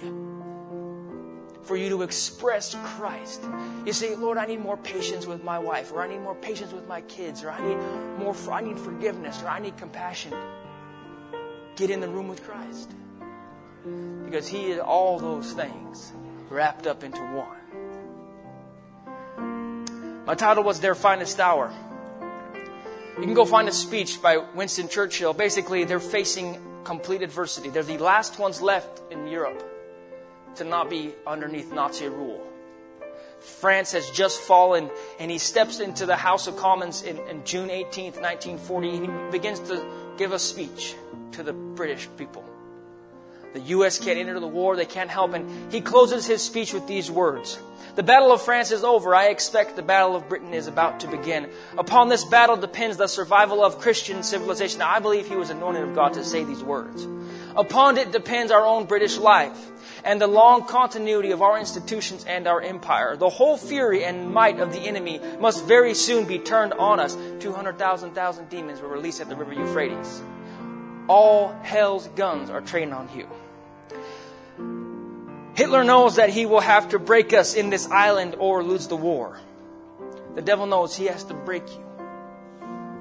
for 1.63 1.77
you 1.77 1.91
to 1.91 2.03
express 2.03 2.75
Christ. 2.83 3.45
You 3.85 3.93
say, 3.93 4.17
Lord, 4.17 4.39
I 4.39 4.47
need 4.47 4.61
more 4.61 4.79
patience 4.79 5.27
with 5.27 5.45
my 5.45 5.59
wife, 5.59 5.93
or 5.93 6.01
I 6.03 6.09
need 6.09 6.21
more 6.21 6.35
patience 6.35 6.73
with 6.73 6.89
my 6.89 7.03
kids, 7.03 7.45
or 7.45 7.51
I 7.51 7.61
need 7.61 7.77
more, 8.19 8.35
I 8.51 8.63
need 8.63 8.79
forgiveness, 8.79 9.43
or 9.43 9.49
I 9.49 9.59
need 9.59 9.77
compassion. 9.77 10.33
Get 11.77 11.91
in 11.91 12.01
the 12.01 12.09
room 12.09 12.27
with 12.27 12.43
Christ. 12.43 12.91
Because 14.25 14.49
He 14.49 14.71
is 14.71 14.79
all 14.79 15.19
those 15.19 15.53
things 15.53 16.13
wrapped 16.49 16.87
up 16.87 17.05
into 17.05 17.21
one. 17.21 17.57
My 20.25 20.35
title 20.35 20.65
was 20.65 20.81
Their 20.81 20.95
Finest 20.95 21.39
Hour. 21.39 21.71
You 23.19 23.25
can 23.25 23.35
go 23.35 23.45
find 23.45 23.69
a 23.69 23.73
speech 23.73 24.23
by 24.23 24.37
Winston 24.37 24.89
Churchill. 24.89 25.33
Basically, 25.33 25.83
they're 25.83 25.99
facing 25.99 26.57
complete 26.85 27.21
adversity. 27.21 27.69
They're 27.69 27.83
the 27.83 27.99
last 27.99 28.39
ones 28.39 28.63
left 28.63 29.03
in 29.11 29.27
Europe 29.27 29.61
to 30.55 30.63
not 30.63 30.89
be 30.89 31.13
underneath 31.27 31.73
Nazi 31.73 32.07
rule. 32.07 32.47
France 33.41 33.91
has 33.91 34.09
just 34.11 34.41
fallen, 34.41 34.89
and 35.19 35.33
he 35.33 35.39
steps 35.39 35.81
into 35.81 36.07
the 36.07 36.15
House 36.15 36.47
of 36.47 36.57
Commons 36.57 37.03
in, 37.03 37.19
in 37.29 37.45
June 37.45 37.71
18th, 37.71 38.23
1940, 38.23 38.89
and 38.89 39.07
he 39.07 39.31
begins 39.33 39.59
to 39.69 39.85
give 40.17 40.31
a 40.31 40.39
speech 40.39 40.95
to 41.33 41.43
the 41.43 41.53
British 41.53 42.09
people. 42.17 42.45
The 43.59 43.71
U.S. 43.75 43.99
can't 43.99 44.19
enter 44.19 44.39
the 44.39 44.47
war, 44.47 44.77
they 44.77 44.87
can't 44.87 45.11
help, 45.11 45.35
and 45.35 45.73
he 45.73 45.81
closes 45.81 46.27
his 46.27 46.43
speech 46.43 46.73
with 46.73 46.87
these 46.87 47.11
words 47.11 47.59
the 47.99 48.05
battle 48.05 48.31
of 48.31 48.41
France 48.41 48.71
is 48.71 48.85
over. 48.85 49.13
I 49.13 49.25
expect 49.25 49.75
the 49.75 49.83
battle 49.83 50.15
of 50.15 50.29
Britain 50.29 50.55
is 50.55 50.69
about 50.69 51.01
to 51.01 51.09
begin. 51.09 51.51
Upon 51.77 52.09
this 52.09 52.25
battle 52.25 52.57
depends 52.57 52.97
the 52.97 53.09
survival 53.09 53.65
of 53.65 53.81
Christian 53.81 54.23
civilization. 54.23 54.79
Now, 54.79 54.91
I 54.95 55.01
believe 55.01 55.27
he 55.27 55.35
was 55.35 55.51
anointed 55.51 55.83
of 55.83 55.97
God 55.97 56.13
to 56.13 56.25
say 56.25 56.45
these 56.45 56.63
words. 56.63 57.09
Upon 57.57 57.99
it 57.99 58.13
depends 58.13 58.53
our 58.53 58.65
own 58.65 58.85
British 58.85 59.19
life 59.19 59.59
and 60.05 60.21
the 60.21 60.29
long 60.29 60.65
continuity 60.65 61.33
of 61.33 61.43
our 61.43 61.59
institutions 61.59 62.25
and 62.25 62.47
our 62.47 62.63
empire. 62.63 63.17
The 63.17 63.29
whole 63.29 63.57
fury 63.57 64.05
and 64.05 64.33
might 64.33 64.61
of 64.61 64.73
the 64.73 64.79
enemy 64.79 65.21
must 65.41 65.65
very 65.65 65.95
soon 65.95 66.25
be 66.25 66.39
turned 66.39 66.75
on 66.75 67.01
us. 67.01 67.17
200,000 67.41 68.15
thousand 68.15 68.49
demons 68.49 68.81
were 68.81 68.87
released 68.87 69.21
at 69.21 69.29
the 69.29 69.35
river 69.35 69.55
Euphrates. 69.55 70.23
All 71.09 71.53
hell's 71.65 72.07
guns 72.15 72.49
are 72.49 72.61
trained 72.61 72.95
on 72.95 73.09
you. 73.13 73.29
Hitler 75.59 75.83
knows 75.83 76.15
that 76.17 76.31
he 76.31 76.47
will 76.47 76.61
have 76.61 76.91
to 76.91 77.01
break 77.01 77.33
us 77.33 77.55
in 77.55 77.69
this 77.69 77.91
island 77.91 78.37
or 78.39 78.63
lose 78.63 78.87
the 78.87 78.97
war. 78.97 79.41
The 80.37 80.41
devil 80.41 80.67
knows 80.67 80.95
he 80.95 81.07
has 81.07 81.25
to 81.25 81.35
break 81.35 81.69
you 81.69 81.85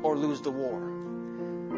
or 0.01 0.17
lose 0.17 0.41
the 0.41 0.49
war. 0.49 0.79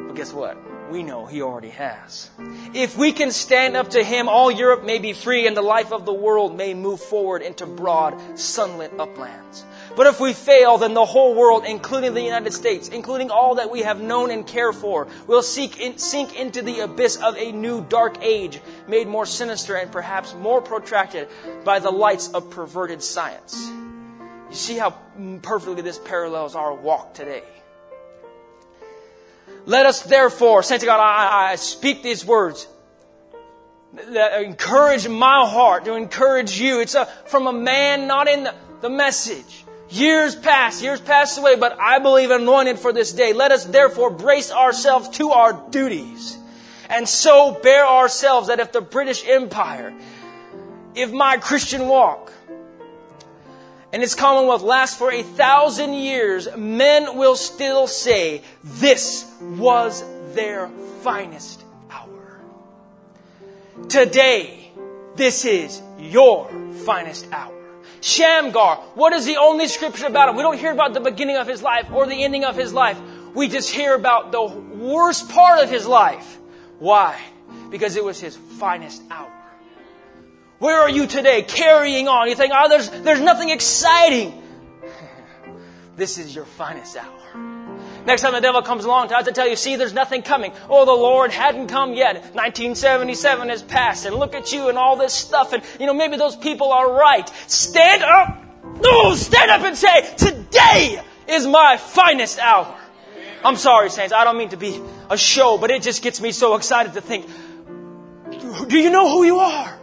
But 0.07 0.15
guess 0.15 0.31
what? 0.31 0.57
We 0.89 1.03
know 1.03 1.25
he 1.25 1.41
already 1.41 1.71
has. 1.71 2.29
If 2.73 2.97
we 2.97 3.11
can 3.11 3.33
stand 3.33 3.75
up 3.75 3.89
to 3.89 4.01
him, 4.01 4.29
all 4.29 4.49
Europe 4.49 4.85
may 4.85 4.99
be 4.99 5.11
free 5.11 5.47
and 5.47 5.57
the 5.57 5.61
life 5.61 5.91
of 5.91 6.05
the 6.05 6.13
world 6.13 6.55
may 6.55 6.73
move 6.73 7.01
forward 7.01 7.41
into 7.41 7.65
broad, 7.65 8.39
sunlit 8.39 8.97
uplands. 8.97 9.65
But 9.95 10.07
if 10.07 10.19
we 10.19 10.33
fail, 10.33 10.77
then 10.77 10.93
the 10.93 11.05
whole 11.05 11.35
world, 11.35 11.65
including 11.65 12.13
the 12.13 12.21
United 12.21 12.53
States, 12.53 12.87
including 12.87 13.31
all 13.31 13.55
that 13.55 13.71
we 13.71 13.81
have 13.81 14.01
known 14.01 14.31
and 14.31 14.45
care 14.45 14.71
for, 14.71 15.07
will 15.27 15.43
in, 15.79 15.97
sink 15.97 16.39
into 16.39 16.61
the 16.61 16.81
abyss 16.81 17.17
of 17.17 17.35
a 17.37 17.51
new 17.51 17.83
dark 17.85 18.17
age, 18.21 18.61
made 18.87 19.07
more 19.07 19.25
sinister 19.25 19.75
and 19.75 19.91
perhaps 19.91 20.33
more 20.35 20.61
protracted 20.61 21.27
by 21.63 21.79
the 21.79 21.91
lights 21.91 22.29
of 22.33 22.49
perverted 22.49 23.01
science. 23.01 23.69
You 24.49 24.55
see 24.55 24.77
how 24.77 24.91
perfectly 25.41 25.81
this 25.81 25.99
parallels 25.99 26.55
our 26.55 26.73
walk 26.73 27.13
today. 27.13 27.43
Let 29.65 29.85
us 29.85 30.01
therefore, 30.01 30.63
saints 30.63 30.83
of 30.83 30.87
God, 30.87 30.99
I, 30.99 31.51
I 31.51 31.55
speak 31.55 32.01
these 32.01 32.25
words 32.25 32.67
that 33.93 34.41
encourage 34.41 35.07
my 35.07 35.47
heart, 35.47 35.85
to 35.85 35.93
encourage 35.95 36.59
you. 36.59 36.79
It's 36.79 36.95
a, 36.95 37.05
from 37.25 37.47
a 37.47 37.53
man 37.53 38.07
not 38.07 38.27
in 38.27 38.43
the, 38.43 38.55
the 38.81 38.89
message. 38.89 39.65
Years 39.89 40.35
pass, 40.35 40.81
years 40.81 41.01
pass 41.01 41.37
away, 41.37 41.55
but 41.55 41.77
I 41.79 41.99
believe 41.99 42.31
anointed 42.31 42.79
for 42.79 42.93
this 42.93 43.11
day. 43.11 43.33
Let 43.33 43.51
us 43.51 43.65
therefore 43.65 44.11
brace 44.11 44.51
ourselves 44.51 45.09
to 45.17 45.31
our 45.31 45.53
duties 45.71 46.37
and 46.89 47.07
so 47.07 47.51
bear 47.51 47.85
ourselves 47.85 48.47
that 48.47 48.59
if 48.59 48.71
the 48.71 48.81
British 48.81 49.25
Empire, 49.27 49.93
if 50.95 51.11
my 51.11 51.37
Christian 51.37 51.87
walk, 51.87 52.33
and 53.93 54.03
its 54.03 54.15
commonwealth 54.15 54.61
lasts 54.61 54.97
for 54.97 55.11
a 55.11 55.23
thousand 55.23 55.93
years, 55.93 56.47
men 56.55 57.17
will 57.17 57.35
still 57.35 57.87
say 57.87 58.41
this 58.63 59.31
was 59.41 60.03
their 60.33 60.69
finest 61.01 61.63
hour. 61.89 62.39
Today, 63.87 64.71
this 65.15 65.45
is 65.45 65.81
your 65.97 66.49
finest 66.85 67.27
hour. 67.31 67.58
Shamgar, 68.01 68.77
what 68.95 69.13
is 69.13 69.25
the 69.25 69.37
only 69.37 69.67
scripture 69.67 70.07
about 70.07 70.29
him? 70.29 70.35
We 70.35 70.43
don't 70.43 70.57
hear 70.57 70.71
about 70.71 70.93
the 70.93 70.99
beginning 70.99 71.35
of 71.35 71.47
his 71.47 71.61
life 71.61 71.89
or 71.91 72.07
the 72.07 72.23
ending 72.23 72.45
of 72.45 72.55
his 72.55 72.73
life. 72.73 72.99
We 73.33 73.47
just 73.47 73.69
hear 73.69 73.93
about 73.93 74.31
the 74.31 74.43
worst 74.43 75.29
part 75.29 75.63
of 75.63 75.69
his 75.69 75.85
life. 75.85 76.37
Why? 76.79 77.19
Because 77.69 77.95
it 77.95 78.03
was 78.03 78.19
his 78.19 78.35
finest 78.35 79.01
hour. 79.11 79.31
Where 80.59 80.79
are 80.79 80.89
you 80.89 81.07
today? 81.07 81.41
Carrying 81.41 82.07
on. 82.07 82.27
You 82.27 82.35
think, 82.35 82.53
oh, 82.55 82.69
there's, 82.69 82.89
there's 82.89 83.21
nothing 83.21 83.49
exciting. 83.49 84.41
this 85.95 86.17
is 86.17 86.35
your 86.35 86.45
finest 86.45 86.97
hour. 86.97 87.48
Next 88.09 88.23
time 88.23 88.33
the 88.33 88.41
devil 88.41 88.63
comes 88.63 88.85
along, 88.85 89.09
tries 89.09 89.25
to 89.25 89.31
tell 89.31 89.47
you, 89.47 89.55
see, 89.55 89.75
there's 89.75 89.93
nothing 89.93 90.23
coming. 90.23 90.51
Oh, 90.67 90.83
the 90.83 90.91
Lord 90.91 91.29
hadn't 91.29 91.67
come 91.67 91.93
yet. 91.93 92.15
1977 92.33 93.49
has 93.49 93.61
passed, 93.61 94.07
and 94.07 94.15
look 94.15 94.33
at 94.33 94.51
you 94.51 94.67
and 94.67 94.79
all 94.79 94.95
this 94.95 95.13
stuff, 95.13 95.53
and 95.53 95.61
you 95.79 95.85
know, 95.85 95.93
maybe 95.93 96.17
those 96.17 96.35
people 96.35 96.71
are 96.71 96.91
right. 96.91 97.31
Stand 97.45 98.01
up! 98.01 98.43
No, 98.81 99.13
stand 99.13 99.51
up 99.51 99.61
and 99.61 99.77
say, 99.77 100.15
today 100.17 100.99
is 101.27 101.45
my 101.45 101.77
finest 101.77 102.39
hour. 102.39 102.75
I'm 103.45 103.57
sorry, 103.57 103.91
saints, 103.91 104.11
I 104.11 104.23
don't 104.23 104.39
mean 104.39 104.49
to 104.49 104.57
be 104.57 104.81
a 105.11 105.15
show, 105.15 105.59
but 105.59 105.69
it 105.69 105.83
just 105.83 106.01
gets 106.01 106.19
me 106.19 106.31
so 106.31 106.55
excited 106.55 106.93
to 106.93 107.01
think, 107.01 107.27
do 108.69 108.79
you 108.79 108.89
know 108.89 109.07
who 109.07 109.23
you 109.23 109.37
are? 109.37 109.79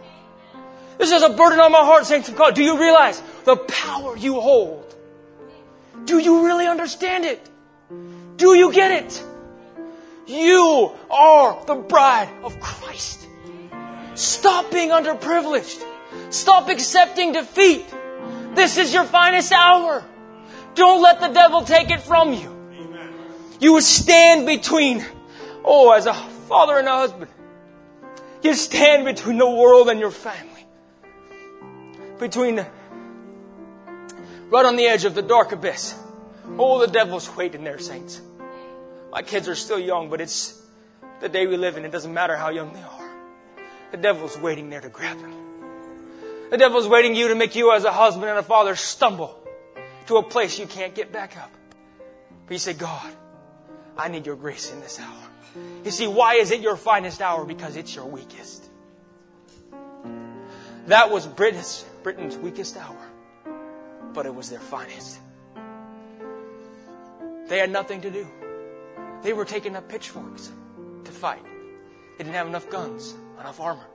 This 0.97 1.13
is 1.13 1.23
a 1.23 1.29
burden 1.29 1.61
on 1.61 1.71
my 1.71 1.85
heart, 1.85 2.05
saints 2.05 2.27
of 2.27 2.35
God. 2.35 2.55
Do 2.55 2.61
you 2.61 2.77
realize 2.77 3.23
the 3.45 3.55
power 3.55 4.17
you 4.17 4.41
hold? 4.41 4.93
Do 6.03 6.19
you 6.19 6.45
really 6.45 6.67
understand 6.67 7.23
it? 7.23 7.51
Do 8.37 8.55
you 8.55 8.71
get 8.71 8.91
it? 8.91 9.23
You 10.27 10.91
are 11.09 11.65
the 11.65 11.75
bride 11.75 12.29
of 12.43 12.59
Christ. 12.59 13.27
Stop 14.13 14.71
being 14.71 14.89
underprivileged. 14.89 15.83
Stop 16.29 16.69
accepting 16.69 17.33
defeat. 17.33 17.85
This 18.53 18.77
is 18.77 18.93
your 18.93 19.05
finest 19.05 19.51
hour. 19.51 20.03
Don't 20.75 21.01
let 21.01 21.19
the 21.19 21.29
devil 21.29 21.63
take 21.63 21.89
it 21.89 22.01
from 22.01 22.33
you. 22.33 22.55
You 23.59 23.73
would 23.73 23.83
stand 23.83 24.45
between, 24.45 25.03
oh, 25.63 25.91
as 25.91 26.05
a 26.05 26.13
father 26.13 26.77
and 26.77 26.87
a 26.87 26.91
husband, 26.91 27.31
you 28.43 28.53
stand 28.53 29.05
between 29.05 29.37
the 29.37 29.49
world 29.49 29.89
and 29.89 29.99
your 29.99 30.11
family. 30.11 30.65
Between, 32.19 32.65
right 34.49 34.65
on 34.65 34.75
the 34.75 34.85
edge 34.85 35.05
of 35.05 35.15
the 35.15 35.23
dark 35.23 35.51
abyss. 35.51 35.95
Oh, 36.59 36.79
the 36.79 36.91
devil's 36.91 37.35
waiting 37.35 37.63
there, 37.63 37.79
saints. 37.79 38.21
My 39.11 39.21
kids 39.21 39.47
are 39.47 39.55
still 39.55 39.79
young, 39.79 40.09
but 40.09 40.21
it's 40.21 40.61
the 41.19 41.29
day 41.29 41.47
we 41.47 41.57
live 41.57 41.77
in. 41.77 41.85
It 41.85 41.91
doesn't 41.91 42.13
matter 42.13 42.35
how 42.35 42.49
young 42.49 42.73
they 42.73 42.81
are. 42.81 43.11
The 43.91 43.97
devil's 43.97 44.37
waiting 44.37 44.69
there 44.69 44.81
to 44.81 44.89
grab 44.89 45.19
them. 45.19 45.33
The 46.49 46.57
devil's 46.57 46.87
waiting 46.87 47.15
you 47.15 47.29
to 47.29 47.35
make 47.35 47.55
you 47.55 47.73
as 47.73 47.83
a 47.83 47.91
husband 47.91 48.29
and 48.29 48.39
a 48.39 48.43
father 48.43 48.75
stumble 48.75 49.37
to 50.07 50.17
a 50.17 50.23
place 50.23 50.57
you 50.59 50.67
can't 50.67 50.95
get 50.95 51.11
back 51.11 51.37
up. 51.37 51.51
But 52.45 52.53
you 52.53 52.59
say, 52.59 52.73
God, 52.73 53.11
I 53.97 54.07
need 54.07 54.25
your 54.25 54.35
grace 54.35 54.71
in 54.71 54.79
this 54.79 54.99
hour. 54.99 55.23
You 55.83 55.91
see, 55.91 56.07
why 56.07 56.35
is 56.35 56.51
it 56.51 56.61
your 56.61 56.77
finest 56.77 57.21
hour? 57.21 57.43
Because 57.45 57.75
it's 57.75 57.93
your 57.95 58.05
weakest. 58.05 58.69
That 60.87 61.11
was 61.11 61.27
Britain's, 61.27 61.83
Britain's 62.03 62.37
weakest 62.37 62.77
hour, 62.77 62.97
but 64.13 64.25
it 64.25 64.33
was 64.33 64.49
their 64.49 64.59
finest. 64.59 65.19
They 67.47 67.59
had 67.59 67.71
nothing 67.71 68.01
to 68.01 68.11
do. 68.11 68.27
They 69.21 69.33
were 69.33 69.45
taking 69.45 69.75
up 69.75 69.87
pitchforks 69.89 70.51
to 71.05 71.11
fight. 71.11 71.43
They 72.17 72.23
didn't 72.23 72.35
have 72.35 72.47
enough 72.47 72.69
guns, 72.69 73.15
enough 73.39 73.59
armor. 73.59 73.87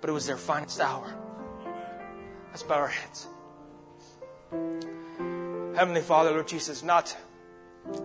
But 0.00 0.10
it 0.10 0.12
was 0.12 0.26
their 0.26 0.36
finest 0.36 0.80
hour. 0.80 1.12
Let's 2.50 2.62
bow 2.62 2.76
our 2.76 2.88
heads. 2.88 3.26
Heavenly 5.76 6.02
Father, 6.02 6.30
Lord 6.30 6.48
Jesus, 6.48 6.82
not 6.82 7.16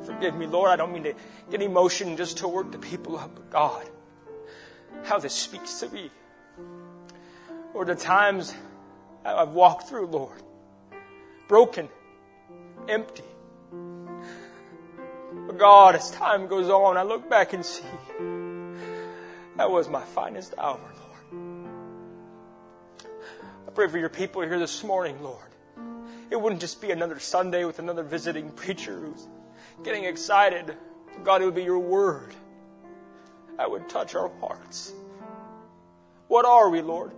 forgive 0.06 0.36
me, 0.36 0.48
Lord, 0.48 0.72
I 0.72 0.76
don't 0.76 0.92
mean 0.92 1.04
to 1.04 1.14
get 1.50 1.62
emotion 1.62 2.18
just 2.18 2.38
to 2.40 2.48
work 2.48 2.72
the 2.72 2.80
people 2.80 3.18
up, 3.18 3.36
but 3.36 3.50
God, 3.50 3.90
how 5.04 5.20
this 5.20 5.34
speaks 5.34 5.80
to 5.80 5.90
me. 5.90 6.10
Or 7.74 7.86
the 7.86 7.96
times 7.96 8.54
I've 9.24 9.50
walked 9.50 9.88
through, 9.88 10.08
Lord, 10.08 10.42
broken, 11.48 11.90
empty, 12.88 13.24
but 15.50 15.58
God, 15.58 15.96
as 15.96 16.12
time 16.12 16.46
goes 16.46 16.70
on, 16.70 16.96
I 16.96 17.02
look 17.02 17.28
back 17.28 17.54
and 17.54 17.66
see 17.66 17.82
that 19.58 19.72
was 19.72 19.90
my 19.90 20.04
finest 20.04 20.54
hour, 20.60 20.80
Lord. 21.34 21.42
I 23.68 23.72
pray 23.72 23.88
for 23.88 23.98
your 23.98 24.10
people 24.10 24.44
here 24.44 24.60
this 24.60 24.84
morning, 24.84 25.20
Lord. 25.24 25.48
It 26.30 26.40
wouldn't 26.40 26.62
just 26.62 26.80
be 26.80 26.92
another 26.92 27.18
Sunday 27.18 27.66
with 27.66 27.80
another 27.80 28.04
visiting 28.04 28.52
preacher 28.52 29.00
who's 29.00 29.28
getting 29.84 30.04
excited. 30.04 30.78
God, 31.24 31.42
it 31.42 31.46
would 31.46 31.56
be 31.56 31.64
your 31.64 31.80
word 31.80 32.36
that 33.58 33.72
would 33.72 33.90
touch 33.90 34.14
our 34.14 34.30
hearts. 34.42 34.94
What 36.28 36.46
are 36.46 36.70
we, 36.70 36.82
Lord? 36.82 37.12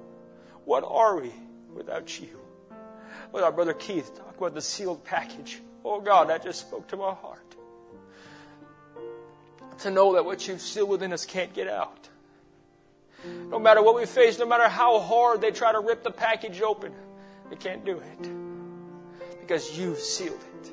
What 0.64 0.86
are 0.88 1.20
we 1.20 1.34
without 1.74 2.18
you? 2.18 2.40
With 3.34 3.44
our 3.44 3.52
brother 3.52 3.74
Keith 3.74 4.16
talk 4.18 4.38
about 4.38 4.54
the 4.54 4.62
sealed 4.62 5.04
package. 5.04 5.60
Oh 5.84 6.00
God, 6.00 6.30
that 6.30 6.44
just 6.44 6.62
spoke 6.62 6.88
to 6.88 6.96
my 6.96 7.14
heart 7.14 7.31
to 9.82 9.92
know 9.92 10.14
that 10.14 10.26
what 10.26 10.48
you've 10.48 10.62
sealed 10.62 10.90
within 10.90 11.14
us 11.14 11.26
can't 11.26 11.54
get 11.54 11.68
out. 11.68 12.10
No 13.26 13.60
matter 13.60 13.84
what 13.84 13.96
we 13.96 14.06
face, 14.06 14.40
no 14.40 14.46
matter 14.46 14.68
how 14.68 15.00
hard 15.00 15.42
they 15.42 15.52
try 15.52 15.72
to 15.72 15.80
rip 15.80 16.04
the 16.04 16.12
package 16.12 16.62
open, 16.62 16.94
they 17.50 17.56
can't 17.56 17.86
do 17.86 17.98
it 18.00 19.42
because 19.42 19.78
you've 19.78 20.00
sealed 20.00 20.40
it. 20.40 20.72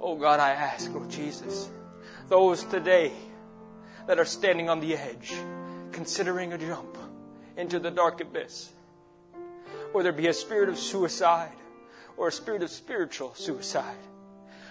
Oh 0.00 0.16
God, 0.16 0.40
I 0.40 0.50
ask, 0.50 0.90
Lord 0.92 1.10
Jesus, 1.10 1.68
those 2.28 2.64
today 2.64 3.12
that 4.06 4.18
are 4.18 4.24
standing 4.24 4.70
on 4.70 4.80
the 4.80 4.96
edge, 4.96 5.34
considering 5.92 6.52
a 6.52 6.58
jump 6.58 6.96
into 7.56 7.78
the 7.78 7.90
dark 7.90 8.20
abyss, 8.20 8.70
whether 9.92 10.10
it 10.10 10.16
be 10.16 10.28
a 10.28 10.32
spirit 10.32 10.68
of 10.68 10.78
suicide 10.78 11.52
or 12.16 12.28
a 12.28 12.32
spirit 12.32 12.62
of 12.62 12.70
spiritual 12.70 13.34
suicide, 13.34 13.98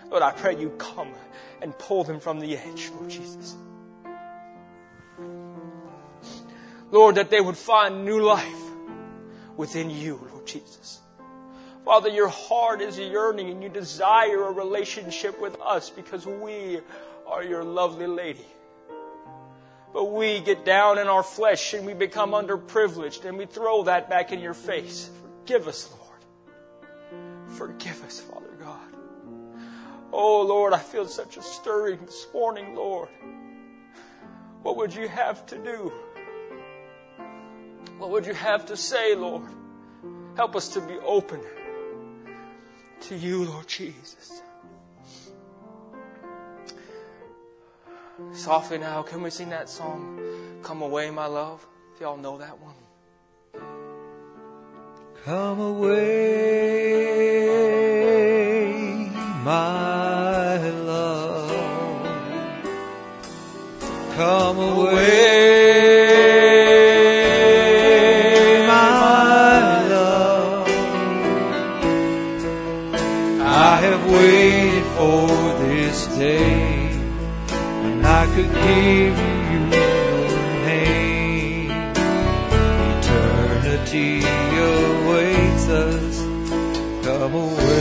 Lord, 0.09 0.23
I 0.23 0.31
pray 0.31 0.59
you 0.59 0.71
come 0.71 1.13
and 1.61 1.77
pull 1.77 2.03
them 2.03 2.19
from 2.19 2.39
the 2.39 2.57
edge, 2.57 2.89
Lord 2.95 3.09
Jesus. 3.09 3.55
Lord, 6.91 7.15
that 7.15 7.29
they 7.29 7.41
would 7.41 7.57
find 7.57 8.03
new 8.03 8.21
life 8.21 8.63
within 9.55 9.89
you, 9.89 10.19
Lord 10.31 10.47
Jesus. 10.47 10.99
Father, 11.85 12.09
your 12.09 12.27
heart 12.27 12.81
is 12.81 12.97
yearning 12.97 13.49
and 13.49 13.63
you 13.63 13.69
desire 13.69 14.45
a 14.45 14.51
relationship 14.51 15.39
with 15.39 15.59
us 15.61 15.89
because 15.89 16.25
we 16.25 16.79
are 17.27 17.43
your 17.43 17.63
lovely 17.63 18.07
lady. 18.07 18.45
But 19.93 20.05
we 20.05 20.39
get 20.41 20.65
down 20.65 20.97
in 20.99 21.07
our 21.07 21.23
flesh 21.23 21.73
and 21.73 21.85
we 21.85 21.93
become 21.93 22.31
underprivileged 22.31 23.25
and 23.25 23.37
we 23.37 23.45
throw 23.45 23.83
that 23.83 24.09
back 24.09 24.31
in 24.31 24.39
your 24.39 24.53
face. 24.53 25.09
Forgive 25.41 25.67
us, 25.67 25.91
Lord. 25.91 27.57
Forgive 27.57 28.03
us, 28.03 28.19
Father. 28.19 28.38
Oh, 30.11 30.41
Lord, 30.41 30.73
I 30.73 30.79
feel 30.79 31.05
such 31.07 31.37
a 31.37 31.41
stirring 31.41 31.99
this 32.05 32.27
morning, 32.33 32.75
Lord. 32.75 33.09
What 34.63 34.75
would 34.77 34.93
you 34.93 35.07
have 35.07 35.45
to 35.47 35.57
do? 35.57 35.91
What 37.97 38.09
would 38.09 38.25
you 38.25 38.33
have 38.33 38.65
to 38.67 38.77
say, 38.77 39.15
Lord? 39.15 39.49
Help 40.35 40.55
us 40.55 40.69
to 40.69 40.81
be 40.81 40.97
open 40.99 41.41
to 43.01 43.15
you, 43.15 43.45
Lord 43.45 43.67
Jesus. 43.67 44.41
Softly 48.33 48.77
now, 48.77 49.01
can 49.01 49.21
we 49.21 49.29
sing 49.29 49.49
that 49.49 49.69
song, 49.69 50.19
Come 50.63 50.81
Away, 50.81 51.09
My 51.09 51.25
Love? 51.25 51.65
If 51.93 52.01
y'all 52.01 52.17
know 52.17 52.37
that 52.37 52.57
one. 52.59 52.75
Come 55.25 55.59
away, 55.59 55.99
my 59.43 59.98
come 64.19 64.59
away, 64.59 64.97
my 68.67 69.87
love. 69.93 70.67
I 73.39 73.73
have 73.85 74.03
waited 74.11 74.87
for 74.97 75.27
this 75.63 75.97
day, 76.17 76.91
and 77.85 78.05
I 78.05 78.25
could 78.35 78.51
give 78.67 79.15
you. 79.51 79.63
Eternity 82.91 84.13
awaits 84.67 85.65
us 85.85 86.17
Come 87.05 87.33
away, 87.45 87.78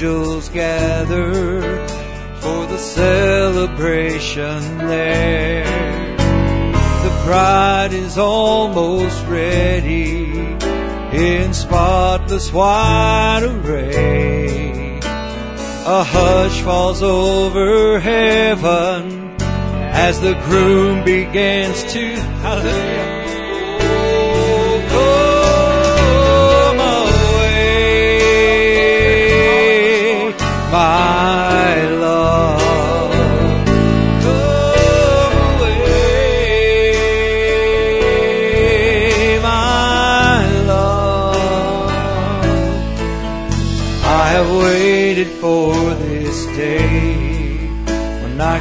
angels 0.00 0.48
gather 0.48 1.60
for 2.40 2.66
the 2.66 2.78
celebration 2.78 4.78
there. 4.78 6.16
The 7.02 7.22
bride 7.26 7.92
is 7.92 8.16
almost 8.16 9.26
ready 9.26 10.24
in 11.12 11.52
spotless 11.52 12.50
white 12.50 13.42
array. 13.42 15.00
A 15.02 16.02
hush 16.02 16.62
falls 16.62 17.02
over 17.02 18.00
heaven 18.00 19.36
as 19.92 20.18
the 20.22 20.32
groom 20.46 21.04
begins 21.04 21.82
to 21.92 22.16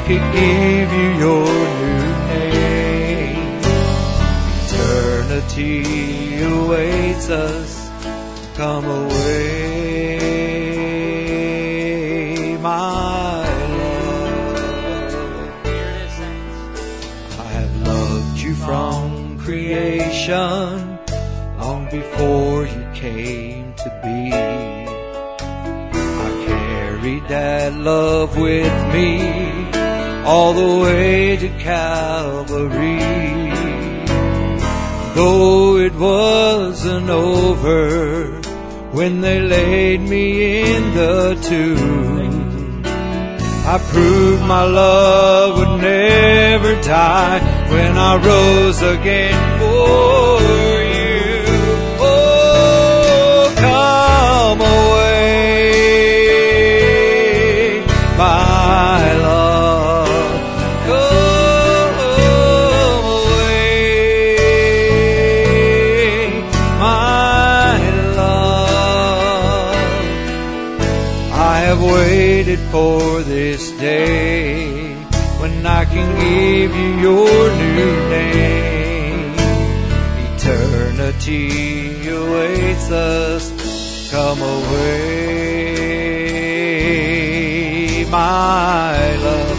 could 0.10 0.26
give 0.34 0.90
you 0.91 1.10
your 1.26 1.45
new 1.45 2.10
name. 2.34 3.61
Eternity 4.65 5.76
awaits 6.41 7.27
us. 7.30 7.72
Come 8.56 8.86
away, 8.86 10.18
my 12.60 13.44
love. 13.77 14.56
I 17.38 17.48
have 17.57 17.73
loved 17.88 18.40
you 18.40 18.56
from 18.56 19.38
creation 19.38 20.98
long 21.60 21.88
before 21.91 22.65
you 22.65 22.84
came 22.95 23.76
to 23.76 23.90
be. 24.03 24.34
I 26.26 26.30
carried 26.48 27.26
that 27.27 27.73
love 27.76 28.36
with 28.36 28.73
me 28.91 29.48
all 30.30 30.53
the 30.53 30.73
way 30.84 31.35
to 31.38 31.49
Calvary. 31.57 32.99
Though 35.15 35.77
it 35.77 35.95
wasn't 35.95 37.10
over 37.10 38.39
when 38.97 39.22
they 39.22 39.39
laid 39.41 40.01
me 40.01 40.26
in 40.76 40.84
the 40.93 41.35
tomb. 41.49 42.84
I 43.73 43.77
proved 43.91 44.43
my 44.43 44.65
love 44.65 45.57
would 45.57 45.81
never 45.81 46.80
die 46.81 47.39
when 47.73 47.97
I 47.97 48.11
rose 48.31 48.81
again 48.84 49.39
for 49.60 50.84
you. 50.84 50.89
For 72.71 73.21
this 73.23 73.71
day 73.71 74.93
when 75.39 75.65
I 75.65 75.85
can 75.85 76.09
give 76.19 76.75
you 76.75 76.99
your 77.07 77.49
new 77.75 78.09
name. 78.09 79.33
Eternity 80.35 82.07
awaits 82.07 82.91
us. 82.91 83.51
Come 84.11 84.41
away, 84.41 84.95
my 88.09 89.15
love. 89.17 89.59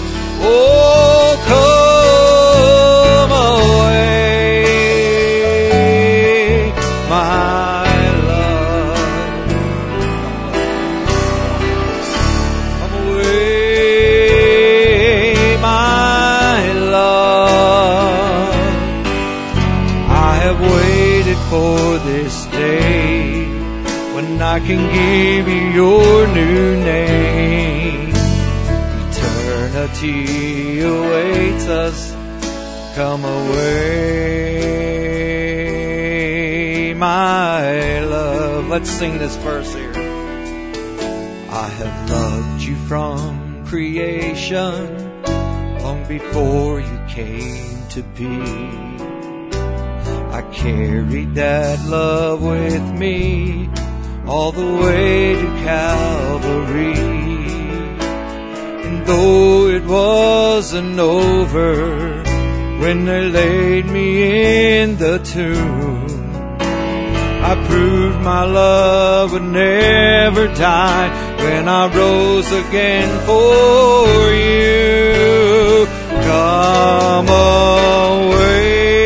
For 21.50 21.98
this 22.10 22.46
day 22.46 23.44
when 24.14 24.40
I 24.40 24.60
can 24.60 24.82
give 24.94 25.48
you 25.48 25.62
your 25.82 26.26
new 26.28 26.76
name. 26.76 28.12
Eternity 29.08 30.80
awaits 30.80 31.66
us. 31.66 32.14
Come 32.94 33.24
away, 33.24 33.74
my 36.94 38.00
love. 38.04 38.68
Let's 38.68 38.88
sing 38.90 39.18
this 39.18 39.34
verse 39.38 39.74
here. 39.74 39.92
I 41.50 41.68
have 41.80 42.10
loved 42.10 42.62
you 42.62 42.76
from 42.86 43.66
creation 43.66 44.86
long 45.82 46.04
before 46.06 46.80
you 46.80 47.00
came 47.08 47.88
to 47.88 48.02
be. 48.02 48.89
Carried 50.60 51.34
that 51.34 51.78
love 51.86 52.42
with 52.42 52.86
me 52.98 53.68
all 54.26 54.52
the 54.52 54.70
way 54.82 55.34
to 55.34 55.48
Calvary. 55.64 56.94
And 58.86 59.06
though 59.06 59.68
it 59.68 59.84
wasn't 59.84 60.98
over 60.98 62.22
when 62.82 63.04
they 63.04 63.24
laid 63.28 63.86
me 63.86 64.78
in 64.80 64.96
the 64.96 65.18
tomb, 65.18 66.06
I 67.42 67.54
proved 67.66 68.20
my 68.20 68.44
love 68.44 69.32
would 69.32 69.42
never 69.42 70.46
die 70.48 71.08
when 71.42 71.68
I 71.68 71.86
rose 71.86 72.52
again 72.52 73.08
for 73.26 74.30
you. 74.30 75.86
Come 76.28 77.28
away, 77.28 78.99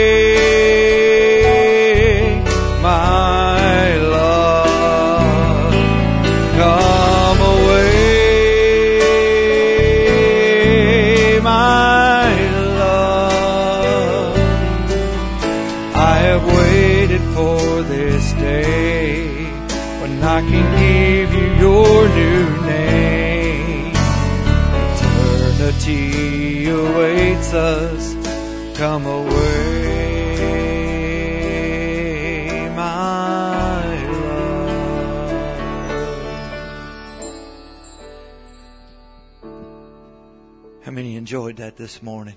that 41.75 41.83
this 41.83 42.03
morning? 42.03 42.37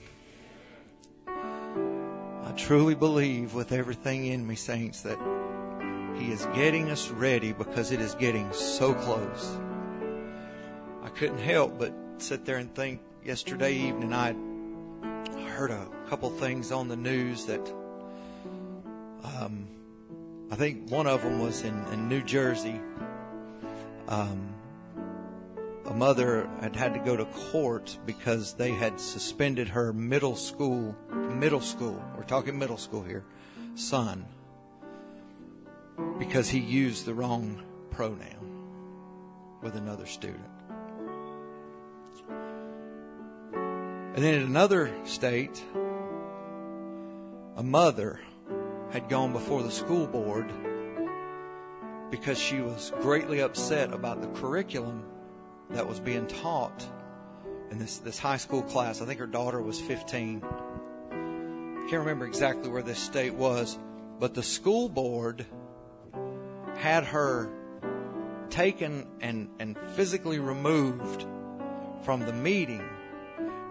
I 1.28 2.54
truly 2.56 2.96
believe 2.96 3.54
with 3.54 3.72
everything 3.72 4.26
in 4.28 4.46
me, 4.48 4.56
saints, 4.56 5.02
that 5.02 5.18
He 6.18 6.32
is 6.32 6.46
getting 6.56 6.90
us 6.90 7.10
ready 7.10 7.54
because 7.54 7.92
it 7.92 8.00
is 8.00 8.16
getting 8.16 8.52
so 8.54 8.94
close. 8.94 9.58
I 11.04 11.10
couldn't 11.10 11.40
help 11.40 11.78
but 11.78 11.94
sit 12.18 12.46
there 12.46 12.58
and 12.58 12.74
think 12.74 13.02
yesterday 13.24 13.74
evening 13.74 14.14
I 14.14 14.34
heard 15.50 15.72
a 15.72 15.88
couple 16.10 16.30
things 16.30 16.72
on 16.72 16.88
the 16.88 16.98
news 16.98 17.46
that 17.46 17.68
um, 19.24 19.68
I 20.52 20.56
think 20.56 20.90
one 20.90 21.08
of 21.08 21.22
them 21.22 21.40
was 21.40 21.64
in, 21.64 21.76
in 21.92 22.08
New 22.08 22.24
Jersey. 22.24 22.80
Um, 24.08 24.54
a 25.88 25.94
mother 25.94 26.50
had 26.60 26.76
had 26.76 26.94
to 26.94 27.00
go 27.00 27.16
to 27.16 27.26
court 27.26 27.98
because 28.06 28.54
they 28.54 28.72
had 28.72 29.00
suspended 29.00 29.70
her 29.70 29.94
middle 29.94 30.36
school, 30.36 30.94
middle 31.12 31.62
school, 31.62 32.04
we're 32.16 32.24
talking 32.24 32.60
middle 32.60 32.78
school 32.78 33.04
here, 33.04 33.24
son, 33.76 34.26
because 36.20 36.50
he 36.50 36.60
used 36.60 37.06
the 37.06 37.14
wrong 37.14 37.64
pronoun 37.90 38.60
with 39.62 39.76
another 39.76 40.06
student. 40.06 40.44
And 44.16 44.26
then 44.26 44.34
in 44.34 44.44
another 44.44 44.94
state, 45.06 45.64
a 47.56 47.64
mother 47.64 48.20
had 48.92 49.08
gone 49.08 49.32
before 49.32 49.64
the 49.64 49.72
school 49.72 50.06
board 50.06 50.52
because 52.12 52.38
she 52.38 52.60
was 52.60 52.92
greatly 53.02 53.40
upset 53.42 53.94
about 53.94 54.22
the 54.22 54.28
curriculum 54.40 55.04
that 55.72 55.88
was 55.88 55.99
being 55.99 56.27
taught 56.27 56.85
in 57.72 57.77
this, 57.77 57.99
this 57.99 58.19
high 58.19 58.38
school 58.38 58.61
class. 58.61 59.02
I 59.02 59.06
think 59.06 59.19
her 59.19 59.27
daughter 59.27 59.61
was 59.61 59.80
15. 59.80 60.44
I 60.44 61.89
can't 61.89 61.99
remember 61.99 62.26
exactly 62.26 62.69
where 62.69 62.81
this 62.81 62.99
state 62.99 63.34
was, 63.34 63.77
but 64.19 64.34
the 64.34 64.44
school 64.44 64.89
board 64.89 65.45
had 66.76 67.03
her 67.06 67.49
taken 68.49 69.07
and, 69.22 69.49
and 69.60 69.77
physically 69.95 70.39
removed 70.39 71.26
from 72.03 72.22
the 72.22 72.34
meeting 72.34 72.84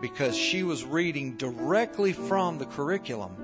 because 0.01 0.36
she 0.36 0.62
was 0.62 0.85
reading 0.85 1.36
directly 1.36 2.12
from 2.12 2.59
the 2.59 2.66
curriculum 2.66 3.36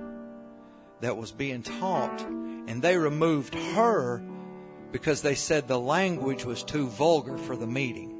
that 1.00 1.16
was 1.16 1.32
being 1.32 1.62
taught, 1.62 2.20
and 2.22 2.82
they 2.82 2.96
removed 2.96 3.54
her 3.54 4.22
because 4.92 5.22
they 5.22 5.34
said 5.34 5.66
the 5.66 5.78
language 5.78 6.44
was 6.44 6.62
too 6.62 6.86
vulgar 6.88 7.38
for 7.38 7.56
the 7.56 7.66
meeting. 7.66 8.11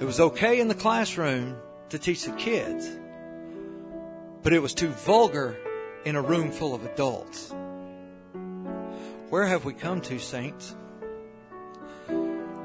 It 0.00 0.06
was 0.06 0.18
okay 0.18 0.60
in 0.60 0.68
the 0.68 0.74
classroom 0.74 1.58
to 1.90 1.98
teach 1.98 2.24
the 2.24 2.32
kids, 2.32 2.88
but 4.42 4.54
it 4.54 4.60
was 4.60 4.72
too 4.72 4.88
vulgar 4.88 5.58
in 6.06 6.16
a 6.16 6.22
room 6.22 6.50
full 6.50 6.74
of 6.74 6.86
adults. 6.86 7.54
Where 9.28 9.44
have 9.46 9.66
we 9.66 9.74
come 9.74 10.00
to, 10.00 10.18
saints? 10.18 10.74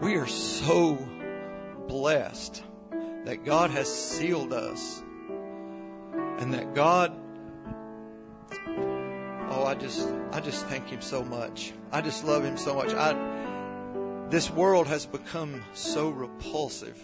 We 0.02 0.16
are 0.16 0.28
so 0.28 0.96
blessed 1.90 2.64
that 3.26 3.44
God 3.44 3.70
has 3.72 3.94
sealed 3.94 4.54
us 4.54 5.04
and 6.40 6.54
that 6.54 6.74
God 6.74 7.12
oh 9.50 9.66
I 9.66 9.76
just 9.76 10.08
I 10.32 10.40
just 10.40 10.66
thank 10.68 10.88
him 10.88 11.02
so 11.02 11.22
much. 11.22 11.74
I 11.92 12.00
just 12.00 12.24
love 12.24 12.46
him 12.46 12.56
so 12.56 12.76
much. 12.76 12.94
I 12.94 13.14
this 14.30 14.50
world 14.50 14.88
has 14.88 15.06
become 15.06 15.62
so 15.74 16.10
repulsive. 16.10 16.98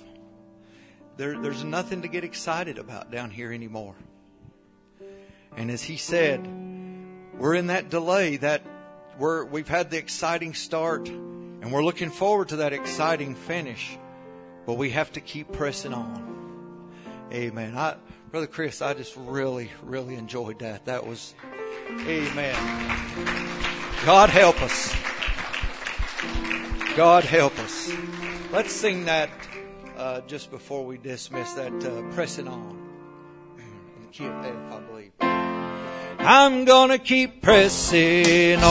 There, 1.22 1.38
there's 1.38 1.64
nothing 1.64 2.02
to 2.02 2.08
get 2.08 2.24
excited 2.24 2.80
about 2.80 3.12
down 3.12 3.30
here 3.30 3.54
anymore. 3.54 3.94
And 5.56 5.70
as 5.70 5.84
he 5.84 5.98
said, 5.98 6.44
we're 7.38 7.54
in 7.54 7.68
that 7.68 7.92
delay 7.92 8.38
that 8.38 8.64
we're, 9.20 9.46
we've 9.46 9.68
had 9.68 9.92
the 9.92 10.00
exciting 10.00 10.56
start 10.56 11.10
and 11.10 11.72
we're 11.72 11.84
looking 11.84 12.10
forward 12.10 12.50
to 12.50 12.56
that 12.56 12.74
exciting 12.74 13.36
finish. 13.36 14.00
But 14.66 14.80
we 14.80 14.90
have 14.90 15.12
to 15.12 15.22
keep 15.22 15.52
pressing 15.52 15.94
on. 15.94 16.90
Amen. 17.32 17.78
I, 17.78 17.98
Brother 18.32 18.48
Chris, 18.48 18.82
I 18.82 18.96
just 18.96 19.16
really, 19.16 19.70
really 19.84 20.16
enjoyed 20.16 20.58
that. 20.58 20.86
That 20.86 21.06
was, 21.06 21.36
amen. 22.00 22.56
God 24.04 24.32
help 24.32 24.60
us. 24.64 24.92
God 26.96 27.24
help 27.26 27.60
us. 27.60 27.94
Let's 28.52 28.72
sing 28.72 29.06
that 29.06 29.30
uh, 30.02 30.20
just 30.22 30.50
before 30.50 30.84
we 30.84 30.98
dismiss 30.98 31.54
that 31.54 31.72
uh, 31.86 32.02
pressing 32.14 32.48
on. 32.48 32.76
Key 34.12 34.26
of 34.26 34.34
I 34.34 34.80
believe. 34.90 35.12
I'm 35.20 36.66
gonna 36.66 36.98
keep 36.98 37.42
pressing 37.44 38.58
on. 38.58 38.62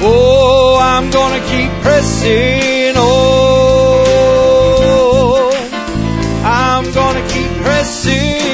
Oh, 0.00 0.78
I'm 0.80 1.10
gonna 1.10 1.40
keep 1.50 1.70
pressing 1.82 2.96
on. 2.96 3.36
I'm 6.44 6.92
gonna 6.94 7.28
keep 7.28 7.50
pressing 7.62 8.45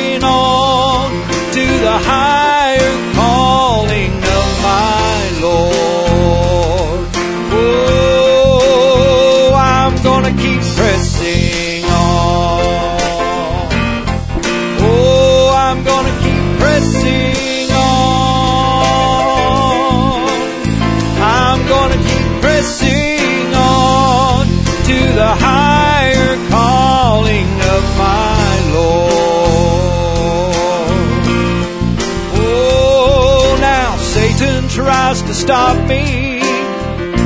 Keep 10.38 10.60
pressing 10.76 11.84
on. 11.84 12.98
Oh, 14.80 15.52
I'm 15.56 15.84
gonna 15.84 16.14
keep 16.24 16.44
pressing 16.58 17.70
on. 17.70 18.92
I'm 21.20 21.68
gonna 21.68 21.96
keep 21.96 22.26
pressing 22.40 23.54
on 23.54 24.46
to 24.88 24.98
the 25.14 25.32
higher 25.46 26.36
calling 26.48 27.60
of 27.74 27.82
my 27.98 28.60
Lord. 28.72 29.02
Oh, 32.34 33.56
now 33.60 33.96
Satan 33.98 34.68
tries 34.68 35.22
to 35.22 35.34
stop 35.34 35.76
me, 35.86 36.40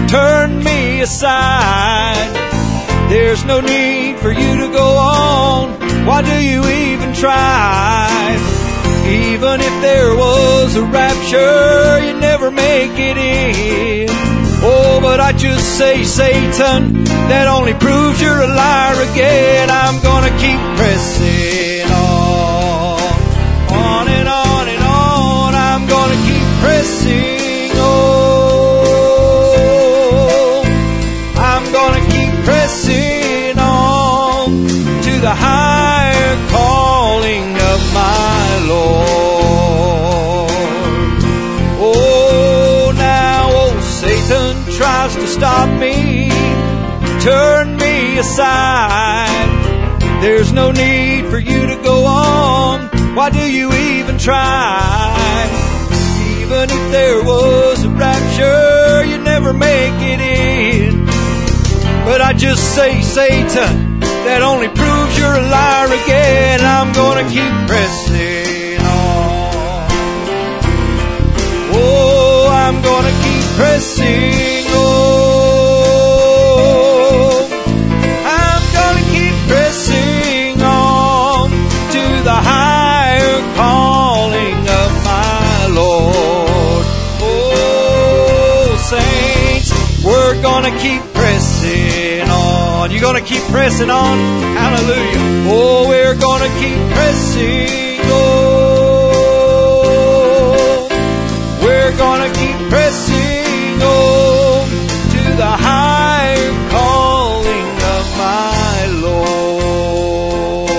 turn 0.08 0.62
me 0.62 1.00
aside. 1.00 2.45
There's 3.26 3.44
no 3.44 3.60
need 3.60 4.20
for 4.20 4.30
you 4.30 4.56
to 4.62 4.68
go 4.72 4.86
on. 4.98 5.72
Why 6.06 6.22
do 6.22 6.38
you 6.40 6.62
even 6.64 7.12
try? 7.12 8.06
Even 9.04 9.60
if 9.60 9.82
there 9.82 10.14
was 10.14 10.76
a 10.76 10.84
rapture, 10.84 12.06
you'd 12.06 12.20
never 12.20 12.52
make 12.52 12.92
it 12.94 13.18
in. 13.18 14.06
Oh, 14.62 15.00
but 15.02 15.18
I 15.18 15.32
just 15.32 15.76
say, 15.76 16.04
Satan, 16.04 17.02
that 17.02 17.48
only 17.48 17.74
proves 17.74 18.22
you're 18.22 18.42
a 18.42 18.46
liar 18.46 19.10
again. 19.10 19.70
I'm 19.70 20.00
gonna 20.04 20.30
keep 20.38 20.60
pressing 20.78 21.90
on, 21.90 23.00
on 23.74 24.06
and 24.06 24.28
on 24.28 24.68
and 24.68 24.82
on. 24.84 25.52
I'm 25.52 25.88
gonna 25.88 26.20
keep 26.30 26.46
pressing 26.62 27.35
higher 35.38 36.36
calling 36.50 37.54
of 37.72 37.80
my 37.94 38.66
Lord. 38.68 40.50
Oh, 41.80 42.92
now 42.96 43.50
old 43.52 43.82
Satan 43.82 44.56
tries 44.76 45.14
to 45.16 45.26
stop 45.26 45.68
me, 45.78 46.30
turn 47.20 47.76
me 47.76 48.18
aside. 48.18 49.52
There's 50.22 50.52
no 50.52 50.72
need 50.72 51.26
for 51.26 51.38
you 51.38 51.66
to 51.66 51.76
go 51.82 52.04
on. 52.06 52.88
Why 53.14 53.30
do 53.30 53.50
you 53.50 53.72
even 53.72 54.18
try? 54.18 55.14
Even 56.40 56.70
if 56.70 56.90
there 56.92 57.22
was 57.22 57.84
a 57.84 57.90
rapture, 57.90 59.04
you'd 59.04 59.24
never 59.24 59.52
make 59.52 59.94
it 60.00 60.20
in. 60.20 61.06
But 62.04 62.20
I 62.20 62.32
just 62.32 62.74
say, 62.74 63.02
Satan, 63.02 63.95
that 64.26 64.42
only 64.42 64.66
proves 64.66 65.18
you're 65.18 65.38
a 65.38 65.46
liar 65.54 65.86
again. 65.86 66.58
I'm 66.60 66.90
gonna 66.92 67.26
keep 67.30 67.54
pressing 67.70 68.82
on. 68.82 69.86
Oh, 71.70 72.50
I'm 72.50 72.82
gonna 72.82 73.14
keep 73.22 73.44
pressing 73.54 74.66
on. 74.74 75.06
I'm 78.26 78.64
gonna 78.74 79.06
keep 79.14 79.36
pressing 79.46 80.58
on 80.60 81.50
to 81.94 82.02
the 82.26 82.38
higher 82.50 83.38
calling 83.54 84.58
of 84.82 84.90
my 85.06 85.70
Lord. 85.70 86.84
Oh, 87.22 88.74
saints, 88.90 89.70
we're 90.04 90.34
gonna 90.42 90.74
keep 90.82 91.02
pressing 91.14 92.05
on? 92.86 92.92
You're 92.92 93.00
going 93.00 93.22
to 93.22 93.28
keep 93.28 93.42
pressing 93.50 93.90
on. 93.90 94.18
Hallelujah. 94.56 95.46
Oh, 95.48 95.88
we're 95.88 96.14
gonna 96.14 96.48
keep 96.60 96.76
pressing 96.94 98.00
on. 98.10 98.36
We're 101.62 101.96
gonna 101.96 102.32
keep 102.34 102.68
pressing 102.68 103.82
on 103.82 104.68
to 105.10 105.36
the 105.36 105.46
higher 105.46 106.52
calling 106.70 107.68
of 107.96 108.16
my 108.18 108.86
Lord. 109.02 110.70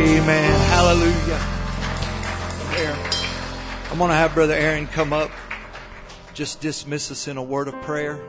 Amen. 0.00 0.60
Hallelujah. 0.68 1.40
There. 2.74 2.96
I'm 3.90 3.98
going 3.98 4.10
to 4.10 4.16
have 4.16 4.34
Brother 4.34 4.54
Aaron 4.54 4.86
come 4.86 5.12
up, 5.12 5.30
just 6.34 6.60
dismiss 6.60 7.10
us 7.10 7.26
in 7.28 7.36
a 7.36 7.42
word 7.42 7.68
of 7.68 7.74
prayer. 7.82 8.20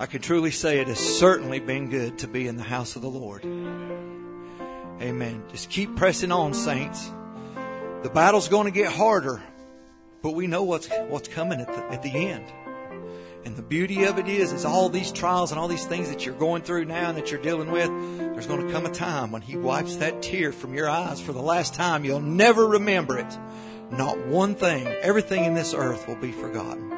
I 0.00 0.06
can 0.06 0.22
truly 0.22 0.52
say 0.52 0.78
it 0.78 0.86
has 0.86 1.00
certainly 1.00 1.58
been 1.58 1.90
good 1.90 2.18
to 2.18 2.28
be 2.28 2.46
in 2.46 2.56
the 2.56 2.62
house 2.62 2.94
of 2.94 3.02
the 3.02 3.10
Lord. 3.10 3.44
Amen. 5.02 5.42
Just 5.50 5.70
keep 5.70 5.96
pressing 5.96 6.30
on, 6.30 6.54
saints. 6.54 7.10
The 8.04 8.10
battle's 8.10 8.48
going 8.48 8.66
to 8.66 8.70
get 8.70 8.92
harder, 8.92 9.42
but 10.22 10.36
we 10.36 10.46
know 10.46 10.62
what's 10.62 10.88
what's 11.08 11.26
coming 11.26 11.60
at 11.60 11.66
the, 11.66 11.84
at 11.92 12.04
the 12.04 12.10
end. 12.10 12.44
And 13.44 13.56
the 13.56 13.62
beauty 13.62 14.04
of 14.04 14.18
it 14.20 14.28
is, 14.28 14.52
is 14.52 14.64
all 14.64 14.88
these 14.88 15.10
trials 15.10 15.50
and 15.50 15.58
all 15.58 15.66
these 15.66 15.86
things 15.86 16.10
that 16.10 16.24
you're 16.24 16.34
going 16.34 16.62
through 16.62 16.84
now 16.84 17.08
and 17.08 17.18
that 17.18 17.32
you're 17.32 17.42
dealing 17.42 17.72
with, 17.72 17.88
there's 18.18 18.46
going 18.46 18.64
to 18.64 18.72
come 18.72 18.86
a 18.86 18.90
time 18.90 19.32
when 19.32 19.42
He 19.42 19.56
wipes 19.56 19.96
that 19.96 20.22
tear 20.22 20.52
from 20.52 20.74
your 20.74 20.88
eyes 20.88 21.20
for 21.20 21.32
the 21.32 21.42
last 21.42 21.74
time. 21.74 22.04
You'll 22.04 22.20
never 22.20 22.66
remember 22.66 23.18
it. 23.18 23.38
Not 23.90 24.26
one 24.26 24.54
thing, 24.54 24.86
everything 24.86 25.44
in 25.44 25.54
this 25.54 25.74
earth 25.74 26.06
will 26.06 26.16
be 26.16 26.30
forgotten. 26.30 26.97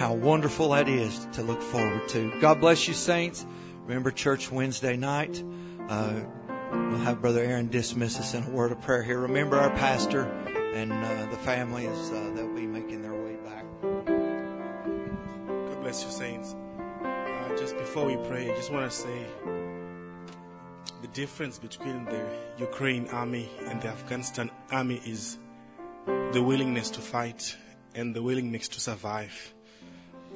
How 0.00 0.14
wonderful 0.14 0.70
that 0.70 0.88
is 0.88 1.28
to 1.34 1.42
look 1.42 1.60
forward 1.60 2.08
to. 2.08 2.32
God 2.40 2.58
bless 2.58 2.88
you, 2.88 2.94
saints. 2.94 3.44
Remember 3.84 4.10
church 4.10 4.50
Wednesday 4.50 4.96
night. 4.96 5.44
Uh, 5.90 6.22
we'll 6.72 7.00
have 7.00 7.20
Brother 7.20 7.44
Aaron 7.44 7.68
dismiss 7.68 8.18
us 8.18 8.32
in 8.32 8.44
a 8.44 8.48
word 8.48 8.72
of 8.72 8.80
prayer 8.80 9.02
here. 9.02 9.18
Remember 9.20 9.58
our 9.58 9.68
pastor 9.68 10.22
and 10.72 10.90
uh, 10.90 11.26
the 11.30 11.36
family 11.36 11.86
as 11.86 12.10
uh, 12.12 12.32
they'll 12.34 12.48
be 12.54 12.66
making 12.66 13.02
their 13.02 13.12
way 13.12 13.36
back. 13.44 13.66
God 15.68 15.82
bless 15.82 16.02
you, 16.02 16.10
saints. 16.10 16.56
Uh, 17.04 17.58
just 17.58 17.76
before 17.76 18.06
we 18.06 18.16
pray, 18.26 18.50
I 18.50 18.56
just 18.56 18.72
want 18.72 18.90
to 18.90 18.96
say 18.96 19.26
the 21.02 21.08
difference 21.08 21.58
between 21.58 22.06
the 22.06 22.26
Ukraine 22.56 23.06
army 23.08 23.50
and 23.66 23.82
the 23.82 23.88
Afghanistan 23.88 24.50
army 24.72 25.02
is 25.04 25.36
the 26.06 26.42
willingness 26.42 26.88
to 26.92 27.02
fight 27.02 27.54
and 27.94 28.16
the 28.16 28.22
willingness 28.22 28.66
to 28.68 28.80
survive. 28.80 29.52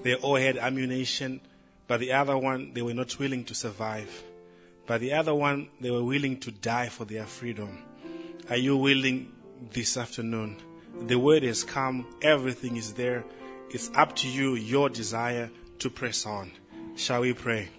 They 0.04 0.14
all 0.14 0.36
had 0.36 0.58
ammunition, 0.58 1.40
but 1.88 1.98
the 1.98 2.12
other 2.12 2.36
one, 2.36 2.74
they 2.74 2.82
were 2.82 2.92
not 2.92 3.18
willing 3.18 3.42
to 3.44 3.54
survive. 3.54 4.22
But 4.86 5.00
the 5.00 5.14
other 5.14 5.34
one, 5.34 5.70
they 5.80 5.90
were 5.90 6.04
willing 6.04 6.38
to 6.40 6.50
die 6.50 6.90
for 6.90 7.06
their 7.06 7.24
freedom. 7.24 7.78
Are 8.50 8.56
you 8.56 8.76
willing 8.76 9.32
this 9.72 9.96
afternoon? 9.96 10.58
The 11.06 11.18
word 11.18 11.42
has 11.42 11.64
come, 11.64 12.06
everything 12.20 12.76
is 12.76 12.92
there. 12.92 13.24
It's 13.70 13.90
up 13.94 14.14
to 14.16 14.28
you, 14.28 14.56
your 14.56 14.90
desire 14.90 15.50
to 15.78 15.88
press 15.88 16.26
on. 16.26 16.52
Shall 16.96 17.22
we 17.22 17.32
pray? 17.32 17.70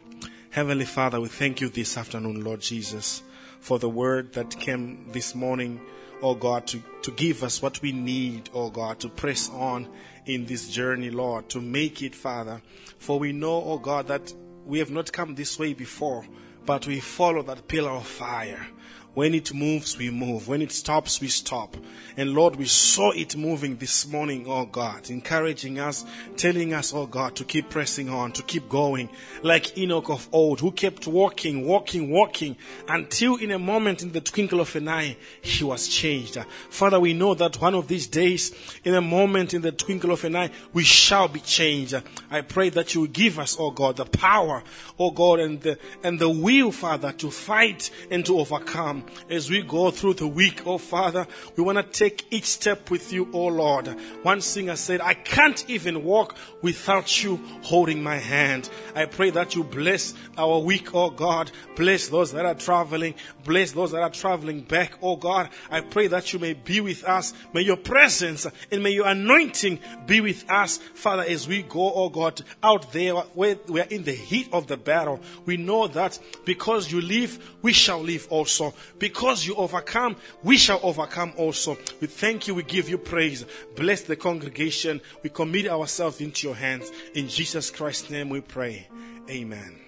Heavenly 0.49 0.85
Father, 0.85 1.21
we 1.21 1.27
thank 1.27 1.61
you 1.61 1.69
this 1.69 1.95
afternoon, 1.95 2.43
Lord 2.43 2.61
Jesus, 2.61 3.21
for 3.59 3.77
the 3.77 3.89
word 3.89 4.33
that 4.33 4.59
came 4.59 5.11
this 5.11 5.35
morning, 5.35 5.79
oh 6.23 6.33
God, 6.33 6.65
to, 6.67 6.81
to 7.03 7.11
give 7.11 7.43
us 7.43 7.61
what 7.61 7.83
we 7.83 7.91
need, 7.91 8.49
oh 8.51 8.71
God, 8.71 8.99
to 9.01 9.09
press 9.09 9.47
on 9.51 9.87
in 10.25 10.45
this 10.45 10.69
journey, 10.69 11.09
Lord, 11.09 11.49
to 11.49 11.61
make 11.61 12.01
it, 12.01 12.15
Father. 12.15 12.61
For 12.97 13.19
we 13.19 13.31
know, 13.31 13.63
oh 13.63 13.77
God, 13.77 14.07
that 14.07 14.33
we 14.65 14.79
have 14.79 14.91
not 14.91 15.11
come 15.11 15.35
this 15.35 15.59
way 15.59 15.73
before, 15.73 16.25
but 16.65 16.87
we 16.87 16.99
follow 16.99 17.43
that 17.43 17.67
pillar 17.67 17.91
of 17.91 18.07
fire. 18.07 18.65
When 19.15 19.33
it 19.33 19.53
moves, 19.53 19.97
we 19.97 20.09
move. 20.09 20.49
When 20.49 20.61
it 20.61 20.73
stops, 20.73 21.21
we 21.21 21.29
stop. 21.29 21.77
And 22.17 22.33
Lord, 22.33 22.57
we 22.57 22.65
saw 22.65 23.11
it 23.11 23.37
moving 23.37 23.77
this 23.77 24.05
morning, 24.05 24.45
oh 24.45 24.65
God, 24.65 25.09
encouraging 25.09 25.79
us, 25.79 26.05
telling 26.35 26.73
us, 26.73 26.93
oh 26.93 27.05
God, 27.05 27.33
to 27.37 27.45
keep 27.45 27.69
pressing 27.69 28.09
on, 28.09 28.33
to 28.33 28.43
keep 28.43 28.67
going, 28.67 29.09
like 29.41 29.77
Enoch 29.77 30.09
of 30.09 30.27
old, 30.33 30.59
who 30.59 30.71
kept 30.71 31.07
walking, 31.07 31.65
walking, 31.65 32.11
walking, 32.11 32.57
until 32.89 33.37
in 33.37 33.51
a 33.51 33.59
moment, 33.59 34.03
in 34.03 34.11
the 34.11 34.19
twinkle 34.19 34.59
of 34.59 34.75
an 34.75 34.89
eye, 34.89 35.15
he 35.41 35.63
was 35.63 35.87
changed. 35.87 36.37
Father, 36.69 36.99
we 36.99 37.13
know 37.13 37.33
that 37.35 37.61
one 37.61 37.73
of 37.73 37.87
these 37.87 38.07
days, 38.07 38.53
in 38.83 38.95
a 38.95 39.01
moment, 39.01 39.53
in 39.53 39.61
the 39.61 39.71
twinkle 39.71 40.11
of 40.11 40.25
an 40.25 40.35
eye, 40.35 40.51
we 40.73 40.83
shall 40.83 41.29
be 41.29 41.39
changed. 41.39 41.95
I 42.29 42.41
pray 42.41 42.67
that 42.71 42.93
you 42.93 43.01
will 43.01 43.07
give 43.07 43.39
us, 43.39 43.55
oh 43.57 43.71
God, 43.71 43.95
the 43.95 44.05
power, 44.05 44.61
oh 44.99 45.11
God, 45.11 45.39
and 45.39 45.61
the, 45.61 45.79
and 46.03 46.19
the 46.19 46.29
will, 46.29 46.73
Father, 46.73 47.13
to 47.13 47.31
fight 47.31 47.91
and 48.11 48.25
to 48.25 48.39
overcome 48.39 49.04
as 49.29 49.49
we 49.49 49.61
go 49.61 49.91
through 49.91 50.15
the 50.15 50.27
week, 50.27 50.65
oh 50.65 50.77
Father. 50.77 51.27
We 51.55 51.63
want 51.63 51.77
to 51.77 51.83
take 51.83 52.25
each 52.31 52.45
step 52.45 52.89
with 52.89 53.11
you, 53.11 53.29
oh 53.33 53.47
Lord. 53.47 53.87
One 54.23 54.41
singer 54.41 54.75
said, 54.75 55.01
I 55.01 55.13
can't 55.13 55.67
even 55.69 56.03
walk 56.03 56.35
without 56.61 57.23
you 57.23 57.37
holding 57.61 58.01
my 58.03 58.17
hand. 58.17 58.69
I 58.95 59.05
pray 59.05 59.29
that 59.31 59.55
you 59.55 59.63
bless 59.63 60.13
our 60.37 60.59
week, 60.59 60.93
oh 60.93 61.09
God. 61.09 61.51
Bless 61.75 62.07
those 62.07 62.31
that 62.31 62.45
are 62.45 62.55
traveling. 62.55 63.15
Bless 63.43 63.71
those 63.71 63.91
that 63.91 64.01
are 64.01 64.09
traveling 64.09 64.61
back, 64.61 64.97
oh 65.01 65.15
God. 65.15 65.49
I 65.69 65.81
pray 65.81 66.07
that 66.07 66.33
you 66.33 66.39
may 66.39 66.53
be 66.53 66.81
with 66.81 67.03
us. 67.03 67.33
May 67.53 67.61
your 67.61 67.77
presence 67.77 68.47
and 68.71 68.83
may 68.83 68.91
your 68.91 69.07
anointing 69.07 69.79
be 70.05 70.21
with 70.21 70.49
us, 70.49 70.77
Father, 70.77 71.23
as 71.23 71.47
we 71.47 71.63
go, 71.63 71.93
oh 71.93 72.09
God, 72.09 72.41
out 72.63 72.91
there 72.91 73.13
where 73.13 73.57
we 73.67 73.81
are 73.81 73.87
in 73.89 74.03
the 74.03 74.13
heat 74.13 74.49
of 74.51 74.67
the 74.67 74.77
battle. 74.77 75.19
We 75.45 75.57
know 75.57 75.87
that 75.87 76.19
because 76.45 76.91
you 76.91 77.01
live, 77.01 77.57
we 77.61 77.73
shall 77.73 78.01
live 78.01 78.27
also. 78.29 78.73
Because 78.97 79.45
you 79.45 79.55
overcome, 79.55 80.15
we 80.43 80.57
shall 80.57 80.79
overcome 80.83 81.33
also. 81.37 81.77
We 81.99 82.07
thank 82.07 82.47
you. 82.47 82.55
We 82.55 82.63
give 82.63 82.89
you 82.89 82.97
praise. 82.97 83.45
Bless 83.75 84.01
the 84.01 84.15
congregation. 84.15 85.01
We 85.21 85.29
commit 85.29 85.67
ourselves 85.67 86.21
into 86.21 86.47
your 86.47 86.55
hands. 86.55 86.91
In 87.13 87.27
Jesus 87.27 87.69
Christ's 87.69 88.09
name 88.09 88.29
we 88.29 88.41
pray. 88.41 88.87
Amen. 89.29 89.81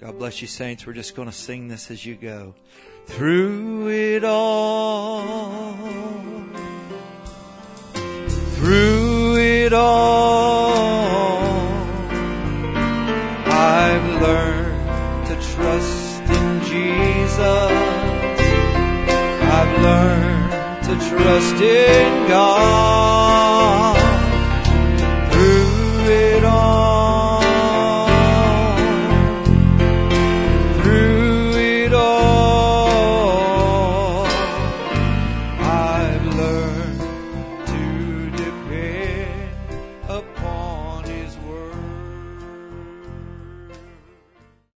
God 0.00 0.16
bless 0.16 0.40
you, 0.40 0.46
saints. 0.46 0.86
We're 0.86 0.92
just 0.92 1.16
going 1.16 1.28
to 1.28 1.34
sing 1.34 1.66
this 1.66 1.90
as 1.90 2.06
you 2.06 2.14
go. 2.14 2.54
Through 3.06 3.88
it 3.88 4.22
all, 4.22 5.74
through 8.54 9.36
it 9.38 9.72
all, 9.72 11.38
I've 13.46 14.22
learned 14.22 14.47
Jesus. 17.38 17.70
I've 19.58 19.82
learned 19.82 20.84
to 20.84 20.92
trust 21.08 21.62
in 21.62 22.28
God. 22.28 23.97